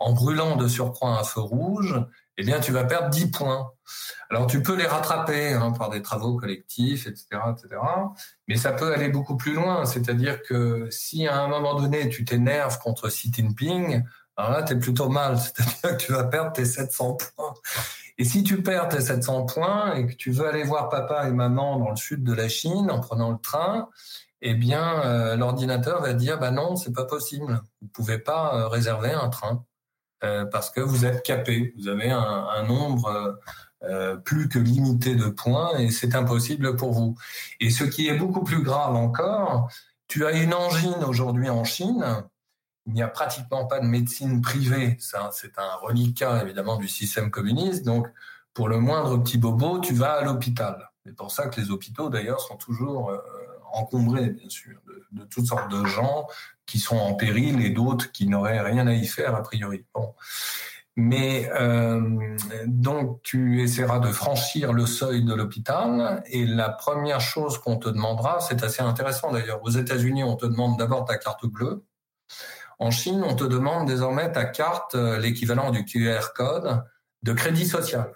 en 0.00 0.12
brûlant 0.12 0.56
de 0.56 0.66
surcroît 0.66 1.18
un 1.18 1.22
feu 1.22 1.40
rouge, 1.40 1.94
eh 2.36 2.42
bien 2.42 2.58
tu 2.60 2.72
vas 2.72 2.84
perdre 2.84 3.10
10 3.10 3.30
points. 3.30 3.70
Alors 4.30 4.46
tu 4.46 4.62
peux 4.62 4.76
les 4.76 4.86
rattraper 4.86 5.52
hein, 5.52 5.72
par 5.72 5.90
des 5.90 6.02
travaux 6.02 6.36
collectifs, 6.36 7.06
etc., 7.06 7.26
etc. 7.50 7.80
Mais 8.48 8.56
ça 8.56 8.72
peut 8.72 8.92
aller 8.92 9.08
beaucoup 9.08 9.36
plus 9.36 9.54
loin. 9.54 9.84
C'est-à-dire 9.84 10.42
que 10.42 10.88
si 10.90 11.26
à 11.26 11.40
un 11.40 11.48
moment 11.48 11.74
donné 11.74 12.08
tu 12.08 12.24
t'énerves 12.24 12.78
contre 12.78 13.08
Xi 13.08 13.32
Jinping, 13.32 14.02
alors 14.40 14.52
là, 14.52 14.62
tu 14.62 14.72
es 14.72 14.76
plutôt 14.76 15.08
mal, 15.08 15.38
c'est-à-dire 15.38 15.96
que 15.96 16.02
tu 16.02 16.12
vas 16.12 16.24
perdre 16.24 16.52
tes 16.52 16.64
700 16.64 17.14
points. 17.16 17.54
Et 18.18 18.24
si 18.24 18.42
tu 18.42 18.62
perds 18.62 18.88
tes 18.88 19.00
700 19.00 19.46
points 19.46 19.94
et 19.94 20.06
que 20.06 20.14
tu 20.14 20.30
veux 20.30 20.46
aller 20.46 20.62
voir 20.62 20.88
papa 20.88 21.28
et 21.28 21.32
maman 21.32 21.78
dans 21.78 21.90
le 21.90 21.96
sud 21.96 22.24
de 22.24 22.32
la 22.32 22.48
Chine 22.48 22.90
en 22.90 23.00
prenant 23.00 23.30
le 23.30 23.38
train, 23.38 23.88
eh 24.42 24.54
bien, 24.54 25.02
euh, 25.04 25.36
l'ordinateur 25.36 26.00
va 26.00 26.14
dire, 26.14 26.38
bah 26.38 26.50
non, 26.50 26.76
c'est 26.76 26.92
pas 26.92 27.04
possible. 27.04 27.60
Vous 27.82 27.88
pouvez 27.88 28.18
pas 28.18 28.54
euh, 28.54 28.68
réserver 28.68 29.12
un 29.12 29.28
train 29.28 29.64
euh, 30.24 30.44
parce 30.46 30.70
que 30.70 30.80
vous 30.80 31.04
êtes 31.04 31.22
capé. 31.22 31.74
Vous 31.78 31.88
avez 31.88 32.10
un, 32.10 32.20
un 32.20 32.62
nombre 32.64 33.38
plus 34.26 34.50
que 34.50 34.58
limité 34.58 35.14
de 35.14 35.30
points 35.30 35.78
et 35.78 35.90
c'est 35.90 36.14
impossible 36.14 36.76
pour 36.76 36.92
vous. 36.92 37.16
Et 37.60 37.70
ce 37.70 37.84
qui 37.84 38.08
est 38.08 38.14
beaucoup 38.14 38.44
plus 38.44 38.62
grave 38.62 38.94
encore, 38.94 39.70
tu 40.06 40.26
as 40.26 40.32
une 40.32 40.52
angine 40.52 41.02
aujourd'hui 41.06 41.48
en 41.48 41.64
Chine 41.64 42.04
il 42.86 42.94
n'y 42.94 43.02
a 43.02 43.08
pratiquement 43.08 43.66
pas 43.66 43.80
de 43.80 43.86
médecine 43.86 44.40
privée. 44.40 44.96
C'est 44.98 45.58
un 45.58 45.74
reliquat 45.82 46.42
évidemment 46.42 46.76
du 46.76 46.88
système 46.88 47.30
communiste. 47.30 47.84
Donc, 47.84 48.08
pour 48.54 48.68
le 48.68 48.78
moindre 48.78 49.16
petit 49.18 49.38
bobo, 49.38 49.78
tu 49.78 49.94
vas 49.94 50.14
à 50.14 50.24
l'hôpital. 50.24 50.90
C'est 51.04 51.14
pour 51.14 51.30
ça 51.30 51.48
que 51.48 51.60
les 51.60 51.70
hôpitaux, 51.70 52.10
d'ailleurs, 52.10 52.40
sont 52.40 52.56
toujours 52.56 53.10
euh, 53.10 53.18
encombrés, 53.72 54.30
bien 54.30 54.48
sûr, 54.48 54.78
de, 55.12 55.24
toutes 55.24 55.46
sortes 55.46 55.70
de 55.70 55.84
gens 55.86 56.26
qui 56.66 56.78
sont 56.78 56.96
en 56.96 57.14
péril 57.14 57.64
et 57.64 57.70
d'autres 57.70 58.12
qui 58.12 58.26
n'auraient 58.26 58.60
rien 58.60 58.86
à 58.86 58.92
y 58.92 59.06
faire, 59.06 59.34
a 59.34 59.42
priori. 59.42 59.84
Bon. 59.94 60.14
Mais 60.96 61.50
euh, 61.54 62.36
donc, 62.66 63.22
tu 63.22 63.62
essaieras 63.62 64.00
de 64.00 64.10
franchir 64.10 64.72
le 64.72 64.86
seuil 64.86 65.24
de 65.24 65.32
l'hôpital 65.34 66.22
et 66.26 66.44
la 66.44 66.68
première 66.68 67.20
chose 67.20 67.58
qu'on 67.58 67.76
te 67.76 67.88
demandera, 67.88 68.40
c'est 68.40 68.62
assez 68.62 68.82
intéressant 68.82 69.32
d'ailleurs. 69.32 69.62
Aux 69.62 69.70
États-Unis, 69.70 70.24
on 70.24 70.36
te 70.36 70.46
demande 70.46 70.78
d'abord 70.78 71.04
ta 71.04 71.16
carte 71.16 71.46
bleue. 71.46 71.84
En 72.80 72.90
Chine, 72.90 73.22
on 73.22 73.36
te 73.36 73.44
demande 73.44 73.86
désormais 73.86 74.32
ta 74.32 74.46
carte, 74.46 74.94
euh, 74.94 75.18
l'équivalent 75.18 75.70
du 75.70 75.84
QR 75.84 76.32
code, 76.34 76.82
de 77.22 77.32
crédit 77.34 77.66
social. 77.66 78.10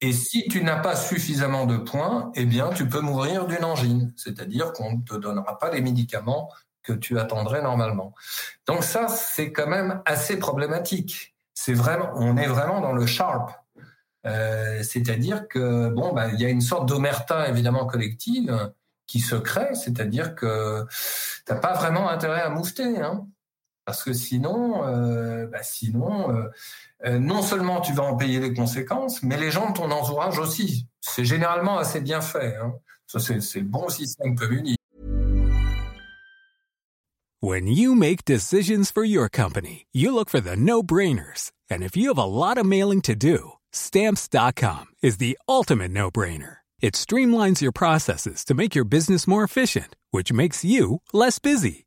Et 0.00 0.12
si 0.12 0.48
tu 0.48 0.64
n'as 0.64 0.80
pas 0.80 0.96
suffisamment 0.96 1.66
de 1.66 1.76
points, 1.76 2.32
eh 2.34 2.46
bien, 2.46 2.70
tu 2.70 2.88
peux 2.88 3.00
mourir 3.00 3.46
d'une 3.46 3.64
angine. 3.64 4.12
C'est-à-dire 4.16 4.72
qu'on 4.72 4.96
ne 4.96 5.02
te 5.02 5.14
donnera 5.14 5.58
pas 5.58 5.70
les 5.70 5.82
médicaments 5.82 6.50
que 6.82 6.94
tu 6.94 7.18
attendrais 7.18 7.62
normalement. 7.62 8.14
Donc 8.66 8.82
ça, 8.82 9.08
c'est 9.08 9.52
quand 9.52 9.68
même 9.68 10.02
assez 10.06 10.38
problématique. 10.38 11.36
C'est 11.52 11.74
vraiment, 11.74 12.10
on 12.16 12.38
est 12.38 12.48
vraiment 12.48 12.80
dans 12.80 12.92
le 12.92 13.06
sharp. 13.06 13.52
Euh, 14.26 14.82
c'est-à-dire 14.82 15.46
que 15.48 15.90
bon, 15.90 16.14
bah, 16.14 16.28
il 16.32 16.40
y 16.40 16.46
a 16.46 16.48
une 16.48 16.62
sorte 16.62 16.88
d'omerta 16.88 17.46
évidemment 17.46 17.86
collective 17.86 18.72
qui 19.06 19.20
se 19.20 19.36
crée. 19.36 19.74
C'est-à-dire 19.74 20.34
que 20.34 20.86
t'as 21.44 21.56
pas 21.56 21.74
vraiment 21.74 22.08
intérêt 22.08 22.40
à 22.40 22.48
moufter. 22.48 22.98
Hein. 22.98 23.26
Parce 23.84 24.04
que 24.04 24.12
sinon, 24.12 24.84
euh, 24.86 25.46
bah 25.46 25.62
sinon, 25.62 26.30
euh, 26.30 26.48
euh, 27.04 27.18
non 27.18 27.42
seulement 27.42 27.80
tu 27.80 27.92
vas 27.92 28.04
en 28.04 28.16
payer 28.16 28.38
les 28.38 28.54
conséquences, 28.54 29.22
mais 29.22 29.36
les 29.36 29.50
gens 29.50 29.70
de 29.70 29.74
ton 29.76 29.90
entourage 29.90 30.38
aussi. 30.38 30.86
C'est 31.00 31.24
généralement 31.24 31.78
assez 31.78 32.00
bien 32.00 32.20
fait. 32.20 32.56
Hein. 32.56 32.74
Ça, 33.06 33.18
c'est 33.18 33.34
le 33.60 33.66
bon 33.66 33.88
système 33.88 34.36
communiste. 34.36 34.78
When 37.40 37.66
you 37.66 37.96
make 37.96 38.24
decisions 38.24 38.92
for 38.92 39.04
your 39.04 39.28
company, 39.28 39.86
you 39.92 40.14
look 40.14 40.30
for 40.30 40.40
the 40.40 40.54
no-brainers. 40.56 41.50
And 41.68 41.82
if 41.82 41.96
you 41.96 42.08
have 42.08 42.18
a 42.18 42.24
lot 42.24 42.56
of 42.56 42.64
mailing 42.64 43.02
to 43.02 43.16
do, 43.16 43.54
stamps.com 43.72 44.86
is 45.02 45.16
the 45.16 45.36
ultimate 45.48 45.90
no-brainer. 45.90 46.58
It 46.80 46.94
streamlines 46.94 47.60
your 47.60 47.72
processes 47.72 48.44
to 48.44 48.54
make 48.54 48.76
your 48.76 48.84
business 48.84 49.26
more 49.26 49.42
efficient, 49.42 49.96
which 50.12 50.32
makes 50.32 50.64
you 50.64 51.00
less 51.12 51.40
busy. 51.40 51.86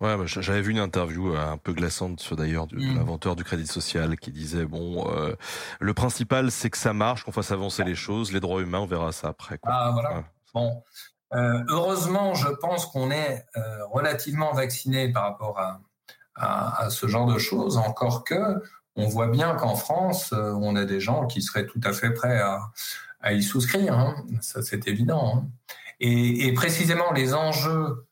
Ouais, 0.00 0.16
bah, 0.16 0.24
j'avais 0.26 0.60
vu 0.62 0.72
une 0.72 0.78
interview 0.78 1.34
euh, 1.34 1.52
un 1.52 1.56
peu 1.56 1.72
glaçante 1.72 2.32
d'ailleurs 2.34 2.66
de, 2.66 2.76
Mm. 2.76 2.96
l'inventeur 2.96 3.36
du 3.36 3.44
crédit 3.44 3.66
social 3.66 4.16
qui 4.18 4.30
disait 4.32 4.64
bon, 4.64 5.08
euh, 5.10 5.34
le 5.80 5.94
principal 5.94 6.50
c'est 6.50 6.70
que 6.70 6.78
ça 6.78 6.92
marche, 6.92 7.24
qu'on 7.24 7.32
fasse 7.32 7.50
avancer 7.52 7.84
les 7.84 7.94
choses, 7.94 8.32
les 8.32 8.40
droits 8.40 8.60
humains, 8.62 8.80
on 8.80 8.86
verra 8.86 9.12
ça 9.12 9.28
après. 9.28 9.58
Quoi. 9.58 9.70
Ah 9.72 9.90
voilà. 9.92 10.14
Ouais. 10.16 10.24
Bon, 10.54 10.82
Euh, 11.34 11.64
heureusement, 11.68 12.34
je 12.34 12.48
pense 12.48 12.86
qu'on 12.86 13.10
est 13.10 13.44
euh, 13.56 13.84
relativement 13.90 14.52
vacciné 14.52 15.10
par 15.10 15.24
rapport 15.24 15.58
à, 15.58 15.80
à, 16.36 16.84
à 16.84 16.90
ce 16.90 17.08
genre 17.08 17.26
de 17.26 17.38
choses. 17.38 17.76
Encore 17.76 18.22
que, 18.22 18.62
on 18.94 19.08
voit 19.08 19.26
bien 19.26 19.54
qu'en 19.56 19.74
France, 19.74 20.32
on 20.32 20.76
a 20.76 20.84
des 20.84 21.00
gens 21.00 21.26
qui 21.26 21.42
seraient 21.42 21.66
tout 21.66 21.80
à 21.82 21.92
fait 21.92 22.10
prêts 22.12 22.38
à, 22.40 22.60
à 23.20 23.32
y 23.32 23.42
souscrire. 23.42 23.98
hein. 23.98 24.14
Ça, 24.40 24.62
c'est 24.62 24.86
évident. 24.86 25.38
hein. 25.38 25.48
Et, 25.98 26.46
et 26.46 26.52
précisément, 26.54 27.10
les 27.12 27.34
enjeux 27.34 28.06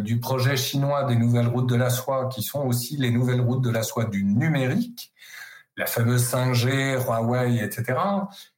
du 0.00 0.20
projet 0.20 0.56
chinois 0.56 1.04
des 1.04 1.16
nouvelles 1.16 1.48
routes 1.48 1.68
de 1.68 1.76
la 1.76 1.90
soie, 1.90 2.28
qui 2.28 2.42
sont 2.42 2.62
aussi 2.62 2.96
les 2.96 3.10
nouvelles 3.10 3.42
routes 3.42 3.62
de 3.62 3.70
la 3.70 3.82
soie 3.82 4.06
du 4.06 4.24
numérique, 4.24 5.12
la 5.76 5.86
fameuse 5.86 6.24
5G, 6.32 7.04
Huawei, 7.04 7.62
etc. 7.62 7.98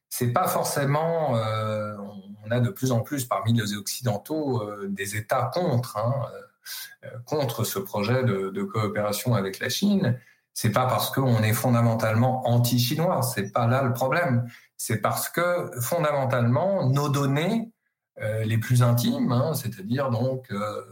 C'est 0.09 0.33
pas 0.33 0.47
forcément. 0.47 1.37
euh, 1.37 1.97
on 2.49 2.51
a 2.51 2.61
de 2.61 2.71
plus 2.71 2.93
en 2.93 3.01
plus 3.01 3.25
parmi 3.25 3.53
les 3.53 3.75
occidentaux 3.77 4.63
euh, 4.63 4.89
des 4.89 5.17
États 5.17 5.51
contre, 5.53 5.97
hein, 5.97 6.15
euh, 7.05 7.09
contre 7.27 7.65
ce 7.65 7.79
projet 7.79 8.25
de, 8.25 8.51
de 8.51 8.63
coopération 8.63 9.35
avec 9.35 9.59
la 9.59 9.69
Chine. 9.69 10.19
C'est 10.55 10.73
pas 10.73 10.87
parce 10.87 11.11
qu'on 11.11 11.43
est 11.43 11.53
fondamentalement 11.53 12.49
anti-chinois, 12.49 13.23
c'est 13.23 13.53
pas 13.53 13.67
là 13.67 13.83
le 13.83 13.93
problème. 13.93 14.49
C'est 14.77 14.99
parce 14.99 15.29
que 15.29 15.71
fondamentalement 15.81 16.89
nos 16.89 17.09
données 17.09 17.71
euh, 17.71 17.78
les 18.45 18.59
plus 18.59 18.83
intimes, 18.83 19.33
hein, 19.33 19.55
c'est-à-dire 19.55 20.11
donc 20.11 20.51
euh, 20.51 20.83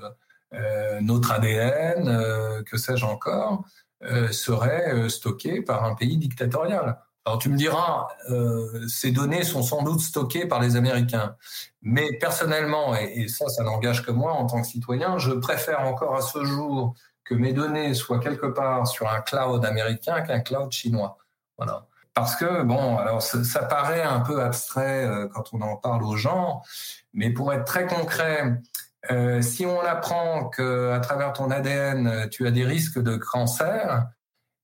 euh, 0.55 1.01
notre 1.01 1.33
ADN, 1.33 2.09
euh, 2.09 2.63
que 2.63 2.77
sais-je 2.77 3.05
encore, 3.05 3.65
euh, 4.05 4.31
seraient 4.31 4.93
euh, 4.95 5.09
stockées 5.09 5.63
par 5.63 5.85
un 5.85 5.95
pays 5.95 6.17
dictatorial. 6.19 7.01
Alors 7.25 7.39
tu 7.39 7.49
me 7.49 7.57
diras, 7.57 8.07
euh, 8.31 8.87
ces 8.87 9.11
données 9.11 9.43
sont 9.43 9.63
sans 9.63 9.83
doute 9.83 10.01
stockées 10.01 10.47
par 10.47 10.61
les 10.61 10.77
Américains. 10.77 11.35
Mais 11.83 12.13
personnellement, 12.19 12.95
et, 12.95 13.23
et 13.23 13.29
ça, 13.29 13.49
ça 13.49 13.65
n'engage 13.65 14.05
que 14.05 14.13
moi 14.13 14.33
en 14.33 14.47
tant 14.47 14.61
que 14.61 14.67
citoyen, 14.69 15.19
je 15.19 15.33
préfère 15.33 15.81
encore 15.81 16.15
à 16.17 16.21
ce 16.21 16.45
jour 16.45 16.95
que 17.25 17.35
mes 17.35 17.53
données 17.53 17.95
soient 17.95 18.21
quelque 18.21 18.47
part 18.47 18.87
sur 18.87 19.09
un 19.09 19.21
cloud 19.21 19.65
américain 19.65 20.21
qu'un 20.21 20.41
cloud 20.41 20.71
chinois. 20.71 21.19
Voilà. 21.59 21.89
Parce 22.17 22.35
que, 22.35 22.63
bon, 22.63 22.97
alors 22.97 23.21
ça, 23.21 23.63
paraît 23.65 24.03
un 24.03 24.21
peu 24.21 24.43
abstrait 24.43 25.05
euh, 25.05 25.29
quand 25.29 25.53
on 25.53 25.61
en 25.61 25.77
parle 25.77 26.03
aux 26.03 26.17
gens, 26.17 26.63
mais 27.13 27.29
pour 27.29 27.53
être 27.53 27.67
très 27.67 27.87
concret, 27.87 28.59
euh, 29.11 29.43
si 29.43 29.67
on 29.67 29.81
apprend 29.83 30.49
que 30.49 30.93
à 30.93 31.01
travers 31.01 31.35
ton 31.35 31.51
ADN, 31.51 32.07
euh, 32.07 32.27
tu 32.27 32.47
as 32.47 32.51
des 32.51 32.65
risques 32.65 32.99
de 32.99 33.19
cancer, 33.19 34.07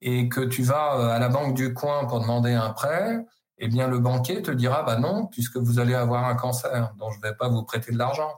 et 0.00 0.30
que 0.30 0.40
tu 0.40 0.62
vas 0.62 1.14
à 1.14 1.18
la 1.18 1.28
banque 1.28 1.54
du 1.54 1.74
coin 1.74 2.06
pour 2.06 2.20
demander 2.20 2.54
un 2.54 2.70
prêt, 2.70 3.22
eh 3.58 3.68
bien 3.68 3.86
le 3.86 3.98
banquier 3.98 4.40
te 4.40 4.50
dira 4.50 4.82
bah 4.82 4.96
non 4.96 5.26
puisque 5.26 5.58
vous 5.58 5.78
allez 5.78 5.94
avoir 5.94 6.24
un 6.24 6.34
cancer 6.34 6.94
dont 6.98 7.10
je 7.10 7.18
ne 7.18 7.22
vais 7.22 7.36
pas 7.36 7.48
vous 7.48 7.62
prêter 7.64 7.92
de 7.92 7.98
l'argent. 7.98 8.32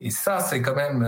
Et 0.00 0.10
ça 0.10 0.40
c'est 0.40 0.62
quand 0.62 0.76
même 0.76 1.04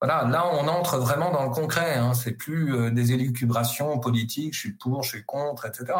voilà 0.00 0.24
là 0.24 0.48
on 0.52 0.66
entre 0.66 0.98
vraiment 0.98 1.30
dans 1.30 1.44
le 1.44 1.50
concret. 1.50 1.94
Hein, 1.94 2.14
c'est 2.14 2.32
plus 2.32 2.74
euh, 2.74 2.90
des 2.90 3.12
élucubrations 3.12 3.98
politiques, 3.98 4.54
je 4.54 4.60
suis 4.60 4.72
pour, 4.72 5.02
je 5.02 5.10
suis 5.10 5.24
contre, 5.24 5.66
etc. 5.66 5.92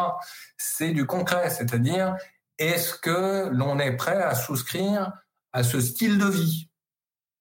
C'est 0.57 0.91
du 0.91 1.05
concret, 1.05 1.49
c'est-à-dire 1.49 2.15
est-ce 2.57 2.95
que 2.95 3.49
l'on 3.49 3.79
est 3.79 3.95
prêt 3.95 4.21
à 4.21 4.35
souscrire 4.35 5.13
à 5.53 5.63
ce 5.63 5.79
style 5.79 6.17
de 6.17 6.25
vie? 6.25 6.69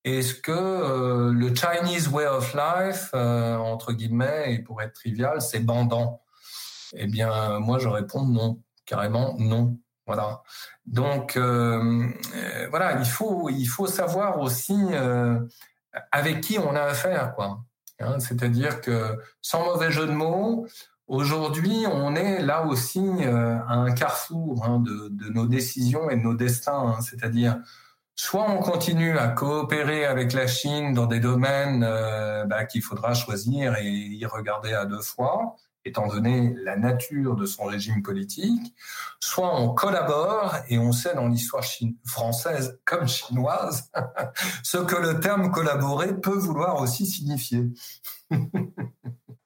Est-ce 0.05 0.35
que 0.35 0.53
euh, 0.53 1.33
le 1.33 1.55
Chinese 1.55 2.09
way 2.09 2.27
of 2.27 2.55
life, 2.55 3.11
euh, 3.15 3.57
entre 3.57 3.93
guillemets, 3.93 4.55
et 4.55 4.59
pour 4.59 4.81
être 4.81 4.95
trivial, 4.95 5.43
c'est 5.43 5.61
bandant? 5.61 6.23
Eh 6.95 7.07
bien, 7.07 7.59
moi, 7.61 7.79
je 7.79 7.89
réponds 7.89 8.25
non, 8.25 8.63
carrément 8.87 9.37
non. 9.39 9.79
Voilà. 10.07 10.43
Donc, 10.87 11.37
voilà, 11.37 12.99
il 12.99 13.07
faut, 13.07 13.49
il 13.49 13.67
faut 13.67 13.87
savoir 13.87 14.41
aussi 14.41 14.75
avec 16.13 16.41
qui 16.41 16.59
on 16.59 16.75
a 16.75 16.83
affaire, 16.83 17.35
quoi. 17.35 17.61
Hein, 18.01 18.19
C'est-à-dire 18.19 18.81
que, 18.81 19.19
sans 19.43 19.65
mauvais 19.65 19.91
jeu 19.91 20.07
de 20.07 20.13
mots, 20.13 20.67
aujourd'hui, 21.07 21.85
on 21.91 22.15
est 22.15 22.41
là 22.41 22.65
aussi 22.65 23.01
euh, 23.01 23.59
à 23.69 23.75
un 23.75 23.93
carrefour 23.93 24.65
hein, 24.65 24.81
de, 24.81 25.31
nos 25.31 25.47
décisions 25.47 26.09
et 26.11 26.17
de 26.17 26.23
nos 26.23 26.35
destins. 26.35 26.95
hein. 26.97 27.01
C'est-à-dire 27.03 27.59
soit 28.15 28.51
on 28.51 28.59
continue 28.59 29.19
à 29.19 29.29
coopérer 29.29 30.05
avec 30.05 30.33
la 30.33 30.47
Chine 30.47 30.95
dans 30.95 31.07
des 31.07 31.21
domaines 31.21 31.85
euh, 31.85 32.45
bah, 32.45 32.65
qu'il 32.65 32.83
faudra 32.83 33.15
choisir 33.15 33.77
et 33.77 33.89
y 33.89 34.25
regarder 34.27 34.73
à 34.73 34.85
deux 34.85 35.01
fois, 35.03 35.57
étant 35.85 36.07
donné 36.07 36.55
la 36.63 36.77
nature 36.77 37.37
de 37.37 37.47
son 37.47 37.65
régime 37.65 38.03
politique, 38.03 38.75
soit 39.19 39.61
on 39.61 39.75
collabore 39.75 40.57
et 40.69 40.79
on 40.79 40.93
sait 40.93 41.15
dans 41.15 41.29
l'histoire 41.29 41.65
française 42.05 42.81
comme 42.85 43.09
chinoise 43.09 43.91
ce 44.63 44.79
que 44.79 44.97
le 44.97 45.21
terme 45.21 45.51
collaborer 45.51 46.19
peut 46.21 46.37
vouloir 46.37 46.81
aussi 46.81 47.07
signifier. 47.07 47.69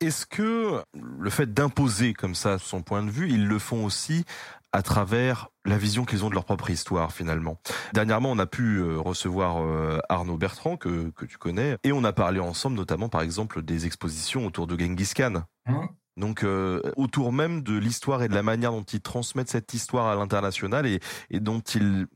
Est-ce 0.00 0.26
que 0.26 0.82
le 0.92 1.30
fait 1.30 1.54
d'imposer 1.54 2.12
comme 2.12 2.34
ça 2.34 2.58
son 2.58 2.82
point 2.82 3.02
de 3.02 3.10
vue, 3.10 3.30
ils 3.30 3.46
le 3.46 3.58
font 3.58 3.84
aussi 3.84 4.24
à 4.72 4.82
travers 4.82 5.48
la 5.64 5.78
vision 5.78 6.04
qu'ils 6.04 6.24
ont 6.24 6.28
de 6.28 6.34
leur 6.34 6.44
propre 6.44 6.68
histoire 6.68 7.12
finalement? 7.12 7.58
Dernièrement, 7.94 8.32
on 8.32 8.38
a 8.38 8.46
pu 8.46 8.78
euh, 8.78 8.98
recevoir 8.98 9.62
euh, 9.62 10.00
Arnaud 10.08 10.36
Bertrand 10.36 10.76
que, 10.76 11.10
que 11.10 11.24
tu 11.24 11.38
connais 11.38 11.78
et 11.84 11.92
on 11.92 12.04
a 12.04 12.12
parlé 12.12 12.40
ensemble 12.40 12.76
notamment 12.76 13.08
par 13.08 13.22
exemple 13.22 13.62
des 13.62 13.86
expositions 13.86 14.44
autour 14.46 14.66
de 14.66 14.78
Genghis 14.78 15.12
Khan. 15.14 15.44
Hum. 15.66 15.88
Donc 16.16 16.44
euh, 16.44 16.80
autour 16.96 17.32
même 17.32 17.62
de 17.62 17.76
l'histoire 17.76 18.22
et 18.22 18.28
de 18.28 18.34
la 18.34 18.42
manière 18.42 18.70
dont 18.70 18.84
ils 18.84 19.00
transmettent 19.00 19.48
cette 19.48 19.74
histoire 19.74 20.06
à 20.06 20.14
l'international 20.14 20.86
et, 20.86 21.00
dont 21.40 21.60
ils 21.60 22.06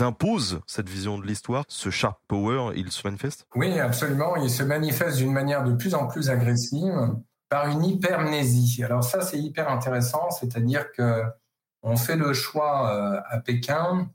imposent 0.00 0.60
cette 0.66 0.88
vision 0.88 1.18
de 1.18 1.26
l'histoire, 1.26 1.64
ce 1.68 1.90
sharp 1.90 2.18
power, 2.28 2.72
il 2.76 2.90
se 2.90 3.06
manifeste 3.06 3.46
Oui, 3.54 3.78
absolument. 3.78 4.36
Il 4.36 4.50
se 4.50 4.62
manifeste 4.62 5.18
d'une 5.18 5.32
manière 5.32 5.64
de 5.64 5.72
plus 5.72 5.94
en 5.94 6.06
plus 6.06 6.28
agressive 6.28 7.14
par 7.48 7.68
une 7.68 7.84
hypermnésie. 7.84 8.82
Alors 8.84 9.04
ça, 9.04 9.20
c'est 9.22 9.38
hyper 9.38 9.70
intéressant, 9.70 10.30
c'est-à-dire 10.30 10.92
que 10.92 11.22
on 11.82 11.96
fait 11.96 12.16
le 12.16 12.32
choix 12.32 12.90
euh, 12.90 13.20
à 13.30 13.38
Pékin 13.38 14.10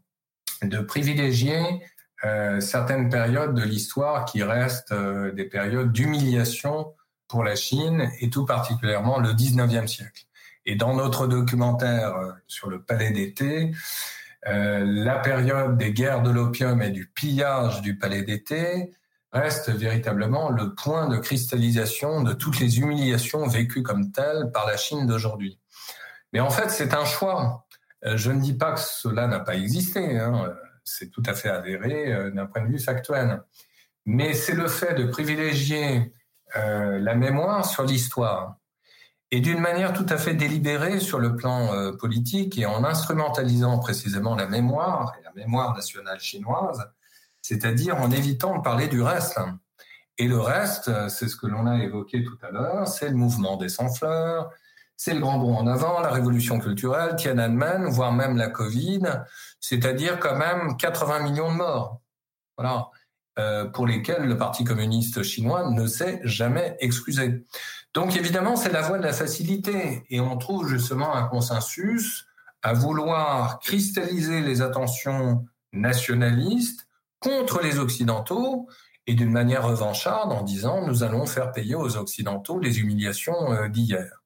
de 0.61 0.79
privilégier 0.79 1.81
euh, 2.25 2.59
certaines 2.59 3.09
périodes 3.09 3.55
de 3.55 3.63
l'histoire 3.63 4.25
qui 4.25 4.43
restent 4.43 4.93
des 4.93 5.45
périodes 5.45 5.91
d'humiliation 5.91 6.93
pour 7.31 7.45
la 7.45 7.55
Chine 7.55 8.11
et 8.19 8.29
tout 8.29 8.45
particulièrement 8.45 9.17
le 9.17 9.29
19e 9.29 9.87
siècle. 9.87 10.25
Et 10.65 10.75
dans 10.75 10.93
notre 10.93 11.27
documentaire 11.27 12.17
euh, 12.17 12.31
sur 12.45 12.69
le 12.69 12.81
palais 12.81 13.11
d'été, 13.11 13.71
euh, 14.47 14.83
la 14.85 15.17
période 15.17 15.77
des 15.77 15.93
guerres 15.93 16.23
de 16.23 16.29
l'opium 16.29 16.81
et 16.81 16.89
du 16.89 17.07
pillage 17.07 17.81
du 17.81 17.97
palais 17.97 18.23
d'été 18.23 18.91
reste 19.31 19.69
véritablement 19.69 20.49
le 20.49 20.75
point 20.75 21.07
de 21.07 21.17
cristallisation 21.17 22.21
de 22.21 22.33
toutes 22.33 22.59
les 22.59 22.79
humiliations 22.79 23.47
vécues 23.47 23.81
comme 23.81 24.11
telles 24.11 24.51
par 24.53 24.67
la 24.67 24.75
Chine 24.75 25.07
d'aujourd'hui. 25.07 25.57
Mais 26.33 26.41
en 26.41 26.49
fait, 26.49 26.69
c'est 26.69 26.93
un 26.93 27.05
choix. 27.05 27.65
Euh, 28.05 28.17
Je 28.17 28.31
ne 28.31 28.41
dis 28.41 28.55
pas 28.55 28.73
que 28.73 28.81
cela 28.81 29.27
n'a 29.27 29.39
pas 29.39 29.55
existé, 29.55 30.19
hein. 30.19 30.53
c'est 30.83 31.09
tout 31.09 31.23
à 31.25 31.33
fait 31.33 31.49
avéré 31.49 32.29
d'un 32.31 32.45
point 32.45 32.61
de 32.61 32.67
vue 32.67 32.79
factuel. 32.79 33.41
Mais 34.05 34.33
c'est 34.33 34.55
le 34.55 34.67
fait 34.67 34.95
de 34.95 35.05
privilégier 35.05 36.11
euh, 36.55 36.99
la 36.99 37.15
mémoire 37.15 37.65
sur 37.65 37.83
l'histoire 37.83 38.57
et 39.31 39.39
d'une 39.39 39.59
manière 39.59 39.93
tout 39.93 40.05
à 40.09 40.17
fait 40.17 40.33
délibérée 40.33 40.99
sur 40.99 41.19
le 41.19 41.35
plan 41.35 41.73
euh, 41.73 41.93
politique 41.93 42.57
et 42.57 42.65
en 42.65 42.83
instrumentalisant 42.83 43.79
précisément 43.79 44.35
la 44.35 44.47
mémoire 44.47 45.13
et 45.19 45.23
la 45.23 45.31
mémoire 45.33 45.73
nationale 45.73 46.19
chinoise, 46.19 46.91
c'est-à-dire 47.41 47.97
en 47.97 48.11
évitant 48.11 48.57
de 48.57 48.61
parler 48.61 48.87
du 48.87 49.01
reste. 49.01 49.39
Et 50.17 50.27
le 50.27 50.39
reste, 50.39 50.89
euh, 50.89 51.07
c'est 51.07 51.29
ce 51.29 51.37
que 51.37 51.47
l'on 51.47 51.65
a 51.65 51.77
évoqué 51.77 52.23
tout 52.23 52.37
à 52.41 52.51
l'heure, 52.51 52.87
c'est 52.87 53.09
le 53.09 53.15
mouvement 53.15 53.55
des 53.55 53.69
sans-fleurs, 53.69 54.51
c'est 54.97 55.13
le 55.13 55.21
grand 55.21 55.39
bond 55.39 55.55
en 55.55 55.65
avant, 55.65 56.01
la 56.01 56.11
révolution 56.11 56.59
culturelle, 56.59 57.15
Tiananmen, 57.15 57.85
voire 57.85 58.11
même 58.11 58.37
la 58.37 58.49
Covid, 58.49 59.01
c'est-à-dire 59.59 60.19
quand 60.19 60.35
même 60.35 60.75
80 60.77 61.21
millions 61.21 61.51
de 61.51 61.57
morts. 61.57 62.01
Voilà. 62.57 62.89
Euh, 63.39 63.63
pour 63.63 63.87
lesquels 63.87 64.25
le 64.25 64.35
Parti 64.35 64.65
communiste 64.65 65.23
chinois 65.23 65.69
ne 65.71 65.87
s'est 65.87 66.19
jamais 66.25 66.75
excusé. 66.81 67.45
Donc 67.93 68.17
évidemment, 68.17 68.57
c'est 68.57 68.73
la 68.73 68.81
voie 68.81 68.97
de 68.97 69.03
la 69.03 69.13
facilité 69.13 70.03
et 70.09 70.19
on 70.19 70.37
trouve 70.37 70.67
justement 70.67 71.15
un 71.15 71.23
consensus 71.23 72.25
à 72.61 72.73
vouloir 72.73 73.59
cristalliser 73.59 74.41
les 74.41 74.61
attentions 74.61 75.45
nationalistes 75.71 76.89
contre 77.21 77.61
les 77.61 77.79
Occidentaux 77.79 78.67
et 79.07 79.13
d'une 79.13 79.31
manière 79.31 79.65
revancharde 79.65 80.33
en 80.33 80.43
disant 80.43 80.85
nous 80.85 81.03
allons 81.03 81.25
faire 81.25 81.53
payer 81.53 81.75
aux 81.75 81.95
Occidentaux 81.95 82.59
les 82.59 82.81
humiliations 82.81 83.53
euh, 83.53 83.69
d'hier. 83.69 84.23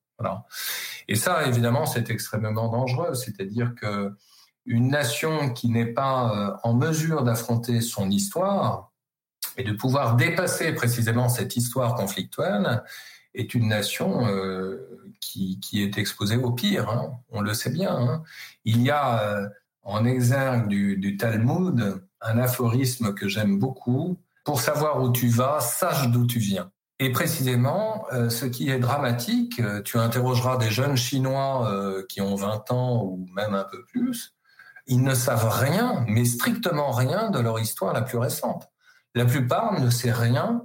Et 1.07 1.15
ça, 1.15 1.45
évidemment, 1.45 1.85
c'est 1.85 2.09
extrêmement 2.09 2.69
dangereux. 2.69 3.13
C'est-à-dire 3.13 3.75
que 3.79 4.15
une 4.65 4.87
nation 4.89 5.53
qui 5.53 5.69
n'est 5.69 5.93
pas 5.93 6.59
en 6.63 6.73
mesure 6.73 7.23
d'affronter 7.23 7.81
son 7.81 8.09
histoire 8.09 8.93
et 9.57 9.63
de 9.63 9.73
pouvoir 9.73 10.15
dépasser 10.15 10.73
précisément 10.73 11.29
cette 11.29 11.55
histoire 11.55 11.95
conflictuelle 11.95 12.83
est 13.33 13.53
une 13.53 13.67
nation 13.67 14.25
qui, 15.19 15.59
est 15.73 15.97
exposée 15.97 16.37
au 16.37 16.51
pire. 16.51 16.89
Hein. 16.89 17.13
On 17.29 17.41
le 17.41 17.53
sait 17.53 17.69
bien. 17.69 17.95
Hein. 17.95 18.23
Il 18.63 18.81
y 18.81 18.89
a 18.89 19.49
en 19.83 20.05
exergue 20.05 20.69
du 20.69 21.17
Talmud 21.17 22.01
un 22.21 22.37
aphorisme 22.39 23.13
que 23.13 23.27
j'aime 23.27 23.59
beaucoup. 23.59 24.17
Pour 24.43 24.61
savoir 24.61 25.01
où 25.01 25.11
tu 25.11 25.27
vas, 25.27 25.59
sache 25.59 26.09
d'où 26.09 26.25
tu 26.25 26.39
viens. 26.39 26.71
Et 26.99 27.11
précisément, 27.11 28.05
euh, 28.13 28.29
ce 28.29 28.45
qui 28.45 28.69
est 28.69 28.79
dramatique, 28.79 29.59
euh, 29.59 29.81
tu 29.81 29.97
interrogeras 29.97 30.57
des 30.57 30.69
jeunes 30.69 30.95
Chinois 30.95 31.69
euh, 31.69 32.03
qui 32.07 32.21
ont 32.21 32.35
20 32.35 32.71
ans 32.71 33.03
ou 33.03 33.27
même 33.35 33.53
un 33.53 33.65
peu 33.65 33.83
plus, 33.85 34.33
ils 34.87 35.01
ne 35.01 35.13
savent 35.13 35.49
rien, 35.49 36.05
mais 36.07 36.23
strictement 36.23 36.91
rien 36.91 37.31
de 37.31 37.39
leur 37.39 37.59
histoire 37.59 37.91
la 37.91 38.01
plus 38.01 38.17
récente. 38.17 38.69
La 39.15 39.25
plupart 39.25 39.79
ne 39.79 39.89
sait 39.89 40.11
rien 40.11 40.63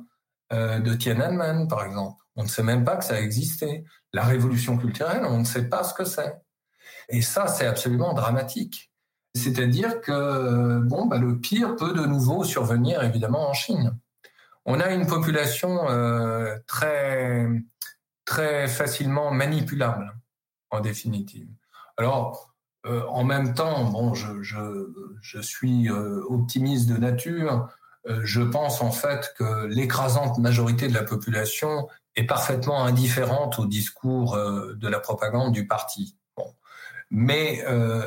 de 0.52 0.94
Tiananmen, 0.94 1.68
par 1.68 1.84
exemple. 1.84 2.22
On 2.34 2.42
ne 2.42 2.48
sait 2.48 2.64
même 2.64 2.84
pas 2.84 2.96
que 2.96 3.04
ça 3.04 3.20
existait. 3.20 3.84
La 4.12 4.24
révolution 4.24 4.76
culturelle, 4.76 5.24
on 5.24 5.38
ne 5.38 5.44
sait 5.44 5.68
pas 5.68 5.84
ce 5.84 5.94
que 5.94 6.04
c'est. 6.04 6.34
Et 7.08 7.22
ça, 7.22 7.46
c'est 7.46 7.66
absolument 7.66 8.12
dramatique. 8.12 8.92
C'est-à-dire 9.36 10.00
que 10.00 10.80
bon, 10.80 11.06
bah, 11.06 11.18
le 11.18 11.38
pire 11.38 11.76
peut 11.76 11.92
de 11.92 12.04
nouveau 12.04 12.42
survenir 12.42 13.04
évidemment 13.04 13.48
en 13.48 13.52
Chine 13.52 13.96
on 14.64 14.80
a 14.80 14.92
une 14.92 15.06
population 15.06 15.88
euh, 15.88 16.56
très, 16.66 17.48
très 18.24 18.68
facilement 18.68 19.30
manipulable, 19.30 20.14
en 20.70 20.80
définitive. 20.80 21.48
Alors, 21.96 22.54
euh, 22.86 23.02
en 23.08 23.24
même 23.24 23.54
temps, 23.54 23.84
bon, 23.90 24.14
je, 24.14 25.40
suis 25.40 25.88
euh, 25.88 26.22
optimiste 26.28 26.88
de 26.88 26.96
nature. 26.96 27.68
Je 28.06 28.40
pense 28.40 28.80
en 28.80 28.90
fait 28.90 29.34
que 29.38 29.66
l'écrasante 29.66 30.38
majorité 30.38 30.88
de 30.88 30.94
la 30.94 31.02
population 31.02 31.88
est 32.16 32.24
parfaitement 32.24 32.84
indifférente 32.84 33.58
au 33.58 33.66
discours 33.66 34.36
de 34.36 34.88
la 34.88 35.00
propagande 35.00 35.52
du 35.52 35.66
parti. 35.66 36.16
Mais 37.10 37.64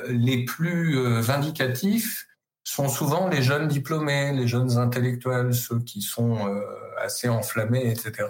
les 0.07 0.45
plus 0.45 1.21
vindicatifs 1.21 2.27
sont 2.63 2.87
souvent 2.87 3.27
les 3.27 3.41
jeunes 3.41 3.67
diplômés, 3.67 4.31
les 4.31 4.47
jeunes 4.47 4.77
intellectuels, 4.77 5.53
ceux 5.53 5.79
qui 5.79 6.01
sont 6.01 6.47
euh, 6.47 6.61
assez 6.97 7.27
enflammés, 7.27 7.89
etc. 7.89 8.27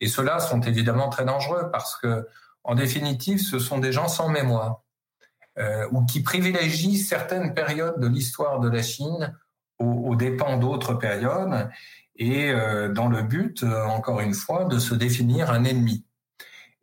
Et 0.00 0.08
ceux-là 0.08 0.40
sont 0.40 0.60
évidemment 0.62 1.10
très 1.10 1.24
dangereux 1.24 1.70
parce 1.70 1.96
que, 1.96 2.26
en 2.64 2.74
définitive, 2.74 3.40
ce 3.40 3.58
sont 3.58 3.78
des 3.78 3.92
gens 3.92 4.08
sans 4.08 4.28
mémoire 4.28 4.82
euh, 5.58 5.86
ou 5.92 6.04
qui 6.06 6.22
privilégient 6.22 6.96
certaines 6.96 7.54
périodes 7.54 8.00
de 8.00 8.06
l'histoire 8.06 8.60
de 8.60 8.70
la 8.70 8.82
Chine 8.82 9.36
aux, 9.82 10.16
dépens 10.16 10.56
d'autres 10.56 10.94
périodes 10.94 11.68
et 12.16 12.50
euh, 12.50 12.88
dans 12.88 13.08
le 13.08 13.22
but, 13.22 13.64
encore 13.64 14.20
une 14.20 14.34
fois, 14.34 14.64
de 14.64 14.78
se 14.78 14.94
définir 14.94 15.50
un 15.50 15.64
ennemi. 15.64 16.04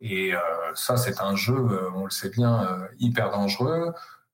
Et 0.02 0.32
ça, 0.74 0.96
c'est 0.96 1.20
un 1.20 1.36
jeu, 1.36 1.90
on 1.94 2.04
le 2.04 2.10
sait 2.10 2.30
bien, 2.30 2.66
hyper 2.98 3.30
dangereux 3.30 3.92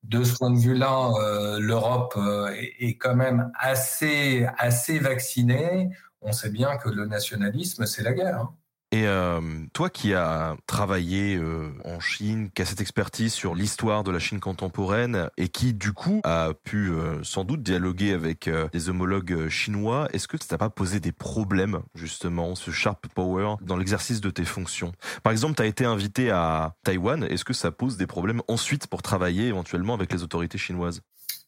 de 0.09 0.23
ce 0.23 0.37
point 0.37 0.51
de 0.51 0.59
vue-là, 0.59 1.11
euh, 1.21 1.59
l'Europe 1.59 2.15
euh, 2.17 2.51
est, 2.79 2.97
quand 2.97 3.15
même 3.15 3.51
assez, 3.59 4.47
assez 4.57 4.99
vaccinée. 4.99 5.91
On 6.21 6.33
sait 6.33 6.51
bien 6.51 6.77
que 6.77 6.89
le 6.89 7.07
nationalisme, 7.07 7.87
c'est 7.87 8.03
la 8.03 8.13
guerre. 8.13 8.41
Hein. 8.41 8.55
Et 8.97 9.07
euh, 9.07 9.43
toi 9.75 9.91
qui 9.91 10.15
as 10.15 10.57
travaillé 10.67 11.37
euh, 11.37 11.69
en 11.85 12.01
Chine, 12.01 12.49
qui 12.55 12.63
as 12.63 12.65
cette 12.65 12.81
expertise 12.81 13.35
sur 13.35 13.55
l'histoire 13.55 14.05
de 14.05 14.11
la 14.11 14.19
Chine 14.19 14.41
contemporaine 14.41 15.29
et 15.37 15.51
qui 15.51 15.75
du 15.75 15.93
coup 15.93 16.23
a 16.25 16.53
pu 16.65 16.89
euh, 16.89 17.23
sans 17.23 17.45
doute 17.45 17.63
dialoguer 17.63 18.15
avec 18.15 18.49
des 18.73 18.89
homologues 18.89 19.51
chinois, 19.51 20.09
est-ce 20.15 20.27
que 20.29 20.39
ça 20.39 20.47
t'a 20.49 20.57
pas 20.57 20.71
posé 20.71 20.99
des 20.99 21.13
problèmes 21.13 21.81
justement, 21.95 22.55
ce 22.55 22.71
sharp 22.71 23.07
power, 23.09 23.57
dans 23.61 23.77
l'exercice 23.77 24.23
de 24.23 24.31
tes 24.31 24.47
fonctions? 24.47 24.93
Par 25.23 25.31
exemple, 25.31 25.57
tu 25.57 25.63
as 25.63 25.67
été 25.67 25.85
invité 25.85 26.31
à 26.31 26.75
Taïwan, 26.83 27.23
est-ce 27.25 27.45
que 27.45 27.53
ça 27.53 27.71
pose 27.71 27.99
des 27.99 28.07
problèmes 28.07 28.41
ensuite 28.49 28.87
pour 28.87 29.03
travailler 29.03 29.49
éventuellement 29.49 29.93
avec 29.93 30.11
les 30.11 30.23
autorités 30.23 30.57
chinoises? 30.57 31.03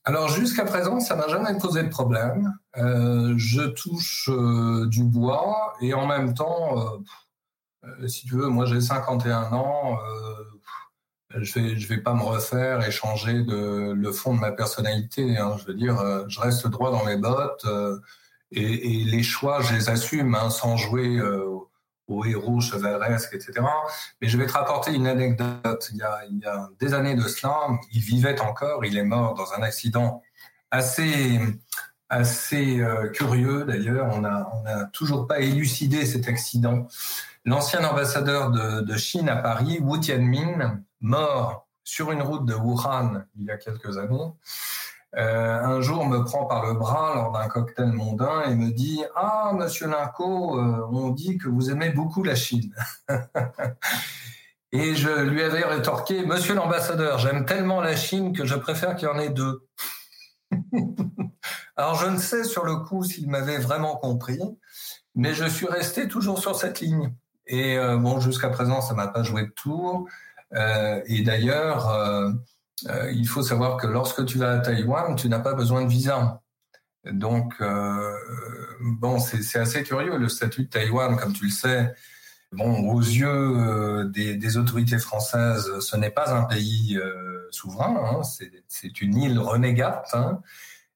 Alors 0.04 0.28
jusqu'à 0.28 0.66
présent, 0.66 1.00
ça 1.00 1.16
n'a 1.16 1.28
jamais 1.28 1.56
posé 1.58 1.82
de 1.82 1.88
problème. 1.88 2.52
je 2.76 3.68
touche 3.68 4.28
du 4.90 5.04
bois 5.04 5.72
et 5.80 5.94
en 5.94 6.06
même 6.06 6.34
temps, 6.34 7.00
si 8.06 8.26
tu 8.26 8.34
veux, 8.34 8.48
moi 8.48 8.66
j'ai 8.66 8.80
51 8.80 9.52
ans, 9.52 9.98
euh, 9.98 11.40
je 11.40 11.58
vais, 11.58 11.74
vais 11.74 11.98
pas 11.98 12.14
me 12.14 12.22
refaire 12.22 12.86
et 12.86 12.90
changer 12.90 13.44
le 13.46 14.12
fond 14.12 14.34
de 14.34 14.40
ma 14.40 14.52
personnalité. 14.52 15.36
Hein. 15.36 15.56
Je 15.58 15.66
veux 15.66 15.74
dire, 15.74 15.98
euh, 16.00 16.24
je 16.28 16.40
reste 16.40 16.66
droit 16.68 16.90
dans 16.90 17.04
mes 17.04 17.16
bottes 17.16 17.66
et, 18.50 19.04
les 19.04 19.22
choix, 19.22 19.60
je 19.60 19.74
les 19.74 19.90
assume 19.90 20.34
hein, 20.34 20.50
sans 20.50 20.76
jouer 20.76 21.20
aux 22.06 22.24
héros 22.24 22.60
chevaleresques, 22.60 23.34
etc. 23.34 23.60
Mais 24.22 24.28
je 24.28 24.38
vais 24.38 24.46
te 24.46 24.52
rapporter 24.52 24.94
une 24.94 25.06
anecdote. 25.06 25.90
Il 25.92 25.98
y 25.98 26.02
a, 26.02 26.70
des 26.80 26.94
années 26.94 27.14
de 27.14 27.28
cela, 27.28 27.54
il 27.92 28.00
vivait 28.00 28.40
encore, 28.40 28.86
il 28.86 28.96
est 28.96 29.04
mort 29.04 29.34
dans 29.34 29.52
un 29.52 29.62
accident 29.62 30.22
assez 30.70 31.38
assez 32.10 32.80
curieux 33.12 33.64
d'ailleurs. 33.64 34.08
On 34.14 34.24
a 34.24 34.50
on 34.54 34.66
a 34.66 34.84
toujours 34.86 35.26
pas 35.26 35.40
élucidé 35.40 36.06
cet 36.06 36.26
accident 36.26 36.88
l'ancien 37.48 37.82
ambassadeur 37.84 38.50
de, 38.50 38.96
Chine 38.96 39.28
à 39.28 39.36
Paris, 39.36 39.78
Wu 39.80 40.00
Tianmin, 40.00 40.80
mort 41.00 41.66
sur 41.82 42.12
une 42.12 42.22
route 42.22 42.44
de 42.44 42.54
Wuhan 42.54 43.24
il 43.36 43.46
y 43.46 43.50
a 43.50 43.56
quelques 43.56 43.96
années, 43.96 44.32
euh, 45.16 45.62
un 45.62 45.80
jour 45.80 46.06
me 46.06 46.22
prend 46.22 46.44
par 46.44 46.66
le 46.66 46.74
bras 46.74 47.14
lors 47.14 47.32
d'un 47.32 47.48
cocktail 47.48 47.92
mondain 47.92 48.42
et 48.42 48.54
me 48.54 48.70
dit 48.70 49.02
Ah, 49.16 49.52
monsieur 49.54 49.88
Linco, 49.88 50.58
euh, 50.58 50.86
on 50.92 51.08
dit 51.08 51.38
que 51.38 51.48
vous 51.48 51.70
aimez 51.70 51.90
beaucoup 51.90 52.22
la 52.22 52.34
Chine. 52.34 52.74
et 54.72 54.94
je 54.94 55.08
lui 55.22 55.42
avais 55.42 55.64
rétorqué 55.64 56.26
Monsieur 56.26 56.54
l'ambassadeur, 56.54 57.18
j'aime 57.18 57.46
tellement 57.46 57.80
la 57.80 57.96
Chine 57.96 58.36
que 58.36 58.44
je 58.44 58.54
préfère 58.54 58.96
qu'il 58.96 59.08
y 59.08 59.10
en 59.10 59.18
ait 59.18 59.30
deux. 59.30 59.66
Alors 61.76 61.94
je 61.94 62.06
ne 62.06 62.18
sais 62.18 62.44
sur 62.44 62.66
le 62.66 62.76
coup 62.76 63.02
s'il 63.04 63.30
m'avait 63.30 63.58
vraiment 63.58 63.96
compris, 63.96 64.42
mais 65.14 65.32
je 65.32 65.46
suis 65.46 65.66
resté 65.66 66.08
toujours 66.08 66.38
sur 66.38 66.54
cette 66.54 66.80
ligne. 66.80 67.14
Et 67.48 67.78
euh, 67.78 67.96
bon, 67.96 68.20
jusqu'à 68.20 68.50
présent, 68.50 68.80
ça 68.80 68.94
m'a 68.94 69.08
pas 69.08 69.22
joué 69.22 69.42
de 69.42 69.50
tour. 69.50 70.06
Euh, 70.54 71.00
et 71.06 71.22
d'ailleurs, 71.22 71.88
euh, 71.88 72.30
il 73.12 73.26
faut 73.26 73.42
savoir 73.42 73.78
que 73.78 73.86
lorsque 73.86 74.24
tu 74.26 74.38
vas 74.38 74.52
à 74.52 74.58
Taïwan, 74.58 75.16
tu 75.16 75.28
n'as 75.28 75.40
pas 75.40 75.54
besoin 75.54 75.82
de 75.82 75.88
visa. 75.88 76.42
Donc, 77.10 77.54
bon, 78.80 79.18
c'est 79.18 79.58
assez 79.58 79.82
curieux 79.82 80.18
le 80.18 80.28
statut 80.28 80.64
de 80.64 80.68
Taïwan, 80.68 81.16
comme 81.16 81.32
tu 81.32 81.44
le 81.44 81.50
sais. 81.50 81.94
Bon, 82.52 82.90
aux 82.90 83.00
yeux 83.00 84.10
des, 84.12 84.56
autorités 84.58 84.98
françaises, 84.98 85.80
ce 85.80 85.96
n'est 85.96 86.10
pas 86.10 86.34
un 86.34 86.44
pays 86.44 87.00
souverain, 87.50 87.96
hein, 87.96 88.22
c'est 88.68 89.00
une 89.00 89.16
île 89.16 89.38
renégate. 89.38 90.08
Hein, 90.12 90.40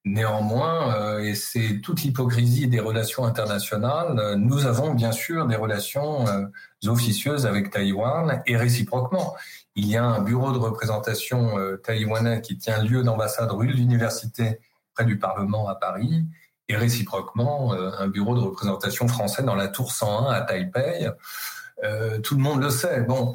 Néanmoins, 0.04 0.96
euh, 0.96 1.20
et 1.20 1.36
c'est 1.36 1.80
toute 1.80 2.02
l'hypocrisie 2.02 2.66
des 2.66 2.80
relations 2.80 3.24
internationales, 3.24 4.18
euh, 4.18 4.34
nous 4.34 4.66
avons 4.66 4.94
bien 4.94 5.12
sûr 5.12 5.46
des 5.46 5.54
relations 5.54 6.26
euh, 6.26 6.46
officieuses 6.88 7.46
avec 7.46 7.70
Taïwan 7.70 8.42
et 8.46 8.56
réciproquement. 8.56 9.36
Il 9.76 9.86
y 9.86 9.96
a 9.96 10.04
un 10.04 10.20
bureau 10.20 10.50
de 10.50 10.58
représentation 10.58 11.54
taïwanais 11.82 12.42
qui 12.42 12.58
tient 12.58 12.82
lieu 12.82 13.02
d'ambassade 13.02 13.50
rue 13.52 13.68
de 13.68 13.72
l'Université 13.72 14.58
près 14.92 15.06
du 15.06 15.18
Parlement 15.18 15.68
à 15.68 15.76
Paris 15.76 16.26
et 16.68 16.76
réciproquement 16.76 17.72
un 17.72 18.08
bureau 18.08 18.34
de 18.34 18.40
représentation 18.40 19.08
français 19.08 19.42
dans 19.42 19.54
la 19.54 19.68
Tour 19.68 19.92
101 19.92 20.30
à 20.30 20.42
Taipei. 20.42 21.08
tout 22.22 22.34
le 22.34 22.42
monde 22.42 22.60
le 22.60 22.68
sait. 22.68 23.00
Bon, 23.00 23.32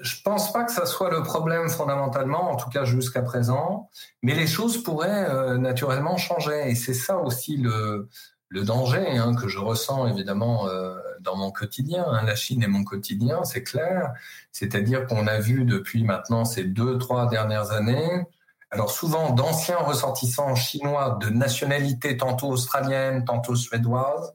je 0.00 0.16
pense 0.22 0.52
pas 0.52 0.64
que 0.64 0.72
ça 0.72 0.86
soit 0.86 1.10
le 1.10 1.22
problème 1.22 1.68
fondamentalement, 1.68 2.50
en 2.50 2.56
tout 2.56 2.70
cas 2.70 2.84
jusqu'à 2.84 3.22
présent, 3.22 3.90
mais 4.22 4.34
les 4.34 4.46
choses 4.46 4.82
pourraient 4.82 5.28
euh, 5.28 5.58
naturellement 5.58 6.16
changer. 6.16 6.70
Et 6.70 6.74
c'est 6.74 6.94
ça 6.94 7.18
aussi 7.18 7.56
le, 7.56 8.08
le 8.48 8.64
danger 8.64 9.16
hein, 9.16 9.34
que 9.34 9.48
je 9.48 9.58
ressens 9.58 10.06
évidemment 10.06 10.68
euh, 10.68 10.96
dans 11.20 11.36
mon 11.36 11.50
quotidien. 11.50 12.04
Hein. 12.06 12.22
La 12.24 12.36
Chine 12.36 12.62
est 12.62 12.68
mon 12.68 12.84
quotidien, 12.84 13.44
c'est 13.44 13.62
clair. 13.62 14.12
C'est-à-dire 14.52 15.06
qu'on 15.06 15.26
a 15.26 15.38
vu 15.38 15.64
depuis 15.64 16.04
maintenant 16.04 16.44
ces 16.44 16.64
deux, 16.64 16.98
trois 16.98 17.28
dernières 17.28 17.72
années, 17.72 18.26
alors 18.70 18.90
souvent 18.90 19.30
d'anciens 19.30 19.78
ressortissants 19.78 20.54
chinois 20.54 21.18
de 21.20 21.28
nationalité 21.30 22.16
tantôt 22.16 22.48
australienne, 22.48 23.24
tantôt 23.24 23.56
suédoise, 23.56 24.34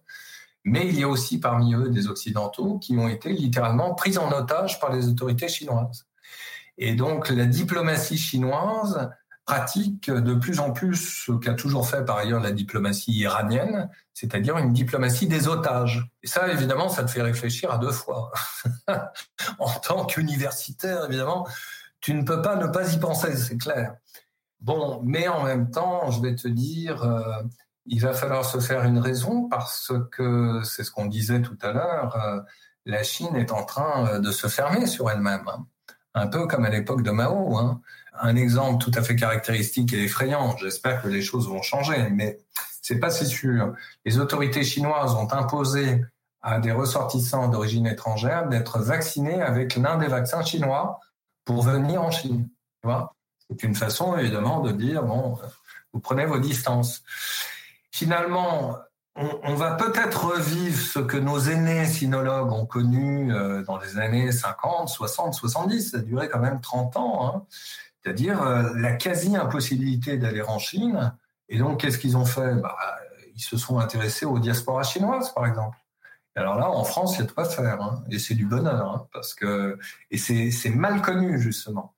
mais 0.63 0.87
il 0.87 0.99
y 0.99 1.03
a 1.03 1.07
aussi 1.07 1.39
parmi 1.39 1.73
eux 1.73 1.89
des 1.89 2.07
Occidentaux 2.07 2.77
qui 2.79 2.97
ont 2.97 3.07
été 3.07 3.33
littéralement 3.33 3.93
pris 3.95 4.17
en 4.17 4.31
otage 4.31 4.79
par 4.79 4.93
les 4.93 5.07
autorités 5.07 5.47
chinoises. 5.47 6.05
Et 6.77 6.95
donc 6.95 7.29
la 7.29 7.45
diplomatie 7.45 8.17
chinoise 8.17 9.09
pratique 9.45 10.09
de 10.09 10.33
plus 10.35 10.59
en 10.59 10.71
plus 10.71 11.25
ce 11.25 11.33
qu'a 11.33 11.53
toujours 11.53 11.87
fait 11.87 12.05
par 12.05 12.17
ailleurs 12.17 12.39
la 12.39 12.51
diplomatie 12.51 13.11
iranienne, 13.11 13.89
c'est-à-dire 14.13 14.57
une 14.57 14.71
diplomatie 14.71 15.27
des 15.27 15.47
otages. 15.47 16.09
Et 16.23 16.27
ça, 16.27 16.47
évidemment, 16.47 16.87
ça 16.87 17.03
te 17.03 17.11
fait 17.11 17.21
réfléchir 17.21 17.71
à 17.71 17.77
deux 17.77 17.91
fois. 17.91 18.31
en 19.59 19.69
tant 19.81 20.05
qu'universitaire, 20.05 21.05
évidemment, 21.05 21.45
tu 21.99 22.13
ne 22.13 22.23
peux 22.23 22.41
pas 22.41 22.55
ne 22.55 22.67
pas 22.67 22.93
y 22.93 22.99
penser, 22.99 23.35
c'est 23.35 23.57
clair. 23.57 23.95
Bon, 24.61 25.01
mais 25.03 25.27
en 25.27 25.43
même 25.43 25.71
temps, 25.71 26.09
je 26.09 26.21
vais 26.21 26.35
te 26.35 26.47
dire, 26.47 27.03
euh, 27.03 27.43
il 27.85 28.01
va 28.01 28.13
falloir 28.13 28.45
se 28.45 28.59
faire 28.59 28.83
une 28.83 28.99
raison 28.99 29.47
parce 29.49 29.91
que 30.11 30.61
c'est 30.63 30.83
ce 30.83 30.91
qu'on 30.91 31.05
disait 31.05 31.41
tout 31.41 31.57
à 31.61 31.71
l'heure. 31.71 32.15
Euh, 32.15 32.39
la 32.85 33.03
Chine 33.03 33.35
est 33.35 33.51
en 33.51 33.63
train 33.63 34.07
euh, 34.07 34.19
de 34.19 34.31
se 34.31 34.47
fermer 34.47 34.87
sur 34.87 35.09
elle-même, 35.09 35.47
hein. 35.47 35.65
un 36.13 36.27
peu 36.27 36.47
comme 36.47 36.65
à 36.65 36.69
l'époque 36.69 37.03
de 37.03 37.11
Mao. 37.11 37.57
Hein. 37.57 37.81
Un 38.13 38.35
exemple 38.35 38.83
tout 38.83 38.91
à 38.95 39.01
fait 39.01 39.15
caractéristique 39.15 39.93
et 39.93 40.03
effrayant. 40.03 40.55
J'espère 40.57 41.01
que 41.01 41.07
les 41.07 41.21
choses 41.21 41.47
vont 41.47 41.61
changer, 41.61 42.09
mais 42.11 42.39
c'est 42.81 42.99
pas 42.99 43.09
si 43.09 43.25
sûr. 43.25 43.73
Les 44.05 44.19
autorités 44.19 44.63
chinoises 44.63 45.13
ont 45.15 45.31
imposé 45.31 46.03
à 46.41 46.59
des 46.59 46.71
ressortissants 46.71 47.47
d'origine 47.47 47.87
étrangère 47.87 48.47
d'être 48.49 48.79
vaccinés 48.79 49.41
avec 49.41 49.75
l'un 49.75 49.97
des 49.97 50.07
vaccins 50.07 50.43
chinois 50.43 50.99
pour 51.45 51.63
venir 51.63 52.03
en 52.03 52.11
Chine. 52.11 52.49
C'est 53.49 53.63
une 53.63 53.75
façon 53.75 54.17
évidemment 54.17 54.59
de 54.59 54.71
dire 54.71 55.03
bon, 55.03 55.37
vous 55.93 55.99
prenez 55.99 56.25
vos 56.25 56.39
distances. 56.39 57.03
Finalement, 57.93 58.79
on, 59.15 59.53
va 59.53 59.75
peut-être 59.75 60.25
revivre 60.25 60.81
ce 60.81 60.97
que 60.97 61.15
nos 61.15 61.37
aînés 61.37 61.85
sinologues 61.85 62.51
ont 62.51 62.65
connu 62.65 63.31
euh, 63.31 63.61
dans 63.61 63.77
les 63.77 63.99
années 63.99 64.31
50, 64.31 64.89
60, 64.89 65.35
70. 65.35 65.91
Ça 65.91 65.97
a 65.97 65.99
duré 65.99 66.27
quand 66.27 66.39
même 66.39 66.59
30 66.59 66.97
ans. 66.97 67.27
Hein. 67.27 67.45
C'est-à-dire 68.01 68.41
euh, 68.41 68.71
la 68.73 68.93
quasi-impossibilité 68.93 70.17
d'aller 70.17 70.41
en 70.41 70.57
Chine. 70.57 71.15
Et 71.49 71.59
donc, 71.59 71.81
qu'est-ce 71.81 71.99
qu'ils 71.99 72.17
ont 72.17 72.25
fait? 72.25 72.55
Bah, 72.55 72.75
Ils 73.35 73.43
se 73.43 73.57
sont 73.57 73.77
intéressés 73.77 74.25
aux 74.25 74.39
diasporas 74.39 74.81
chinoises, 74.81 75.31
par 75.31 75.45
exemple. 75.45 75.77
alors 76.35 76.57
là, 76.57 76.71
en 76.71 76.83
France, 76.83 77.17
il 77.17 77.19
y 77.19 77.21
a 77.21 77.27
de 77.27 77.31
quoi 77.31 77.45
faire. 77.45 77.79
Hein. 77.79 78.03
Et 78.09 78.17
c'est 78.17 78.33
du 78.33 78.47
bonheur. 78.47 78.89
Hein, 78.89 79.07
parce 79.13 79.35
que, 79.35 79.77
et 80.09 80.17
c'est 80.17 80.71
mal 80.71 81.03
connu, 81.03 81.39
justement. 81.39 81.93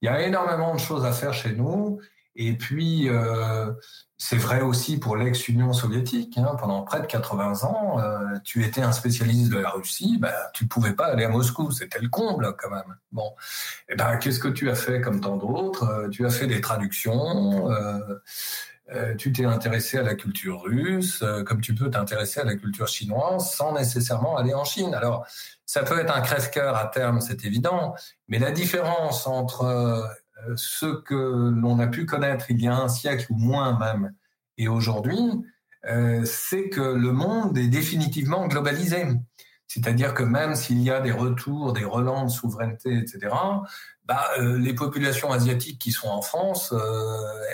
Il 0.00 0.06
y 0.06 0.08
a 0.08 0.22
énormément 0.22 0.74
de 0.76 0.80
choses 0.80 1.04
à 1.04 1.10
faire 1.10 1.34
chez 1.34 1.56
nous. 1.56 2.00
Et 2.36 2.56
puis, 2.56 3.08
euh, 3.08 3.72
c'est 4.16 4.36
vrai 4.36 4.60
aussi 4.60 4.98
pour 4.98 5.16
l'ex-Union 5.16 5.72
soviétique. 5.72 6.38
Hein, 6.38 6.56
pendant 6.58 6.82
près 6.82 7.00
de 7.00 7.06
80 7.06 7.64
ans, 7.64 8.00
euh, 8.00 8.38
tu 8.44 8.64
étais 8.64 8.82
un 8.82 8.92
spécialiste 8.92 9.50
de 9.50 9.58
la 9.58 9.70
Russie, 9.70 10.18
bah, 10.20 10.32
tu 10.54 10.66
pouvais 10.66 10.92
pas 10.92 11.06
aller 11.06 11.24
à 11.24 11.28
Moscou, 11.28 11.70
c'était 11.70 11.98
le 11.98 12.08
comble 12.08 12.54
quand 12.56 12.70
même. 12.70 12.96
Bon, 13.12 13.34
et 13.88 13.92
eh 13.92 13.96
ben 13.96 14.16
qu'est-ce 14.18 14.38
que 14.38 14.48
tu 14.48 14.70
as 14.70 14.74
fait 14.74 15.00
comme 15.00 15.20
tant 15.20 15.36
d'autres? 15.36 15.84
Euh, 15.84 16.08
Tu 16.08 16.24
as 16.26 16.30
fait 16.30 16.46
des 16.46 16.60
traductions. 16.60 17.68
tu 19.18 19.32
t'es 19.32 19.44
intéressé 19.44 19.98
à 19.98 20.02
la 20.02 20.14
culture 20.16 20.62
russe, 20.62 21.24
comme 21.46 21.60
tu 21.60 21.74
peux 21.74 21.90
t'intéresser 21.90 22.40
à 22.40 22.44
la 22.44 22.56
culture 22.56 22.88
chinoise 22.88 23.52
sans 23.52 23.72
nécessairement 23.72 24.36
aller 24.36 24.52
en 24.52 24.64
Chine. 24.64 24.94
Alors, 24.94 25.26
ça 25.70 25.84
peut 25.84 26.00
être 26.00 26.12
un 26.12 26.20
crève-cœur 26.20 26.74
à 26.74 26.86
terme, 26.86 27.20
c'est 27.20 27.44
évident, 27.44 27.94
mais 28.26 28.40
la 28.40 28.50
différence 28.50 29.28
entre 29.28 29.62
euh, 29.62 30.02
ce 30.56 30.86
que 30.86 31.14
l'on 31.50 31.78
a 31.78 31.86
pu 31.86 32.06
connaître 32.06 32.50
il 32.50 32.60
y 32.60 32.68
a 32.68 32.76
un 32.76 32.88
siècle 32.88 33.26
ou 33.30 33.36
moins 33.36 33.78
même 33.78 34.12
et 34.60 34.68
aujourd'hui, 34.68 35.18
euh, 35.86 36.22
c'est 36.26 36.68
que 36.68 36.82
le 36.82 37.12
monde 37.12 37.56
est 37.56 37.68
définitivement 37.68 38.46
globalisé. 38.46 39.06
C'est-à-dire 39.66 40.12
que 40.12 40.22
même 40.22 40.54
s'il 40.54 40.82
y 40.82 40.90
a 40.90 41.00
des 41.00 41.12
retours, 41.12 41.72
des 41.72 41.84
relents 41.84 42.26
de 42.26 42.30
souveraineté, 42.30 42.98
etc., 42.98 43.34
bah, 44.04 44.26
euh, 44.38 44.58
les 44.58 44.74
populations 44.74 45.32
asiatiques 45.32 45.80
qui 45.80 45.92
sont 45.92 46.08
en 46.08 46.20
France, 46.20 46.74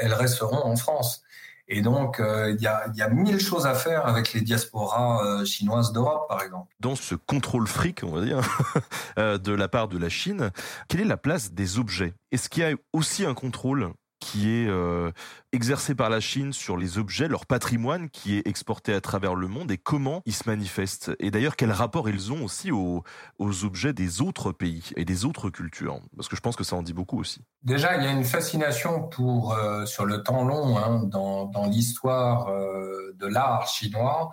elles 0.01 0.15
resteront 0.15 0.65
en 0.67 0.75
France. 0.75 1.23
Et 1.69 1.83
donc, 1.83 2.21
euh, 2.21 2.55
il 2.57 2.63
y, 2.63 2.67
a, 2.67 3.09
mille 3.09 3.41
choses 3.41 3.67
à 3.67 3.75
faire 3.75 4.07
avec 4.07 4.33
les 4.33 4.41
diasporas 4.41 5.25
euh, 5.25 5.45
chinoises 5.45 5.93
d'Europe, 5.93 6.29
par 6.29 6.43
exemple. 6.43 6.73
Dans 6.79 6.95
ce 6.95 7.17
contrôle 7.17 7.67
fric, 7.67 8.03
on 8.05 8.13
va 8.13 8.25
dire, 8.25 8.41
euh, 9.19 9.37
de 9.39 9.53
la 9.53 9.67
part 9.67 9.89
de 9.89 9.99
la 9.99 10.09
Chine, 10.09 10.51
quelle 10.89 11.01
est 11.01 11.05
la 11.05 11.17
place 11.17 11.53
des 11.53 11.79
objets? 11.79 12.15
Est-ce 12.31 12.49
qu'il 12.49 12.63
y 12.63 12.67
a 12.67 12.77
aussi 12.93 13.25
un 13.25 13.35
contrôle? 13.35 13.93
Qui 14.27 14.51
est 14.51 14.67
euh, 14.67 15.13
exercé 15.53 15.95
par 15.95 16.11
la 16.11 16.19
Chine 16.19 16.53
sur 16.53 16.77
les 16.77 16.99
objets, 16.99 17.29
leur 17.29 17.47
patrimoine 17.47 18.11
qui 18.11 18.37
est 18.37 18.47
exporté 18.49 18.93
à 18.93 19.01
travers 19.01 19.37
le 19.37 19.47
monde 19.47 19.71
et 19.71 19.79
comment 19.79 20.23
ils 20.27 20.35
se 20.35 20.49
manifestent. 20.49 21.13
Et 21.21 21.31
d'ailleurs, 21.31 21.55
quel 21.55 21.71
rapport 21.71 22.09
ils 22.09 22.33
ont 22.33 22.45
aussi 22.45 22.73
aux, 22.73 23.05
objets 23.39 23.93
des 23.93 24.21
autres 24.21 24.51
pays 24.51 24.91
et 24.97 25.05
des 25.05 25.25
autres 25.25 25.49
cultures? 25.49 26.01
Parce 26.17 26.29
que 26.29 26.35
je 26.35 26.41
pense 26.41 26.57
que 26.57 26.65
ça 26.65 26.75
en 26.75 26.83
dit 26.83 26.93
beaucoup 26.93 27.21
aussi. 27.21 27.43
Déjà, 27.63 27.97
il 27.97 28.03
y 28.03 28.07
a 28.09 28.11
une 28.11 28.25
fascination 28.25 29.05
pour, 29.05 29.53
euh, 29.53 29.87
sur 29.87 30.07
le 30.07 30.25
temps 30.25 30.45
long 30.45 30.77
hein, 30.77 31.05
dans, 31.05 31.45
dans 31.45 31.67
l'histoire 31.67 32.49
euh, 32.49 33.15
de 33.15 33.27
l'art 33.27 33.69
chinois 33.69 34.33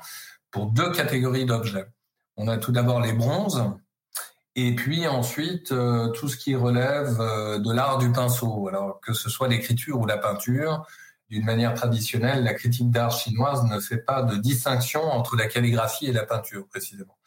pour 0.50 0.72
deux 0.72 0.92
catégories 0.92 1.46
d'objets. 1.46 1.86
On 2.36 2.48
a 2.48 2.58
tout 2.58 2.72
d'abord 2.72 3.00
les 3.00 3.14
bronzes, 3.14 3.64
et 4.56 4.76
puis 4.76 5.08
ensuite, 5.08 5.72
euh, 5.72 6.10
tout 6.10 6.30
ce 6.30 6.38
qui 6.38 6.56
relève 6.56 7.20
euh, 7.20 7.58
de 7.58 7.74
l'art 7.74 7.98
du 7.98 8.12
pinceau, 8.12 8.68
alors 8.68 9.00
que 9.02 9.14
ce 9.14 9.30
soit 9.30 9.48
l'écriture 9.48 10.00
ou 10.00 10.06
la 10.06 10.18
peinture, 10.18 10.86
d'une 11.30 11.44
manière 11.44 11.74
traditionnelle, 11.74 12.44
la 12.44 12.54
critique 12.54 12.92
d'art 12.92 13.12
chinoise 13.12 13.64
ne 13.66 13.80
fait 13.80 13.98
pas 13.98 14.22
de 14.22 14.36
distinction 14.36 15.02
entre 15.02 15.36
la 15.36 15.48
calligraphie 15.48 16.06
et 16.06 16.12
la 16.12 16.26
peinture, 16.26 16.68
précisément. 16.68 17.18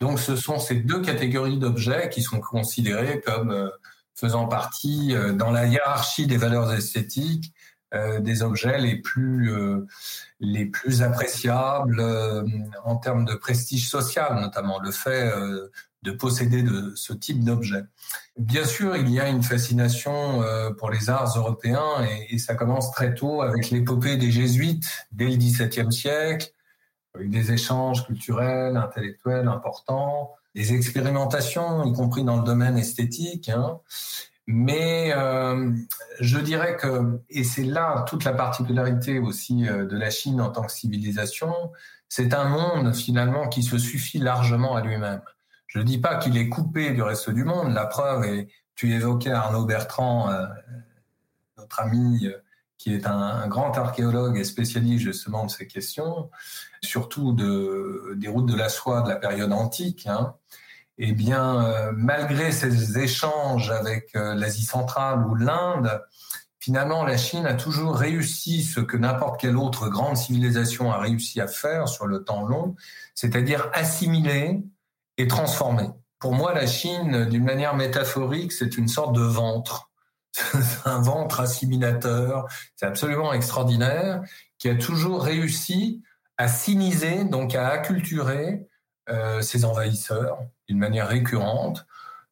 Donc 0.00 0.18
ce 0.18 0.36
sont 0.36 0.58
ces 0.58 0.76
deux 0.76 1.02
catégories 1.02 1.58
d'objets 1.58 2.08
qui 2.08 2.22
sont 2.22 2.40
considérées 2.40 3.20
comme 3.20 3.50
euh, 3.50 3.68
faisant 4.14 4.48
partie, 4.48 5.14
dans 5.34 5.50
la 5.50 5.66
hiérarchie 5.66 6.26
des 6.26 6.36
valeurs 6.36 6.70
esthétiques, 6.74 7.54
des 8.20 8.42
objets 8.42 8.78
les 8.78 8.96
plus 8.96 9.50
les 10.40 10.66
plus 10.66 11.00
appréciables 11.00 12.04
en 12.84 12.96
termes 12.96 13.24
de 13.24 13.34
prestige 13.34 13.88
social, 13.88 14.38
notamment 14.38 14.78
le 14.78 14.90
fait 14.90 15.32
de 16.02 16.12
posséder 16.12 16.62
de 16.62 16.92
ce 16.94 17.12
type 17.12 17.44
d'objet. 17.44 17.84
Bien 18.38 18.64
sûr, 18.64 18.96
il 18.96 19.10
y 19.10 19.20
a 19.20 19.28
une 19.28 19.42
fascination 19.42 20.42
euh, 20.42 20.70
pour 20.70 20.90
les 20.90 21.10
arts 21.10 21.36
européens 21.36 22.06
et, 22.30 22.38
ça 22.38 22.54
commence 22.54 22.90
très 22.90 23.14
tôt 23.14 23.42
avec 23.42 23.70
l'épopée 23.70 24.16
des 24.16 24.30
jésuites 24.30 25.06
dès 25.12 25.28
le 25.28 25.36
XVIIe 25.36 25.92
siècle, 25.92 26.50
avec 27.14 27.28
des 27.28 27.52
échanges 27.52 28.06
culturels, 28.06 28.76
intellectuels 28.76 29.48
importants, 29.48 30.32
des 30.54 30.72
expérimentations, 30.72 31.84
y 31.84 31.92
compris 31.92 32.24
dans 32.24 32.38
le 32.38 32.44
domaine 32.44 32.78
esthétique. 32.78 33.50
Hein. 33.50 33.80
Mais 34.46 35.12
euh, 35.14 35.70
je 36.18 36.38
dirais 36.38 36.76
que, 36.76 37.20
et 37.28 37.44
c'est 37.44 37.64
là 37.64 38.04
toute 38.08 38.24
la 38.24 38.32
particularité 38.32 39.18
aussi 39.18 39.68
euh, 39.68 39.84
de 39.84 39.96
la 39.96 40.10
Chine 40.10 40.40
en 40.40 40.50
tant 40.50 40.62
que 40.62 40.72
civilisation, 40.72 41.54
c'est 42.08 42.34
un 42.34 42.48
monde 42.48 42.94
finalement 42.94 43.48
qui 43.48 43.62
se 43.62 43.78
suffit 43.78 44.18
largement 44.18 44.74
à 44.74 44.80
lui-même. 44.82 45.20
Je 45.70 45.78
ne 45.78 45.84
dis 45.84 45.98
pas 45.98 46.16
qu'il 46.16 46.36
est 46.36 46.48
coupé 46.48 46.90
du 46.90 47.00
reste 47.00 47.30
du 47.30 47.44
monde. 47.44 47.72
La 47.72 47.86
preuve 47.86 48.24
est, 48.24 48.48
tu 48.74 48.92
évoquais 48.92 49.30
Arnaud 49.30 49.64
Bertrand, 49.64 50.28
euh, 50.28 50.46
notre 51.56 51.78
ami 51.78 52.26
euh, 52.26 52.42
qui 52.76 52.92
est 52.92 53.06
un, 53.06 53.46
grand 53.46 53.78
archéologue 53.78 54.36
et 54.36 54.42
spécialiste 54.42 55.04
justement 55.04 55.46
de 55.46 55.50
ces 55.50 55.68
questions, 55.68 56.28
surtout 56.82 57.32
de, 57.32 58.14
des 58.16 58.26
routes 58.26 58.46
de 58.46 58.56
la 58.56 58.68
soie 58.68 59.02
de 59.02 59.08
la 59.08 59.14
période 59.14 59.52
antique. 59.52 60.08
Hein. 60.08 60.34
Eh 60.98 61.12
bien, 61.12 61.64
euh, 61.64 61.92
malgré 61.94 62.50
ces 62.50 62.98
échanges 62.98 63.70
avec 63.70 64.10
l'Asie 64.14 64.64
centrale 64.64 65.24
ou 65.24 65.36
l'Inde, 65.36 66.02
finalement, 66.58 67.04
la 67.04 67.16
Chine 67.16 67.46
a 67.46 67.54
toujours 67.54 67.94
réussi 67.94 68.64
ce 68.64 68.80
que 68.80 68.96
n'importe 68.96 69.40
quelle 69.40 69.56
autre 69.56 69.88
grande 69.88 70.16
civilisation 70.16 70.90
a 70.90 70.98
réussi 70.98 71.40
à 71.40 71.46
faire 71.46 71.86
sur 71.86 72.08
le 72.08 72.24
temps 72.24 72.44
long, 72.44 72.74
c'est-à-dire 73.14 73.70
assimiler 73.72 74.64
et 75.20 75.28
transformé. 75.28 75.90
Pour 76.18 76.32
moi, 76.32 76.54
la 76.54 76.66
Chine, 76.66 77.26
d'une 77.26 77.44
manière 77.44 77.76
métaphorique, 77.76 78.52
c'est 78.52 78.78
une 78.78 78.88
sorte 78.88 79.14
de 79.14 79.22
ventre. 79.22 79.90
Un 80.84 81.00
ventre 81.00 81.40
assimilateur. 81.40 82.46
C'est 82.76 82.86
absolument 82.86 83.32
extraordinaire, 83.32 84.22
qui 84.58 84.68
a 84.68 84.76
toujours 84.76 85.22
réussi 85.22 86.02
à 86.38 86.48
siniser, 86.48 87.24
donc 87.24 87.54
à 87.54 87.68
acculturer 87.68 88.66
euh, 89.10 89.42
ses 89.42 89.64
envahisseurs 89.64 90.38
d'une 90.68 90.78
manière 90.78 91.08
récurrente. 91.08 91.84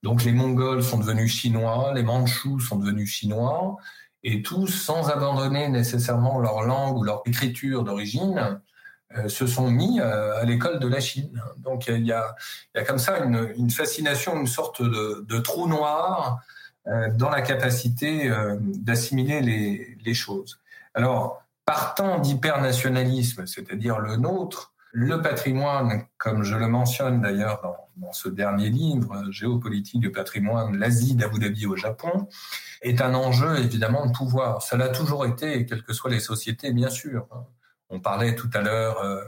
Donc 0.02 0.24
les 0.24 0.32
Mongols 0.32 0.82
sont 0.82 0.98
devenus 0.98 1.32
chinois, 1.32 1.92
les 1.94 2.02
Mandchous 2.02 2.60
sont 2.60 2.76
devenus 2.76 3.10
chinois, 3.10 3.76
et 4.22 4.42
tous 4.42 4.68
sans 4.68 5.10
abandonner 5.10 5.68
nécessairement 5.68 6.38
leur 6.38 6.62
langue 6.62 6.96
ou 6.96 7.02
leur 7.02 7.22
écriture 7.26 7.84
d'origine, 7.84 8.60
se 9.28 9.46
sont 9.46 9.70
mis 9.70 10.00
euh, 10.00 10.38
à 10.40 10.44
l'école 10.44 10.78
de 10.78 10.88
la 10.88 11.00
Chine. 11.00 11.42
Donc 11.58 11.86
il 11.86 12.04
y 12.04 12.12
a, 12.12 12.34
comme 12.86 12.98
ça 12.98 13.18
une, 13.18 13.70
fascination, 13.70 14.38
une 14.38 14.46
sorte 14.46 14.82
de, 14.82 15.38
trou 15.38 15.66
noir 15.66 16.40
euh, 16.86 17.08
dans 17.14 17.30
la 17.30 17.42
capacité 17.42 18.30
d'assimiler 18.60 19.40
les, 20.02 20.14
choses. 20.14 20.60
Alors, 20.94 21.42
partant 21.64 22.18
d'hypernationalisme, 22.18 23.46
c'est-à-dire 23.46 23.98
le 23.98 24.16
nôtre, 24.16 24.72
le 24.92 25.20
patrimoine, 25.20 26.04
comme 26.16 26.42
je 26.42 26.56
le 26.56 26.66
mentionne 26.66 27.20
d'ailleurs 27.20 27.60
dans, 27.62 28.12
ce 28.12 28.28
dernier 28.28 28.70
livre, 28.70 29.24
Géopolitique 29.30 30.00
du 30.00 30.10
patrimoine, 30.10 30.76
l'Asie 30.78 31.14
d'Abu 31.14 31.40
Dhabi 31.40 31.66
au 31.66 31.76
Japon, 31.76 32.28
est 32.80 33.00
un 33.00 33.14
enjeu 33.14 33.58
évidemment 33.58 34.06
de 34.06 34.12
pouvoir. 34.12 34.62
Ça 34.62 34.76
l'a 34.76 34.88
toujours 34.88 35.26
été, 35.26 35.66
quelles 35.66 35.82
que 35.82 35.92
soient 35.92 36.10
les 36.10 36.20
sociétés, 36.20 36.72
bien 36.72 36.90
sûr. 36.90 37.26
On 37.90 38.00
parlait 38.00 38.34
tout 38.34 38.50
à 38.54 38.60
l'heure 38.60 39.00
euh, 39.00 39.22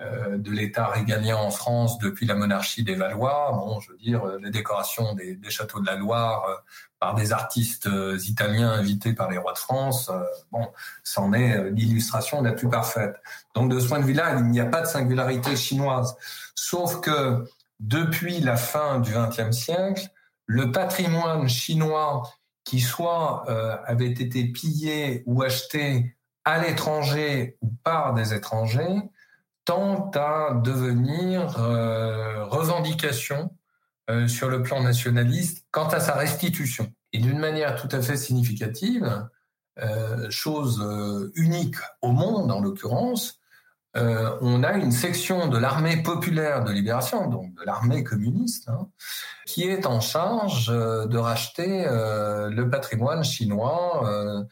euh, 0.00 0.38
de 0.38 0.50
l'État 0.50 0.86
régalien 0.86 1.36
en 1.36 1.50
France 1.50 1.98
depuis 1.98 2.24
la 2.24 2.34
monarchie 2.34 2.82
des 2.82 2.94
Valois. 2.94 3.50
Bon, 3.52 3.80
je 3.80 3.90
veux 3.90 3.98
dire, 3.98 4.24
euh, 4.24 4.38
les 4.42 4.50
décorations 4.50 5.12
des, 5.12 5.38
châteaux 5.50 5.78
de 5.78 5.84
la 5.84 5.96
Loire 5.96 6.46
euh, 6.48 6.54
par 6.98 7.14
des 7.14 7.32
artistes 7.32 7.88
italiens 8.26 8.70
invités 8.70 9.12
par 9.12 9.30
les 9.30 9.36
rois 9.36 9.52
de 9.52 9.58
France, 9.58 10.10
bon, 10.52 10.68
c'en 11.02 11.32
est 11.32 11.70
l'illustration 11.70 12.42
la 12.42 12.52
plus 12.52 12.68
parfaite. 12.68 13.16
Donc, 13.54 13.70
de 13.70 13.80
ce 13.80 13.88
point 13.88 14.00
de 14.00 14.04
vue-là, 14.04 14.36
il 14.38 14.44
n'y 14.44 14.60
a 14.60 14.66
pas 14.66 14.82
de 14.82 14.86
singularité 14.86 15.56
chinoise. 15.56 16.14
Sauf 16.54 17.00
que 17.00 17.44
depuis 17.78 18.40
la 18.40 18.56
fin 18.56 19.00
du 19.00 19.12
XXe 19.12 19.56
siècle, 19.56 20.08
le 20.44 20.72
patrimoine 20.72 21.48
chinois 21.48 22.22
qui 22.64 22.80
soit 22.80 23.48
avait 23.86 24.10
été 24.10 24.44
pillé 24.44 25.22
ou 25.24 25.42
acheté 25.42 26.14
à 26.50 26.58
l'étranger 26.58 27.56
ou 27.62 27.70
par 27.84 28.12
des 28.12 28.34
étrangers, 28.34 29.02
tend 29.64 30.10
à 30.14 30.54
devenir 30.54 31.60
euh, 31.60 32.44
revendication 32.44 33.56
euh, 34.10 34.26
sur 34.26 34.48
le 34.48 34.60
plan 34.62 34.82
nationaliste 34.82 35.64
quant 35.70 35.86
à 35.86 36.00
sa 36.00 36.14
restitution. 36.14 36.92
Et 37.12 37.18
d'une 37.18 37.38
manière 37.38 37.76
tout 37.76 37.88
à 37.92 38.02
fait 38.02 38.16
significative, 38.16 39.28
euh, 39.78 40.28
chose 40.28 40.84
unique 41.36 41.76
au 42.02 42.10
monde 42.10 42.50
en 42.50 42.60
l'occurrence, 42.60 43.36
on 43.94 44.62
a 44.62 44.74
une 44.74 44.92
section 44.92 45.48
de 45.48 45.58
l'armée 45.58 46.00
populaire 46.00 46.62
de 46.62 46.70
libération, 46.70 47.26
donc 47.26 47.52
de 47.54 47.64
l'armée 47.64 48.04
communiste, 48.04 48.68
hein, 48.68 48.88
qui 49.46 49.64
est 49.64 49.84
en 49.84 50.00
charge 50.00 50.68
de 50.68 51.18
racheter 51.18 51.86
le 51.88 52.64
patrimoine 52.70 53.24
chinois 53.24 54.46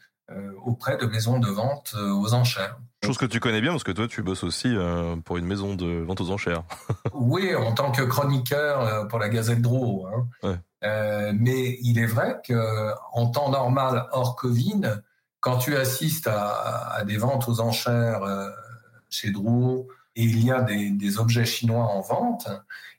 auprès 0.63 0.97
de 0.97 1.05
maisons 1.05 1.39
de 1.39 1.47
vente 1.47 1.95
aux 1.95 2.33
enchères. 2.33 2.77
Chose 3.03 3.17
que 3.17 3.25
tu 3.25 3.39
connais 3.39 3.61
bien 3.61 3.71
parce 3.71 3.85
que 3.85 3.93
toi 3.93 4.07
tu 4.07 4.21
bosses 4.21 4.43
aussi 4.43 4.67
euh, 4.67 5.15
pour 5.23 5.37
une 5.37 5.45
maison 5.45 5.75
de 5.75 6.03
vente 6.03 6.19
aux 6.19 6.31
enchères. 6.31 6.63
oui, 7.13 7.55
en 7.55 7.73
tant 7.73 7.91
que 7.91 8.01
chroniqueur 8.01 8.81
euh, 8.81 9.05
pour 9.05 9.19
la 9.19 9.29
Gazette 9.29 9.61
Dro. 9.61 10.05
Hein. 10.07 10.59
Euh, 10.83 11.31
mais 11.33 11.77
il 11.81 11.97
est 11.97 12.05
vrai 12.05 12.39
que 12.45 12.91
en 13.13 13.27
temps 13.27 13.49
normal, 13.49 14.07
hors 14.11 14.35
Covid, 14.35 14.81
quand 15.39 15.57
tu 15.57 15.77
assistes 15.77 16.27
à, 16.27 17.03
des 17.05 17.17
ventes 17.17 17.47
aux 17.47 17.61
enchères 17.61 18.21
chez 19.09 19.31
Dro 19.31 19.87
et 20.15 20.23
il 20.23 20.43
y 20.43 20.51
a 20.51 20.61
des, 20.61 20.89
des, 20.89 21.19
objets 21.19 21.45
chinois 21.45 21.85
en 21.85 22.01
vente, 22.01 22.49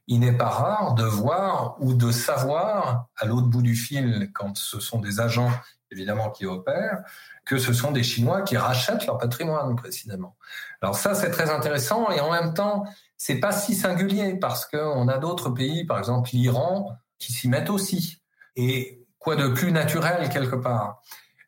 il 0.06 0.20
n'est 0.20 0.36
pas 0.36 0.48
rare 0.48 0.94
de 0.94 1.04
voir 1.04 1.76
ou 1.80 1.92
de 1.92 2.10
savoir 2.10 3.08
à 3.16 3.26
l'autre 3.26 3.48
bout 3.48 3.62
du 3.62 3.76
fil, 3.76 4.30
quand 4.32 4.56
ce 4.56 4.80
sont 4.80 5.00
des 5.00 5.20
agents 5.20 5.52
évidemment 5.90 6.30
qui 6.30 6.46
opèrent, 6.46 7.02
que 7.44 7.58
ce 7.58 7.72
sont 7.72 7.90
des 7.90 8.02
Chinois 8.02 8.42
qui 8.42 8.56
rachètent 8.56 9.06
leur 9.06 9.18
patrimoine 9.18 9.76
précisément. 9.76 10.36
Alors 10.80 10.96
ça, 10.96 11.14
c'est 11.14 11.30
très 11.30 11.50
intéressant 11.50 12.10
et 12.10 12.20
en 12.20 12.30
même 12.30 12.54
temps, 12.54 12.84
c'est 13.16 13.40
pas 13.40 13.52
si 13.52 13.74
singulier 13.74 14.34
parce 14.34 14.66
qu'on 14.66 15.08
a 15.08 15.18
d'autres 15.18 15.50
pays, 15.50 15.84
par 15.84 15.98
exemple 15.98 16.30
l'Iran, 16.32 16.96
qui 17.18 17.32
s'y 17.32 17.48
mettent 17.48 17.70
aussi. 17.70 18.22
Et 18.56 19.04
quoi 19.18 19.36
de 19.36 19.48
plus 19.48 19.72
naturel 19.72 20.28
quelque 20.28 20.56
part 20.56 21.02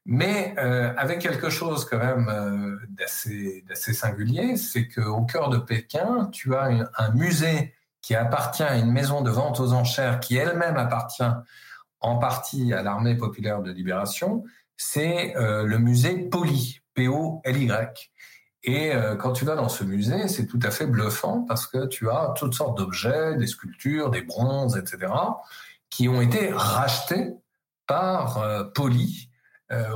mais 0.04 0.54
euh, 0.58 0.92
avec 0.96 1.20
quelque 1.20 1.48
chose 1.48 1.84
quand 1.84 1.98
même 1.98 2.28
euh, 2.28 2.76
d'assez 2.88 3.92
singulier, 3.92 4.56
c'est 4.56 4.88
qu'au 4.88 5.22
cœur 5.22 5.48
de 5.48 5.58
Pékin, 5.58 6.28
tu 6.32 6.56
as 6.56 6.90
un 6.96 7.10
musée 7.12 7.72
qui 8.00 8.16
appartient 8.16 8.64
à 8.64 8.76
une 8.76 8.90
maison 8.90 9.20
de 9.20 9.30
vente 9.30 9.60
aux 9.60 9.72
enchères 9.72 10.18
qui 10.18 10.36
elle-même 10.36 10.76
appartient 10.76 11.22
en 12.02 12.18
partie 12.18 12.72
à 12.72 12.82
l'armée 12.82 13.16
populaire 13.16 13.62
de 13.62 13.70
libération 13.70 14.44
c'est 14.82 15.36
euh, 15.36 15.64
le 15.64 15.78
musée 15.78 16.16
Poly, 16.18 16.80
P-O-L-Y. 16.94 18.10
Et 18.64 18.94
euh, 18.94 19.16
quand 19.16 19.32
tu 19.32 19.44
vas 19.44 19.54
dans 19.54 19.68
ce 19.68 19.84
musée, 19.84 20.28
c'est 20.28 20.46
tout 20.46 20.58
à 20.62 20.70
fait 20.70 20.86
bluffant 20.86 21.42
parce 21.42 21.66
que 21.66 21.86
tu 21.86 22.10
as 22.10 22.34
toutes 22.36 22.54
sortes 22.54 22.78
d'objets, 22.78 23.36
des 23.36 23.46
sculptures, 23.46 24.10
des 24.10 24.22
bronzes, 24.22 24.76
etc., 24.76 25.12
qui 25.90 26.08
ont 26.08 26.20
été 26.20 26.50
rachetés 26.52 27.32
par 27.86 28.38
euh, 28.38 28.64
Poly 28.64 29.28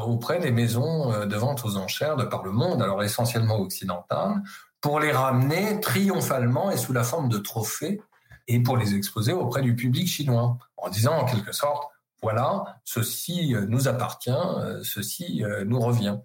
auprès 0.07 0.39
des 0.39 0.53
maisons 0.53 1.27
de 1.27 1.37
vente 1.37 1.63
aux 1.67 1.77
enchères 1.77 2.17
de 2.17 2.25
par 2.25 2.43
le 2.43 2.51
monde, 2.51 2.81
alors 2.81 3.03
essentiellement 3.03 3.61
occidentales, 3.61 4.43
pour 4.81 5.01
les 5.01 5.13
ramener 5.13 5.83
triomphalement 5.83 6.71
et 6.71 6.79
sous 6.79 6.95
la 6.95 7.05
forme 7.05 7.29
de 7.29 7.37
trophées 7.37 8.01
et 8.49 8.63
pour 8.63 8.79
les 8.79 8.95
exposer 8.95 9.35
auprès 9.35 9.61
du 9.61 9.77
public 9.77 10.09
chinois, 10.09 10.57
en 10.79 10.89
disant 10.89 11.19
en 11.19 11.27
quelque 11.27 11.53
sorte, 11.53 11.93
voilà, 12.23 12.81
ceci 12.85 13.55
euh, 13.55 13.67
nous 13.67 13.89
appartient, 13.89 14.31
euh, 14.31 14.83
ceci 14.83 15.45
euh, 15.45 15.65
nous 15.65 15.81
revient. 15.81 16.19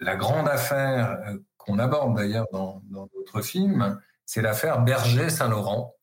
La 0.00 0.16
grande 0.16 0.48
affaire 0.48 1.18
qu'on 1.56 1.78
aborde 1.78 2.16
d'ailleurs 2.16 2.46
dans, 2.52 2.82
d'autres 2.90 3.42
films, 3.42 4.00
c'est 4.24 4.42
l'affaire 4.42 4.82
Berger-Saint-Laurent, 4.82 5.94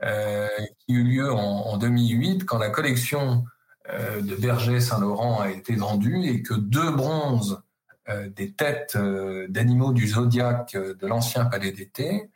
qui 0.00 0.92
eut 0.94 1.04
lieu 1.04 1.32
en, 1.32 1.76
2008 1.76 2.44
quand 2.44 2.58
la 2.58 2.70
collection 2.70 3.44
de 3.88 4.36
Berger-Saint-Laurent 4.36 5.40
a 5.40 5.50
été 5.50 5.74
vendue 5.74 6.24
et 6.24 6.42
que 6.42 6.54
deux 6.54 6.90
bronzes 6.92 7.60
des 8.08 8.52
têtes 8.52 8.96
d'animaux 9.48 9.92
du 9.92 10.06
zodiaque 10.06 10.76
de 10.76 11.06
l'ancien 11.06 11.46
palais 11.46 11.72
d'été 11.72 12.30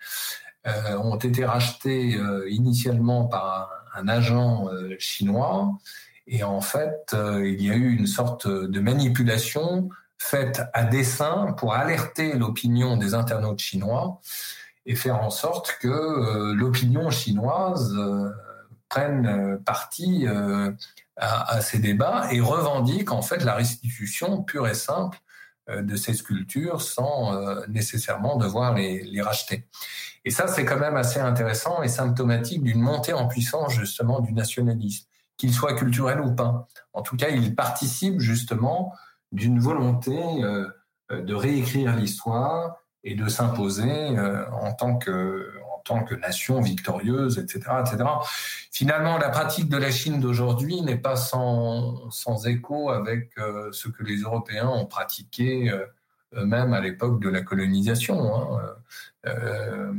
ont 0.64 1.18
été 1.18 1.44
rachetés 1.44 2.18
initialement 2.48 3.26
par 3.26 3.70
un 3.94 4.08
agent 4.08 4.68
chinois 4.98 5.78
et 6.26 6.42
en 6.42 6.60
fait, 6.60 7.12
euh, 7.14 7.48
il 7.48 7.62
y 7.62 7.70
a 7.70 7.74
eu 7.74 7.94
une 7.94 8.06
sorte 8.06 8.48
de 8.48 8.80
manipulation 8.80 9.88
faite 10.18 10.62
à 10.72 10.84
dessein 10.84 11.52
pour 11.56 11.74
alerter 11.74 12.32
l'opinion 12.32 12.96
des 12.96 13.14
internautes 13.14 13.60
chinois 13.60 14.20
et 14.86 14.96
faire 14.96 15.22
en 15.22 15.30
sorte 15.30 15.76
que 15.80 15.88
euh, 15.88 16.54
l'opinion 16.54 17.10
chinoise 17.10 17.94
euh, 17.96 18.30
prenne 18.88 19.60
parti 19.64 20.26
à, 21.16 21.60
ces 21.60 21.80
débats 21.80 22.28
et 22.30 22.40
revendique 22.40 23.10
en 23.10 23.20
fait 23.20 23.42
la 23.42 23.54
restitution 23.54 24.44
pure 24.44 24.68
et 24.68 24.74
simple 24.74 25.18
de 25.68 25.96
ces 25.96 26.14
sculptures 26.14 26.80
sans 26.80 27.66
nécessairement 27.66 28.36
devoir 28.36 28.74
les, 28.74 29.02
les 29.02 29.20
racheter. 29.20 29.66
Et 30.24 30.30
ça, 30.30 30.46
c'est 30.46 30.64
quand 30.64 30.78
même 30.78 30.96
assez 30.96 31.18
intéressant 31.18 31.82
et 31.82 31.88
symptomatique 31.88 32.62
d'une 32.62 32.80
montée 32.80 33.12
en 33.12 33.26
puissance 33.26 33.72
justement 33.72 34.20
du 34.20 34.32
nationalisme 34.32 35.08
qu'il 35.36 35.52
soit 35.52 35.74
culturel 35.74 36.20
ou 36.20 36.34
pas. 36.34 36.66
En 36.92 37.02
tout 37.02 37.16
cas, 37.16 37.28
il 37.28 37.54
participe 37.54 38.20
justement 38.20 38.94
d'une 39.32 39.58
volonté 39.58 40.18
euh, 40.42 40.68
de 41.10 41.34
réécrire 41.34 41.94
l'histoire 41.94 42.76
et 43.04 43.14
de 43.14 43.28
s'imposer 43.28 44.18
euh, 44.18 44.44
en 44.50 44.72
tant 44.72 44.96
que 44.96 45.52
en 45.72 45.78
tant 45.84 46.02
que 46.02 46.16
nation 46.16 46.60
victorieuse, 46.60 47.38
etc., 47.38 47.60
etc. 47.80 48.04
Finalement, 48.72 49.18
la 49.18 49.28
pratique 49.28 49.68
de 49.68 49.76
la 49.76 49.92
Chine 49.92 50.18
d'aujourd'hui 50.18 50.80
n'est 50.80 50.98
pas 50.98 51.14
sans, 51.14 52.10
sans 52.10 52.48
écho 52.48 52.90
avec 52.90 53.30
euh, 53.38 53.70
ce 53.70 53.86
que 53.86 54.02
les 54.02 54.16
Européens 54.22 54.68
ont 54.68 54.86
pratiqué 54.86 55.72
même 56.32 56.74
à 56.74 56.80
l'époque 56.80 57.20
de 57.20 57.28
la 57.28 57.42
colonisation. 57.42 58.34
Hein. 58.34 58.76
Euh, 59.26 59.92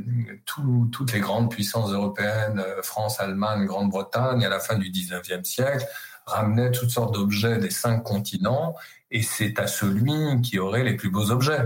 toutes 0.46 1.12
les 1.12 1.20
grandes 1.20 1.52
puissances 1.52 1.92
européennes, 1.92 2.64
euh, 2.66 2.82
France, 2.82 3.20
Allemagne, 3.20 3.66
Grande-Bretagne, 3.66 4.46
à 4.46 4.50
la 4.50 4.60
fin 4.60 4.78
du 4.78 4.90
19e 4.90 5.44
siècle, 5.44 5.86
ramenaient 6.26 6.72
toutes 6.72 6.90
sortes 6.90 7.14
d'objets 7.14 7.58
des 7.58 7.70
cinq 7.70 8.04
continents, 8.04 8.76
et 9.12 9.22
c'est 9.22 9.60
à 9.60 9.68
celui 9.68 10.42
qui 10.42 10.60
aurait 10.60 10.84
les 10.84 10.96
plus 10.96 11.10
beaux 11.10 11.32
objets. 11.32 11.66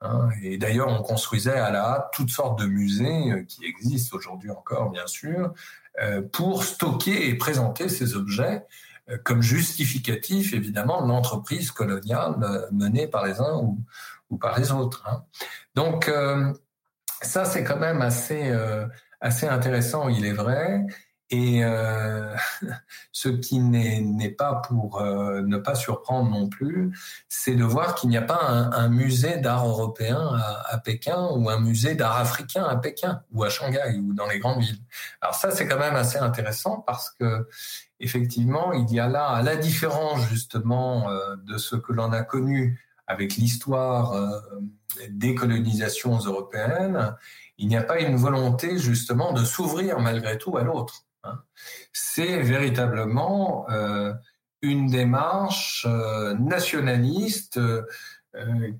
Hein. 0.00 0.28
Et 0.42 0.58
d'ailleurs, 0.58 0.88
on 0.88 1.02
construisait 1.02 1.58
à 1.58 1.70
la 1.70 1.84
hâte 1.84 2.10
toutes 2.12 2.30
sortes 2.30 2.58
de 2.58 2.66
musées 2.66 3.32
euh, 3.32 3.42
qui 3.42 3.64
existent 3.64 4.16
aujourd'hui 4.16 4.50
encore, 4.50 4.90
bien 4.90 5.06
sûr, 5.06 5.52
pour 6.32 6.64
stocker 6.64 7.28
et 7.28 7.34
présenter 7.34 7.90
ces 7.90 8.16
objets 8.16 8.64
comme 9.24 9.42
justificatif, 9.42 10.54
évidemment, 10.54 11.02
de 11.02 11.08
l'entreprise 11.08 11.70
coloniale 11.70 12.36
menée 12.70 13.06
par 13.06 13.26
les 13.26 13.40
uns 13.40 13.74
ou, 14.30 14.36
par 14.38 14.58
les 14.58 14.72
autres. 14.72 15.04
Hein. 15.06 15.24
Donc, 15.74 16.10
ça, 17.22 17.44
c'est 17.44 17.64
quand 17.64 17.78
même 17.78 18.02
assez, 18.02 18.50
euh, 18.50 18.86
assez 19.20 19.46
intéressant, 19.46 20.08
il 20.08 20.26
est 20.26 20.32
vrai. 20.32 20.84
Et 21.30 21.64
euh, 21.64 22.34
ce 23.12 23.28
qui 23.30 23.58
n'est 23.58 24.28
pas 24.30 24.56
pour 24.56 25.00
euh, 25.00 25.40
ne 25.42 25.56
pas 25.56 25.74
surprendre 25.74 26.30
non 26.30 26.48
plus, 26.48 26.92
c'est 27.28 27.54
de 27.54 27.64
voir 27.64 27.94
qu'il 27.94 28.10
n'y 28.10 28.18
a 28.18 28.22
pas 28.22 28.38
un, 28.40 28.88
musée 28.88 29.38
d'art 29.38 29.66
européen 29.66 30.38
à, 30.68 30.76
Pékin 30.78 31.28
ou 31.34 31.48
un 31.48 31.58
musée 31.58 31.94
d'art 31.94 32.18
africain 32.18 32.64
à 32.64 32.76
Pékin 32.76 33.22
ou 33.32 33.44
à 33.44 33.48
Shanghai 33.48 33.98
ou 33.98 34.12
dans 34.12 34.26
les 34.28 34.40
grandes 34.40 34.60
villes. 34.60 34.82
Alors 35.22 35.34
ça, 35.34 35.50
c'est 35.52 35.66
quand 35.66 35.78
même 35.78 35.96
assez 35.96 36.18
intéressant 36.18 36.84
parce 36.86 37.10
que 37.10 37.48
effectivement, 38.02 38.72
il 38.72 38.92
y 38.92 39.00
a 39.00 39.08
là, 39.08 39.28
à 39.28 39.42
la 39.42 39.56
différence 39.56 40.28
justement 40.28 41.08
de 41.36 41.56
ce 41.56 41.76
que 41.76 41.92
l'on 41.92 42.12
a 42.12 42.22
connu 42.22 42.84
avec 43.06 43.36
l'histoire 43.36 44.14
des 45.08 45.34
colonisations 45.34 46.18
européennes, 46.18 47.14
il 47.58 47.68
n'y 47.68 47.76
a 47.76 47.82
pas 47.82 48.00
une 48.00 48.16
volonté 48.16 48.78
justement 48.78 49.32
de 49.32 49.44
s'ouvrir 49.44 50.00
malgré 50.00 50.36
tout 50.36 50.56
à 50.56 50.62
l'autre. 50.62 51.04
Hein. 51.24 51.38
C'est 51.92 52.42
véritablement 52.42 53.70
euh, 53.70 54.12
une 54.62 54.88
démarche 54.88 55.86
euh, 55.88 56.34
nationaliste, 56.34 57.60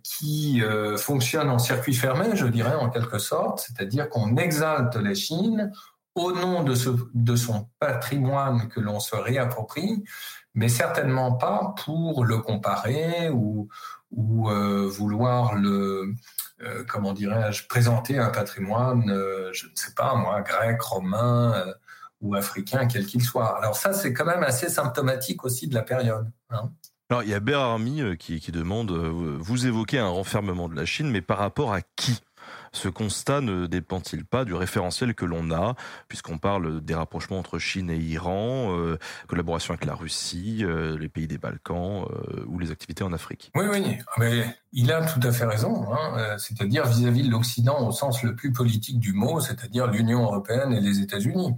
qui 0.02 0.62
fonctionne 0.96 1.50
en 1.50 1.58
circuit 1.58 1.92
fermé, 1.92 2.34
je 2.36 2.46
dirais 2.46 2.74
en 2.74 2.88
quelque 2.88 3.18
sorte, 3.18 3.58
c'est-à-dire 3.58 4.08
qu'on 4.08 4.38
exalte 4.38 4.96
la 4.96 5.12
Chine 5.12 5.70
au 6.14 6.32
nom 6.32 6.62
de, 6.62 6.74
son 7.36 7.68
patrimoine 7.78 8.68
que 8.68 8.80
l'on 8.80 9.00
se 9.00 9.16
réapproprie, 9.16 10.04
mais 10.54 10.68
certainement 10.68 11.32
pas 11.32 11.74
pour 11.84 12.24
le 12.24 12.38
comparer 12.38 13.30
ou, 13.30 13.68
ou 14.10 14.50
vouloir 14.88 15.54
le, 15.54 16.12
comment 16.86 17.14
dirais-je, 17.14 17.66
présenter 17.66 18.18
un 18.18 18.28
patrimoine, 18.28 19.04
je 19.52 19.66
ne 19.66 19.72
sais 19.74 19.94
pas 19.94 20.14
moi, 20.14 20.42
grec, 20.42 20.80
romain 20.82 21.64
ou 22.22 22.34
africain, 22.34 22.86
quel 22.86 23.04
qu'il 23.06 23.22
soit. 23.22 23.56
Alors 23.58 23.76
ça, 23.76 23.92
c'est 23.92 24.12
quand 24.12 24.24
même 24.24 24.44
assez 24.44 24.68
symptomatique 24.68 25.44
aussi 25.44 25.66
de 25.66 25.74
la 25.74 25.82
période. 25.82 26.30
Hein. 26.50 26.70
Alors 27.10 27.24
il 27.24 27.28
y 27.28 27.34
a 27.34 27.40
Berarmi 27.40 28.00
euh, 28.00 28.14
qui, 28.14 28.40
qui 28.40 28.52
demande, 28.52 28.90
euh, 28.90 29.36
vous 29.38 29.66
évoquez 29.66 29.98
un 29.98 30.08
renfermement 30.08 30.68
de 30.70 30.74
la 30.74 30.86
Chine, 30.86 31.10
mais 31.10 31.20
par 31.20 31.36
rapport 31.36 31.74
à 31.74 31.82
qui? 31.82 32.22
Ce 32.72 32.88
constat 32.88 33.40
ne 33.40 33.66
dépend-il 33.66 34.24
pas 34.24 34.44
du 34.44 34.54
référentiel 34.54 35.14
que 35.14 35.24
l'on 35.24 35.50
a, 35.50 35.74
puisqu'on 36.08 36.38
parle 36.38 36.80
des 36.80 36.94
rapprochements 36.94 37.38
entre 37.38 37.58
Chine 37.58 37.90
et 37.90 37.96
Iran, 37.96 38.76
euh, 38.76 38.98
collaboration 39.28 39.74
avec 39.74 39.84
la 39.84 39.94
Russie, 39.94 40.64
les 40.98 41.08
pays 41.08 41.26
des 41.26 41.38
Balkans 41.38 42.06
ou 42.46 42.58
les 42.58 42.70
activités 42.70 43.04
en 43.04 43.12
Afrique 43.12 43.50
Oui, 43.54 43.66
oui, 43.70 44.44
il 44.72 44.92
a 44.92 45.04
tout 45.04 45.20
à 45.22 45.32
fait 45.32 45.44
raison, 45.44 45.92
hein, 45.92 46.36
c'est-à-dire 46.38 46.86
vis-à-vis 46.86 47.22
de 47.22 47.30
l'Occident 47.30 47.86
au 47.86 47.92
sens 47.92 48.22
le 48.22 48.34
plus 48.34 48.52
politique 48.52 48.98
du 48.98 49.12
mot, 49.12 49.40
c'est-à-dire 49.40 49.86
l'Union 49.86 50.22
européenne 50.22 50.72
et 50.72 50.80
les 50.80 51.00
États-Unis 51.00 51.54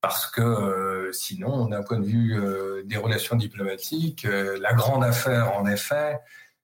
parce 0.00 0.26
que 0.26 0.40
euh, 0.40 1.12
sinon, 1.12 1.66
d'un 1.66 1.82
point 1.82 1.98
de 1.98 2.06
vue 2.06 2.38
euh, 2.38 2.82
des 2.84 2.96
relations 2.96 3.36
diplomatiques, 3.36 4.24
euh, 4.24 4.58
la 4.60 4.72
grande 4.72 5.04
affaire, 5.04 5.52
en 5.56 5.66
effet, 5.66 6.18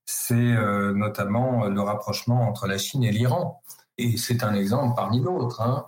c'est 0.09 0.55
notamment 0.94 1.66
le 1.66 1.81
rapprochement 1.81 2.43
entre 2.48 2.68
la 2.68 2.78
Chine 2.78 3.02
et 3.02 3.10
l'Iran. 3.10 3.60
Et 3.98 4.16
c'est 4.16 4.43
un 4.43 4.55
exemple 4.55 4.94
parmi 4.94 5.20
d'autres. 5.20 5.60
Hein. 5.60 5.86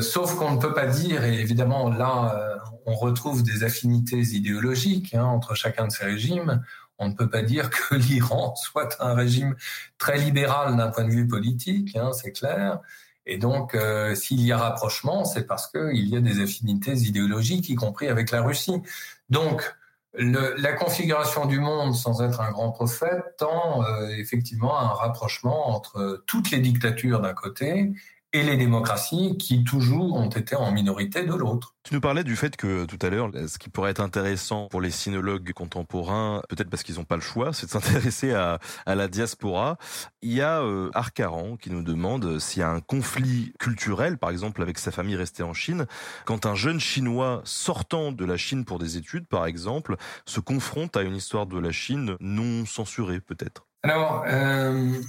sauf 0.00 0.34
qu'on 0.36 0.52
ne 0.52 0.58
peut 0.58 0.74
pas 0.74 0.86
dire, 0.86 1.24
et 1.24 1.40
évidemment 1.40 1.90
là, 1.90 2.60
on 2.86 2.94
retrouve 2.94 3.42
des 3.42 3.64
affinités 3.64 4.20
idéologiques 4.20 5.14
hein, 5.14 5.24
entre 5.24 5.54
chacun 5.54 5.86
de 5.86 5.92
ces 5.92 6.04
régimes. 6.04 6.62
On 6.98 7.08
ne 7.08 7.14
peut 7.14 7.28
pas 7.28 7.42
dire 7.42 7.70
que 7.70 7.94
l'Iran 7.96 8.54
soit 8.56 8.96
un 9.00 9.14
régime 9.14 9.56
très 9.98 10.18
libéral 10.18 10.76
d'un 10.76 10.88
point 10.88 11.04
de 11.04 11.10
vue 11.10 11.26
politique, 11.26 11.96
hein, 11.96 12.12
c'est 12.12 12.32
clair. 12.32 12.80
Et 13.26 13.38
donc, 13.38 13.74
euh, 13.74 14.14
s'il 14.14 14.40
y 14.40 14.52
a 14.52 14.58
rapprochement, 14.58 15.24
c'est 15.24 15.46
parce 15.46 15.68
qu'il 15.68 16.08
y 16.08 16.16
a 16.16 16.20
des 16.20 16.40
affinités 16.40 16.94
idéologiques, 16.94 17.68
y 17.68 17.74
compris 17.74 18.08
avec 18.08 18.30
la 18.30 18.42
Russie. 18.42 18.82
Donc, 19.30 19.76
le, 20.14 20.54
la 20.58 20.72
configuration 20.74 21.46
du 21.46 21.58
monde, 21.58 21.94
sans 21.94 22.22
être 22.22 22.40
un 22.40 22.50
grand 22.50 22.70
prophète, 22.70 23.22
tend 23.38 23.82
euh, 23.84 24.08
effectivement 24.08 24.76
à 24.76 24.82
un 24.82 24.94
rapprochement 24.94 25.70
entre 25.70 26.22
toutes 26.26 26.50
les 26.50 26.58
dictatures 26.58 27.20
d'un 27.20 27.34
côté 27.34 27.92
et 28.32 28.42
les 28.42 28.56
démocraties 28.56 29.36
qui 29.38 29.62
toujours 29.62 30.14
ont 30.16 30.30
été 30.30 30.56
en 30.56 30.72
minorité 30.72 31.24
de 31.24 31.34
l'autre. 31.34 31.74
Tu 31.82 31.94
nous 31.94 32.00
parlais 32.00 32.24
du 32.24 32.36
fait 32.36 32.56
que 32.56 32.84
tout 32.86 32.98
à 33.02 33.10
l'heure, 33.10 33.30
ce 33.48 33.58
qui 33.58 33.68
pourrait 33.68 33.90
être 33.90 34.00
intéressant 34.00 34.68
pour 34.68 34.80
les 34.80 34.90
sinologues 34.90 35.52
contemporains, 35.52 36.42
peut-être 36.48 36.70
parce 36.70 36.82
qu'ils 36.82 36.94
n'ont 36.94 37.04
pas 37.04 37.16
le 37.16 37.22
choix, 37.22 37.52
c'est 37.52 37.66
de 37.66 37.70
s'intéresser 37.72 38.32
à, 38.32 38.58
à, 38.86 38.94
la 38.94 39.08
diaspora. 39.08 39.76
Il 40.22 40.32
y 40.32 40.40
a 40.40 40.62
euh, 40.62 40.90
Arcaran 40.94 41.56
qui 41.56 41.70
nous 41.70 41.82
demande 41.82 42.38
s'il 42.38 42.60
y 42.60 42.62
a 42.62 42.70
un 42.70 42.80
conflit 42.80 43.52
culturel, 43.58 44.16
par 44.16 44.30
exemple 44.30 44.62
avec 44.62 44.78
sa 44.78 44.92
famille 44.92 45.16
restée 45.16 45.42
en 45.42 45.52
Chine, 45.52 45.86
quand 46.24 46.46
un 46.46 46.54
jeune 46.54 46.80
Chinois 46.80 47.42
sortant 47.44 48.12
de 48.12 48.24
la 48.24 48.36
Chine 48.36 48.64
pour 48.64 48.78
des 48.78 48.96
études, 48.96 49.26
par 49.26 49.46
exemple, 49.46 49.96
se 50.24 50.40
confronte 50.40 50.96
à 50.96 51.02
une 51.02 51.16
histoire 51.16 51.46
de 51.46 51.58
la 51.58 51.72
Chine 51.72 52.16
non 52.20 52.64
censurée, 52.64 53.20
peut-être. 53.20 53.66
Alors, 53.82 54.24
euh, 54.28 55.00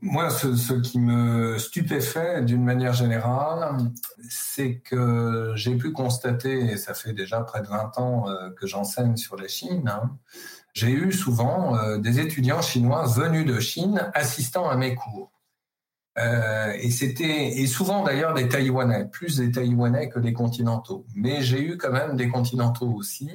moi, 0.00 0.30
ce, 0.30 0.72
qui 0.80 0.98
me 0.98 1.58
stupéfait 1.58 2.42
d'une 2.42 2.64
manière 2.64 2.92
générale, 2.92 3.76
c'est 4.28 4.76
que 4.76 5.52
j'ai 5.54 5.76
pu 5.76 5.92
constater, 5.92 6.60
et 6.60 6.76
ça 6.76 6.94
fait 6.94 7.12
déjà 7.12 7.40
près 7.42 7.60
de 7.60 7.66
20 7.66 7.98
ans 7.98 8.28
euh, 8.28 8.50
que 8.50 8.66
j'enseigne 8.66 9.16
sur 9.16 9.36
la 9.36 9.48
Chine, 9.48 9.88
hein, 9.88 10.16
j'ai 10.72 10.90
eu 10.90 11.12
souvent 11.12 11.76
euh, 11.76 11.98
des 11.98 12.20
étudiants 12.20 12.62
chinois 12.62 13.06
venus 13.06 13.46
de 13.46 13.58
Chine 13.60 14.10
assistant 14.14 14.68
à 14.68 14.76
mes 14.76 14.94
cours. 14.94 15.32
Euh, 16.18 16.72
et 16.80 16.90
c'était 16.90 17.58
et 17.58 17.66
souvent 17.66 18.02
d'ailleurs 18.02 18.32
des 18.32 18.48
Taïwanais, 18.48 19.06
plus 19.06 19.36
des 19.36 19.50
Taïwanais 19.50 20.08
que 20.08 20.18
des 20.18 20.32
continentaux. 20.32 21.04
Mais 21.14 21.42
j'ai 21.42 21.62
eu 21.62 21.76
quand 21.76 21.92
même 21.92 22.16
des 22.16 22.28
continentaux 22.28 22.90
aussi. 22.90 23.30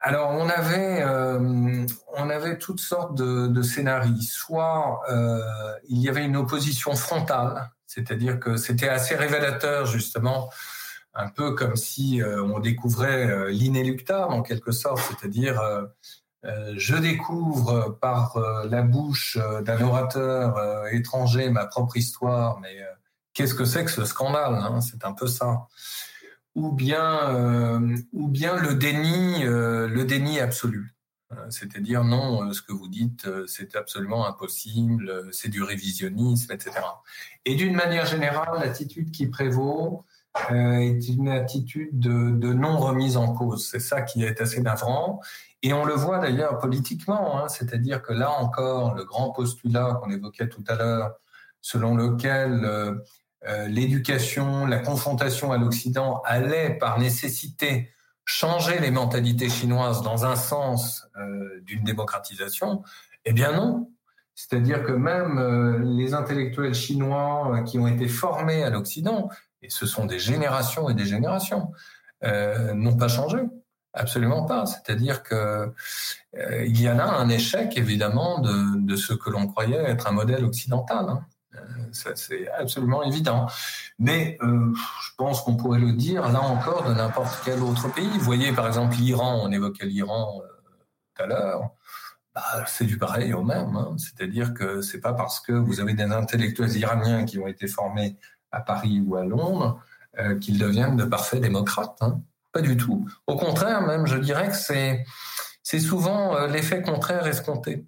Alors 0.00 0.30
on 0.30 0.48
avait 0.48 1.02
euh, 1.02 1.84
on 2.16 2.30
avait 2.30 2.58
toutes 2.58 2.80
sortes 2.80 3.16
de, 3.16 3.48
de 3.48 3.62
scénarios. 3.62 4.20
Soit 4.20 5.02
euh, 5.10 5.40
il 5.88 5.98
y 5.98 6.08
avait 6.08 6.24
une 6.24 6.36
opposition 6.36 6.94
frontale, 6.94 7.70
c'est-à-dire 7.86 8.38
que 8.38 8.56
c'était 8.56 8.88
assez 8.88 9.16
révélateur 9.16 9.86
justement, 9.86 10.50
un 11.14 11.28
peu 11.28 11.54
comme 11.54 11.74
si 11.74 12.22
euh, 12.22 12.42
on 12.44 12.60
découvrait 12.60 13.50
l'inéluctable 13.50 14.32
en 14.32 14.42
quelque 14.42 14.70
sorte, 14.70 15.00
c'est-à-dire 15.08 15.60
je 16.76 16.96
découvre 16.96 17.98
par 18.00 18.38
la 18.70 18.82
bouche 18.82 19.36
d'un 19.62 19.80
orateur 19.82 20.86
étranger 20.92 21.50
ma 21.50 21.66
propre 21.66 21.96
histoire, 21.96 22.60
mais 22.60 22.78
qu'est-ce 23.34 23.54
que 23.54 23.64
c'est 23.64 23.84
que 23.84 23.90
ce 23.90 24.04
scandale 24.04 24.54
hein? 24.54 24.80
C'est 24.80 25.04
un 25.04 25.12
peu 25.12 25.26
ça 25.26 25.66
ou 26.58 26.72
bien 26.72 27.30
euh, 27.30 27.96
ou 28.12 28.26
bien 28.26 28.56
le 28.56 28.74
déni 28.74 29.44
euh, 29.44 29.86
le 29.86 30.04
déni 30.04 30.40
absolu. 30.40 30.94
Euh, 31.30 31.36
c'est-à-dire 31.50 32.02
non 32.04 32.52
ce 32.52 32.62
que 32.62 32.72
vous 32.72 32.88
dites 32.88 33.28
c'est 33.46 33.76
absolument 33.76 34.26
impossible 34.26 35.28
c'est 35.30 35.50
du 35.50 35.62
révisionnisme 35.62 36.50
etc 36.52 36.70
et 37.44 37.54
d'une 37.54 37.74
manière 37.74 38.06
générale 38.06 38.58
l'attitude 38.60 39.10
qui 39.12 39.26
prévaut 39.28 40.04
est 40.50 41.08
une 41.08 41.28
attitude 41.28 41.98
de, 41.98 42.52
non 42.52 42.76
remise 42.78 43.16
en 43.16 43.34
cause. 43.34 43.66
C'est 43.66 43.80
ça 43.80 44.02
qui 44.02 44.22
est 44.22 44.40
assez 44.40 44.60
navrant. 44.60 45.20
Et 45.62 45.72
on 45.72 45.84
le 45.84 45.94
voit 45.94 46.18
d'ailleurs 46.18 46.58
politiquement 46.58 47.42
hein, 47.42 47.48
c'est-à-dire 47.48 48.02
que 48.02 48.12
là 48.12 48.30
encore 48.30 48.94
le 48.94 49.04
grand 49.04 49.30
postulat 49.32 49.98
qu'on 50.00 50.10
évoquait 50.10 50.48
tout 50.48 50.64
à 50.68 50.76
l'heure 50.76 51.14
selon 51.60 51.96
lequel 51.96 52.64
l'éducation, 53.68 54.66
la 54.66 54.78
confrontation 54.78 55.52
à 55.52 55.58
l'Occident 55.58 56.22
allait 56.24 56.70
par 56.70 56.98
nécessité 56.98 57.90
changer 58.24 58.78
les 58.78 58.90
mentalités 58.90 59.48
chinoises 59.48 60.02
dans 60.02 60.26
un 60.26 60.36
sens 60.36 61.08
euh, 61.16 61.60
d'une 61.62 61.82
démocratisation, 61.82 62.82
eh 63.24 63.32
bien 63.32 63.52
non. 63.52 63.90
C'est-à-dire 64.34 64.84
que 64.84 64.92
même 64.92 65.38
euh, 65.38 65.78
les 65.78 66.12
intellectuels 66.12 66.74
chinois 66.74 67.62
qui 67.64 67.78
ont 67.78 67.88
été 67.88 68.06
formés 68.06 68.62
à 68.64 68.70
l'Occident, 68.70 69.30
et 69.62 69.70
ce 69.70 69.86
sont 69.86 70.04
des 70.04 70.18
générations 70.18 70.90
et 70.90 70.94
des 70.94 71.06
générations, 71.06 71.72
n'ont 72.22 72.96
pas 72.96 73.08
changé. 73.08 73.38
Absolument 73.94 74.44
pas. 74.44 74.66
C'est-à-dire 74.66 75.22
que 75.22 75.72
il 76.34 76.80
y 76.80 76.88
a 76.88 77.04
un 77.04 77.28
échec 77.28 77.76
évidemment 77.76 78.40
de, 78.40 78.78
de 78.84 78.96
ce 78.96 79.14
que 79.14 79.30
l'on 79.30 79.46
croyait 79.46 79.76
être 79.76 80.06
un 80.06 80.12
modèle 80.12 80.44
occidental. 80.44 81.06
Hein. 81.08 81.24
C'est 81.92 82.48
absolument 82.50 83.02
évident. 83.02 83.46
Mais 83.98 84.38
euh, 84.42 84.72
je 84.74 85.10
pense 85.16 85.42
qu'on 85.42 85.56
pourrait 85.56 85.80
le 85.80 85.92
dire, 85.92 86.30
là 86.30 86.42
encore, 86.42 86.88
de 86.88 86.94
n'importe 86.94 87.40
quel 87.44 87.62
autre 87.62 87.92
pays. 87.92 88.08
Vous 88.08 88.24
voyez, 88.24 88.52
par 88.52 88.66
exemple, 88.66 88.96
l'Iran, 88.96 89.40
on 89.42 89.50
évoquait 89.50 89.86
l'Iran 89.86 90.40
euh, 90.42 90.46
tout 91.14 91.22
à 91.22 91.26
l'heure. 91.26 91.70
Bah, 92.34 92.64
c'est 92.66 92.84
du 92.84 92.98
pareil 92.98 93.32
au 93.32 93.42
même. 93.42 93.74
Hein. 93.76 93.96
C'est-à-dire 93.98 94.54
que 94.54 94.80
c'est 94.80 95.00
pas 95.00 95.14
parce 95.14 95.40
que 95.40 95.52
vous 95.52 95.80
avez 95.80 95.94
des 95.94 96.04
intellectuels 96.04 96.76
iraniens 96.76 97.24
qui 97.24 97.38
ont 97.38 97.46
été 97.46 97.66
formés 97.66 98.16
à 98.52 98.60
Paris 98.60 99.02
ou 99.04 99.16
à 99.16 99.24
Londres 99.24 99.80
euh, 100.18 100.38
qu'ils 100.38 100.58
deviennent 100.58 100.96
de 100.96 101.04
parfaits 101.04 101.40
démocrates. 101.40 101.98
Hein. 102.00 102.20
Pas 102.52 102.60
du 102.60 102.76
tout. 102.76 103.08
Au 103.26 103.36
contraire, 103.36 103.82
même, 103.82 104.06
je 104.06 104.16
dirais 104.16 104.48
que 104.48 104.56
c'est 104.56 105.04
c'est 105.62 105.80
souvent 105.80 106.46
l'effet 106.46 106.80
contraire 106.80 107.26
escompté. 107.26 107.84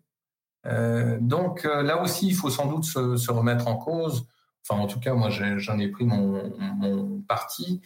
Euh, 0.67 1.19
donc 1.21 1.65
euh, 1.65 1.83
là 1.83 2.03
aussi, 2.03 2.29
il 2.29 2.35
faut 2.35 2.51
sans 2.51 2.67
doute 2.67 2.85
se, 2.85 3.31
remettre 3.31 3.69
en 3.69 3.77
cause. 3.77 4.27
Enfin, 4.69 4.81
en 4.81 4.87
tout 4.87 5.01
cas, 5.01 5.15
moi, 5.15 5.31
j'en 5.31 5.79
ai, 5.79 5.89
pris 5.89 6.05
mon, 6.05 7.23
parti. 7.29 7.81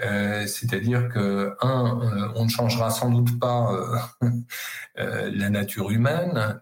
Euh, 0.00 0.46
C'est-à-dire 0.46 1.08
que 1.08 1.54
un, 1.60 2.32
on 2.36 2.44
ne 2.44 2.48
changera 2.48 2.90
sans 2.90 3.10
doute 3.10 3.38
pas 3.38 3.70
la 4.96 5.50
nature 5.50 5.90
humaine, 5.90 6.60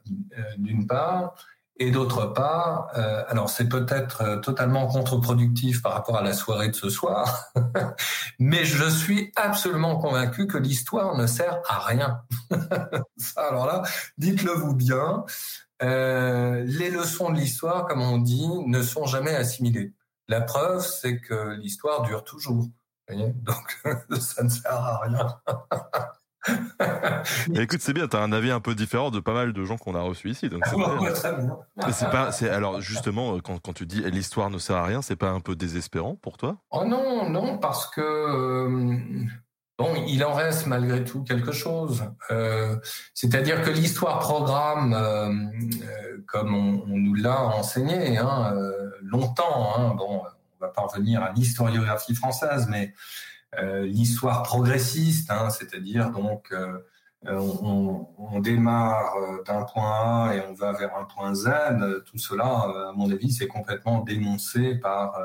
d'une 0.59 0.87
part, 0.87 1.35
et 1.81 1.91
d'autre 1.91 2.27
part, 2.27 2.89
euh, 2.95 3.25
alors 3.29 3.49
c'est 3.49 3.67
peut-être 3.67 4.21
euh, 4.21 4.37
totalement 4.37 4.87
contre-productif 4.87 5.81
par 5.81 5.95
rapport 5.95 6.19
à 6.19 6.23
la 6.23 6.35
soirée 6.35 6.69
de 6.69 6.77
ce 6.77 6.91
soir, 6.91 7.51
mais 8.39 8.67
je 8.67 8.87
suis 8.89 9.33
absolument 9.35 9.97
convaincu 9.97 10.47
que 10.47 10.59
l'histoire 10.59 11.17
ne 11.17 11.27
sert 11.27 11.59
à 11.67 11.79
rien. 11.79 12.23
alors 13.37 13.67
là, 13.67 13.83
dites-le 14.19 14.53
vous 14.53 14.75
bien, 14.75 15.25
euh, 15.83 16.63
les 16.67 16.91
leçons 16.91 17.31
de 17.31 17.37
l'histoire, 17.37 17.87
comme 17.87 18.03
on 18.03 18.19
dit, 18.19 18.47
ne 18.67 18.83
sont 18.83 19.07
jamais 19.07 19.35
assimilées. 19.35 19.95
La 20.29 20.43
preuve, 20.43 20.87
c'est 20.87 21.19
que 21.19 21.55
l'histoire 21.55 22.03
dure 22.03 22.25
toujours. 22.25 22.67
donc 23.09 23.81
ça 24.21 24.43
ne 24.43 24.51
sert 24.51 24.75
à 24.75 24.99
rien. 24.99 25.41
Écoute, 27.55 27.81
c'est 27.81 27.93
bien, 27.93 28.09
tu 28.09 28.17
as 28.17 28.21
un 28.21 28.33
avis 28.33 28.51
un 28.51 28.61
peu 28.61 28.75
différent 28.75 29.11
de 29.11 29.21
pas 29.21 29.33
mal 29.33 29.53
de 29.53 29.65
gens 29.65 29.77
qu'on 29.77 29.95
a 29.95 30.01
reçus 30.01 30.31
ici. 30.31 30.49
Donc 30.49 30.65
c'est 31.93 32.11
pas, 32.11 32.33
c'est 32.33 32.49
alors 32.49 32.81
justement 32.81 33.39
quand, 33.41 33.59
quand 33.61 33.73
tu 33.73 33.87
dis 33.87 34.03
l'histoire 34.11 34.51
ne 34.51 34.59
sert 34.59 34.77
à 34.77 34.85
rien, 34.85 35.03
c'est 35.03 35.17
pas 35.17 35.31
un 35.31 35.41
peu 35.41 35.57
désespérant 35.57 36.17
pour 36.17 36.37
toi? 36.37 36.57
Oh 36.71 36.85
non, 36.85 37.29
non, 37.29 37.59
parce 37.59 37.87
que 37.89 38.01
euh, 38.01 38.99
bon, 39.79 39.95
il 40.07 40.25
en 40.25 40.35
reste 40.35 40.67
malgré 40.67 41.05
tout 41.05 41.23
quelque 41.25 41.53
chose. 41.53 42.05
Euh, 42.31 42.77
c'est-à-dire 43.15 43.63
que 43.63 43.71
l'histoire 43.71 44.19
programme, 44.19 44.93
euh, 44.95 45.29
euh 45.29 46.25
comme 46.27 46.55
on, 46.55 46.85
on 46.87 46.97
nous 46.97 47.15
l'a 47.15 47.43
enseigné 47.43 48.19
hein, 48.19 48.53
euh, 48.55 48.91
longtemps. 49.03 49.75
Hein, 49.77 49.95
bon, 49.97 50.23
on 50.61 50.65
va 50.65 50.71
pas 50.71 50.83
revenir 50.83 51.23
à 51.23 51.33
l'historiographie 51.33 52.15
française, 52.15 52.67
mais 52.69 52.95
euh, 53.59 53.85
l'histoire 53.85 54.45
progressiste, 54.45 55.31
hein, 55.31 55.51
c'est-à-dire 55.51 56.11
donc 56.11 56.53
euh, 56.53 56.79
on, 57.27 58.07
on, 58.19 58.41
démarre 58.41 59.15
euh, 59.17 59.43
d'un 59.45 59.63
point 59.63 60.29
A 60.29 60.35
et 60.35 60.43
on 60.49 60.55
va 60.55 60.73
vers 60.73 60.97
un 60.97 61.05
point 61.05 61.35
Z. 61.35 61.51
Tout 62.07 62.19
cela, 62.19 62.45
à 62.45 62.93
mon 62.95 63.11
avis, 63.11 63.33
c'est 63.33 63.47
complètement 63.47 64.01
dénoncé 64.01 64.77
par 64.77 65.19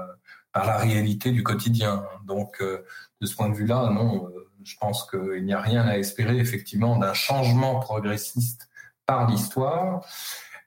par 0.52 0.66
la 0.66 0.78
réalité 0.78 1.32
du 1.32 1.44
quotidien. 1.44 2.06
Donc, 2.26 2.62
de 2.62 3.26
ce 3.26 3.36
point 3.36 3.50
de 3.50 3.56
vue-là, 3.56 3.90
non, 3.90 4.30
je 4.64 4.76
pense 4.80 5.10
qu'il 5.10 5.44
n'y 5.44 5.54
a 5.54 5.60
rien 5.60 5.86
à 5.86 5.98
espérer 5.98 6.38
effectivement 6.38 6.98
d'un 6.98 7.14
changement 7.14 7.80
progressiste 7.80 8.70
par 9.06 9.30
l'histoire. 9.30 10.02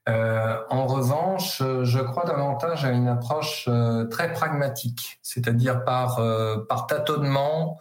Euh, 0.08 0.56
en 0.70 0.86
revanche, 0.86 1.58
je 1.58 1.98
crois 1.98 2.24
davantage 2.24 2.84
à 2.84 2.90
une 2.92 3.08
approche 3.08 3.66
euh, 3.68 4.06
très 4.06 4.32
pragmatique, 4.32 5.18
c'est-à-dire 5.22 5.84
par, 5.84 6.18
euh, 6.18 6.64
par 6.66 6.86
tâtonnement, 6.86 7.78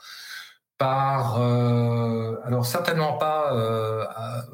par 0.77 1.37
alors 1.37 2.65
certainement 2.65 3.17
pas 3.17 3.51
à, 4.09 4.45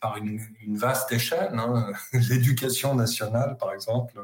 par 0.00 0.16
une, 0.16 0.40
vaste 0.76 1.12
échelle. 1.12 1.52
Hein. 1.54 1.92
L'éducation 2.12 2.94
nationale, 2.94 3.56
par 3.58 3.72
exemple, 3.72 4.14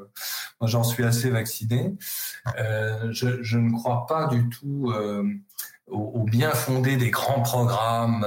moi 0.61 0.69
j'en 0.69 0.85
suis 0.85 1.05
assez 1.05 1.31
vacciné. 1.31 1.95
Je, 2.57 3.43
je, 3.43 3.59
ne 3.59 3.71
crois 3.73 4.07
pas 4.07 4.27
du 4.27 4.49
tout 4.49 4.93
au, 5.87 5.99
au, 5.99 6.25
bien 6.25 6.51
fondé 6.51 6.97
des 6.97 7.11
grands 7.11 7.43
programmes 7.43 8.25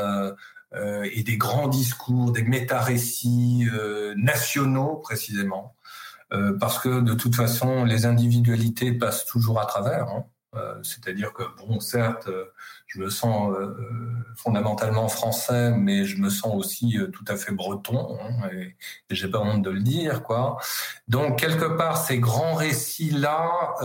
euh, 0.73 1.07
et 1.11 1.23
des 1.23 1.37
grands 1.37 1.67
discours, 1.67 2.31
des 2.31 2.43
méta-récits 2.43 3.67
euh, 3.73 4.13
nationaux 4.15 4.95
précisément, 4.95 5.75
euh, 6.31 6.57
parce 6.57 6.79
que 6.79 7.01
de 7.01 7.13
toute 7.13 7.35
façon, 7.35 7.83
les 7.83 8.05
individualités 8.05 8.93
passent 8.93 9.25
toujours 9.25 9.59
à 9.59 9.65
travers. 9.65 10.07
Hein. 10.07 10.25
C'est-à-dire 10.83 11.31
que, 11.33 11.43
bon, 11.57 11.79
certes, 11.79 12.29
je 12.93 12.99
me 12.99 13.09
sens 13.09 13.55
fondamentalement 14.35 15.07
français, 15.07 15.71
mais 15.71 16.03
je 16.03 16.17
me 16.17 16.29
sens 16.29 16.53
aussi 16.53 16.97
tout 17.13 17.23
à 17.27 17.37
fait 17.37 17.53
breton, 17.53 18.17
hein, 18.21 18.49
et, 18.53 18.75
et 19.09 19.15
j'ai 19.15 19.29
pas 19.29 19.39
honte 19.39 19.61
de 19.61 19.69
le 19.69 19.79
dire, 19.79 20.23
quoi. 20.23 20.57
Donc, 21.07 21.39
quelque 21.39 21.77
part, 21.77 21.97
ces 21.97 22.19
grands 22.19 22.55
récits-là, 22.55 23.75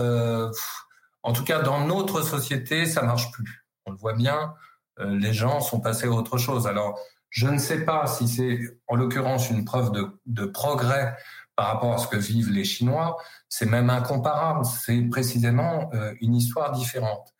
en 1.27 1.33
tout 1.33 1.43
cas 1.43 1.61
dans 1.61 1.85
notre 1.85 2.21
société, 2.21 2.85
ça 2.85 3.01
marche 3.01 3.31
plus. 3.31 3.65
On 3.85 3.91
le 3.91 3.97
voit 3.97 4.13
bien. 4.13 4.53
Euh, 4.99 5.17
les 5.17 5.33
gens 5.33 5.59
sont 5.59 5.79
passés 5.79 6.07
à 6.07 6.11
autre 6.11 6.37
chose. 6.37 6.67
Alors, 6.67 6.99
je 7.29 7.47
ne 7.47 7.57
sais 7.57 7.83
pas 7.83 8.07
si 8.07 8.27
c'est 8.27 8.59
en 8.87 8.95
l'occurrence 8.95 9.49
une 9.49 9.65
preuve 9.65 9.91
de, 9.91 10.07
de, 10.25 10.45
progrès 10.45 11.17
par 11.55 11.67
rapport 11.67 11.93
à 11.93 11.97
ce 11.97 12.07
que 12.07 12.15
vivent 12.15 12.51
les 12.51 12.63
Chinois. 12.63 13.17
C'est 13.49 13.65
même 13.65 13.89
incomparable. 13.89 14.65
C'est 14.65 15.01
précisément 15.09 15.89
euh, 15.93 16.13
une 16.21 16.35
histoire 16.35 16.71
différente. 16.71 17.33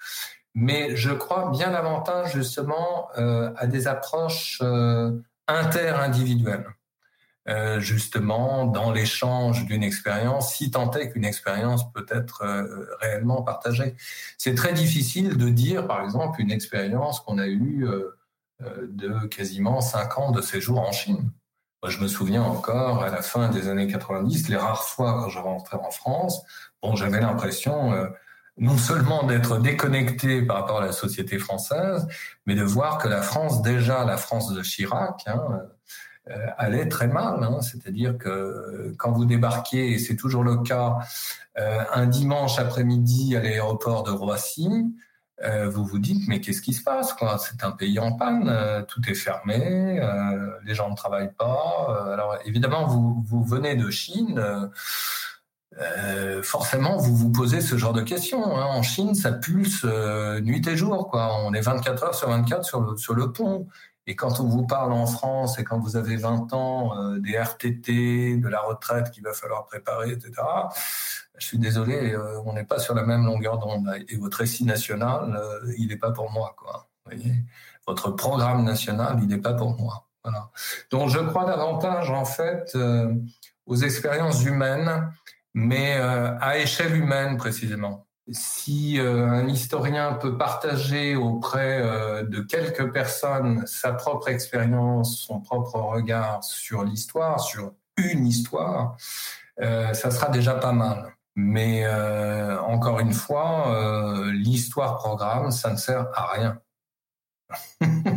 Mais 0.60 0.96
je 0.96 1.12
crois 1.12 1.52
bien 1.52 1.70
davantage 1.70 2.34
justement 2.34 3.10
euh, 3.20 3.54
à 3.58 3.68
des 3.68 3.88
approches 3.88 4.60
euh, 4.64 5.12
inter-individuelles. 5.48 6.66
Euh, 7.48 7.80
justement 7.80 8.66
dans 8.66 8.92
l'échange 8.92 9.66
d'une 9.68 9.84
expérience, 9.84 10.56
si 10.56 10.72
tant 10.72 10.90
est 10.94 11.12
qu'une 11.12 11.26
expérience 11.26 11.94
peut 11.94 12.08
être 12.10 12.44
réellement 13.00 13.44
partagée. 13.44 13.96
C'est 14.40 14.56
très 14.56 14.74
difficile 14.74 15.38
de 15.38 15.48
dire, 15.48 15.86
par 15.86 16.04
exemple, 16.04 16.42
une 16.42 16.52
expérience 16.52 17.20
qu'on 17.20 17.38
a 17.38 17.48
eue 17.48 17.88
de 18.60 19.28
quasiment 19.28 19.80
cinq 19.80 20.18
ans 20.18 20.32
de 20.32 20.42
séjour 20.42 20.80
en 20.80 20.92
Chine. 20.92 21.32
Moi, 21.84 21.92
je 21.92 22.00
me 22.00 22.08
souviens 22.08 22.44
encore, 22.44 23.04
à 23.04 23.12
la 23.12 23.22
fin 23.22 23.48
des 23.50 23.70
années 23.70 23.88
90, 23.88 24.50
les 24.50 24.58
rares 24.58 24.84
fois 24.84 25.14
quand 25.14 25.30
je 25.30 25.40
rentrais 25.40 25.78
en 25.78 25.92
France, 25.92 26.42
bon, 26.82 26.96
j'avais 26.96 27.22
l'impression 27.22 28.10
non 28.58 28.78
seulement 28.78 29.24
d'être 29.24 29.60
déconnecté 29.60 30.42
par 30.42 30.58
rapport 30.58 30.82
à 30.82 30.86
la 30.86 30.92
société 30.92 31.38
française, 31.38 32.08
mais 32.46 32.56
de 32.56 32.64
voir 32.64 32.98
que 32.98 33.08
la 33.08 33.22
France, 33.22 33.62
déjà 33.62 34.04
la 34.04 34.18
France 34.18 34.54
de 34.54 34.62
Chirac, 34.62 35.24
hein, 35.28 35.62
euh, 36.30 36.48
allait 36.58 36.90
très 36.90 37.08
mal. 37.08 37.42
Hein. 37.44 37.62
C'est-à-dire 37.62 38.18
que 38.18 38.30
euh, 38.30 38.96
quand 38.98 39.12
vous 39.12 39.26
débarquez, 39.26 39.94
et 39.94 40.00
c'est 40.00 40.16
toujours 40.16 40.44
le 40.44 40.58
cas, 40.58 40.98
euh, 41.58 41.84
un 41.94 42.06
dimanche 42.06 42.60
après-midi 42.60 43.36
à 43.38 43.42
l'aéroport 43.42 44.04
de 44.04 44.12
Roissy, 44.12 44.70
vous 45.70 45.86
vous 45.86 46.00
dites 46.00 46.28
mais 46.28 46.42
qu'est-ce 46.42 46.64
qui 46.64 46.74
se 46.74 46.82
passe 46.82 47.14
quoi? 47.14 47.38
C'est 47.38 47.64
un 47.64 47.70
pays 47.70 48.00
en 48.00 48.14
panne, 48.14 48.52
tout 48.88 49.08
est 49.08 49.14
fermé, 49.14 50.02
les 50.66 50.74
gens 50.74 50.90
ne 50.90 50.96
travaillent 50.96 51.36
pas. 51.38 52.10
alors 52.12 52.40
évidemment 52.46 52.88
vous 52.88 53.24
vous 53.24 53.44
venez 53.44 53.76
de 53.76 53.92
Chine. 53.92 54.44
Euh, 55.80 56.41
forcément, 56.41 56.98
vous 56.98 57.16
vous 57.16 57.32
posez 57.32 57.62
ce 57.62 57.78
genre 57.78 57.94
de 57.94 58.02
questions. 58.02 58.58
Hein. 58.58 58.66
En 58.66 58.82
Chine, 58.82 59.14
ça 59.14 59.32
pulse 59.32 59.82
euh, 59.86 60.41
nuit 60.41 60.68
et 60.68 60.76
jour. 60.76 61.10
Quoi. 61.10 61.36
On 61.45 61.54
est 61.54 61.62
24 61.62 62.04
heures 62.04 62.16
sur 62.16 62.30
24 62.30 62.66
sur 62.66 62.82
le, 62.82 62.98
sur 62.98 63.14
le 63.14 63.32
pont. 63.32 63.68
Et 64.10 64.16
quand 64.16 64.40
on 64.40 64.45
vous 64.45 64.66
parle 64.66 64.94
en 64.94 65.06
France 65.06 65.60
et 65.60 65.66
quand 65.66 65.80
vous 65.80 65.98
avez 65.98 66.16
20 66.16 66.54
ans 66.54 66.98
euh, 66.98 67.20
des 67.20 67.38
RTT, 67.38 68.38
de 68.38 68.48
la 68.48 68.62
retraite 68.62 69.12
qu'il 69.12 69.24
va 69.24 69.34
falloir 69.34 69.66
préparer, 69.66 70.12
etc., 70.12 70.32
je 71.38 71.45
suis 71.45 71.60
désolé, 71.60 72.14
euh, 72.14 72.40
on 72.45 72.54
n'est 72.54 72.64
pas 72.64 72.80
sur 72.80 72.95
la 72.95 73.04
même 73.04 73.26
longueur 73.26 73.60
d'onde. 73.60 73.94
Et 74.08 74.16
votre 74.16 74.38
récit 74.38 74.64
national, 74.64 75.36
euh, 75.36 75.74
il 75.78 75.90
n'est 75.90 75.98
pas 75.98 76.12
pour 76.12 76.32
moi. 76.32 76.56
Quoi. 76.58 76.88
Vous 77.06 77.12
voyez? 77.12 77.36
Votre 77.86 78.12
programme 78.12 78.64
national, 78.64 79.20
il 79.22 79.28
n'est 79.28 79.38
pas 79.38 79.54
pour 79.54 79.78
moi. 79.78 80.08
Voilà. 80.24 80.52
Donc 80.90 81.10
je 81.10 81.20
crois 81.20 81.45
davantage 81.45 82.10
en 82.10 82.26
fait 82.26 82.78
aux 83.66 83.76
expériences 83.76 84.44
humaines, 84.44 85.10
mais 85.60 85.94
à 85.94 86.58
échelle 86.60 86.96
humaine 86.96 87.38
précisément 87.38 88.08
si 88.32 89.00
euh, 89.00 89.28
un 89.30 89.48
historien 89.48 90.14
peut 90.14 90.38
partager 90.38 91.16
auprès 91.16 91.82
euh, 91.82 92.24
de 92.24 92.42
quelques 92.42 92.92
personnes 92.92 93.66
sa 93.66 93.94
propre 93.94 94.30
expérience, 94.30 95.20
son 95.20 95.40
propre 95.40 95.80
regard 95.80 96.44
sur 96.44 96.84
l'histoire, 96.84 97.40
sur 97.40 97.74
une 97.98 98.28
histoire, 98.28 98.98
euh, 99.62 99.94
ça 99.94 100.12
sera 100.12 100.30
déjà 100.30 100.56
pas 100.56 100.74
mal. 100.74 101.14
Mais 101.40 101.86
encore 102.68 103.00
une 103.00 103.14
fois, 103.14 103.72
l'histoire 104.32 104.98
programme, 104.98 105.52
ça 105.52 105.70
ne 105.70 105.78
sert 105.78 106.08
à 106.16 106.32
rien. 106.32 106.60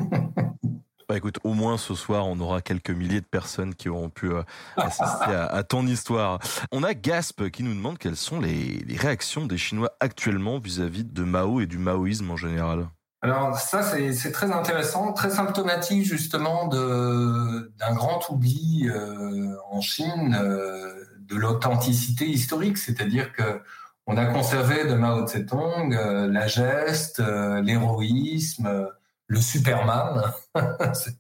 Bah 1.11 1.17
écoute, 1.17 1.41
au 1.43 1.55
moins 1.55 1.77
ce 1.77 1.97
soir, 1.97 2.29
on 2.29 2.39
aura 2.39 2.63
quelques 2.63 2.93
milliers 2.93 3.21
de 3.21 3.27
personnes 3.27 3.75
qui 3.75 3.89
auront 3.89 4.11
pu 4.11 4.31
euh, 4.31 4.45
assister 4.77 5.35
à, 5.35 5.61
ton 5.65 5.85
histoire. 5.85 6.39
On 6.71 6.85
a 6.85 6.95
Gasp 6.95 7.51
qui 7.51 7.65
nous 7.65 7.75
demande 7.75 7.99
quelles 7.99 8.15
sont 8.15 8.39
les, 8.39 8.79
les 8.87 8.97
réactions 8.97 9.45
des 9.45 9.59
Chinois 9.59 9.91
actuellement 9.99 10.61
vis-à-vis 10.61 11.03
de 11.03 11.25
Mao 11.25 11.61
et 11.61 11.67
du 11.67 11.79
maoïsme 11.79 12.31
en 12.31 12.37
général. 12.37 12.87
Alors 13.23 13.59
ça, 13.59 13.83
c'est 13.83 14.31
très 14.31 14.53
intéressant, 14.53 15.13
très 15.13 15.31
symptomatique 15.31 16.05
justement 16.05 16.69
d'un 16.69 17.95
grand 17.95 18.31
oubli 18.31 18.89
euh, 18.89 19.57
en 19.69 19.81
Chine 19.81 20.39
euh, 20.41 20.95
de 21.23 21.35
l'authenticité 21.35 22.29
historique, 22.29 22.79
c'est-à-dire 22.79 23.33
que 23.33 23.61
on 24.07 24.17
a 24.17 24.27
conservé 24.27 24.85
de 24.85 24.95
Mao 24.95 25.27
Tse-tung 25.27 25.91
la 25.91 26.47
geste, 26.47 27.21
l'héroïsme, 27.21 28.89
le 29.31 29.41
Superman, 29.41 30.33
c'est 30.93 31.17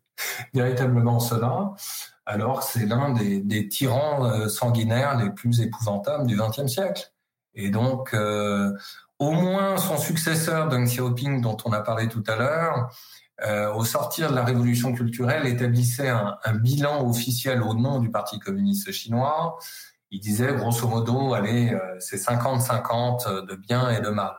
véritablement 0.52 1.20
cela, 1.20 1.74
alors 2.26 2.64
c'est 2.64 2.84
l'un 2.84 3.12
des, 3.12 3.68
tyrans 3.68 4.24
euh, 4.24 4.48
sanguinaires 4.48 5.16
les 5.16 5.30
plus 5.30 5.60
épouvantables 5.60 6.26
du 6.26 6.36
XXe 6.36 6.66
siècle. 6.66 7.12
Et 7.54 7.70
donc, 7.70 8.12
euh, 8.12 8.72
au 9.20 9.30
moins 9.30 9.76
son 9.76 9.96
successeur, 9.96 10.68
Deng 10.68 10.86
Xiaoping, 10.86 11.40
dont 11.40 11.56
on 11.64 11.72
a 11.72 11.80
parlé 11.80 12.08
tout 12.08 12.24
à 12.26 12.34
l'heure, 12.34 12.90
euh, 13.46 13.72
au 13.74 13.84
sortir 13.84 14.30
de 14.30 14.34
la 14.34 14.44
révolution 14.44 14.92
culturelle, 14.92 15.46
établissait 15.46 16.08
un, 16.08 16.36
bilan 16.54 17.08
officiel 17.08 17.62
au 17.62 17.74
nom 17.74 18.00
du 18.00 18.10
Parti 18.10 18.40
communiste 18.40 18.90
chinois. 18.90 19.56
Il 20.10 20.18
disait, 20.18 20.52
grosso 20.52 20.88
modo, 20.88 21.32
allez, 21.32 21.78
c'est 22.00 22.16
50-50 22.16 23.46
de 23.46 23.54
bien 23.54 23.88
et 23.90 24.00
de 24.00 24.08
mal. 24.08 24.34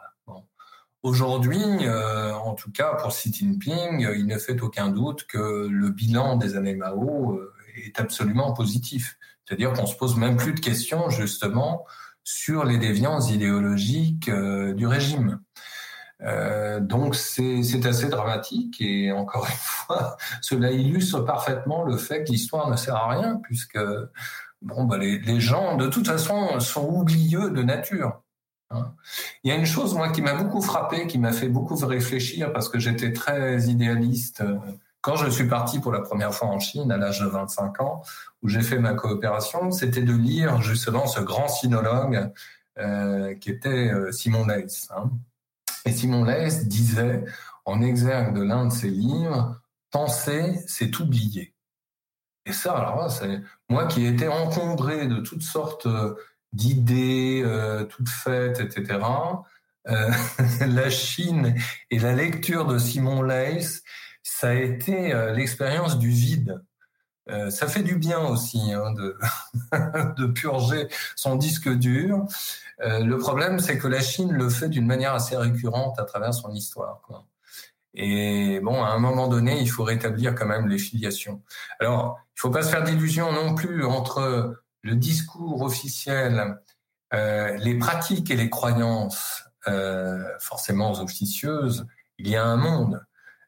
Aujourd'hui, 1.04 1.58
euh, 1.82 2.34
en 2.36 2.54
tout 2.54 2.72
cas 2.72 2.94
pour 2.94 3.10
Xi 3.10 3.34
Jinping, 3.34 4.08
il 4.16 4.28
ne 4.28 4.38
fait 4.38 4.62
aucun 4.62 4.90
doute 4.90 5.26
que 5.26 5.68
le 5.68 5.90
bilan 5.90 6.36
des 6.36 6.56
années 6.56 6.76
Mao 6.76 7.34
euh, 7.34 7.54
est 7.76 8.00
absolument 8.00 8.54
positif. 8.54 9.18
C'est-à-dire 9.44 9.74
qu'on 9.74 9.88
se 9.88 9.96
pose 9.96 10.16
même 10.16 10.38
plus 10.38 10.54
de 10.54 10.60
questions 10.60 11.10
justement 11.10 11.86
sur 12.24 12.66
les 12.66 12.78
déviances 12.78 13.32
idéologiques 13.32 14.30
euh, 14.30 14.74
du 14.74 14.86
régime. 14.86 15.42
Euh, 16.22 16.80
donc 16.80 17.16
c'est 17.16 17.86
assez 17.86 18.08
dramatique 18.08 18.80
et 18.80 19.12
encore 19.12 19.46
une 19.46 19.52
fois, 19.58 20.18
cela 20.42 20.72
illustre 20.72 21.22
parfaitement 21.22 21.84
le 21.84 21.98
fait 21.98 22.24
que 22.24 22.32
l'histoire 22.32 22.70
ne 22.70 22.76
sert 22.76 22.96
à 22.96 23.10
rien 23.10 23.40
puisque 23.44 23.80
bon 24.62 24.84
bah 24.84 25.00
les, 25.00 25.18
les 25.18 25.40
gens 25.40 25.78
de 25.78 25.88
toute 25.88 26.08
façon 26.08 26.60
sont 26.60 26.88
oublieux 26.88 27.50
de 27.50 27.64
nature. 27.64 28.22
Hein. 28.74 28.94
Il 29.44 29.50
y 29.50 29.52
a 29.54 29.56
une 29.56 29.66
chose 29.66 29.94
moi 29.94 30.10
qui 30.10 30.22
m'a 30.22 30.36
beaucoup 30.36 30.62
frappé, 30.62 31.08
qui 31.08 31.18
m'a 31.18 31.32
fait 31.32 31.50
beaucoup 31.50 31.76
réfléchir 31.76 32.54
parce 32.54 32.70
que 32.70 32.80
j'étais 32.80 33.14
très 33.14 33.64
idéaliste 33.64 34.42
euh, 34.42 34.58
quand 35.02 35.16
je 35.16 35.30
suis 35.30 35.48
parti 35.48 35.80
pour 35.80 35.92
la 35.92 36.00
première 36.00 36.34
fois 36.34 36.48
en 36.48 36.60
Chine 36.60 36.92
à 36.92 36.98
l'âge 36.98 37.20
de 37.22 37.26
25 37.26 37.82
ans, 37.82 38.04
où 38.44 38.48
j'ai 38.48 38.62
fait 38.62 38.78
ma 38.78 38.94
coopération, 38.94 39.72
c'était 39.72 40.04
de 40.04 40.14
lire 40.14 40.62
justement 40.62 41.08
ce 41.08 41.20
grand 41.20 41.48
sinologue 41.48 42.32
euh, 42.78 43.34
qui 43.36 43.50
était 43.50 43.92
euh, 43.92 44.12
Simon 44.12 44.46
Leys. 44.46 44.88
Hein. 44.96 45.10
Et 45.86 45.92
Simon 45.92 46.24
Leys 46.24 46.66
disait, 46.66 47.26
en 47.66 47.82
exergue 47.82 48.36
de 48.36 48.44
l'un 48.44 48.68
de 48.68 48.72
ses 48.72 48.90
livres, 48.90 49.60
penser, 49.90 50.64
c'est 50.68 51.00
oublier. 51.00 51.56
Et 52.46 52.54
ça, 52.54 52.74
alors 52.74 53.10
c'est 53.10 53.42
moi 53.70 53.88
qui 53.88 54.06
étais 54.06 54.28
encombré 54.28 55.08
de 55.08 55.18
toutes 55.18 55.44
sortes 55.44 55.88
d'idées 56.54 57.42
euh, 57.46 57.86
toutes 57.86 58.10
faites, 58.10 58.60
etc. 58.60 59.00
Euh, 59.88 60.12
la 60.68 60.90
Chine 60.90 61.56
et 61.90 62.00
la 62.00 62.14
lecture 62.14 62.66
de 62.66 62.78
Simon 62.78 63.22
Leys, 63.22 63.82
ça 64.24 64.50
a 64.50 64.54
été 64.54 65.14
euh, 65.14 65.34
l'expérience 65.34 65.98
du 65.98 66.10
vide. 66.10 66.62
Euh, 67.30 67.50
ça 67.52 67.68
fait 67.68 67.84
du 67.84 67.96
bien 67.96 68.20
aussi 68.20 68.74
hein, 68.74 68.92
de, 68.94 69.18
de 70.18 70.26
purger 70.26 70.88
son 71.16 71.36
disque 71.36 71.70
dur. 71.70 72.26
Euh, 72.82 73.00
le 73.00 73.18
problème, 73.18 73.60
c'est 73.60 73.78
que 73.78 73.88
la 73.88 74.02
Chine 74.02 74.32
le 74.32 74.50
fait 74.50 74.70
d'une 74.70 74.88
manière 74.88 75.14
assez 75.14 75.38
récurrente 75.38 76.00
à 76.00 76.04
travers 76.04 76.34
son 76.34 76.52
histoire. 76.52 77.02
Quoi. 77.06 77.26
Et 77.94 78.60
bon, 78.62 78.84
à 78.84 78.90
un 78.90 79.00
moment 79.00 79.28
donné, 79.28 79.60
il 79.62 79.70
faut 79.70 79.84
rétablir 79.84 80.34
quand 80.34 80.48
même 80.48 80.68
les 80.68 80.78
filiations. 80.78 81.42
Alors, 81.80 82.20
il 82.36 82.40
faut 82.40 82.50
pas 82.50 82.64
se 82.64 82.70
faire 82.70 82.84
d'illusions 82.84 83.32
non 83.32 83.54
plus 83.54 83.86
entre 83.86 84.61
le 84.82 84.96
discours 84.96 85.62
officiel, 85.62 86.58
euh, 87.14 87.58
les 87.58 87.78
pratiques 87.78 88.32
et 88.32 88.36
les 88.36 88.50
croyances 88.50 89.44
euh, 89.68 90.24
forcément 90.40 90.92
officieuses. 90.92 91.86
Il 92.18 92.28
y 92.28 92.36
a 92.36 92.46
un 92.46 92.58
monde. 92.58 93.04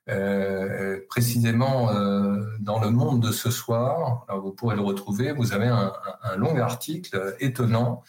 Euh, 0.09 0.99
précisément 1.07 1.89
euh, 1.91 2.43
dans 2.59 2.81
le 2.81 2.89
monde 2.89 3.21
de 3.21 3.31
ce 3.31 3.49
soir, 3.49 4.25
vous 4.43 4.51
pourrez 4.51 4.75
le 4.75 4.81
retrouver, 4.81 5.31
vous 5.31 5.53
avez 5.53 5.67
un, 5.67 5.93
un 6.23 6.35
long 6.35 6.57
article 6.57 7.37
étonnant 7.39 8.03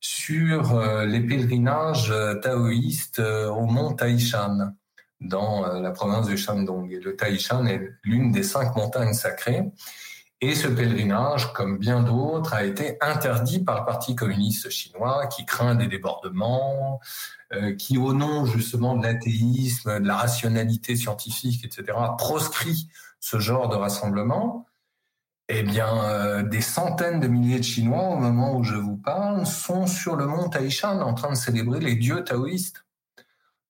sur 0.00 0.74
euh, 0.74 1.06
les 1.06 1.20
pèlerinages 1.20 2.12
taoïstes 2.42 3.20
au 3.20 3.66
mont 3.66 3.94
Taishan 3.94 4.74
dans 5.20 5.66
la 5.80 5.92
province 5.92 6.26
du 6.26 6.36
Shandong. 6.36 6.90
Et 6.90 6.98
le 6.98 7.14
Taishan 7.14 7.64
est 7.66 7.92
l'une 8.02 8.32
des 8.32 8.42
cinq 8.42 8.74
montagnes 8.74 9.14
sacrées. 9.14 9.70
Et 10.46 10.54
ce 10.54 10.68
pèlerinage, 10.68 11.52
comme 11.54 11.76
bien 11.76 12.04
d'autres, 12.04 12.54
a 12.54 12.62
été 12.62 12.98
interdit 13.00 13.64
par 13.64 13.80
le 13.80 13.84
Parti 13.84 14.14
communiste 14.14 14.70
chinois 14.70 15.26
qui 15.26 15.44
craint 15.44 15.74
des 15.74 15.88
débordements, 15.88 17.00
euh, 17.52 17.74
qui 17.74 17.98
au 17.98 18.12
nom 18.12 18.46
justement 18.46 18.94
de 18.94 19.02
l'athéisme, 19.02 19.98
de 19.98 20.06
la 20.06 20.16
rationalité 20.16 20.94
scientifique, 20.94 21.64
etc., 21.64 21.98
proscrit 22.16 22.88
ce 23.18 23.40
genre 23.40 23.68
de 23.68 23.74
rassemblement. 23.74 24.66
Eh 25.48 25.64
bien, 25.64 26.04
euh, 26.04 26.44
des 26.44 26.60
centaines 26.60 27.18
de 27.18 27.26
milliers 27.26 27.58
de 27.58 27.64
Chinois, 27.64 28.10
au 28.10 28.16
moment 28.16 28.54
où 28.54 28.62
je 28.62 28.76
vous 28.76 28.98
parle, 28.98 29.44
sont 29.46 29.88
sur 29.88 30.14
le 30.14 30.26
mont 30.26 30.48
Taishan 30.48 31.00
en 31.00 31.14
train 31.14 31.30
de 31.30 31.36
célébrer 31.36 31.80
les 31.80 31.96
dieux 31.96 32.22
taoïstes. 32.22 32.86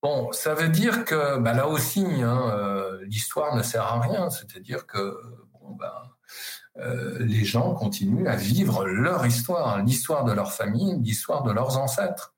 Bon, 0.02 0.30
ça 0.32 0.52
veut 0.52 0.68
dire 0.68 1.06
que 1.06 1.38
bah, 1.38 1.54
là 1.54 1.68
aussi, 1.68 2.04
hein, 2.04 2.50
euh, 2.52 3.02
l'histoire 3.06 3.56
ne 3.56 3.62
sert 3.62 3.84
à 3.84 3.98
rien. 3.98 4.28
C'est-à-dire 4.28 4.86
que 4.86 5.18
bon, 5.54 5.74
bah, 5.74 6.15
euh, 6.78 7.16
les 7.20 7.44
gens 7.44 7.74
continuent 7.74 8.26
à 8.26 8.36
vivre 8.36 8.84
leur 8.84 9.24
histoire, 9.24 9.82
l'histoire 9.82 10.24
de 10.24 10.32
leur 10.32 10.52
famille, 10.52 10.98
l'histoire 11.00 11.42
de 11.42 11.52
leurs 11.52 11.78
ancêtres. 11.78 12.34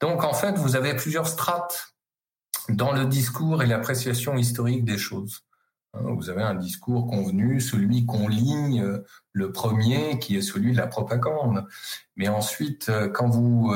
Donc 0.00 0.24
en 0.24 0.34
fait, 0.34 0.52
vous 0.52 0.76
avez 0.76 0.94
plusieurs 0.94 1.26
strates 1.26 1.94
dans 2.68 2.92
le 2.92 3.06
discours 3.06 3.62
et 3.62 3.66
l'appréciation 3.66 4.36
historique 4.36 4.84
des 4.84 4.98
choses. 4.98 5.40
Hein, 5.94 6.02
vous 6.16 6.30
avez 6.30 6.42
un 6.42 6.54
discours 6.54 7.08
convenu, 7.08 7.60
celui 7.60 8.06
qu'on 8.06 8.28
ligne, 8.28 8.82
euh, 8.82 9.04
le 9.32 9.50
premier, 9.50 10.18
qui 10.20 10.36
est 10.36 10.42
celui 10.42 10.72
de 10.72 10.76
la 10.76 10.86
propagande. 10.86 11.66
Mais 12.14 12.28
ensuite, 12.28 12.88
euh, 12.88 13.08
quand 13.08 13.28
vous 13.28 13.74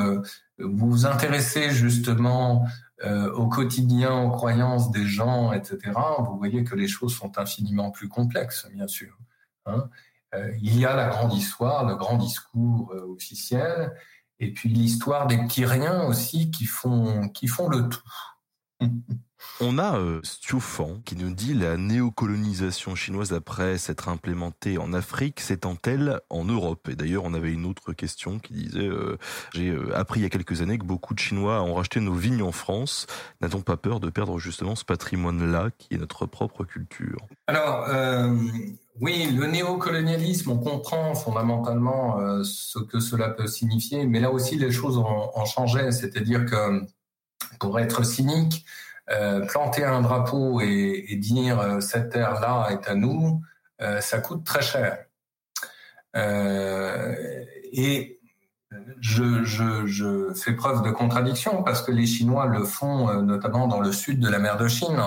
vous, 0.57 1.05
intéressez 1.05 1.69
justement 1.69 2.65
au 3.35 3.47
quotidien, 3.47 4.23
aux 4.23 4.31
croyances 4.31 4.89
des 4.89 5.05
gens, 5.05 5.53
etc., 5.53 5.91
vous 6.17 6.35
voyez 6.35 6.63
que 6.63 6.73
les 6.73 6.87
choses 6.87 7.13
sont 7.13 7.37
infiniment 7.37 7.91
plus 7.91 8.09
complexes, 8.09 8.67
bien 8.73 8.87
sûr. 8.87 9.15
Hein. 9.67 9.89
Euh, 10.35 10.51
il 10.61 10.77
y 10.77 10.85
a 10.85 10.95
la 10.95 11.07
grande 11.07 11.33
histoire, 11.33 11.85
le 11.85 11.95
grand 11.95 12.17
discours 12.17 12.91
euh, 12.93 13.05
officiel, 13.13 13.93
et 14.39 14.51
puis 14.53 14.69
l'histoire 14.69 15.27
des 15.27 15.37
petits 15.37 15.65
riens 15.65 16.03
aussi 16.05 16.51
qui 16.51 16.65
font, 16.65 17.29
qui 17.29 17.47
font 17.47 17.69
le 17.69 17.87
tout. 17.89 18.01
On 19.59 19.79
a 19.79 19.97
euh, 19.97 20.21
qui 21.05 21.15
nous 21.15 21.33
dit 21.33 21.53
la 21.53 21.77
néocolonisation 21.77 22.95
chinoise 22.95 23.33
après 23.33 23.77
s'être 23.77 24.07
implémentée 24.07 24.77
en 24.77 24.93
Afrique 24.93 25.39
s'étend-elle 25.39 26.21
en 26.29 26.45
Europe? 26.45 26.87
Et 26.89 26.95
d'ailleurs, 26.95 27.23
on 27.23 27.33
avait 27.33 27.51
une 27.51 27.65
autre 27.65 27.93
question 27.93 28.37
qui 28.39 28.53
disait 28.53 28.87
euh, 28.87 29.17
j'ai 29.53 29.69
euh, 29.69 29.95
appris 29.97 30.19
il 30.19 30.23
y 30.23 30.25
a 30.25 30.29
quelques 30.29 30.61
années 30.61 30.77
que 30.77 30.85
beaucoup 30.85 31.13
de 31.13 31.19
Chinois 31.19 31.61
ont 31.61 31.73
racheté 31.73 31.99
nos 31.99 32.13
vignes 32.13 32.43
en 32.43 32.51
France. 32.51 33.07
N'a-t-on 33.41 33.61
pas 33.61 33.77
peur 33.77 33.99
de 33.99 34.09
perdre 34.09 34.37
justement 34.37 34.75
ce 34.75 34.85
patrimoine-là 34.85 35.69
qui 35.77 35.95
est 35.95 35.97
notre 35.97 36.25
propre 36.27 36.63
culture? 36.63 37.25
Alors 37.47 37.87
oui, 38.99 39.29
le 39.31 39.45
néocolonialisme, 39.45 40.51
on 40.51 40.57
comprend 40.57 41.13
fondamentalement 41.13 42.19
euh, 42.19 42.43
ce 42.43 42.79
que 42.79 42.99
cela 42.99 43.29
peut 43.29 43.47
signifier, 43.47 44.07
mais 44.07 44.19
là 44.19 44.31
aussi 44.31 44.57
les 44.57 44.71
choses 44.71 44.97
ont, 44.97 45.45
changé. 45.45 45.91
C'est-à-dire 45.91 46.45
que 46.45 46.81
pour 47.59 47.79
être 47.79 48.03
cynique, 48.03 48.65
euh, 49.11 49.45
planter 49.45 49.83
un 49.83 50.01
drapeau 50.01 50.61
et, 50.61 51.15
dire 51.17 51.59
euh, 51.59 51.79
cette 51.79 52.11
terre-là 52.11 52.69
est 52.71 52.89
à 52.89 52.95
nous, 52.95 53.41
ça 53.99 54.19
coûte 54.19 54.43
très 54.43 54.63
cher. 54.63 55.05
et 56.15 58.19
je, 58.99 60.33
fais 60.33 60.53
preuve 60.53 60.81
de 60.81 60.89
contradiction 60.89 61.61
parce 61.61 61.83
que 61.83 61.91
les 61.91 62.07
Chinois 62.07 62.47
le 62.47 62.63
font 62.63 63.21
notamment 63.21 63.67
dans 63.67 63.79
le 63.79 63.91
sud 63.91 64.19
de 64.19 64.29
la 64.29 64.39
mer 64.39 64.57
de 64.57 64.67
Chine 64.67 64.99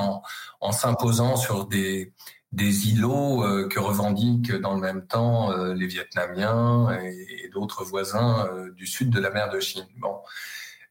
en 0.61 0.73
s'imposant 0.73 1.35
sur 1.35 1.67
des, 1.67 2.13
des 2.53 2.91
îlots 2.91 3.69
que 3.69 3.79
revendiquent 3.79 4.53
dans 4.53 4.75
le 4.75 4.81
même 4.81 5.07
temps 5.07 5.55
les 5.73 5.87
Vietnamiens 5.87 6.91
et, 7.03 7.49
d'autres 7.53 7.85
voisins 7.85 8.49
du 8.77 8.87
sud 8.87 9.11
de 9.11 9.21
la 9.21 9.31
mer 9.31 9.51
de 9.51 9.59
Chine. 9.61 9.87
Bon, 9.99 10.17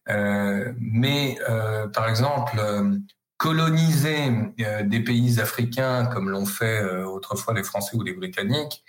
euh, 0.09 0.73
mais 0.79 1.37
euh, 1.49 1.87
par 1.87 2.09
exemple, 2.09 2.57
euh, 2.59 2.97
coloniser 3.37 4.31
des 4.83 4.99
pays 4.99 5.39
africains 5.39 6.07
comme 6.07 6.29
l'ont 6.29 6.45
fait 6.45 6.83
autrefois 7.05 7.53
les 7.53 7.63
Français 7.63 7.95
ou 7.95 8.03
les 8.03 8.11
Britanniques, 8.11 8.83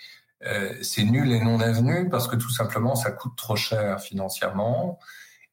c'est 0.82 1.04
nul 1.04 1.30
et 1.30 1.38
non 1.38 1.60
avenu 1.60 2.08
parce 2.08 2.26
que 2.26 2.34
tout 2.34 2.50
simplement 2.50 2.96
ça 2.96 3.12
coûte 3.12 3.36
trop 3.36 3.54
cher 3.54 4.00
financièrement 4.00 4.98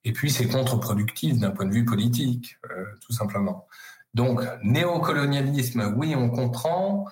et 0.03 0.13
puis 0.13 0.31
c'est 0.31 0.47
contre-productif 0.47 1.37
d'un 1.37 1.51
point 1.51 1.65
de 1.65 1.73
vue 1.73 1.85
politique, 1.85 2.57
tout 3.05 3.13
simplement. 3.13 3.67
Donc 4.17 4.41
néocolonialisme, 4.63 5.93
oui, 5.95 6.15
on 6.15 6.29
comprend. 6.31 7.05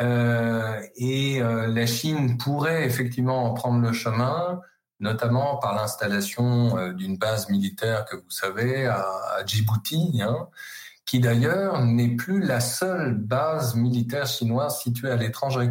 Euh, 0.00 0.80
et 0.96 1.40
la 1.40 1.86
Chine 1.86 2.38
pourrait 2.38 2.84
effectivement 2.84 3.44
en 3.44 3.54
prendre 3.54 3.80
le 3.80 3.92
chemin, 3.92 4.60
notamment 4.98 5.58
par 5.58 5.76
l'installation 5.76 6.76
euh, 6.76 6.92
d'une 6.92 7.16
base 7.16 7.48
militaire 7.50 8.04
que 8.04 8.16
vous 8.16 8.30
savez 8.30 8.86
à, 8.86 9.06
Djibouti, 9.46 10.20
hein, 10.22 10.48
qui 11.06 11.20
d'ailleurs 11.20 11.84
n'est 11.84 12.16
plus 12.16 12.40
la 12.40 12.58
seule 12.58 13.14
base 13.14 13.76
militaire 13.76 14.26
chinoise 14.26 14.80
située 14.80 15.10
à 15.10 15.16
l'étranger, 15.16 15.70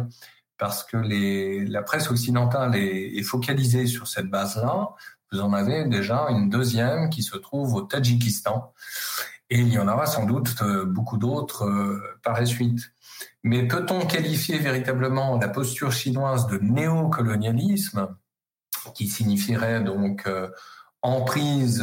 parce 0.56 0.82
que 0.82 0.96
la 0.96 1.82
presse 1.82 2.10
occidentale 2.10 2.74
est 2.74 3.22
focalisée 3.22 3.86
sur 3.86 4.08
cette 4.08 4.28
base-là. 4.28 4.94
Vous 5.32 5.40
en 5.40 5.52
avez 5.52 5.84
déjà 5.84 6.26
une 6.30 6.50
deuxième 6.50 7.08
qui 7.08 7.22
se 7.22 7.36
trouve 7.36 7.74
au 7.74 7.82
Tadjikistan, 7.82 8.72
et 9.50 9.58
il 9.58 9.72
y 9.72 9.78
en 9.78 9.88
aura 9.88 10.06
sans 10.06 10.26
doute 10.26 10.54
euh, 10.62 10.84
beaucoup 10.84 11.18
d'autres 11.18 11.64
euh, 11.64 12.00
par 12.22 12.38
la 12.38 12.46
suite. 12.46 12.92
Mais 13.42 13.66
peut-on 13.66 14.06
qualifier 14.06 14.58
véritablement 14.58 15.38
la 15.38 15.48
posture 15.48 15.92
chinoise 15.92 16.46
de 16.46 16.58
néocolonialisme 16.58 18.08
qui 18.94 19.08
signifierait 19.08 19.82
donc 19.82 20.26
euh, 20.26 20.48
emprise 21.02 21.82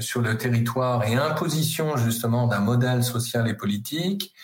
sur 0.00 0.20
le 0.20 0.36
territoire 0.36 1.04
et 1.04 1.14
imposition 1.14 1.96
justement 1.96 2.46
d'un 2.46 2.60
modèle 2.60 3.02
social 3.02 3.48
et 3.48 3.54
politique, 3.54 4.34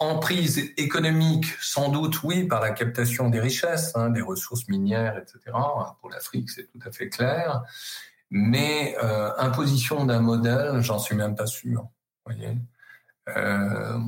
emprise 0.00 0.72
économique 0.76 1.46
sans 1.60 1.88
doute 1.88 2.24
oui 2.24 2.44
par 2.44 2.60
la 2.60 2.72
captation 2.72 3.30
des 3.30 3.38
richesses, 3.38 3.92
hein, 3.94 4.10
des 4.10 4.22
ressources 4.22 4.66
minières, 4.66 5.16
etc. 5.16 5.56
Pour 6.00 6.10
l'Afrique 6.10 6.50
c'est 6.50 6.64
tout 6.64 6.80
à 6.84 6.90
fait 6.90 7.08
clair, 7.08 7.62
mais 8.28 8.96
imposition 9.38 10.04
d'un 10.04 10.20
modèle, 10.20 10.80
j'en 10.80 10.98
suis 10.98 11.14
même 11.14 11.36
pas 11.36 11.46
sûr. 11.46 11.88
Voyez. 12.26 12.58
Euh, 13.36 13.98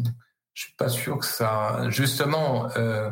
je 0.57 0.63
suis 0.63 0.75
pas 0.75 0.89
sûr 0.89 1.19
que 1.19 1.27
ça. 1.27 1.91
Justement, 1.91 2.71
euh, 2.77 3.11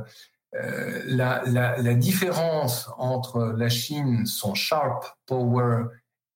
euh, 0.54 1.02
la, 1.06 1.94
différence 1.94 2.88
entre 2.96 3.54
la 3.56 3.68
Chine, 3.68 4.24
son 4.24 4.54
sharp 4.54 5.04
power, 5.26 5.84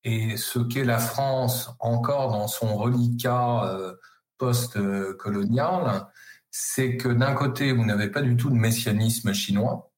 et 0.04 0.36
ce 0.36 0.58
qu'est 0.58 0.84
la 0.84 0.98
France 0.98 1.70
encore 1.80 2.30
dans 2.30 2.46
son 2.46 2.76
reliquat 2.76 3.64
euh, 3.72 3.94
post-colonial, 4.36 6.06
c'est 6.50 6.98
que 6.98 7.08
d'un 7.08 7.34
côté, 7.34 7.72
vous 7.72 7.86
n'avez 7.86 8.08
pas 8.10 8.22
du 8.22 8.36
tout 8.36 8.50
de 8.50 8.54
messianisme 8.54 9.32
chinois. 9.32 9.90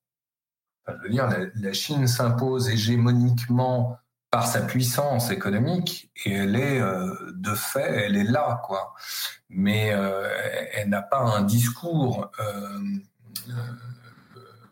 Enfin, 0.87 0.97
je 0.99 1.03
veux 1.03 1.11
dire, 1.13 1.29
la, 1.29 1.47
la 1.55 1.73
Chine 1.73 2.07
s'impose 2.07 2.69
hégémoniquement 2.69 3.99
par 4.31 4.47
sa 4.47 4.61
puissance 4.61 5.31
économique 5.31 6.11
et 6.25 6.33
elle 6.33 6.55
est 6.55 6.81
euh, 6.81 7.15
de 7.35 7.55
fait, 7.55 8.05
elle 8.05 8.17
est 8.17 8.25
là, 8.25 8.63
quoi. 8.65 8.95
Mais 9.49 9.93
euh, 9.93 10.29
elle 10.75 10.89
n'a 10.89 11.03
pas 11.03 11.19
un 11.19 11.43
discours 11.43 12.31
euh, 12.39 12.79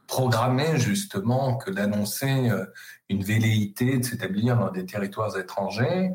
programmé 0.07 0.79
justement 0.79 1.57
que 1.57 1.71
d'annoncer 1.71 2.51
une 3.09 3.23
velléité 3.23 3.99
de 3.99 4.05
s'établir 4.05 4.57
dans 4.57 4.71
des 4.71 4.87
territoires 4.87 5.37
étrangers, 5.37 6.13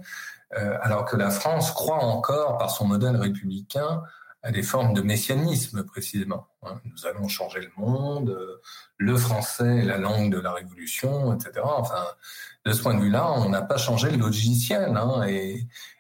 alors 0.81 1.05
que 1.05 1.15
la 1.15 1.29
France 1.29 1.71
croit 1.71 2.03
encore, 2.03 2.57
par 2.57 2.71
son 2.71 2.87
modèle 2.87 3.17
républicain, 3.17 4.01
à 4.41 4.51
des 4.51 4.63
formes 4.63 4.93
de 4.93 5.01
messianisme 5.01 5.83
précisément. 5.83 6.47
Hein. 6.63 6.81
Nous 6.85 7.05
allons 7.05 7.27
changer 7.27 7.61
le 7.61 7.71
monde, 7.77 8.35
le 8.97 9.15
français 9.15 9.83
la 9.83 9.97
langue 9.97 10.31
de 10.31 10.39
la 10.39 10.51
révolution, 10.51 11.35
etc. 11.35 11.61
Enfin, 11.63 12.03
de 12.65 12.71
ce 12.71 12.81
point 12.81 12.93
de 12.93 13.01
vue-là, 13.01 13.31
on 13.31 13.49
n'a 13.49 13.61
pas 13.61 13.77
changé 13.77 14.09
le 14.09 14.17
logiciel. 14.17 14.95
Hein, 14.95 15.25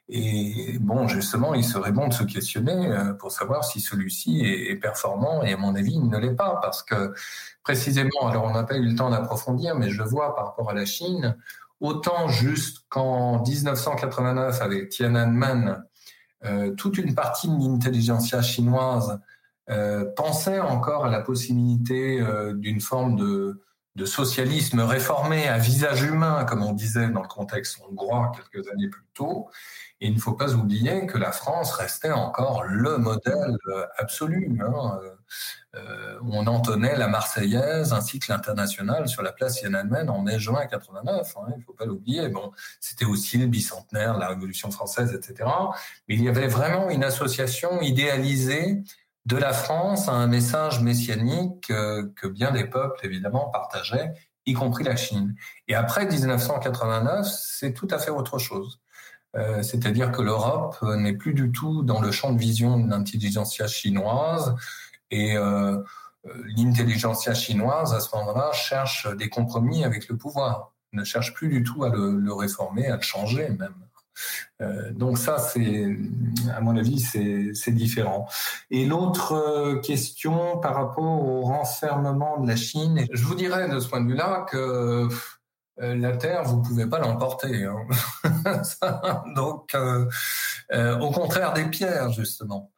et, 0.07 0.77
bon, 0.79 1.07
justement, 1.07 1.53
il 1.53 1.63
serait 1.63 1.91
bon 1.91 2.07
de 2.07 2.13
se 2.13 2.23
questionner 2.23 2.87
euh, 2.87 3.13
pour 3.13 3.31
savoir 3.31 3.65
si 3.65 3.81
celui-ci 3.81 4.41
est, 4.41 4.75
performant. 4.75 5.43
Et 5.43 5.53
à 5.53 5.57
mon 5.57 5.75
avis, 5.75 5.93
il 5.93 6.07
ne 6.07 6.17
l'est 6.17 6.35
pas 6.35 6.59
parce 6.61 6.83
que 6.83 7.13
précisément, 7.63 8.27
alors 8.27 8.45
on 8.45 8.53
n'a 8.53 8.63
pas 8.63 8.77
eu 8.77 8.85
le 8.85 8.95
temps 8.95 9.09
d'approfondir, 9.09 9.75
mais 9.75 9.89
je 9.89 10.03
vois 10.03 10.35
par 10.35 10.45
rapport 10.45 10.69
à 10.69 10.73
la 10.73 10.85
Chine, 10.85 11.37
autant 11.79 12.27
juste 12.29 12.85
qu'en 12.89 13.41
1989 13.41 14.61
avec 14.61 14.89
Tiananmen, 14.89 15.83
euh, 16.45 16.71
toute 16.75 16.97
une 16.97 17.15
partie 17.15 17.47
de 17.47 17.55
l'intelligentsia 17.55 18.41
chinoise 18.41 19.19
euh, 19.69 20.05
pensait 20.15 20.59
encore 20.59 21.05
à 21.05 21.09
la 21.09 21.21
possibilité 21.21 22.21
d'une 22.53 22.81
forme 22.81 23.15
de 23.15 23.61
de 23.95 24.05
socialisme 24.05 24.79
réformé 24.79 25.47
à 25.47 25.57
visage 25.57 26.01
humain, 26.01 26.45
comme 26.45 26.63
on 26.63 26.73
disait 26.73 27.09
dans 27.09 27.21
le 27.21 27.27
contexte 27.27 27.79
hongrois 27.87 28.31
quelques 28.35 28.67
années 28.69 28.89
plus 28.89 29.05
tôt. 29.13 29.49
Et 30.01 30.07
il 30.07 30.15
ne 30.15 30.19
faut 30.19 30.33
pas 30.33 30.53
oublier 30.53 31.05
que 31.05 31.17
la 31.17 31.31
France 31.31 31.71
restait 31.73 32.11
encore 32.11 32.63
le 32.63 32.97
modèle 32.97 33.55
absolu. 33.97 34.59
Hein. 34.61 34.99
Euh, 35.75 36.19
on 36.29 36.45
entonnait 36.45 36.97
la 36.97 37.07
Marseillaise 37.07 37.93
ainsi 37.93 38.19
que 38.19 38.31
l'international 38.31 39.07
sur 39.07 39.23
la 39.23 39.31
place 39.31 39.59
Tiananmen 39.59 40.09
en 40.09 40.21
mai-juin 40.21 40.65
89. 40.65 41.33
Hein, 41.37 41.41
il 41.55 41.59
ne 41.59 41.63
faut 41.63 41.73
pas 41.73 41.85
l'oublier. 41.85 42.27
Bon, 42.29 42.51
c'était 42.79 43.05
aussi 43.05 43.37
le 43.37 43.47
bicentenaire 43.47 44.15
de 44.15 44.19
la 44.19 44.27
Révolution 44.27 44.71
française, 44.71 45.13
etc. 45.13 45.49
Mais 46.07 46.15
il 46.15 46.23
y 46.23 46.29
avait 46.29 46.47
vraiment 46.47 46.89
une 46.89 47.03
association 47.03 47.81
idéalisée 47.81 48.83
de 49.25 49.37
la 49.37 49.53
France 49.53 50.09
à 50.09 50.13
un 50.13 50.27
message 50.27 50.81
messianique 50.81 51.69
euh, 51.71 52.11
que 52.15 52.27
bien 52.27 52.51
des 52.51 52.65
peuples, 52.65 53.05
évidemment, 53.05 53.49
partageaient, 53.49 54.13
y 54.45 54.53
compris 54.53 54.83
la 54.83 54.95
Chine. 54.95 55.35
Et 55.67 55.75
après 55.75 56.05
1989, 56.05 57.25
c'est 57.25 57.73
tout 57.73 57.87
à 57.89 57.99
fait 57.99 58.11
autre 58.11 58.37
chose. 58.37 58.81
Euh, 59.35 59.63
c'est-à-dire 59.63 60.11
que 60.11 60.21
l'Europe 60.21 60.77
n'est 60.81 61.13
plus 61.13 61.33
du 61.33 61.51
tout 61.51 61.83
dans 61.83 62.01
le 62.01 62.11
champ 62.11 62.33
de 62.33 62.39
vision 62.39 62.77
de 62.77 62.89
l'intelligentsia 62.89 63.67
chinoise 63.67 64.55
et 65.09 65.35
euh, 65.37 65.81
l'intelligentsia 66.55 67.33
chinoise, 67.33 67.93
à 67.93 67.99
ce 67.99 68.15
moment-là, 68.15 68.51
cherche 68.51 69.07
des 69.15 69.29
compromis 69.29 69.83
avec 69.83 70.07
le 70.09 70.17
pouvoir, 70.17 70.73
ne 70.91 71.03
cherche 71.03 71.33
plus 71.33 71.47
du 71.47 71.63
tout 71.63 71.83
à 71.83 71.89
le 71.89 72.33
réformer, 72.33 72.87
à 72.87 72.97
le 72.97 73.01
changer 73.01 73.49
même. 73.49 73.75
Euh, 74.61 74.91
donc 74.91 75.17
ça, 75.17 75.37
c'est, 75.37 75.97
à 76.55 76.61
mon 76.61 76.77
avis, 76.77 76.99
c'est 76.99 77.71
différent. 77.71 78.27
Et 78.69 78.85
l'autre 78.85 79.33
euh, 79.33 79.79
question 79.79 80.57
par 80.59 80.75
rapport 80.75 81.03
au 81.27 81.41
renfermement 81.41 82.39
de 82.39 82.47
la 82.47 82.55
Chine, 82.55 83.05
je 83.11 83.23
vous 83.23 83.35
dirais 83.35 83.69
de 83.69 83.79
ce 83.79 83.87
point 83.87 84.01
de 84.01 84.09
vue-là 84.09 84.45
que 84.49 85.07
euh, 85.81 85.95
la 85.95 86.15
Terre, 86.15 86.43
vous 86.43 86.61
pouvez 86.61 86.85
pas 86.85 86.99
l'emporter. 86.99 87.65
Hein. 87.65 87.87
donc, 89.35 89.75
au 89.75 91.11
contraire 91.11 91.53
des 91.53 91.65
pierres, 91.65 92.11
justement. 92.11 92.71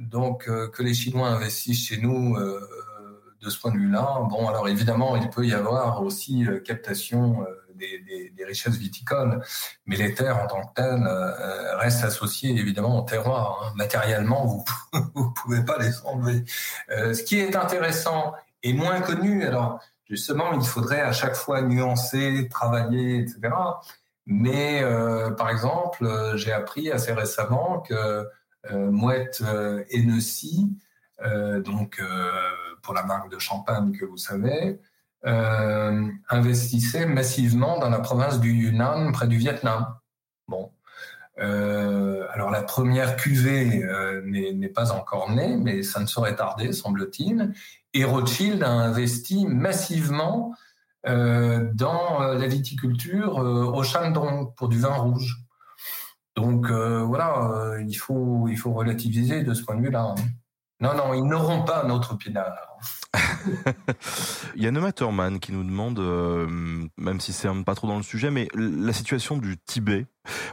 Donc, 0.00 0.44
que 0.44 0.82
les 0.82 0.94
Chinois 0.94 1.28
investissent 1.28 1.88
chez 1.88 1.98
nous 1.98 2.36
de 2.38 3.50
ce 3.50 3.58
point 3.58 3.72
de 3.72 3.78
vue-là. 3.78 4.22
Bon, 4.30 4.48
alors 4.48 4.68
évidemment, 4.68 5.16
il 5.16 5.28
peut 5.28 5.46
y 5.46 5.52
avoir 5.52 6.02
aussi 6.02 6.46
captation 6.64 7.44
des, 7.76 8.44
richesses 8.44 8.76
viticoles, 8.76 9.42
mais 9.86 9.96
les 9.96 10.14
terres 10.14 10.38
en 10.38 10.46
tant 10.46 10.64
que 10.66 10.74
telles 10.74 11.06
euh, 11.06 11.76
restent 11.78 12.04
associées 12.04 12.50
évidemment 12.50 12.98
au 12.98 13.02
terroir. 13.02 13.62
Hein. 13.62 13.72
Matériellement, 13.76 14.46
vous 14.46 14.64
ne 14.92 15.22
pouvez 15.42 15.64
pas 15.64 15.78
les 15.78 16.00
enlever. 16.04 16.44
Euh, 16.90 17.12
ce 17.12 17.22
qui 17.22 17.38
est 17.38 17.56
intéressant 17.56 18.34
et 18.62 18.72
moins 18.72 19.00
connu, 19.00 19.44
alors 19.44 19.80
justement, 20.08 20.52
il 20.52 20.64
faudrait 20.64 21.00
à 21.00 21.12
chaque 21.12 21.34
fois 21.34 21.62
nuancer, 21.62 22.48
travailler, 22.48 23.20
etc. 23.20 23.40
Mais 24.26 24.82
euh, 24.82 25.30
par 25.30 25.50
exemple, 25.50 26.06
j'ai 26.36 26.52
appris 26.52 26.90
assez 26.90 27.12
récemment 27.12 27.80
que 27.80 28.26
Mouette 28.72 29.44
Hennessy, 29.90 30.76
donc 31.64 32.02
pour 32.82 32.94
la 32.94 33.04
marque 33.04 33.30
de 33.30 33.38
champagne 33.38 33.96
que 33.96 34.04
vous 34.04 34.16
savez, 34.16 34.80
euh, 35.26 36.08
investissait 36.28 37.04
massivement 37.04 37.78
dans 37.80 37.90
la 37.90 37.98
province 37.98 38.38
du 38.38 38.52
Yunnan, 38.52 39.10
près 39.10 39.26
du 39.26 39.36
Vietnam. 39.36 39.86
Bon. 40.46 40.70
Euh, 41.38 42.26
alors 42.32 42.50
la 42.50 42.62
première 42.62 43.16
cuvée 43.16 43.82
euh, 43.82 44.22
n'est 44.24 44.68
pas 44.68 44.92
encore 44.92 45.30
née, 45.32 45.56
mais 45.56 45.82
ça 45.82 46.00
ne 46.00 46.06
saurait 46.06 46.36
tarder, 46.36 46.72
semble-t-il. 46.72 47.52
Et 47.92 48.04
Rothschild 48.04 48.62
a 48.62 48.70
investi 48.70 49.46
massivement 49.46 50.54
dans 51.04 52.18
la 52.18 52.48
viticulture 52.48 53.36
au 53.36 53.80
Shandong 53.84 54.52
pour 54.56 54.68
du 54.68 54.80
vin 54.80 54.94
rouge. 54.94 55.36
Donc 56.34 56.68
voilà, 56.68 57.76
il 57.86 57.94
faut 57.94 58.48
il 58.48 58.56
faut 58.56 58.72
relativiser 58.72 59.44
de 59.44 59.54
ce 59.54 59.62
point 59.62 59.76
de 59.76 59.82
vue-là. 59.82 60.16
Non, 60.80 60.94
non, 60.94 61.14
ils 61.14 61.24
n'auront 61.24 61.62
pas 61.62 61.84
notre 61.84 62.16
pinard. 62.16 62.78
Il 64.56 64.62
y 64.62 64.66
a 64.66 64.70
Noma 64.70 64.92
Thurman 64.92 65.40
qui 65.40 65.52
nous 65.52 65.64
demande, 65.64 65.98
euh, 65.98 66.46
même 66.98 67.20
si 67.20 67.32
c'est 67.32 67.48
pas 67.64 67.74
trop 67.74 67.86
dans 67.86 67.96
le 67.96 68.02
sujet, 68.02 68.30
mais 68.30 68.48
la 68.54 68.92
situation 68.92 69.38
du 69.38 69.56
Tibet. 69.56 70.06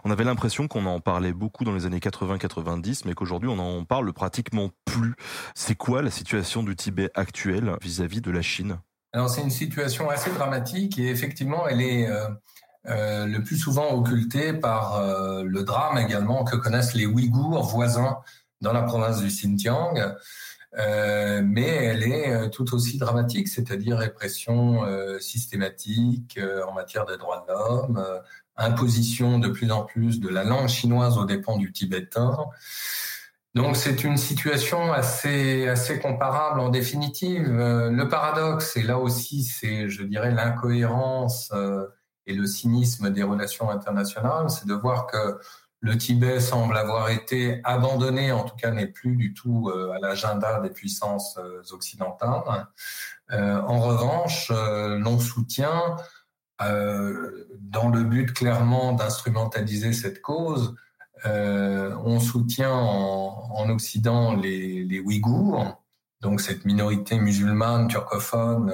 On 0.05 0.11
avait 0.11 0.23
l'impression 0.23 0.67
qu'on 0.67 0.85
en 0.85 1.01
parlait 1.01 1.33
beaucoup 1.33 1.65
dans 1.65 1.73
les 1.73 1.85
années 1.85 1.99
80-90, 1.99 3.01
mais 3.05 3.15
qu'aujourd'hui 3.15 3.49
on 3.49 3.59
en 3.59 3.83
parle 3.83 4.13
pratiquement 4.13 4.69
plus. 4.85 5.15
C'est 5.55 5.75
quoi 5.75 6.01
la 6.01 6.11
situation 6.11 6.63
du 6.63 6.75
Tibet 6.75 7.09
actuelle 7.15 7.75
vis-à-vis 7.81 8.21
de 8.21 8.31
la 8.31 8.41
Chine? 8.41 8.79
Alors 9.11 9.29
c'est 9.29 9.41
une 9.41 9.49
situation 9.49 10.09
assez 10.09 10.31
dramatique 10.31 10.99
et 10.99 11.09
effectivement 11.09 11.67
elle 11.67 11.81
est 11.81 12.07
euh, 12.07 12.27
euh, 12.87 13.25
le 13.25 13.43
plus 13.43 13.57
souvent 13.57 13.91
occultée 13.91 14.53
par 14.53 15.01
le 15.43 15.63
drame 15.63 15.97
également 15.97 16.43
que 16.45 16.55
connaissent 16.55 16.93
les 16.93 17.05
Ouïghours 17.05 17.63
voisins 17.63 18.19
dans 18.63 18.73
la 18.73 18.81
province 18.81 19.21
du 19.21 19.27
Xinjiang. 19.27 20.15
Euh, 20.77 21.43
mais 21.45 21.67
elle 21.67 22.03
est 22.03 22.31
euh, 22.31 22.49
tout 22.49 22.73
aussi 22.73 22.97
dramatique, 22.97 23.47
c'est-à-dire 23.47 23.97
répression 23.97 24.85
euh, 24.85 25.19
systématique 25.19 26.39
en 26.67 26.73
matière 26.73 27.05
des 27.05 27.17
droits 27.17 27.45
de 27.47 27.53
l'homme, 27.53 28.03
imposition 28.57 29.39
de 29.39 29.49
plus 29.49 29.71
en 29.71 29.83
plus 29.83 30.19
de 30.19 30.29
la 30.29 30.43
langue 30.43 30.67
chinoise 30.67 31.17
aux 31.17 31.25
dépens 31.25 31.57
du 31.57 31.71
tibétain. 31.71 32.37
Donc 33.53 33.75
c'est 33.75 34.03
une 34.03 34.17
situation 34.17 34.91
assez 34.91 35.67
assez 35.67 35.99
comparable 35.99 36.59
en 36.59 36.69
définitive. 36.69 37.51
le 37.51 38.07
paradoxe, 38.09 38.75
et 38.77 38.81
là 38.81 38.97
aussi 38.97 39.43
c'est, 39.43 39.89
je 39.89 40.01
dirais, 40.01 40.31
l'incohérence 40.31 41.51
et 42.25 42.33
le 42.33 42.47
cynisme 42.47 43.11
des 43.11 43.21
relations 43.21 43.69
internationales, 43.69 44.49
c'est 44.49 44.67
de 44.67 44.73
voir 44.73 45.05
que 45.05 45.37
le 45.83 45.97
Tibet 45.97 46.39
semble 46.39 46.77
avoir 46.77 47.09
été 47.09 47.59
abandonné, 47.65 48.31
en 48.31 48.45
tout 48.45 48.55
cas 48.55 48.71
n'est 48.71 48.87
plus 48.87 49.17
du 49.17 49.33
tout 49.33 49.69
euh, 49.69 49.91
à 49.91 49.99
l'agenda 49.99 50.61
des 50.61 50.69
puissances 50.69 51.37
euh, 51.37 51.61
occidentales. 51.71 52.67
Euh, 53.31 53.61
en 53.61 53.81
revanche, 53.81 54.49
l'on 54.49 55.19
soutient, 55.19 55.97
dans 56.59 57.89
le 57.89 58.03
but 58.03 58.31
clairement 58.31 58.93
d'instrumentaliser 58.93 59.91
cette 59.91 60.21
cause, 60.21 60.75
on 61.25 62.19
soutient 62.21 62.71
en, 62.71 63.69
Occident 63.69 64.33
les, 64.35 64.83
les, 64.83 64.99
Ouïghours, 64.99 65.83
donc 66.21 66.39
cette 66.39 66.63
minorité 66.63 67.17
musulmane 67.17 67.87
turcophone 67.87 68.71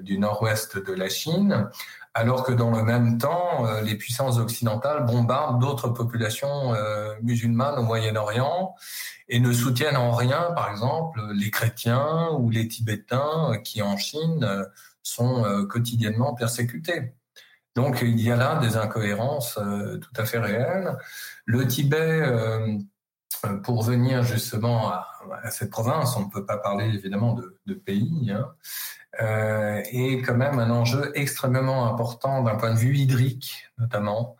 du 0.00 0.18
nord-ouest 0.18 0.78
de 0.78 0.92
la 0.92 1.08
Chine, 1.08 1.70
alors 2.14 2.42
que 2.44 2.52
dans 2.52 2.70
le 2.70 2.82
même 2.82 3.18
temps, 3.18 3.66
les 3.82 3.94
puissances 3.94 4.38
occidentales 4.38 5.04
bombardent 5.06 5.60
d'autres 5.60 5.88
populations 5.88 6.74
musulmanes 7.22 7.78
au 7.78 7.82
Moyen-Orient 7.82 8.74
et 9.28 9.38
ne 9.38 9.52
soutiennent 9.52 9.96
en 9.96 10.10
rien, 10.10 10.50
par 10.56 10.70
exemple, 10.70 11.20
les 11.32 11.50
chrétiens 11.50 12.30
ou 12.38 12.50
les 12.50 12.66
Tibétains 12.66 13.58
qui 13.62 13.80
en 13.80 13.96
Chine 13.96 14.66
sont 15.02 15.66
quotidiennement 15.68 16.34
persécutés. 16.34 17.14
Donc 17.76 18.00
il 18.02 18.20
y 18.20 18.32
a 18.32 18.36
là 18.36 18.56
des 18.56 18.76
incohérences 18.76 19.54
tout 19.54 20.20
à 20.20 20.24
fait 20.24 20.38
réelles. 20.38 20.96
Le 21.44 21.66
Tibet 21.66 22.20
euh, 22.22 22.78
pour 23.62 23.82
venir 23.82 24.22
justement 24.22 24.90
à, 24.90 25.06
cette 25.50 25.70
province, 25.70 26.16
on 26.16 26.26
ne 26.26 26.30
peut 26.30 26.44
pas 26.44 26.58
parler 26.58 26.86
évidemment 26.86 27.38
de, 27.66 27.74
pays, 27.74 28.30
hein, 28.30 28.48
euh, 29.20 29.80
est 29.90 30.22
quand 30.22 30.36
même 30.36 30.58
un 30.58 30.70
enjeu 30.70 31.12
extrêmement 31.14 31.86
important 31.86 32.42
d'un 32.42 32.56
point 32.56 32.72
de 32.74 32.78
vue 32.78 32.96
hydrique, 32.96 33.66
notamment, 33.78 34.36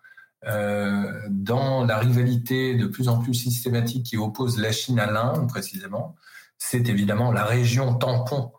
euh, 0.47 1.21
dans 1.29 1.85
la 1.85 1.99
rivalité 1.99 2.75
de 2.75 2.87
plus 2.87 3.09
en 3.09 3.19
plus 3.19 3.35
systématique 3.35 4.07
qui 4.07 4.17
oppose 4.17 4.59
la 4.59 4.73
Chine 4.73 4.99
à 4.99 5.11
l'Inde, 5.11 5.49
précisément. 5.49 6.17
C'est 6.57 6.89
évidemment 6.89 7.33
la 7.33 7.45
région 7.45 7.95
tampon 7.95 8.53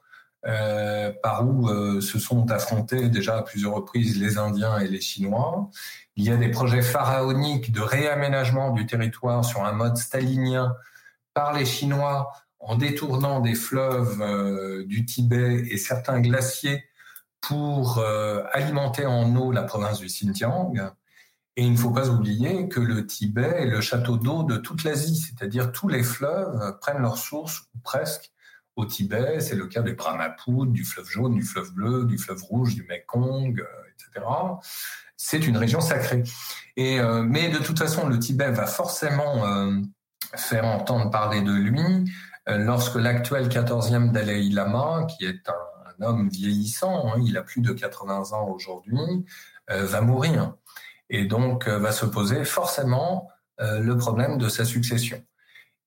euh, 0.48 1.12
par 1.22 1.48
où 1.48 1.70
euh, 1.70 2.02
se 2.02 2.18
sont 2.18 2.50
affrontés 2.50 3.10
déjà 3.10 3.38
à 3.38 3.42
plusieurs 3.44 3.76
reprises 3.76 4.20
les 4.20 4.40
Indiens 4.40 4.80
et 4.80 4.88
les 4.88 5.00
Chinois. 5.00 5.70
Il 6.16 6.26
y 6.26 6.32
a 6.32 6.38
des 6.38 6.50
projets 6.50 6.82
pharaoniques 6.82 7.72
de 7.72 7.82
réaménagement 7.82 8.72
du 8.72 8.86
territoire 8.86 9.46
sur 9.46 9.64
un 9.64 9.72
mode 9.72 9.98
stalinien 9.98 10.76
par 11.34 11.54
les 11.54 11.66
Chinois 11.66 12.32
en 12.60 12.76
détournant 12.76 13.40
des 13.40 13.56
fleuves 13.56 14.22
euh, 14.22 14.86
du 14.86 15.06
Tibet 15.06 15.66
et 15.70 15.78
certains 15.78 16.20
glaciers 16.20 16.84
pour 17.40 17.98
alimenter 18.54 19.08
en 19.08 19.36
eau 19.36 19.52
la 19.52 19.64
province 19.64 19.98
du 19.98 20.06
Xinjiang. 20.06 20.92
Et 21.58 21.64
il 21.64 21.72
ne 21.72 21.78
faut 21.78 21.90
pas 21.90 22.10
oublier 22.10 22.70
que 22.70 22.80
le 22.80 23.08
Tibet 23.08 23.64
est 23.64 23.66
le 23.66 23.82
château 23.82 24.18
d'eau 24.18 24.44
de 24.44 24.58
toute 24.58 24.84
l'Asie, 24.84 25.18
c'est-à-dire 25.18 25.72
tous 25.72 25.88
les 25.88 26.04
fleuves 26.04 26.78
prennent 26.80 27.02
leur 27.02 27.18
source, 27.18 27.62
ou 27.74 27.80
presque, 27.84 28.32
au 28.78 28.86
Tibet, 28.86 29.42
c'est 29.42 29.56
le 29.56 29.68
cas 29.68 29.82
du 29.82 29.94
Brahmaputra, 29.94 30.66
du 30.66 30.86
fleuve 30.86 31.08
jaune, 31.08 31.36
du 31.36 31.44
fleuve 31.44 31.74
bleu, 31.74 32.06
du 32.06 32.18
fleuve 32.18 32.42
rouge, 32.44 32.76
du 32.76 32.84
Mekong, 32.84 33.60
euh, 33.60 33.66
etc. 33.94 34.26
C'est 35.24 35.46
une 35.46 35.58
région 35.58 35.82
sacrée. 35.82 36.24
Et 36.78 37.00
euh, 37.00 37.22
mais 37.22 37.50
de 37.50 37.60
toute 37.60 37.78
façon, 37.78 38.08
le 38.08 38.18
Tibet 38.18 38.50
va 38.50 38.66
forcément 38.66 39.46
euh, 39.46 39.80
faire 40.36 40.66
entendre 40.66 41.12
parler 41.12 41.42
de 41.42 41.54
lui 41.54 42.12
lorsque 42.48 42.96
l'actuel 42.96 43.48
14e 43.48 44.12
Dalai 44.12 44.50
Lama, 44.50 45.06
qui 45.06 45.26
est 45.26 45.48
un, 45.48 46.04
homme 46.04 46.28
vieillissant, 46.30 47.14
hein, 47.14 47.22
il 47.24 47.38
a 47.38 47.44
plus 47.44 47.62
de 47.62 47.72
80 47.72 48.32
ans 48.32 48.48
aujourd'hui, 48.48 49.24
va 49.68 50.02
mourir. 50.02 50.56
Et 51.12 51.26
donc 51.26 51.68
va 51.68 51.92
se 51.92 52.08
poser 52.08 52.44
forcément 52.44 53.30
le 53.60 53.96
problème 53.96 54.40
de 54.40 54.50
sa 54.50 54.66
succession. 54.66 55.24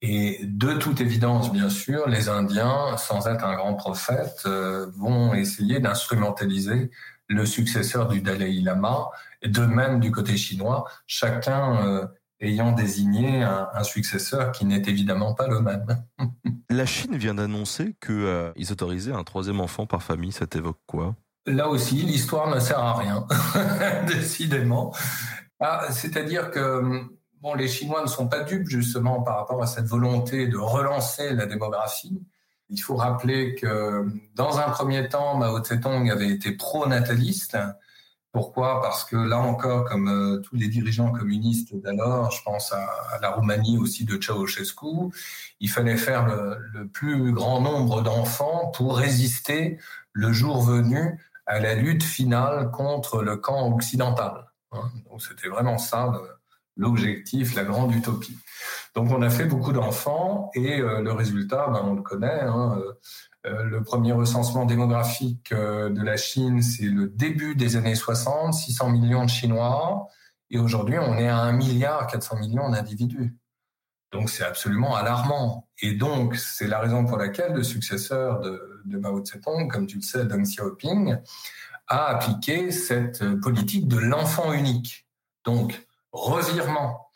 Et 0.06 0.40
de 0.42 0.74
toute 0.74 1.00
évidence, 1.00 1.50
bien 1.50 1.70
sûr, 1.70 2.06
les 2.10 2.28
Indiens, 2.28 2.94
sans 2.98 3.26
être 3.26 3.42
un 3.42 3.54
grand 3.54 3.72
prophète, 3.72 4.42
euh, 4.44 4.90
vont 4.98 5.32
essayer 5.32 5.80
d'instrumentaliser 5.80 6.90
le 7.28 7.46
successeur 7.46 8.08
du 8.08 8.20
Dalai 8.20 8.52
Lama, 8.60 9.08
et 9.42 9.48
de 9.48 9.64
même 9.64 10.00
du 10.00 10.10
côté 10.10 10.36
chinois, 10.36 10.84
chacun 11.06 11.86
euh, 11.86 12.06
ayant 12.40 12.72
désigné 12.72 13.42
un, 13.42 13.82
successeur 13.82 14.52
qui 14.52 14.64
n'est 14.64 14.82
évidemment 14.86 15.34
pas 15.34 15.48
le 15.48 15.60
même. 15.60 15.86
La 16.70 16.86
Chine 16.86 17.16
vient 17.16 17.34
d'annoncer 17.34 17.96
qu'ils 18.04 18.14
euh, 18.14 18.52
autorisaient 18.70 19.12
un 19.12 19.24
troisième 19.24 19.60
enfant 19.60 19.86
par 19.86 20.02
famille, 20.02 20.32
ça 20.32 20.46
t'évoque 20.46 20.80
quoi? 20.86 21.14
Là 21.46 21.68
aussi, 21.68 21.96
l'histoire 21.96 22.54
ne 22.54 22.58
sert 22.58 22.78
à 22.78 22.94
rien, 22.94 23.26
décidément. 24.06 24.94
Ah, 25.60 25.86
c'est-à-dire 25.90 26.50
que 26.50 27.06
Bon, 27.44 27.52
les 27.52 27.68
Chinois 27.68 28.00
ne 28.00 28.06
sont 28.06 28.26
pas 28.26 28.42
dupes 28.42 28.70
justement 28.70 29.20
par 29.20 29.36
rapport 29.36 29.62
à 29.62 29.66
cette 29.66 29.84
volonté 29.84 30.46
de 30.46 30.56
relancer 30.56 31.34
la 31.34 31.44
démographie. 31.44 32.18
Il 32.70 32.80
faut 32.80 32.96
rappeler 32.96 33.54
que 33.54 34.06
dans 34.34 34.58
un 34.58 34.70
premier 34.70 35.08
temps, 35.08 35.36
Mao 35.36 35.60
Tse-tung 35.60 36.10
avait 36.10 36.30
été 36.30 36.52
pro-nataliste. 36.52 37.58
Pourquoi? 38.32 38.80
Parce 38.82 39.04
que 39.04 39.16
là 39.16 39.38
encore, 39.38 39.84
comme 39.84 40.08
euh, 40.08 40.40
tous 40.40 40.56
les 40.56 40.66
dirigeants 40.66 41.12
communistes 41.12 41.72
d'alors, 41.76 42.32
je 42.32 42.42
pense 42.42 42.72
à, 42.72 43.18
la 43.22 43.30
Roumanie 43.30 43.78
aussi 43.78 44.04
de 44.04 44.20
Ceausescu, 44.20 45.12
il 45.60 45.70
fallait 45.70 45.96
faire 45.96 46.26
le, 46.26 46.88
plus 46.88 47.32
grand 47.32 47.60
nombre 47.60 48.02
d'enfants 48.02 48.72
pour 48.74 48.98
résister 48.98 49.78
le 50.12 50.32
jour 50.32 50.62
venu 50.62 51.20
à 51.46 51.60
la 51.60 51.74
lutte 51.74 52.02
finale 52.02 52.72
contre 52.72 53.22
le 53.22 53.36
camp 53.36 53.72
occidental. 53.72 54.50
Hein. 54.72 54.90
Donc 55.08 55.22
c'était 55.22 55.48
vraiment 55.48 55.78
ça 55.78 56.12
l'objectif, 56.76 57.54
la 57.54 57.64
grande 57.64 57.94
utopie. 57.94 58.36
Donc 58.94 59.10
on 59.10 59.22
a 59.22 59.30
fait 59.30 59.46
beaucoup 59.46 59.72
d'enfants 59.72 60.50
et 60.54 60.80
euh, 60.80 61.00
le 61.00 61.12
résultat, 61.12 61.68
ben, 61.68 61.82
on 61.84 61.94
le 61.94 62.02
connaît. 62.02 62.40
Hein, 62.40 62.78
euh, 62.78 62.92
euh, 63.46 63.64
le 63.64 63.82
premier 63.82 64.12
recensement 64.12 64.64
démographique 64.64 65.52
de 65.52 66.02
la 66.02 66.16
Chine, 66.16 66.62
c'est 66.62 66.86
le 66.86 67.08
début 67.08 67.54
des 67.54 67.76
années 67.76 67.94
60, 67.94 68.54
600 68.54 68.90
millions 68.90 69.24
de 69.24 69.30
Chinois. 69.30 70.08
Et 70.50 70.58
aujourd'hui, 70.58 70.98
on 70.98 71.18
est 71.18 71.28
à 71.28 71.38
1 71.38 71.52
milliard 71.52 72.06
400 72.06 72.38
millions 72.38 72.70
d'individus. 72.70 73.36
Donc 74.12 74.30
c'est 74.30 74.44
absolument 74.44 74.94
alarmant. 74.94 75.68
Et 75.82 75.94
donc 75.94 76.36
c'est 76.36 76.68
la 76.68 76.78
raison 76.78 77.04
pour 77.04 77.18
laquelle 77.18 77.52
le 77.52 77.64
successeur 77.64 78.40
de, 78.40 78.80
de 78.84 78.96
Mao 78.96 79.20
Tse-tung, 79.20 79.68
comme 79.68 79.86
tu 79.86 79.96
le 79.96 80.02
sais, 80.02 80.24
Deng 80.24 80.44
Xiaoping, 80.44 81.16
a 81.88 82.06
appliqué 82.06 82.70
cette 82.70 83.24
politique 83.40 83.88
de 83.88 83.98
l'enfant 83.98 84.52
unique. 84.52 85.06
Donc 85.44 85.86
revirement. 86.14 87.10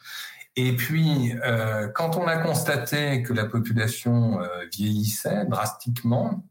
Et 0.57 0.75
puis, 0.75 1.33
euh, 1.45 1.89
quand 1.89 2.17
on 2.17 2.27
a 2.27 2.37
constaté 2.37 3.23
que 3.23 3.33
la 3.33 3.45
population 3.45 4.43
euh, 4.43 4.65
vieillissait 4.73 5.47
drastiquement, 5.47 6.45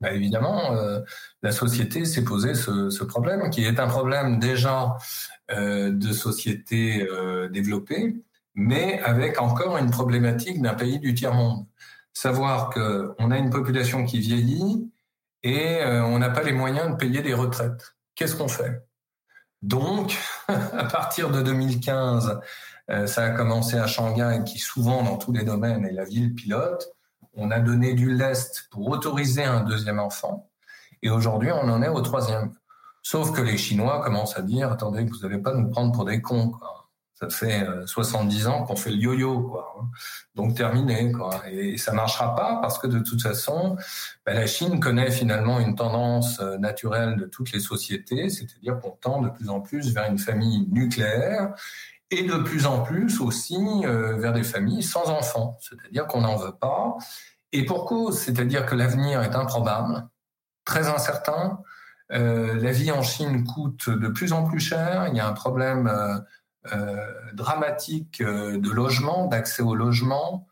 bah 0.00 0.10
évidemment, 0.12 0.72
euh, 0.72 1.00
la 1.42 1.52
société 1.52 2.06
s'est 2.06 2.24
posé 2.24 2.54
ce, 2.54 2.88
ce, 2.88 3.04
problème, 3.04 3.50
qui 3.50 3.64
est 3.64 3.78
un 3.78 3.86
problème 3.86 4.40
déjà 4.40 4.96
de 5.50 6.12
société 6.12 7.06
développée, 7.50 8.16
mais 8.54 9.00
avec 9.00 9.38
encore 9.38 9.76
une 9.76 9.90
problématique 9.90 10.62
d'un 10.62 10.72
pays 10.72 10.98
du 10.98 11.12
tiers-monde. 11.12 11.66
Savoir 12.14 12.70
qu'on 12.70 13.30
a 13.30 13.36
une 13.36 13.50
population 13.50 14.06
qui 14.06 14.18
vieillit 14.18 14.90
et 15.42 15.84
on 15.84 16.18
n'a 16.18 16.30
pas 16.30 16.42
les 16.42 16.52
moyens 16.52 16.92
de 16.92 16.96
payer 16.96 17.20
des 17.20 17.34
retraites. 17.34 17.96
Qu'est-ce 18.14 18.34
qu'on 18.34 18.48
fait? 18.48 18.82
Donc, 19.62 20.18
à 20.48 20.84
partir 20.84 21.30
de 21.30 21.42
2015, 21.42 22.40
euh, 22.90 23.06
ça 23.06 23.24
a 23.24 23.30
commencé 23.30 23.78
à 23.78 23.86
Shanghai, 23.86 24.40
qui 24.44 24.58
souvent 24.58 25.02
dans 25.02 25.16
tous 25.16 25.32
les 25.32 25.44
domaines 25.44 25.84
est 25.86 25.92
la 25.92 26.04
ville 26.04 26.34
pilote. 26.34 26.88
On 27.34 27.50
a 27.50 27.60
donné 27.60 27.94
du 27.94 28.12
lest 28.12 28.68
pour 28.70 28.88
autoriser 28.88 29.44
un 29.44 29.60
deuxième 29.60 29.98
enfant. 29.98 30.50
Et 31.02 31.10
aujourd'hui, 31.10 31.50
on 31.52 31.68
en 31.68 31.82
est 31.82 31.88
au 31.88 32.00
troisième. 32.00 32.52
Sauf 33.02 33.32
que 33.32 33.40
les 33.40 33.56
Chinois 33.56 34.02
commencent 34.02 34.36
à 34.36 34.42
dire, 34.42 34.70
attendez, 34.70 35.04
vous 35.04 35.18
n'allez 35.22 35.42
pas 35.42 35.54
nous 35.54 35.68
prendre 35.68 35.92
pour 35.92 36.04
des 36.04 36.20
cons. 36.20 36.50
Quoi 36.50 36.81
ça 37.22 37.30
fait 37.30 37.64
70 37.86 38.46
euh, 38.46 38.50
ans 38.50 38.64
qu'on 38.64 38.74
fait 38.74 38.90
le 38.90 38.96
yo-yo, 38.96 39.42
quoi. 39.42 39.74
Hein. 39.78 39.88
Donc 40.34 40.56
terminé. 40.56 41.12
Et 41.50 41.76
ça 41.76 41.92
marchera 41.92 42.34
pas 42.34 42.58
parce 42.60 42.78
que 42.78 42.86
de 42.86 42.98
toute 42.98 43.22
façon, 43.22 43.76
ben, 44.26 44.34
la 44.34 44.46
Chine 44.46 44.80
connaît 44.80 45.10
finalement 45.10 45.60
une 45.60 45.76
tendance 45.76 46.40
euh, 46.40 46.58
naturelle 46.58 47.16
de 47.16 47.26
toutes 47.26 47.52
les 47.52 47.60
sociétés, 47.60 48.28
c'est-à-dire 48.28 48.80
qu'on 48.80 48.90
tend 48.90 49.20
de 49.20 49.28
plus 49.28 49.48
en 49.48 49.60
plus 49.60 49.94
vers 49.94 50.10
une 50.10 50.18
famille 50.18 50.66
nucléaire 50.70 51.54
et 52.10 52.24
de 52.24 52.36
plus 52.38 52.66
en 52.66 52.80
plus 52.80 53.20
aussi 53.20 53.56
euh, 53.84 54.16
vers 54.16 54.32
des 54.32 54.42
familles 54.42 54.82
sans 54.82 55.08
enfants, 55.08 55.56
c'est-à-dire 55.60 56.06
qu'on 56.06 56.22
n'en 56.22 56.36
veut 56.36 56.56
pas. 56.60 56.96
Et 57.52 57.64
pour 57.64 57.86
cause, 57.86 58.18
c'est-à-dire 58.18 58.66
que 58.66 58.74
l'avenir 58.74 59.22
est 59.22 59.36
improbable, 59.36 60.08
très 60.64 60.88
incertain. 60.88 61.60
la 62.10 62.72
vie 62.72 62.90
en 62.90 63.02
Chine 63.02 63.44
coûte 63.44 63.88
de 63.88 64.08
plus 64.08 64.32
en 64.32 64.44
plus 64.44 64.60
cher. 64.60 65.08
Il 65.10 65.16
y 65.16 65.20
a 65.20 65.26
un 65.26 65.32
problème 65.32 65.90
dramatique 67.32 68.20
euh, 68.20 68.58
de 68.58 68.70
logement, 68.70 69.26
d'accès 69.26 69.62
au 69.62 69.74
logement. 69.74 70.46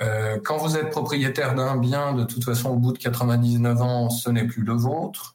Euh, 0.00 0.38
quand 0.44 0.56
vous 0.58 0.76
êtes 0.76 0.90
propriétaire 0.90 1.54
d'un 1.54 1.76
bien, 1.76 2.12
de 2.12 2.24
toute 2.24 2.44
façon, 2.44 2.70
au 2.70 2.76
bout 2.76 2.92
de 2.92 2.98
99 2.98 3.80
ans, 3.80 4.10
ce 4.10 4.28
n'est 4.30 4.46
plus 4.46 4.62
le 4.62 4.74
vôtre. 4.74 5.34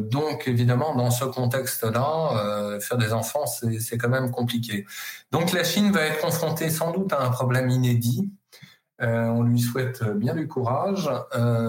donc, 0.00 0.48
évidemment, 0.48 0.94
dans 0.94 1.10
ce 1.10 1.26
contexte-là, 1.26 2.78
faire 2.80 2.96
des 2.96 3.12
enfants, 3.12 3.44
c'est 3.46 3.98
quand 3.98 4.08
même 4.08 4.30
compliqué. 4.30 4.86
Donc, 5.32 5.52
la 5.52 5.64
Chine 5.64 5.92
va 5.92 6.00
être 6.06 6.22
confrontée 6.22 6.70
sans 6.70 6.92
doute 6.92 7.12
à 7.12 7.20
un 7.22 7.28
problème 7.28 7.68
inédit. 7.68 8.30
on 9.00 9.42
lui 9.42 9.60
souhaite 9.60 10.02
bien 10.02 10.34
du 10.34 10.48
courage, 10.48 11.10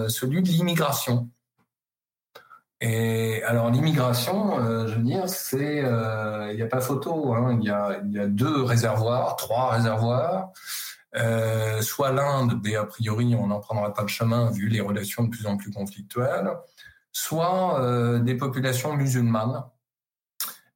celui 0.08 0.42
de 0.42 0.48
l'immigration. 0.48 1.30
Et 2.84 3.44
alors 3.44 3.70
l'immigration, 3.70 4.60
euh, 4.60 4.88
je 4.88 4.96
veux 4.96 5.04
dire, 5.04 5.30
c'est 5.30 5.84
euh, 5.86 6.50
il 6.52 6.56
n'y 6.56 6.64
a 6.64 6.68
pas 6.68 6.82
photo. 6.82 7.34
Hein. 7.34 7.58
Il 7.62 7.68
y, 7.68 7.70
a, 7.70 8.02
y 8.06 8.20
a 8.20 8.26
deux 8.26 8.64
réservoirs, 8.64 9.36
trois 9.36 9.72
réservoirs. 9.72 10.52
Euh, 11.16 11.82
soit 11.82 12.12
l'Inde, 12.12 12.60
mais 12.64 12.76
a 12.76 12.86
priori 12.86 13.36
on 13.36 13.48
n'en 13.48 13.60
prendra 13.60 13.94
pas 13.94 14.02
le 14.02 14.08
chemin 14.08 14.50
vu 14.50 14.68
les 14.68 14.82
relations 14.82 15.26
de 15.26 15.30
plus 15.30 15.46
en 15.46 15.58
plus 15.58 15.72
conflictuelles. 15.72 16.50
soit 17.12 18.20
des 18.22 18.36
populations 18.36 18.96
musulmanes, 18.96 19.64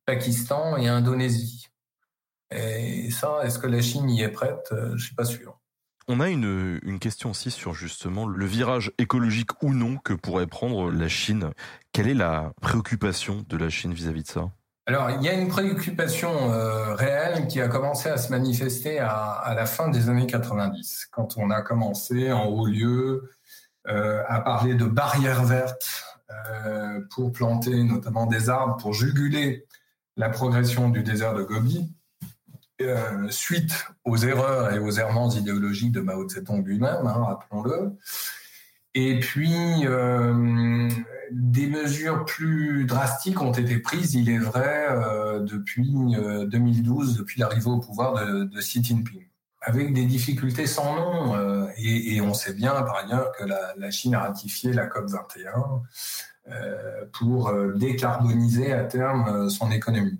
Pakistan 0.05 0.77
et 0.77 0.87
Indonésie. 0.87 1.69
Et 2.51 3.09
ça, 3.11 3.39
est-ce 3.43 3.57
que 3.57 3.67
la 3.67 3.81
Chine 3.81 4.09
y 4.09 4.21
est 4.21 4.29
prête? 4.29 4.73
Je 4.95 5.03
suis 5.03 5.15
pas 5.15 5.25
sûr. 5.25 5.57
On 6.07 6.19
a 6.19 6.29
une, 6.29 6.99
question 6.99 7.31
aussi 7.31 7.49
sur 7.49 7.73
justement 7.73 8.27
le 8.27 8.45
virage 8.45 8.91
écologique 8.99 9.63
ou 9.63 9.73
non 9.73 9.97
que 9.97 10.13
pourrait 10.13 10.45
prendre 10.45 10.91
la 10.91 11.07
Chine. 11.07 11.49
Quelle 11.93 12.07
est 12.07 12.13
la 12.13 12.53
préoccupation 12.61 13.43
de 13.49 13.57
la 13.57 13.69
Chine 13.69 13.93
vis-à-vis 13.93 14.23
de 14.23 14.27
ça? 14.27 14.51
Alors, 14.87 15.09
il 15.09 15.23
y 15.23 15.29
a 15.29 15.33
une 15.33 15.47
préoccupation 15.47 16.51
euh, 16.51 16.93
réelle 16.93 17.47
qui 17.47 17.59
a 17.59 17.67
commencé 17.67 18.07
à 18.07 18.17
se 18.17 18.29
manifester 18.29 18.99
à, 18.99 19.31
à, 19.31 19.55
la 19.55 19.65
fin 19.65 19.89
des 19.89 20.09
années 20.09 20.27
90, 20.27 21.07
quand 21.11 21.37
on 21.37 21.49
a 21.49 21.61
commencé 21.61 22.31
en 22.31 22.45
haut 22.45 22.67
lieu 22.67 23.31
euh, 23.87 24.23
à 24.27 24.41
parler 24.41 24.73
de 24.73 24.85
barrières 24.85 25.43
vertes 25.43 26.03
euh, 26.31 27.01
pour 27.11 27.31
planter 27.31 27.83
notamment 27.83 28.25
des 28.25 28.49
arbres 28.49 28.77
pour 28.77 28.93
juguler 28.93 29.67
la 30.17 30.29
progression 30.29 30.89
du 30.89 31.03
désert 31.03 31.35
de 31.35 31.43
Gobi. 31.43 31.93
Euh, 32.81 33.29
suite 33.29 33.85
aux 34.03 34.17
erreurs 34.17 34.73
et 34.73 34.79
aux 34.79 34.91
errements 34.91 35.29
idéologiques 35.31 35.93
de 35.93 36.01
Mao 36.01 36.27
Tse-tung 36.27 36.61
lui-même, 36.61 37.07
hein, 37.07 37.23
rappelons-le. 37.25 37.93
Et 38.93 39.17
puis, 39.21 39.55
euh, 39.85 40.89
des 41.31 41.67
mesures 41.67 42.25
plus 42.25 42.83
drastiques 42.85 43.41
ont 43.41 43.53
été 43.53 43.79
prises, 43.79 44.15
il 44.15 44.29
est 44.29 44.39
vrai, 44.39 44.87
euh, 44.89 45.39
depuis 45.39 45.89
2012, 45.89 47.17
depuis 47.17 47.39
l'arrivée 47.39 47.69
au 47.69 47.79
pouvoir 47.79 48.25
de, 48.25 48.59
Xi 48.59 48.83
Jinping, 48.83 49.25
avec 49.61 49.93
des 49.93 50.05
difficultés 50.05 50.67
sans 50.67 50.95
nom. 50.95 51.69
Et, 51.77 52.19
on 52.19 52.33
sait 52.33 52.53
bien, 52.53 52.71
par 52.71 52.97
ailleurs, 52.97 53.31
que 53.39 53.45
la 53.45 53.91
Chine 53.91 54.15
a 54.15 54.19
ratifié 54.19 54.73
la 54.73 54.87
COP 54.87 55.09
21 55.09 55.81
pour 57.13 57.53
décarboniser 57.75 58.73
à 58.73 58.83
terme 58.83 59.49
son 59.49 59.71
économie 59.71 60.19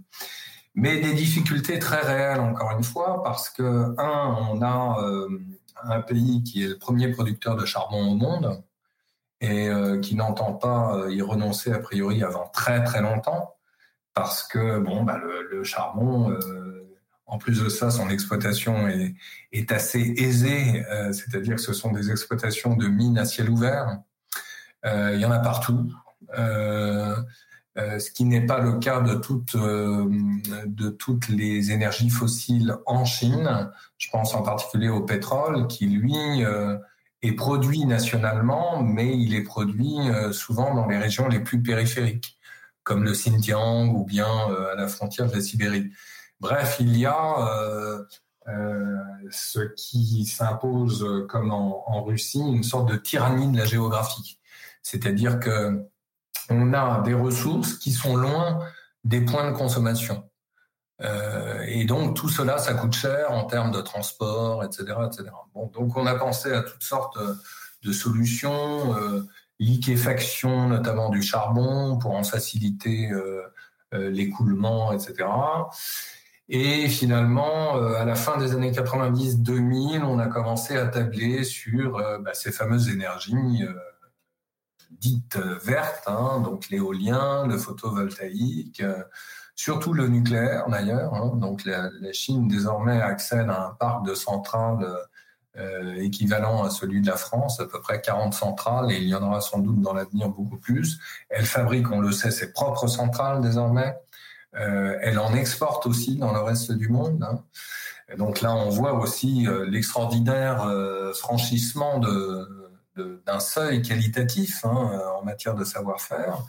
mais 0.76 1.00
des 1.00 1.14
difficultés 1.14 1.80
très 1.80 2.02
réelles 2.02 2.42
encore 2.42 2.72
une 2.78 2.84
fois 2.84 3.24
parce 3.24 3.50
que 3.50 3.96
un, 3.98 4.36
on 4.52 4.62
a 4.62 5.02
euh, 5.02 5.40
un 5.84 6.02
pays 6.02 6.44
qui 6.44 6.64
est 6.64 6.68
le 6.68 6.78
premier 6.78 7.08
producteur 7.10 7.56
de 7.56 7.66
charbon 7.66 8.12
au 8.12 8.16
monde 8.16 8.62
et 9.40 9.70
euh, 9.70 10.00
qui 10.00 10.16
n'entend 10.16 10.54
pas 10.54 10.96
euh, 10.96 11.14
y 11.14 11.22
renoncer 11.22 11.72
a 11.72 11.80
priori 11.80 12.24
avant 12.24 12.50
très 12.50 12.84
très 12.84 13.02
longtemps 13.02 13.56
parce 14.14 14.44
que 14.44 14.80
bon 14.80 15.04
bah 15.04 15.18
le, 15.18 15.64
charbon 15.64 16.38
en 17.28 17.40
plus 17.40 17.64
de 17.64 17.70
ça, 17.70 17.90
son 17.90 18.08
exploitation 18.10 18.88
est, 18.88 19.16
est 19.52 19.72
assez 19.72 20.14
aisée, 20.18 20.86
c'est-à-dire 21.12 21.56
que 21.56 21.62
ce 21.62 21.74
sont 21.74 21.92
des 21.92 22.12
exploitations 22.12 22.76
de 22.76 22.88
mines 22.88 23.18
à 23.18 23.26
ciel 23.26 23.50
ouvert. 23.50 23.98
il 24.86 25.18
y 25.18 25.26
en 25.26 25.32
a 25.32 25.40
partout. 25.40 25.92
Euh, 27.78 28.00
ce 28.00 28.10
qui 28.10 28.24
n'est 28.24 28.46
pas 28.46 28.60
le 28.60 28.80
cas 28.80 29.02
de 29.02 29.16
toutes, 29.16 29.56
euh, 29.56 30.10
de 30.66 30.90
toutes 30.90 31.28
les 31.28 31.72
énergies 31.72 32.10
fossiles 32.10 32.78
en 32.86 33.04
Chine. 33.04 33.70
Je 33.98 34.10
pense 34.10 34.34
en 34.34 34.44
particulier 34.44 34.88
au 34.88 35.02
pétrole, 35.02 35.68
qui 35.68 35.88
lui 35.88 36.16
euh, 36.46 36.78
est 37.22 37.34
produit 37.34 37.86
nationalement, 37.86 38.82
mais 38.82 39.18
il 39.18 39.36
est 39.36 39.44
produit 39.44 39.98
souvent 40.32 40.74
dans 40.74 40.86
les 40.88 40.98
régions 40.98 41.28
les 41.28 41.42
plus 41.42 41.62
périphériques, 41.62 42.38
comme 42.84 43.04
le 43.04 43.12
Xinjiang 43.12 43.94
ou 43.94 44.06
bien 44.06 44.28
à 44.72 44.76
la 44.76 44.88
frontière 44.88 45.28
de 45.28 45.34
la 45.34 45.42
Sibérie. 45.42 45.92
Bref, 46.40 46.78
il 46.80 46.96
y 46.96 47.06
a 47.06 47.98
ce 49.32 49.60
qui 49.76 50.26
s'impose, 50.26 51.26
comme 51.28 51.52
en 51.52 52.04
Russie, 52.04 52.40
une 52.40 52.64
sorte 52.64 52.90
de 52.92 52.96
tyrannie 52.96 53.52
de 53.52 53.58
la 53.58 53.66
géographie. 53.66 54.40
C'est-à-dire 54.84 55.40
que 55.40 55.84
on 56.50 56.74
a 56.74 57.02
des 57.02 57.14
ressources 57.14 57.74
qui 57.74 57.92
sont 57.92 58.16
loin 58.16 58.60
des 59.04 59.22
points 59.22 59.52
de 59.52 59.56
consommation. 59.56 60.30
Euh, 61.02 61.64
et 61.68 61.86
donc 61.86 62.16
tout 62.16 62.30
cela, 62.30 62.58
ça 62.58 62.74
coûte 62.74 62.94
cher 62.94 63.32
en 63.32 63.46
termes 63.46 63.72
de 63.72 63.82
transport, 63.82 64.64
etc., 64.64 64.84
etc. 65.06 65.30
Bon, 65.54 65.68
donc 65.68 65.96
on 65.98 66.06
a 66.06 66.16
pensé 66.16 66.54
à 66.54 66.64
toutes 66.64 66.84
sortes 66.84 67.18
de 67.84 67.92
solutions, 67.92 68.96
euh, 68.98 69.28
liquéfaction 69.60 70.70
notamment 70.70 71.10
du 71.10 71.22
charbon 71.22 71.98
pour 71.98 72.16
en 72.16 72.24
faciliter 72.24 73.12
euh, 73.12 73.42
euh 73.94 74.10
l'écoulement, 74.10 74.92
etc. 74.92 75.26
Et 76.48 76.88
finalement, 76.90 77.78
euh, 77.78 77.96
à 77.96 78.06
la 78.06 78.16
fin 78.16 78.38
des 78.38 78.54
années 78.54 78.72
90-2000, 78.72 80.04
on 80.04 80.20
a 80.20 80.28
commencé 80.28 80.78
à 80.78 80.88
tabler 80.88 81.44
sur 81.44 81.98
euh, 81.98 82.20
bah, 82.20 82.34
ces 82.34 82.52
fameuses 82.52 82.90
énergies 82.90 83.64
dites 84.92 85.38
vertes, 85.38 86.08
hein, 86.08 86.42
donc 86.44 86.70
l'éolien, 86.70 87.46
le 87.48 87.58
photovoltaïque, 87.58 88.82
euh, 88.82 89.04
surtout 89.56 89.94
le 89.94 90.08
nucléaire 90.08 90.68
d'ailleurs. 90.70 91.14
Hein. 91.14 91.34
donc 91.36 91.66
la, 91.66 91.90
Chine 92.12 92.48
désormais 92.48 93.02
accède 93.02 93.50
à 93.50 93.68
un 93.68 93.72
parc 93.72 94.06
de 94.06 94.14
centrales 94.14 94.86
euh, 95.58 95.96
équivalent 95.96 96.64
à 96.64 96.70
celui 96.70 97.02
de 97.02 97.08
la 97.08 97.16
France, 97.16 97.60
à 97.60 97.66
peu 97.66 97.80
près 97.80 98.02
40 98.02 98.34
centrales, 98.34 98.92
et 98.92 98.98
il 98.98 99.08
y 99.08 99.16
en 99.16 99.24
aura 99.24 99.42
sans 99.42 99.60
doute 99.60 99.82
dans 99.82 99.94
l'avenir 99.94 100.30
beaucoup 100.30 100.58
plus. 100.58 101.00
Elle 101.30 101.46
fabrique, 101.46 101.92
on 101.92 102.00
le 102.00 102.12
sait, 102.12 102.32
ses 102.32 102.52
propres 102.52 102.88
centrales 102.88 103.42
désormais. 103.42 103.96
Euh, 104.56 104.98
elle 105.02 105.20
en 105.20 105.34
exporte 105.34 105.86
aussi 105.86 106.18
dans 106.18 106.34
le 106.34 106.40
reste 106.40 106.72
du 106.72 106.90
monde. 106.90 107.24
Hein. 107.24 107.44
donc 108.18 108.42
là, 108.42 108.54
on 108.54 108.70
voit 108.70 108.94
aussi 108.94 109.48
l'extraordinaire 109.68 110.70
franchissement 111.14 112.00
de 112.00 112.65
d'un 112.98 113.40
seuil 113.40 113.82
qualitatif 113.82 114.64
hein, 114.66 115.02
en 115.20 115.24
matière 115.24 115.56
de 115.56 115.64
savoir-faire. 115.64 116.44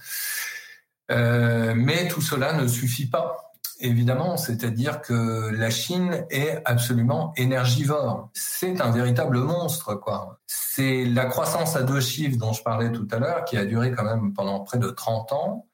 Euh, 1.10 1.74
mais 1.76 2.08
tout 2.08 2.20
cela 2.20 2.52
ne 2.54 2.66
suffit 2.66 3.06
pas, 3.06 3.52
évidemment. 3.80 4.36
C'est-à-dire 4.36 5.00
que 5.00 5.50
la 5.50 5.70
Chine 5.70 6.26
est 6.30 6.60
absolument 6.64 7.32
énergivore. 7.36 8.30
C'est 8.34 8.80
un 8.80 8.90
véritable 8.90 9.38
monstre, 9.38 9.94
quoi. 9.94 10.40
C'est 10.46 11.04
la 11.04 11.26
croissance 11.26 11.76
à 11.76 11.82
deux 11.82 12.00
chiffres 12.00 12.38
dont 12.38 12.52
je 12.52 12.62
parlais 12.62 12.90
tout 12.90 13.06
à 13.12 13.18
l'heure, 13.18 13.44
qui 13.44 13.56
a 13.56 13.64
duré 13.64 13.92
quand 13.92 14.04
même 14.04 14.32
pendant 14.34 14.60
près 14.60 14.78
de 14.78 14.88
30 14.88 15.32
ans. 15.32 15.66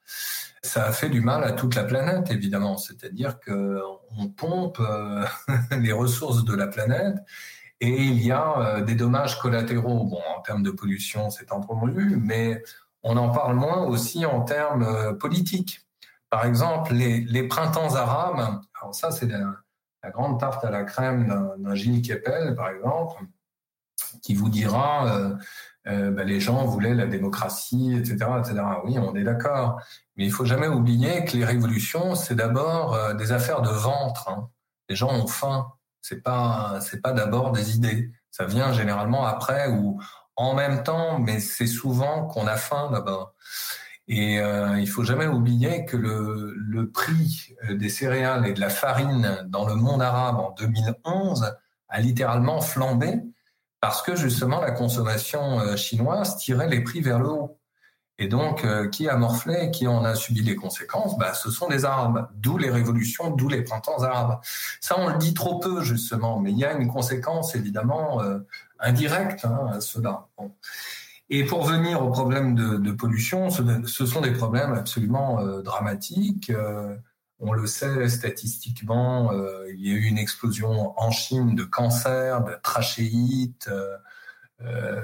Ça 0.61 0.85
a 0.85 0.91
fait 0.93 1.09
du 1.09 1.19
mal 1.19 1.43
à 1.43 1.51
toute 1.51 1.75
la 1.75 1.83
planète, 1.83 2.31
évidemment. 2.31 2.77
C'est-à-dire 2.77 3.39
que 3.39 3.81
on 4.17 4.29
pompe 4.29 4.79
euh, 4.79 5.25
les 5.71 5.91
ressources 5.91 6.45
de 6.45 6.55
la 6.55 6.67
planète 6.67 7.15
et 7.83 8.01
il 8.01 8.23
y 8.23 8.31
a 8.31 8.57
euh, 8.59 8.81
des 8.81 8.95
dommages 8.95 9.39
collatéraux. 9.39 10.05
Bon, 10.05 10.21
en 10.37 10.41
termes 10.41 10.63
de 10.63 10.71
pollution, 10.71 11.29
c'est 11.29 11.51
entendu, 11.51 12.17
mais 12.21 12.63
on 13.03 13.17
en 13.17 13.29
parle 13.29 13.55
moins 13.55 13.83
aussi 13.83 14.25
en 14.25 14.41
termes 14.41 14.83
euh, 14.83 15.13
politiques. 15.13 15.85
Par 16.29 16.45
exemple, 16.45 16.93
les, 16.93 17.47
printemps 17.47 17.93
arabes, 17.95 18.61
ça, 18.91 19.11
c'est 19.11 19.27
la, 19.27 20.09
grande 20.11 20.39
tarte 20.39 20.65
à 20.65 20.71
la 20.71 20.83
crème 20.83 21.27
d'un 21.57 21.75
Gilles 21.75 22.01
Kepel, 22.01 22.55
par 22.55 22.69
exemple, 22.69 23.21
qui 24.23 24.33
vous 24.33 24.49
dira 24.49 25.07
euh, 25.07 25.35
euh, 25.87 26.11
ben, 26.11 26.25
les 26.25 26.39
gens 26.39 26.65
voulaient 26.65 26.95
la 26.95 27.05
démocratie, 27.05 27.93
etc., 27.93 28.15
etc. 28.39 28.63
Oui, 28.83 28.97
on 28.97 29.13
est 29.15 29.23
d'accord. 29.23 29.79
Mais 30.15 30.25
il 30.25 30.31
faut 30.31 30.45
jamais 30.45 30.67
oublier 30.67 31.23
que 31.25 31.37
les 31.37 31.45
révolutions, 31.45 32.15
c'est 32.15 32.35
d'abord 32.35 33.13
des 33.15 33.31
affaires 33.31 33.61
de 33.61 33.69
ventre. 33.69 34.29
Hein. 34.29 34.49
Les 34.89 34.95
gens 34.95 35.11
ont 35.11 35.27
faim. 35.27 35.67
C'est 36.03 36.21
pas 36.21 36.79
c'est 36.81 37.01
pas 37.01 37.13
d'abord 37.13 37.53
des 37.53 37.75
idées. 37.75 38.11
Ça 38.29 38.45
vient 38.45 38.73
généralement 38.73 39.25
après 39.25 39.69
ou 39.69 39.99
en 40.35 40.53
même 40.53 40.83
temps, 40.83 41.17
mais 41.17 41.39
c'est 41.39 41.67
souvent 41.67 42.27
qu'on 42.27 42.45
a 42.45 42.57
faim 42.57 42.89
là-bas. 42.91 43.33
Et 44.09 44.39
euh, 44.39 44.79
il 44.79 44.87
faut 44.89 45.03
jamais 45.03 45.27
oublier 45.27 45.85
que 45.85 45.95
le, 45.95 46.53
le 46.57 46.91
prix 46.91 47.55
euh, 47.69 47.75
des 47.77 47.87
céréales 47.87 48.45
et 48.45 48.53
de 48.53 48.59
la 48.59 48.69
farine 48.69 49.45
dans 49.47 49.65
le 49.65 49.75
monde 49.75 50.01
arabe 50.01 50.39
en 50.39 50.51
2011 50.51 51.55
a 51.87 51.99
littéralement 52.01 52.59
flambé 52.59 53.21
parce 53.79 54.01
que 54.01 54.17
justement 54.17 54.59
la 54.59 54.71
consommation 54.71 55.61
euh, 55.61 55.77
chinoise 55.77 56.37
tirait 56.37 56.67
les 56.67 56.81
prix 56.81 56.99
vers 56.99 57.19
le 57.19 57.29
haut. 57.29 57.59
Et 58.23 58.27
donc, 58.27 58.63
euh, 58.63 58.87
qui 58.87 59.09
a 59.09 59.17
morflé, 59.17 59.69
qui 59.69 59.85
en 59.85 60.05
a 60.05 60.15
subi 60.15 60.43
les 60.43 60.55
conséquences 60.55 61.17
bah, 61.17 61.33
Ce 61.33 61.51
sont 61.51 61.67
les 61.67 61.83
Arabes, 61.83 62.29
d'où 62.35 62.57
les 62.57 62.69
révolutions, 62.69 63.31
d'où 63.31 63.49
les 63.49 63.63
printemps 63.63 64.01
arabes. 64.01 64.39
Ça, 64.79 64.95
on 64.97 65.09
le 65.09 65.17
dit 65.17 65.33
trop 65.33 65.59
peu, 65.59 65.83
justement, 65.83 66.39
mais 66.39 66.53
il 66.53 66.57
y 66.57 66.63
a 66.63 66.71
une 66.71 66.87
conséquence, 66.87 67.53
évidemment, 67.53 68.21
euh, 68.21 68.39
indirecte 68.79 69.43
hein, 69.43 69.71
à 69.73 69.81
cela. 69.81 70.27
Et 71.29 71.43
pour 71.43 71.65
venir 71.65 72.01
aux 72.01 72.11
problèmes 72.11 72.55
de, 72.55 72.91
pollution, 72.93 73.49
ce, 73.49 74.05
sont 74.05 74.21
des 74.21 74.31
problèmes 74.31 74.71
absolument 74.71 75.41
euh, 75.41 75.61
dramatiques. 75.61 76.49
On 77.39 77.51
le 77.51 77.67
sait 77.67 78.07
statistiquement, 78.07 79.33
il 79.67 79.85
y 79.85 79.91
a 79.91 79.95
eu 79.95 80.05
une 80.05 80.17
explosion 80.17 80.97
en 80.97 81.11
Chine 81.11 81.55
de 81.55 81.65
cancer, 81.65 82.41
de 82.45 82.53
trachéite. 82.63 83.69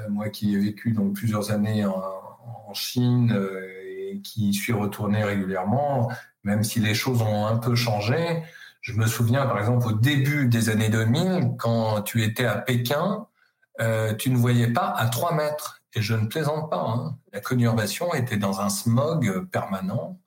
moi 0.09 0.29
qui 0.29 0.55
ai 0.55 0.57
vécu 0.57 0.93
donc 0.93 1.15
plusieurs 1.15 1.51
années 1.51 1.83
en, 1.83 2.18
en 2.69 2.73
Chine 2.73 3.33
euh, 3.35 4.11
et 4.11 4.21
qui 4.21 4.53
suis 4.53 4.73
retourné 4.73 5.23
régulièrement, 5.23 6.11
même 6.43 6.63
si 6.63 6.79
les 6.79 6.93
choses 6.93 7.21
ont 7.21 7.45
un 7.45 7.57
peu 7.57 7.75
changé. 7.75 8.43
Je 8.81 8.93
me 8.93 9.07
souviens, 9.07 9.45
par 9.45 9.59
exemple, 9.59 9.87
au 9.87 9.91
début 9.91 10.47
des 10.47 10.69
années 10.69 10.89
2000, 10.89 11.55
quand 11.57 12.01
tu 12.01 12.23
étais 12.23 12.45
à 12.45 12.57
Pékin, 12.57 13.27
euh, 13.81 14.13
tu 14.13 14.29
ne 14.29 14.37
voyais 14.37 14.67
pas 14.67 14.93
à 14.95 15.07
3 15.07 15.33
mètres. 15.33 15.81
et 15.95 16.01
je 16.01 16.13
ne 16.13 16.27
plaisante 16.27 16.69
pas. 16.69 16.85
Hein. 16.87 17.17
La 17.33 17.39
conurbation 17.39 18.13
était 18.13 18.37
dans 18.37 18.61
un 18.61 18.69
smog 18.69 19.45
permanent. 19.51 20.19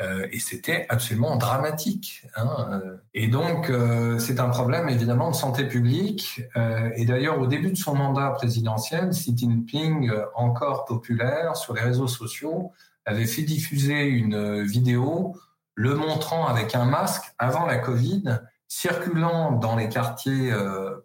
Euh, 0.00 0.26
et 0.32 0.38
c'était 0.38 0.86
absolument 0.88 1.36
dramatique. 1.36 2.26
Hein. 2.36 2.80
Et 3.12 3.28
donc, 3.28 3.68
euh, 3.68 4.18
c'est 4.18 4.40
un 4.40 4.48
problème 4.48 4.88
évidemment 4.88 5.30
de 5.30 5.36
santé 5.36 5.64
publique. 5.64 6.42
Euh, 6.56 6.90
et 6.96 7.04
d'ailleurs, 7.04 7.38
au 7.38 7.46
début 7.46 7.70
de 7.70 7.76
son 7.76 7.94
mandat 7.94 8.30
présidentiel, 8.30 9.10
Xi 9.10 9.36
Jinping, 9.36 10.10
encore 10.34 10.86
populaire 10.86 11.56
sur 11.56 11.74
les 11.74 11.82
réseaux 11.82 12.08
sociaux, 12.08 12.72
avait 13.04 13.26
fait 13.26 13.42
diffuser 13.42 14.02
une 14.02 14.62
vidéo 14.62 15.36
le 15.74 15.94
montrant 15.94 16.46
avec 16.46 16.74
un 16.74 16.84
masque 16.84 17.32
avant 17.38 17.66
la 17.66 17.78
Covid, 17.78 18.40
circulant 18.68 19.52
dans 19.52 19.76
les 19.76 19.88
quartiers 19.88 20.52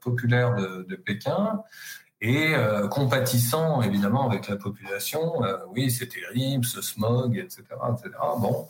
populaires 0.02 0.56
de, 0.56 0.96
Pékin 0.96 1.62
et 2.28 2.54
compatissant 2.90 3.82
évidemment 3.82 4.28
avec 4.28 4.48
la 4.48 4.56
population. 4.56 5.42
oui, 5.74 5.92
c'est 5.92 6.08
terrible, 6.08 6.66
ce 6.66 6.82
smog, 6.82 7.38
etc., 7.38 7.64
etc. 7.94 8.16
Bon. 8.40 8.68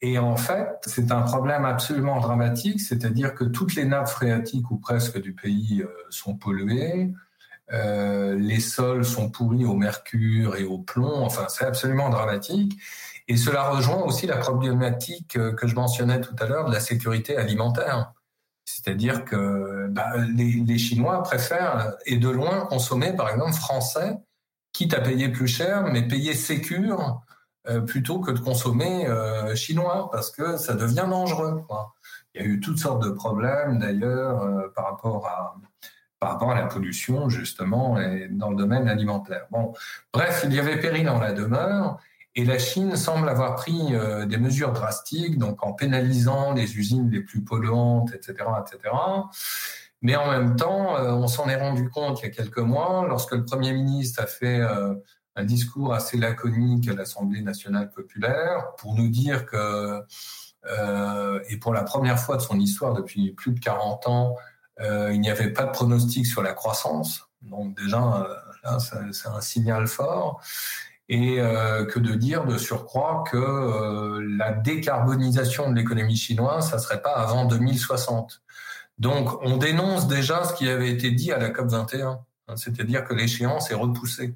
Et 0.00 0.18
en 0.18 0.36
fait, 0.36 0.78
c'est 0.86 1.10
un 1.10 1.22
problème 1.22 1.64
absolument 1.64 2.20
dramatique, 2.20 2.80
c'est-à-dire 2.80 3.34
que 3.34 3.44
toutes 3.44 3.74
les 3.74 3.84
nappes 3.84 4.08
phréatiques 4.08 4.70
ou 4.70 4.76
presque 4.76 5.20
du 5.20 5.32
pays 5.32 5.82
euh, 5.82 5.88
sont 6.08 6.36
polluées, 6.36 7.12
euh, 7.72 8.36
les 8.36 8.60
sols 8.60 9.04
sont 9.04 9.28
pourris 9.28 9.64
au 9.64 9.74
mercure 9.74 10.56
et 10.56 10.64
au 10.64 10.78
plomb, 10.78 11.24
enfin 11.24 11.46
c'est 11.48 11.64
absolument 11.64 12.10
dramatique. 12.10 12.78
Et 13.26 13.36
cela 13.36 13.68
rejoint 13.70 14.02
aussi 14.04 14.26
la 14.26 14.36
problématique 14.36 15.36
euh, 15.36 15.52
que 15.52 15.66
je 15.66 15.74
mentionnais 15.74 16.20
tout 16.20 16.36
à 16.38 16.46
l'heure 16.46 16.66
de 16.66 16.72
la 16.72 16.80
sécurité 16.80 17.36
alimentaire. 17.36 18.12
C'est-à-dire 18.70 19.24
que 19.24 19.86
bah, 19.88 20.12
les, 20.36 20.76
Chinois 20.76 21.22
préfèrent, 21.22 21.94
et 22.04 22.18
de 22.18 22.28
loin, 22.28 22.66
consommer 22.66 23.14
par 23.14 23.30
exemple 23.30 23.54
français, 23.54 24.18
quitte 24.74 24.92
à 24.92 25.00
payer 25.00 25.30
plus 25.30 25.48
cher, 25.48 25.84
mais 25.90 26.06
payer 26.06 26.34
sécure 26.34 27.22
euh, 27.66 27.80
plutôt 27.80 28.20
que 28.20 28.30
de 28.30 28.38
consommer 28.38 29.06
euh, 29.06 29.54
chinois 29.54 30.10
parce 30.12 30.30
que 30.30 30.58
ça 30.58 30.74
devient 30.74 31.06
dangereux. 31.08 31.64
Il 32.34 32.42
y 32.42 32.44
a 32.44 32.46
eu 32.46 32.60
toutes 32.60 32.78
sortes 32.78 33.02
de 33.02 33.10
problèmes 33.10 33.78
d'ailleurs 33.78 34.42
euh, 34.42 34.68
par 34.76 34.84
rapport 34.84 35.26
à 35.26 36.54
la 36.54 36.66
pollution 36.66 37.30
justement 37.30 37.98
et 37.98 38.28
dans 38.30 38.50
le 38.50 38.56
domaine 38.56 38.86
alimentaire. 38.86 39.46
Bon, 39.50 39.72
bref, 40.12 40.42
il 40.44 40.52
y 40.52 40.58
avait 40.58 40.78
péril 40.78 41.08
en 41.08 41.18
la 41.18 41.32
demeure. 41.32 41.98
Et 42.38 42.44
la 42.44 42.58
Chine 42.58 42.94
semble 42.94 43.28
avoir 43.28 43.56
pris 43.56 43.92
des 44.28 44.36
mesures 44.36 44.72
drastiques, 44.72 45.38
donc 45.38 45.66
en 45.66 45.72
pénalisant 45.72 46.52
les 46.52 46.78
usines 46.78 47.10
les 47.10 47.20
plus 47.20 47.42
polluantes, 47.42 48.14
etc., 48.14 48.34
etc. 48.60 48.94
Mais 50.02 50.14
en 50.14 50.30
même 50.30 50.54
temps, 50.54 50.94
on 51.00 51.26
s'en 51.26 51.48
est 51.48 51.56
rendu 51.56 51.90
compte 51.90 52.20
il 52.20 52.26
y 52.26 52.28
a 52.28 52.30
quelques 52.30 52.58
mois, 52.58 53.06
lorsque 53.08 53.32
le 53.32 53.44
Premier 53.44 53.72
ministre 53.72 54.22
a 54.22 54.26
fait 54.26 54.62
un 55.38 55.44
discours 55.44 55.94
assez 55.94 56.16
laconique 56.16 56.88
à 56.88 56.94
l'Assemblée 56.94 57.42
nationale 57.42 57.90
populaire 57.90 58.74
pour 58.76 58.96
nous 58.96 59.08
dire 59.08 59.46
que, 59.46 60.02
euh, 60.66 61.40
et 61.48 61.58
pour 61.58 61.72
la 61.72 61.84
première 61.84 62.18
fois 62.18 62.36
de 62.36 62.42
son 62.42 62.58
histoire 62.58 62.92
depuis 62.92 63.32
plus 63.32 63.52
de 63.52 63.60
40 63.60 64.08
ans, 64.08 64.36
euh, 64.80 65.12
il 65.12 65.20
n'y 65.20 65.30
avait 65.30 65.52
pas 65.52 65.64
de 65.64 65.70
pronostic 65.70 66.26
sur 66.26 66.42
la 66.42 66.54
croissance. 66.54 67.28
Donc 67.42 67.76
déjà, 67.80 68.26
euh, 68.66 68.78
c'est 68.80 69.28
un 69.28 69.40
signal 69.40 69.86
fort. 69.86 70.42
Et 71.10 71.36
que 71.36 71.98
de 71.98 72.14
dire 72.14 72.44
de 72.44 72.58
surcroît 72.58 73.24
que 73.30 74.20
la 74.36 74.52
décarbonisation 74.52 75.70
de 75.70 75.76
l'économie 75.76 76.16
chinoise, 76.16 76.68
ça 76.70 76.78
serait 76.78 77.00
pas 77.00 77.14
avant 77.14 77.46
2060. 77.46 78.42
Donc 78.98 79.42
on 79.42 79.56
dénonce 79.56 80.08
déjà 80.08 80.44
ce 80.44 80.52
qui 80.52 80.68
avait 80.68 80.90
été 80.90 81.10
dit 81.10 81.32
à 81.32 81.38
la 81.38 81.50
COP 81.50 81.68
21, 81.68 82.20
c'est-à-dire 82.56 83.04
que 83.04 83.14
l'échéance 83.14 83.70
est 83.70 83.74
repoussée. 83.74 84.34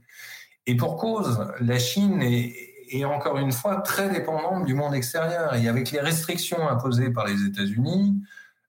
Et 0.67 0.77
pour 0.77 0.97
cause, 0.97 1.45
la 1.61 1.79
Chine 1.79 2.23
est, 2.23 2.55
est, 2.91 3.05
encore 3.05 3.39
une 3.39 3.53
fois 3.53 3.81
très 3.81 4.09
dépendante 4.11 4.65
du 4.65 4.75
monde 4.75 4.95
extérieur. 4.95 5.55
Et 5.55 5.69
avec 5.69 5.91
les 5.91 6.01
restrictions 6.01 6.69
imposées 6.69 7.11
par 7.11 7.27
les 7.27 7.45
États-Unis, 7.45 8.23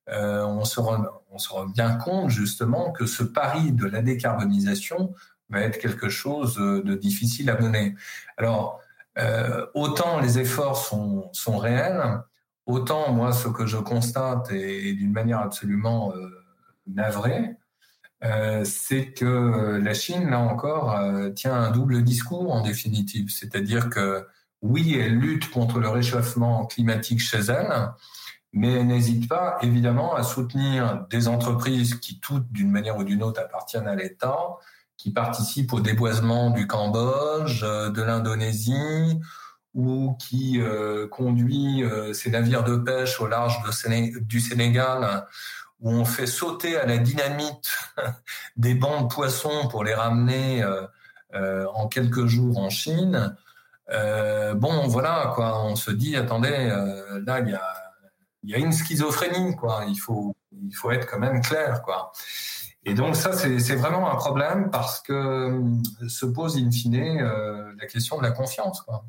euh, 0.09 0.43
on, 0.43 0.65
se 0.65 0.79
rend, 0.79 1.05
on 1.31 1.37
se 1.37 1.49
rend 1.49 1.65
bien 1.65 1.95
compte 1.95 2.29
justement 2.29 2.91
que 2.91 3.05
ce 3.05 3.23
pari 3.23 3.71
de 3.71 3.85
la 3.85 4.01
décarbonisation 4.01 5.13
va 5.53 5.61
être 5.61 5.79
quelque 5.79 6.09
chose 6.09 6.55
de 6.57 6.95
difficile 6.95 7.49
à 7.49 7.59
mener. 7.59 7.95
Alors, 8.37 8.81
euh, 9.17 9.65
autant 9.73 10.19
les 10.19 10.39
efforts 10.39 10.77
sont, 10.77 11.57
réels, 11.57 12.21
autant 12.65 13.13
moi 13.13 13.31
ce 13.31 13.47
que 13.47 13.65
je 13.65 13.77
constate 13.77 14.51
est, 14.51 14.93
d'une 14.93 15.13
manière 15.13 15.39
absolument 15.39 16.13
euh, 16.15 16.29
navrée, 16.87 17.55
euh, 18.23 18.63
c'est 18.63 19.11
que 19.11 19.79
la 19.83 19.93
Chine, 19.93 20.29
là 20.29 20.39
encore, 20.39 20.95
euh, 20.95 21.29
tient 21.29 21.53
un 21.53 21.71
double 21.71 22.03
discours 22.03 22.53
en 22.53 22.61
définitive. 22.61 23.29
C'est-à-dire 23.29 23.89
que 23.89 24.25
oui, 24.61 24.97
elle 24.97 25.17
lutte 25.17 25.51
contre 25.51 25.79
le 25.79 25.89
réchauffement 25.89 26.65
climatique 26.65 27.19
chez 27.19 27.39
elle, 27.39 27.91
mais 28.53 28.71
elle 28.71 28.87
n'hésite 28.87 29.27
pas, 29.27 29.57
évidemment, 29.61 30.15
à 30.15 30.23
soutenir 30.23 31.05
des 31.09 31.27
entreprises 31.27 31.95
qui, 31.95 32.19
toutes, 32.19 32.49
d'une 32.51 32.71
manière 32.71 32.97
ou 32.97 33.03
d'une 33.03 33.23
autre, 33.23 33.41
appartiennent 33.41 33.87
à 33.87 33.95
l'État, 33.95 34.37
qui 35.03 35.11
participent 35.11 35.73
au 35.73 35.81
déboisement 35.81 36.49
du 36.49 36.65
Cambodge, 36.65 37.63
euh, 37.63 37.89
de 37.89 38.01
l'Indonésie, 38.01 39.19
ou 39.73 40.15
qui 40.19 40.61
euh, 40.61 41.07
conduit 41.07 41.83
ces 42.13 42.29
navires 42.29 42.63
de 42.63 42.75
pêche 42.75 43.19
au 43.19 43.27
large 43.27 43.57
du 44.21 44.39
Sénégal 44.39 45.25
où 45.83 45.91
on 45.91 46.05
fait 46.05 46.27
sauter 46.27 46.77
à 46.77 46.85
la 46.85 46.97
dynamite 46.97 47.69
des 48.55 48.73
bancs 48.73 49.09
de 49.09 49.13
poissons 49.13 49.67
pour 49.69 49.83
les 49.83 49.93
ramener 49.93 50.63
euh, 50.63 50.87
euh, 51.35 51.67
en 51.73 51.87
quelques 51.87 52.25
jours 52.25 52.57
en 52.57 52.69
Chine. 52.69 53.35
Euh, 53.91 54.53
bon, 54.53 54.87
voilà, 54.87 55.33
quoi. 55.35 55.61
On 55.65 55.75
se 55.75 55.91
dit, 55.91 56.15
attendez, 56.15 56.71
là, 57.25 57.41
il 57.41 57.49
y 57.49 57.53
a, 57.53 57.73
y 58.43 58.55
a, 58.55 58.57
une 58.57 58.71
schizophrénie, 58.71 59.55
quoi. 59.57 59.83
Il 59.87 59.97
faut, 59.97 60.35
il 60.53 60.73
faut 60.73 60.89
être 60.89 61.05
quand 61.05 61.19
même 61.19 61.41
clair, 61.41 61.81
quoi. 61.83 62.13
Et 62.85 62.93
donc 62.93 63.15
ça, 63.15 63.33
c'est 63.33 63.75
vraiment 63.75 64.11
un 64.11 64.15
problème 64.15 64.69
parce 64.69 65.01
que 65.01 65.61
se 66.07 66.25
pose 66.25 66.57
in 66.57 66.69
fine 66.69 67.21
la 67.77 67.87
question 67.87 68.17
de 68.17 68.23
la 68.23 68.31
confiance, 68.31 68.81
quoi. 68.81 69.05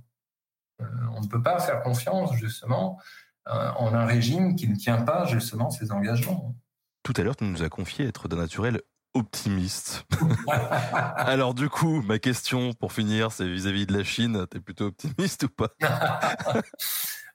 on 0.81 1.21
ne 1.21 1.27
peut 1.27 1.43
pas 1.43 1.59
faire 1.59 1.83
confiance 1.83 2.33
justement 2.35 3.01
en 3.47 3.93
un 3.93 4.07
régime 4.07 4.55
qui 4.55 4.69
ne 4.69 4.77
tient 4.77 5.03
pas 5.03 5.27
justement 5.27 5.71
ses 5.71 5.91
engagements. 5.91 6.55
Tout 7.03 7.15
à 7.17 7.23
l'heure, 7.23 7.37
tu 7.37 7.45
nous 7.45 7.63
as 7.63 7.69
confié 7.69 8.07
être 8.07 8.29
d'un 8.29 8.37
naturel 8.37 8.81
optimiste. 9.15 10.07
Alors 11.17 11.55
du 11.55 11.69
coup, 11.69 12.03
ma 12.03 12.19
question 12.19 12.73
pour 12.73 12.93
finir, 12.93 13.33
c'est 13.33 13.49
vis-à-vis 13.49 13.87
de 13.87 13.97
la 13.97 14.05
Chine, 14.05 14.47
tu 14.51 14.59
es 14.59 14.61
plutôt 14.61 14.87
optimiste 14.87 15.45
ou 15.45 15.49
pas? 15.49 15.69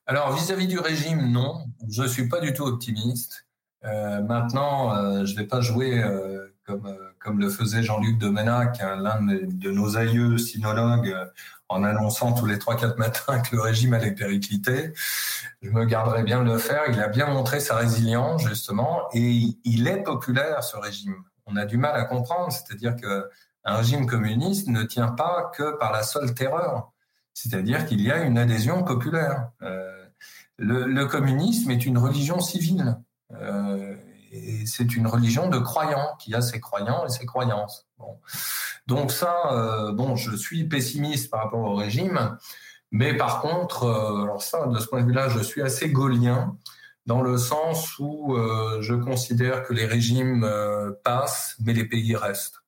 Alors 0.06 0.36
vis-à-vis 0.36 0.68
du 0.68 0.80
régime, 0.80 1.32
non, 1.32 1.66
je 1.88 2.04
suis 2.04 2.28
pas 2.28 2.42
du 2.42 2.54
tout 2.54 2.64
optimiste. 2.64 3.46
Euh, 3.86 4.22
maintenant, 4.22 4.96
euh, 4.96 5.26
je 5.26 5.36
vais 5.36 5.46
pas 5.46 5.62
jouer 5.62 6.04
euh, 6.04 6.48
comme 6.66 6.98
comme 7.20 7.40
le 7.40 7.50
faisait 7.50 7.84
Jean-Luc 7.84 8.18
Domenac, 8.18 8.80
hein, 8.82 8.96
l'un 8.96 9.22
de 9.22 9.72
nos 9.72 9.98
aïeux 9.98 10.38
sinologues, 10.38 11.14
en 11.68 11.84
annonçant 11.84 12.32
tous 12.34 12.46
les 12.46 12.58
3-4 12.58 12.98
matins 12.98 13.40
que 13.42 13.56
le 13.58 13.62
régime 13.62 13.94
allait 13.94 14.14
péricliter. 14.14 14.94
Je 15.62 15.70
me 15.70 15.84
garderai 15.84 16.24
bien 16.24 16.44
de 16.44 16.50
le 16.50 16.58
faire. 16.58 16.84
Il 16.90 17.00
a 17.02 17.10
bien 17.10 17.28
montré 17.28 17.60
sa 17.60 17.76
résilience, 17.76 18.48
justement, 18.48 19.02
et 19.14 19.48
il 19.66 19.88
est 19.88 20.02
populaire, 20.02 20.64
ce 20.64 20.78
régime. 20.78 21.16
On 21.46 21.58
a 21.58 21.66
du 21.66 21.78
mal 21.78 21.96
à 21.96 22.06
comprendre, 22.06 22.54
c'est-à-dire 22.54 22.96
que 22.96 23.30
un 23.66 23.78
régime 23.78 24.08
communiste 24.08 24.68
ne 24.68 24.84
tient 24.84 25.10
pas 25.10 25.52
que 25.56 25.78
par 25.78 25.92
la 25.92 26.04
seule 26.04 26.34
terreur. 26.34 26.92
C'est-à-dire 27.34 27.86
qu'il 27.86 28.02
y 28.02 28.12
a 28.12 28.24
une 28.24 28.38
adhésion 28.38 28.84
populaire. 28.84 29.52
Euh, 29.62 30.06
le, 30.58 30.86
le, 30.86 31.06
communisme 31.06 31.72
est 31.72 31.86
une 31.86 31.98
religion 31.98 32.40
civile. 32.40 32.98
Euh, 33.34 33.96
et 34.32 34.66
c'est 34.66 34.96
une 34.96 35.08
religion 35.08 35.50
de 35.50 35.58
croyants 35.58 36.16
qui 36.20 36.36
a 36.36 36.42
ses 36.42 36.60
croyants 36.60 37.06
et 37.06 37.10
ses 37.10 37.26
croyances. 37.26 37.88
Donc 38.88 39.12
ça, 39.12 39.36
euh, 39.52 39.92
bon, 39.92 40.16
je 40.16 40.36
suis 40.36 40.66
pessimiste 40.66 41.30
par 41.30 41.44
rapport 41.44 41.62
au 41.62 41.76
régime, 41.76 42.38
mais 42.92 43.16
par 43.16 43.42
contre, 43.42 43.84
euh, 43.84 44.24
alors 44.24 44.42
ça, 44.42 44.68
de 44.68 44.80
ce 44.80 44.88
point 44.88 45.02
de 45.02 45.08
vue-là, 45.08 45.30
je 45.30 45.40
suis 45.40 45.62
assez 45.62 45.90
gaulien 45.90 46.58
dans 47.06 47.22
le 47.22 47.38
sens 47.38 47.98
où 47.98 48.36
je 48.82 48.94
considère 48.94 49.64
que 49.64 49.74
les 49.74 49.88
régimes 49.88 50.48
passent, 51.04 51.56
mais 51.60 51.74
les 51.74 51.86
pays 51.86 52.16
restent. 52.16 52.62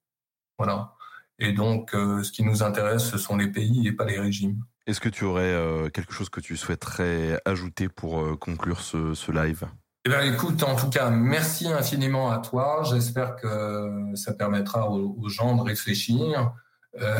Voilà. 0.57 0.95
Et 1.37 1.51
donc, 1.51 1.91
ce 1.91 2.31
qui 2.31 2.41
nous 2.41 2.63
intéresse, 2.63 3.03
ce 3.03 3.19
sont 3.19 3.37
les 3.37 3.49
pays 3.49 3.87
et 3.87 3.91
pas 3.91 4.05
les 4.05 4.19
régimes. 4.19 4.63
Est-ce 4.87 4.99
que 4.99 5.09
tu 5.09 5.25
aurais 5.25 5.91
quelque 5.91 6.11
chose 6.11 6.29
que 6.29 6.39
tu 6.39 6.57
souhaiterais 6.57 7.39
ajouter 7.45 7.87
pour 7.87 8.39
conclure 8.39 8.81
ce 8.81 9.31
live? 9.31 9.67
Eh 10.05 10.09
ben, 10.09 10.33
écoute, 10.33 10.63
en 10.63 10.75
tout 10.75 10.89
cas, 10.89 11.11
merci 11.11 11.67
infiniment 11.71 12.31
à 12.31 12.39
toi. 12.39 12.81
J'espère 12.89 13.35
que 13.35 14.11
ça 14.15 14.33
permettra 14.33 14.89
aux, 14.89 15.29
gens 15.29 15.55
de 15.55 15.61
réfléchir. 15.61 16.53
Euh, 16.99 17.19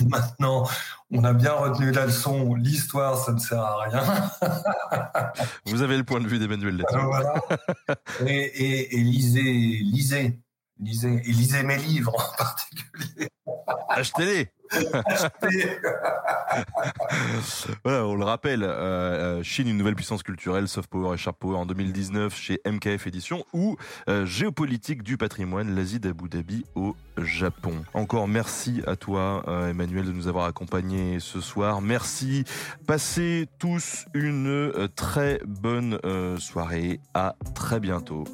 maintenant, 0.00 0.66
on 1.10 1.24
a 1.24 1.34
bien 1.34 1.52
retenu 1.52 1.92
la 1.92 2.06
leçon. 2.06 2.54
L'histoire, 2.54 3.18
ça 3.18 3.32
ne 3.32 3.38
sert 3.38 3.60
à 3.60 3.82
rien. 3.82 4.02
Vous 5.66 5.82
avez 5.82 5.98
le 5.98 6.04
point 6.04 6.20
de 6.20 6.26
vue 6.26 6.38
d'Emmanuel 6.38 6.82
voilà. 6.90 7.34
et, 8.26 8.32
et, 8.32 8.94
et, 8.94 8.98
lisez, 8.98 9.42
lisez, 9.42 10.40
lisez, 10.80 11.22
et 11.24 11.32
lisez 11.32 11.62
mes 11.62 11.76
livres 11.76 12.14
en 12.14 12.36
particulier. 12.36 13.28
Achetez-les. 13.90 14.50
voilà, 17.84 18.06
on 18.06 18.14
le 18.14 18.24
rappelle, 18.24 18.62
euh, 18.62 18.70
euh, 18.70 19.42
Chine, 19.42 19.68
une 19.68 19.76
nouvelle 19.76 19.94
puissance 19.94 20.22
culturelle, 20.22 20.68
soft 20.68 20.88
power 20.88 21.14
et 21.14 21.18
sharp 21.18 21.38
power 21.38 21.56
en 21.56 21.66
2019 21.66 22.34
chez 22.34 22.60
MKF 22.66 23.06
Édition 23.06 23.44
ou 23.52 23.76
euh, 24.08 24.26
Géopolitique 24.26 25.02
du 25.02 25.16
patrimoine, 25.16 25.74
l'Asie 25.74 26.00
d'Abu 26.00 26.28
Dhabi 26.28 26.64
au 26.74 26.94
Japon. 27.18 27.84
Encore 27.94 28.28
merci 28.28 28.82
à 28.86 28.96
toi, 28.96 29.44
Emmanuel, 29.68 30.06
de 30.06 30.12
nous 30.12 30.28
avoir 30.28 30.46
accompagnés 30.46 31.18
ce 31.20 31.40
soir. 31.40 31.80
Merci. 31.80 32.44
Passez 32.86 33.48
tous 33.58 34.06
une 34.14 34.88
très 34.96 35.40
bonne 35.44 35.98
soirée. 36.38 37.00
À 37.14 37.34
très 37.54 37.80
bientôt. 37.80 38.24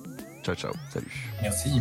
Ciao, 0.43 0.55
ciao. 0.55 0.73
Salut. 0.91 1.31
Merci. 1.43 1.81